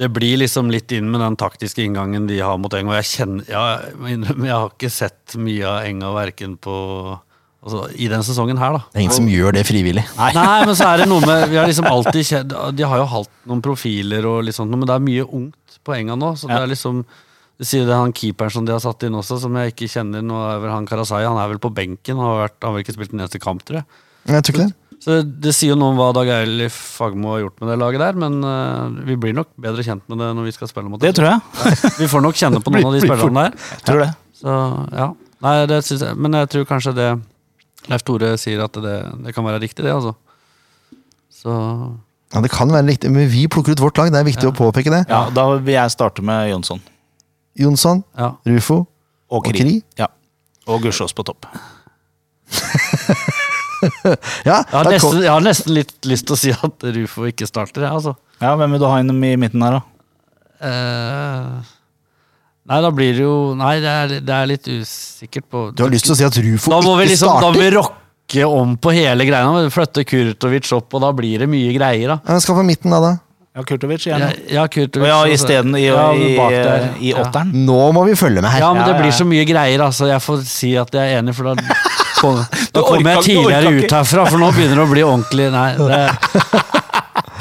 det 0.00 0.08
blir 0.16 0.38
liksom 0.40 0.70
litt 0.72 0.92
inn 0.96 1.10
med 1.12 1.20
den 1.20 1.36
taktiske 1.36 1.82
inngangen 1.84 2.24
de 2.28 2.38
har 2.40 2.56
mot 2.56 2.72
Eng. 2.72 2.88
Og 2.88 2.96
jeg 3.02 3.08
kjenner, 3.10 3.48
ja, 3.50 3.64
jeg, 4.08 4.48
har 4.48 4.70
ikke 4.70 4.88
sett 4.92 5.34
mye 5.36 5.66
av 5.68 5.88
Enga 5.90 6.12
verken 6.14 6.54
på 6.56 6.76
altså, 7.12 7.82
i 8.00 8.08
den 8.08 8.24
sesongen 8.24 8.60
her, 8.62 8.78
da. 8.78 8.80
Det 8.88 8.96
er 8.96 9.04
ingen 9.04 9.18
som 9.18 9.28
gjør 9.28 9.58
det 9.58 9.66
frivillig. 9.68 10.06
Nei. 10.20 10.54
men 10.64 10.72
så 10.78 10.88
er 10.88 11.02
det 11.02 11.08
noe 11.10 11.20
med 11.28 11.50
Vi 11.52 11.60
har 11.60 11.68
liksom 11.68 11.90
alltid 11.90 12.30
kjent 12.30 12.56
De 12.78 12.88
har 12.88 13.02
jo 13.02 13.10
hatt 13.12 13.32
noen 13.50 13.60
profiler 13.64 14.30
og 14.30 14.40
litt 14.48 14.56
sånt, 14.56 14.72
men 14.72 14.88
det 14.88 14.96
er 14.96 15.04
mye 15.04 15.28
ungt 15.28 15.80
på 15.84 15.98
Enga 15.98 16.16
nå. 16.16 16.32
Så 16.40 16.48
det 16.48 16.62
er 16.62 16.72
liksom 16.72 17.04
Det 17.60 17.68
sier 17.68 17.84
det 17.84 18.00
han 18.00 18.16
keeperen 18.16 18.56
som 18.56 18.64
de 18.64 18.72
har 18.72 18.80
satt 18.80 19.04
inn 19.04 19.20
også, 19.20 19.36
som 19.44 19.60
jeg 19.60 19.74
ikke 19.74 19.90
kjenner. 19.98 20.24
Nå 20.24 20.40
er 20.48 20.64
vel 20.64 20.78
han 20.78 20.88
Karasai, 20.88 21.26
han 21.28 21.36
er 21.44 21.52
vel 21.52 21.60
på 21.60 21.74
benken. 21.76 22.16
Han 22.16 22.24
har, 22.24 22.46
vært, 22.46 22.56
han 22.62 22.70
har 22.70 22.78
vel 22.78 22.88
ikke 22.88 22.96
spilt 22.96 23.12
en 23.12 23.20
eneste 23.20 23.42
kamp, 23.42 23.68
tror 23.68 23.82
jeg. 23.82 24.04
Jeg 24.30 24.48
tror 24.48 24.56
ikke 24.56 24.70
det. 24.70 24.79
Så 25.00 25.22
det 25.24 25.54
sier 25.56 25.72
jo 25.72 25.78
noe 25.80 25.94
om 25.94 25.98
hva 26.00 26.10
Dag 26.12 26.28
Eilif 26.34 26.74
Fagmo 26.98 27.30
har 27.32 27.40
gjort 27.46 27.62
med 27.62 27.70
det 27.72 27.76
laget 27.80 28.02
der, 28.02 28.18
men 28.20 28.34
uh, 28.44 28.92
vi 29.08 29.16
blir 29.16 29.32
nok 29.36 29.48
bedre 29.56 29.84
kjent 29.86 30.04
med 30.12 30.20
det 30.20 30.28
når 30.36 30.50
vi 30.50 30.52
skal 30.52 30.68
spille 30.68 30.92
mot 30.92 31.00
Det 31.00 31.14
tror 31.16 31.30
jeg. 31.30 31.78
Vi 31.96 32.08
får 32.10 32.24
nok 32.26 32.36
kjenne 32.36 32.60
på 32.60 32.70
noen 32.74 32.90
av 32.90 32.96
de 32.98 33.00
spillerne 33.06 33.46
der. 33.46 33.56
Jeg 33.78 33.86
tror 33.88 34.02
det. 34.04 34.10
Så 34.40 34.56
ja. 34.92 35.08
Nei, 35.40 35.54
det 35.72 35.78
synes 35.88 36.04
jeg, 36.04 36.18
men 36.20 36.36
jeg 36.36 36.50
tror 36.52 36.68
kanskje 36.68 36.92
det 36.98 37.08
Leif 37.88 38.04
Tore 38.04 38.34
sier 38.40 38.60
at 38.66 38.76
det, 38.76 38.98
det 39.24 39.32
kan 39.32 39.46
være 39.46 39.62
riktig, 39.62 39.86
det, 39.86 39.94
altså. 39.96 40.12
Så 41.32 41.56
Ja, 42.30 42.40
Det 42.44 42.52
kan 42.52 42.70
være 42.70 42.86
riktig, 42.92 43.10
men 43.10 43.26
vi 43.32 43.46
plukker 43.50 43.72
ut 43.72 43.80
vårt 43.80 43.98
lag. 43.98 44.12
Det 44.12 44.20
er 44.20 44.28
viktig 44.28 44.50
å 44.50 44.54
påpeke 44.54 44.92
det. 44.92 45.06
Ja, 45.08 45.24
Da 45.34 45.48
vil 45.56 45.74
jeg 45.74 45.90
starte 45.96 46.22
med 46.22 46.50
Jonsson. 46.52 46.84
Jonsson, 47.58 48.04
ja. 48.20 48.34
Rufo 48.46 48.82
Og 48.84 49.40
og 49.40 49.48
Kri. 49.48 49.58
Kri. 49.58 49.74
Ja. 49.98 50.06
Og 50.68 50.84
Gussiås 50.84 51.16
på 51.16 51.24
topp. 51.26 51.48
Ja, 54.48 54.60
Jeg 54.60 54.74
har, 54.74 54.88
nesten, 54.92 55.22
jeg 55.24 55.30
har 55.32 55.44
nesten 55.44 55.74
litt 55.76 55.94
lyst 56.08 56.26
til 56.28 56.36
å 56.36 56.40
si 56.40 56.52
at 56.54 56.86
Rufo 56.96 57.26
ikke 57.30 57.48
starter, 57.48 57.86
jeg, 57.86 57.92
altså. 57.96 58.14
Ja, 58.40 58.54
Hvem 58.60 58.76
vil 58.76 58.82
du 58.82 58.86
ha 58.88 58.98
inn 59.02 59.12
i 59.14 59.34
midten 59.40 59.64
her, 59.64 59.78
da? 59.78 59.82
Uh, 60.60 61.60
nei, 62.68 62.80
da 62.84 62.90
blir 62.92 63.14
det 63.16 63.22
jo 63.24 63.34
Nei, 63.56 63.78
det 63.80 63.88
er, 64.02 64.10
det 64.20 64.34
er 64.36 64.48
litt 64.50 64.66
usikkert 64.68 65.46
på 65.48 65.62
du 65.72 65.80
har 65.86 65.92
lyst 65.94 66.04
til 66.04 66.12
å 66.12 66.18
si 66.18 66.26
at 66.26 66.36
Rufo 66.44 66.74
Da 66.74 66.82
må 66.84 66.98
vi 66.98 67.06
ikke 67.06 67.14
liksom 67.14 67.32
Da 67.32 67.48
må 67.48 67.54
vi 67.56 67.64
starter? 67.70 67.78
rocke 67.80 68.44
om 68.46 68.76
på 68.78 68.92
hele 68.94 69.24
greia. 69.26 69.62
Flytte 69.74 70.04
Kurtovic 70.06 70.68
opp, 70.76 70.92
og 70.94 71.00
da 71.02 71.08
blir 71.16 71.40
det 71.42 71.48
mye 71.50 71.72
greier, 71.74 72.12
da. 72.12 72.16
Ja, 72.22 72.36
men 72.36 72.44
Skal 72.44 72.54
på 72.60 72.62
midten, 72.68 72.92
da. 72.94 73.00
da. 73.02 73.14
Ja, 73.58 73.64
Kurtovic 73.66 74.04
igjen. 74.06 74.22
Ja, 74.22 74.60
ja 74.60 74.66
Kurtovic 74.70 75.10
ja, 75.10 75.16
isteden 75.34 75.74
i, 75.74 75.88
Ja, 75.88 76.04
i, 76.14 76.28
i, 76.36 77.08
i 77.08 77.10
Ja. 77.10 77.24
åtteren. 77.24 77.50
Nå 77.66 77.80
må 77.96 78.04
vi 78.06 78.14
følge 78.20 78.38
med 78.44 78.52
her. 78.52 78.62
Ja, 78.62 78.68
men 78.76 78.86
det 78.86 78.94
blir 79.00 79.10
så 79.16 79.26
mye 79.26 79.42
greier, 79.48 79.82
altså. 79.88 80.06
Jeg 80.12 80.22
får 80.22 80.44
si 80.46 80.70
at 80.78 80.94
jeg 80.94 81.16
er 81.16 81.24
enig, 81.24 81.34
for 81.34 81.50
da 81.50 81.56
kom, 82.20 82.38
da 82.74 82.82
kommer 82.86 83.16
jeg 83.16 83.24
tidligere 83.30 83.72
ut 83.78 83.94
herfra, 83.96 84.26
for 84.30 84.42
nå 84.42 84.50
begynner 84.56 84.80
det 84.80 84.84
å 84.84 84.90
bli 84.90 85.04
ordentlig 85.06 85.46
Nei, 85.54 85.68
det, 85.80 86.00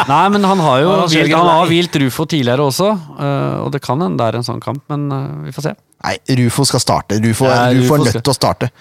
nei 0.09 0.21
men 0.33 0.47
han 0.47 0.61
har 0.63 0.81
jo 0.83 0.93
han 1.03 1.49
har 1.51 1.69
hvilt 1.69 1.97
Rufo 2.03 2.25
tidligere 2.29 2.65
også, 2.71 2.89
øh, 3.19 3.57
og 3.65 3.73
det 3.75 3.81
kan 3.85 4.01
hende 4.01 4.17
det 4.21 4.29
er 4.29 4.39
en 4.39 4.47
sånn 4.47 4.63
kamp, 4.63 4.81
men 4.91 5.05
øh, 5.13 5.27
vi 5.47 5.53
får 5.55 5.67
se. 5.69 5.75
Nei, 6.05 6.15
Rufo 6.39 6.65
skal 6.67 6.83
starte. 6.83 7.19
Rufo, 7.23 7.47
Ja, 7.49 7.67
Rufo 7.75 7.83
Rufo 7.83 7.99
er 7.99 8.05
nødt 8.07 8.23
til 8.23 8.33
å 8.33 8.37
starte. 8.37 8.71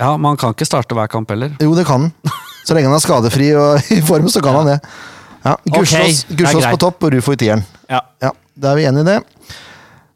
Ja, 0.00 0.12
men 0.18 0.32
han 0.32 0.40
kan 0.40 0.54
ikke 0.56 0.66
starte 0.66 0.96
hver 0.98 1.10
kamp 1.10 1.30
heller. 1.30 1.54
Jo, 1.62 1.74
det 1.78 1.86
kan 1.86 2.08
han. 2.08 2.38
Så 2.66 2.74
lenge 2.74 2.90
han 2.90 2.96
er 2.96 3.04
skadefri 3.04 3.52
og 3.58 3.84
i 3.96 4.00
form, 4.04 4.26
så 4.32 4.42
kan 4.44 4.58
han 4.58 4.72
det. 4.74 4.78
Ja, 5.44 5.54
Gussiås 5.68 6.24
greit. 6.32 6.70
på 6.72 6.80
topp 6.80 7.04
og 7.06 7.14
Rufo 7.14 7.34
i 7.36 7.40
tieren. 7.40 7.62
Ja. 7.90 8.00
Ja, 8.24 8.32
Da 8.56 8.72
er 8.72 8.80
vi 8.80 8.86
enige 8.88 9.04
i 9.04 9.10
det. 9.12 9.18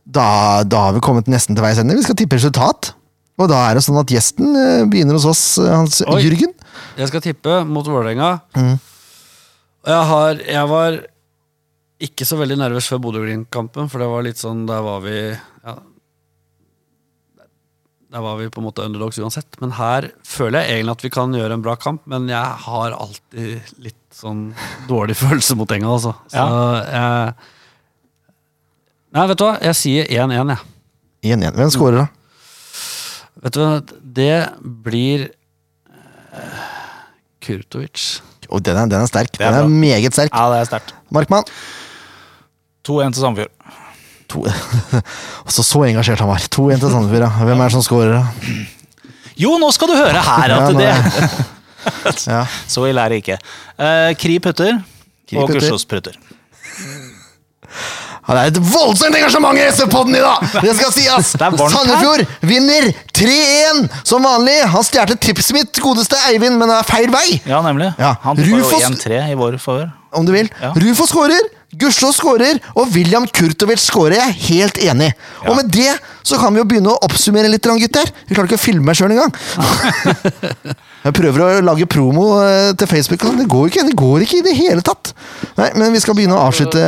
Da, 0.09 0.26
da 0.64 0.86
har 0.89 0.95
vi 0.97 1.03
kommet 1.05 1.28
nesten 1.28 1.57
til 1.57 1.64
veis 1.64 1.78
ende. 1.82 1.97
Vi 1.99 2.05
skal 2.07 2.16
tippe 2.16 2.39
resultat. 2.39 2.95
Og 3.39 3.47
da 3.51 3.59
er 3.68 3.78
det 3.78 3.84
sånn 3.86 4.01
at 4.01 4.11
gjesten 4.11 4.51
eh, 4.59 4.86
begynner 4.91 5.18
hos 5.18 5.26
oss, 5.30 5.43
eh, 5.62 5.70
Hans 5.70 6.01
Oi. 6.03 6.22
Jørgen. 6.24 6.55
Jeg 6.99 7.11
skal 7.11 7.22
tippe 7.22 7.61
mot 7.68 7.86
Vålerenga. 7.86 8.32
Mm. 8.59 8.74
Jeg, 9.86 10.01
har, 10.11 10.41
jeg 10.43 10.70
var 10.72 10.99
ikke 12.09 12.26
så 12.26 12.39
veldig 12.39 12.59
nervøs 12.59 12.89
før 12.91 13.03
Bodø-Glimt-kampen, 13.07 13.86
for 13.91 14.03
det 14.03 14.09
var 14.11 14.26
litt 14.26 14.39
sånn 14.39 14.64
Der 14.68 14.82
var 14.86 15.01
vi 15.03 15.14
ja, 15.32 15.74
Der 18.14 18.22
var 18.22 18.36
vi 18.39 18.51
på 18.51 18.62
en 18.62 18.66
måte 18.66 18.86
underdogs 18.86 19.18
uansett. 19.22 19.59
Men 19.62 19.76
her 19.78 20.11
føler 20.26 20.64
jeg 20.64 20.78
egentlig 20.80 20.97
at 20.97 21.07
vi 21.07 21.12
kan 21.14 21.39
gjøre 21.39 21.59
en 21.59 21.64
bra 21.64 21.76
kamp, 21.78 22.03
men 22.11 22.26
jeg 22.30 22.59
har 22.66 22.99
alltid 22.99 23.72
litt 23.86 24.03
sånn 24.18 24.49
dårlig 24.91 25.18
følelse 25.22 25.59
mot 25.59 25.78
Enga, 25.78 25.95
altså. 25.95 26.16
Så 26.34 26.51
jeg 26.91 27.55
Nei, 29.09 29.22
vet 29.24 29.41
du 29.41 29.47
hva? 29.47 29.55
Jeg 29.64 29.76
sier 29.78 30.11
1-1, 30.26 30.51
jeg. 30.53 31.32
1-1. 31.32 31.55
Hvem 31.57 31.70
skårer, 31.72 32.03
da? 32.03 32.17
Vet 33.45 33.55
du 33.55 33.61
hva? 33.62 33.74
Det 34.03 34.32
blir 34.86 35.28
uh, 35.91 36.64
Kurtovic. 37.45 38.07
Oh, 38.49 38.61
den, 38.64 38.78
er, 38.78 38.89
den 38.91 39.03
er 39.03 39.11
sterk. 39.11 39.34
Er 39.39 39.53
den 39.53 39.61
er 39.61 39.66
bra. 39.66 39.68
meget 39.84 40.16
sterk. 40.16 40.32
ja, 40.32 40.49
det 40.55 40.62
er 40.62 40.70
sterkt. 40.70 40.95
Markmann. 41.14 41.45
2-1 42.89 43.14
til 43.14 43.22
Sandefjord. 43.22 43.55
altså, 45.45 45.62
så 45.70 45.84
engasjert 45.86 46.24
han 46.24 46.30
var. 46.32 46.43
2-1 46.49 46.82
til 46.82 46.91
Sandefjord. 46.91 47.26
Ja. 47.28 47.30
Hvem 47.45 47.61
er 47.61 47.70
det 47.70 47.76
som 47.76 47.84
skårer, 47.86 48.16
da? 48.16 48.24
Jo, 49.39 49.55
nå 49.62 49.70
skal 49.70 49.93
du 49.93 49.95
høre 49.99 50.24
her 50.24 50.57
at 50.57 50.74
det 50.74 50.91
Ja. 52.26 52.43
Så 52.72 52.84
ille 52.89 53.01
er 53.01 53.12
det 53.12 53.20
ikke. 53.22 53.39
Uh, 53.78 54.11
Kri 54.18 54.39
putter, 54.43 54.80
Kri 55.28 55.39
og. 55.39 55.53
Gussiås 55.55 55.86
putter. 55.89 56.18
Det 58.29 58.37
er 58.37 58.51
et 58.51 58.59
voldsomt 58.61 59.14
engasjement 59.16 59.57
i 59.57 59.62
SF-podden 59.70 60.16
i 60.18 60.20
dag! 60.20 60.43
Det 60.61 60.74
skal 60.76 60.91
sies! 60.93 61.31
Sandefjord 61.72 62.26
vinner 62.45 62.91
3-1 63.16 63.87
som 64.05 64.26
vanlig. 64.26 64.59
Han 64.68 64.85
stjal 64.85 65.14
tipset 65.16 65.57
mitt, 65.57 65.81
godeste 65.81 66.18
Eivind, 66.29 66.59
men 66.61 66.68
det 66.68 66.76
er 66.76 66.89
feil 66.91 67.09
vei. 67.12 67.39
Ja, 67.49 67.62
nemlig. 67.64 67.89
Ja. 67.97 68.12
Han 68.26 68.37
får 68.37 68.51
jo 68.53 68.83
1-3 68.93 69.22
i 69.33 69.39
vår 69.39 69.57
favør. 69.62 69.89
Om 70.12 70.29
du 70.29 70.35
vil. 70.37 70.51
Ja. 70.61 70.74
Rufo 70.76 71.09
skårer, 71.09 71.49
Gussiås 71.76 72.16
skårer, 72.16 72.56
og 72.80 72.94
William 72.94 73.26
Kurtovic 73.28 73.82
skårer. 73.84 74.16
Jeg 74.16 74.24
er 74.30 74.38
helt 74.48 74.78
enig. 74.80 75.10
Og 75.44 75.58
med 75.58 75.68
det 75.74 75.90
så 76.24 76.38
kan 76.40 76.54
vi 76.54 76.62
jo 76.62 76.68
begynne 76.68 76.94
å 76.94 77.00
oppsummere 77.04 77.50
litt, 77.52 77.66
gutter. 77.68 78.08
Vi 78.28 78.36
klarer 78.36 78.48
ikke 78.48 78.56
å 78.56 78.62
filme 78.62 78.88
meg 78.88 78.96
sjøl 78.96 79.12
engang. 79.12 79.34
Jeg 81.04 81.14
prøver 81.14 81.44
å 81.44 81.48
lage 81.62 81.86
promo 81.88 82.24
eh, 82.42 82.72
til 82.76 82.88
Facebook. 82.90 83.22
sånn. 83.22 83.38
Det 83.38 83.46
går 83.48 83.68
ikke, 83.70 83.84
det 83.86 83.94
går 83.96 84.24
ikke 84.24 84.40
i 84.40 84.46
det 84.48 84.56
hele 84.58 84.82
tatt. 84.84 85.12
Nei, 85.56 85.68
Men 85.78 85.94
vi 85.94 86.00
skal 86.02 86.16
begynne 86.18 86.36
å 86.36 86.48
avslutte 86.48 86.80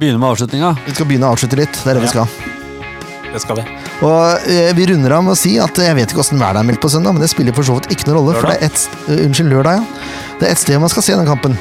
Begynne 0.00 0.18
med- 0.18 0.28
avslutninga. 0.32 0.72
Vi 0.88 0.96
skal 0.96 1.08
begynne 1.08 1.30
å 1.30 1.36
avslutte 1.36 1.60
litt. 1.60 1.72
Det 1.84 1.92
er 1.92 2.00
det 2.00 2.04
vi 2.08 2.10
skal. 2.12 2.26
Det 3.32 3.40
skal 3.40 3.60
vi. 3.62 3.64
Og 4.04 4.50
eh, 4.50 4.72
Vi 4.76 4.88
runder 4.90 5.16
av 5.16 5.24
med 5.28 5.36
å 5.36 5.38
si 5.38 5.54
at 5.62 5.78
jeg 5.80 5.96
vet 5.96 6.12
ikke 6.12 6.24
åssen 6.24 6.42
været 6.42 6.60
er 6.60 6.68
meldt 6.68 6.82
på 6.82 6.90
søndag, 6.92 7.14
men 7.16 7.24
det 7.24 7.30
spiller 7.32 7.56
for 7.56 7.68
så 7.68 7.78
vidt 7.78 7.92
ikke 7.94 8.10
noen 8.10 8.18
rolle. 8.20 8.36
For 8.40 8.50
det 8.52 8.58
er 8.58 8.68
et, 8.68 8.86
uh, 9.06 9.16
unnskyld, 9.28 9.52
lørdag, 9.54 9.80
ja. 9.80 10.30
Det 10.40 10.48
er 10.50 10.56
ett 10.56 10.64
sted 10.66 10.82
man 10.82 10.92
skal 10.92 11.06
se 11.06 11.16
den 11.16 11.28
kampen. 11.30 11.56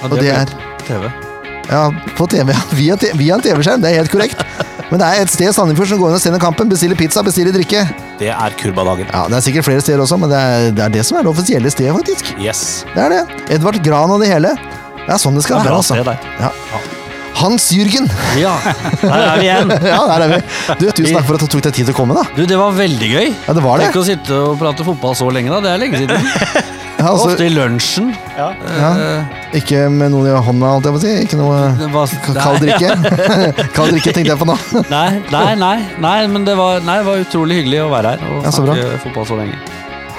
Ja, 0.00 0.06
Og 0.06 0.20
det 0.20 0.30
er 0.32 0.58
TV. 0.86 1.10
Ja, 1.70 1.82
på 2.16 2.26
TV. 2.30 2.52
Via, 2.78 2.96
via 3.18 3.36
en 3.36 3.44
TV-skjerm, 3.44 3.82
det 3.82 3.92
er 3.92 4.00
helt 4.02 4.12
korrekt. 4.12 4.42
Men 4.86 5.00
det 5.02 5.06
er 5.06 5.24
et 5.24 5.30
sted 5.32 5.48
i 5.50 5.54
Sandefjord 5.54 5.88
som 5.90 5.98
går 5.98 6.12
inn 6.12 6.18
og 6.18 6.22
sender 6.22 6.42
kampen, 6.42 6.68
bestiller 6.70 6.98
pizza, 6.98 7.22
bestiller 7.26 7.54
drikke. 7.56 7.80
Det 8.20 8.28
er 8.30 8.54
Kurbadagen. 8.60 9.08
Ja, 9.10 9.24
Det 9.26 9.40
er 9.40 9.46
sikkert 9.48 9.66
flere 9.66 9.82
steder 9.82 10.04
også, 10.04 10.18
men 10.22 10.30
det 10.30 10.38
er 10.38 10.68
det, 10.70 10.84
er 10.84 10.92
det 10.94 11.02
som 11.08 11.18
er 11.18 11.26
det 11.26 11.32
offisielle 11.32 11.72
stedet, 11.74 11.94
faktisk. 11.96 12.30
Yes. 12.38 12.60
Det 12.94 13.02
er 13.02 13.16
det. 13.16 13.40
Edvard 13.56 13.80
Gran 13.82 14.14
og 14.14 14.22
det 14.22 14.30
hele. 14.30 14.54
Det 15.02 15.10
er 15.10 15.18
sånn 15.22 15.34
det 15.38 15.42
skal 15.46 15.58
være. 15.64 15.74
altså. 15.80 15.98
sted 15.98 16.06
der. 16.06 16.30
Ja. 16.38 16.52
Hans 17.36 17.66
Jørgen. 17.74 18.06
Ja, 18.40 18.54
der 19.02 19.12
er 19.26 19.34
vi 19.42 19.44
igjen. 19.50 19.74
Ja, 19.90 19.98
der 20.08 20.22
er 20.24 20.30
vi. 20.36 20.38
Du, 20.80 20.86
tusen 20.88 21.18
takk 21.18 21.26
for 21.28 21.36
at 21.36 21.42
du 21.44 21.50
tok 21.52 21.66
deg 21.66 21.74
tid 21.76 21.90
til 21.90 21.92
å 21.92 21.98
komme, 21.98 22.16
da. 22.16 22.22
Du, 22.38 22.46
det 22.48 22.56
var 22.56 22.72
veldig 22.78 23.10
gøy. 23.10 23.26
Ja, 23.34 23.56
det 23.58 23.64
var 23.66 23.82
det. 23.82 23.90
Tenk 23.90 24.00
å 24.00 24.06
sitte 24.06 24.38
og 24.52 24.54
prate 24.62 24.86
fotball 24.86 25.18
så 25.18 25.28
lenge, 25.34 25.50
da. 25.52 25.60
Det 25.66 25.74
er 25.74 25.82
lenge 25.82 26.00
siden. 26.00 26.30
Ja, 27.06 27.12
altså, 27.12 27.28
Ofte 27.30 27.44
i 27.46 27.50
lunsjen. 27.54 28.08
ja, 28.34 28.48
Ja. 28.80 28.88
ikke 29.54 29.84
med 29.94 30.10
noen 30.10 30.26
i 30.26 30.32
hånda, 30.42 30.70
holdt 30.74 30.88
jeg 30.88 30.94
på 30.96 30.98
å 30.98 31.02
si. 31.04 31.12
Ikke 31.22 31.38
noe 31.38 31.58
det 31.78 31.86
var, 31.92 32.14
kald 32.34 32.64
drikke. 32.64 32.88
kald 33.76 33.94
drikke 33.94 34.14
tenkte 34.16 34.32
jeg 34.32 34.40
på 34.40 34.48
nå. 34.48 34.56
Nei, 34.90 35.20
nei, 35.30 35.44
nei, 35.60 35.76
nei, 36.02 36.16
men 36.32 36.48
det 36.48 36.56
var, 36.58 36.82
nei, 36.82 36.96
det 36.98 37.06
var 37.06 37.22
utrolig 37.22 37.60
hyggelig 37.60 37.84
å 37.84 37.92
være 37.94 38.16
her 38.16 38.26
og 38.32 38.42
Ja, 38.48 38.54
snakke 38.58 38.88
fotball 39.04 39.28
så 39.30 39.38
lenge. 39.38 39.60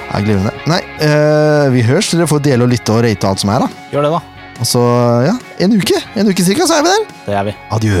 Ja, 0.08 0.22
Glimrende. 0.24 0.54
Nei, 0.72 0.80
uh, 1.04 1.68
vi 1.74 1.84
høres. 1.84 2.08
Dere 2.16 2.30
får 2.30 2.40
dele 2.48 2.64
og 2.64 2.72
lytte 2.72 2.96
og 2.96 3.04
rate 3.04 3.28
alt 3.28 3.44
som 3.44 3.52
er, 3.52 3.66
da. 3.66 3.84
Gjør 3.92 4.08
det, 4.08 4.14
da. 4.16 4.48
Og 4.58 4.72
så, 4.72 4.86
ja, 5.28 5.36
en 5.66 5.76
uke. 5.76 6.00
En 6.16 6.32
uke 6.32 6.48
cirka, 6.48 6.64
så 6.66 6.80
er 6.80 6.88
vi 6.88 6.96
der. 6.96 7.06
Det 7.28 7.36
er 7.42 7.48
vi. 7.52 7.56
Adjø. 7.76 8.00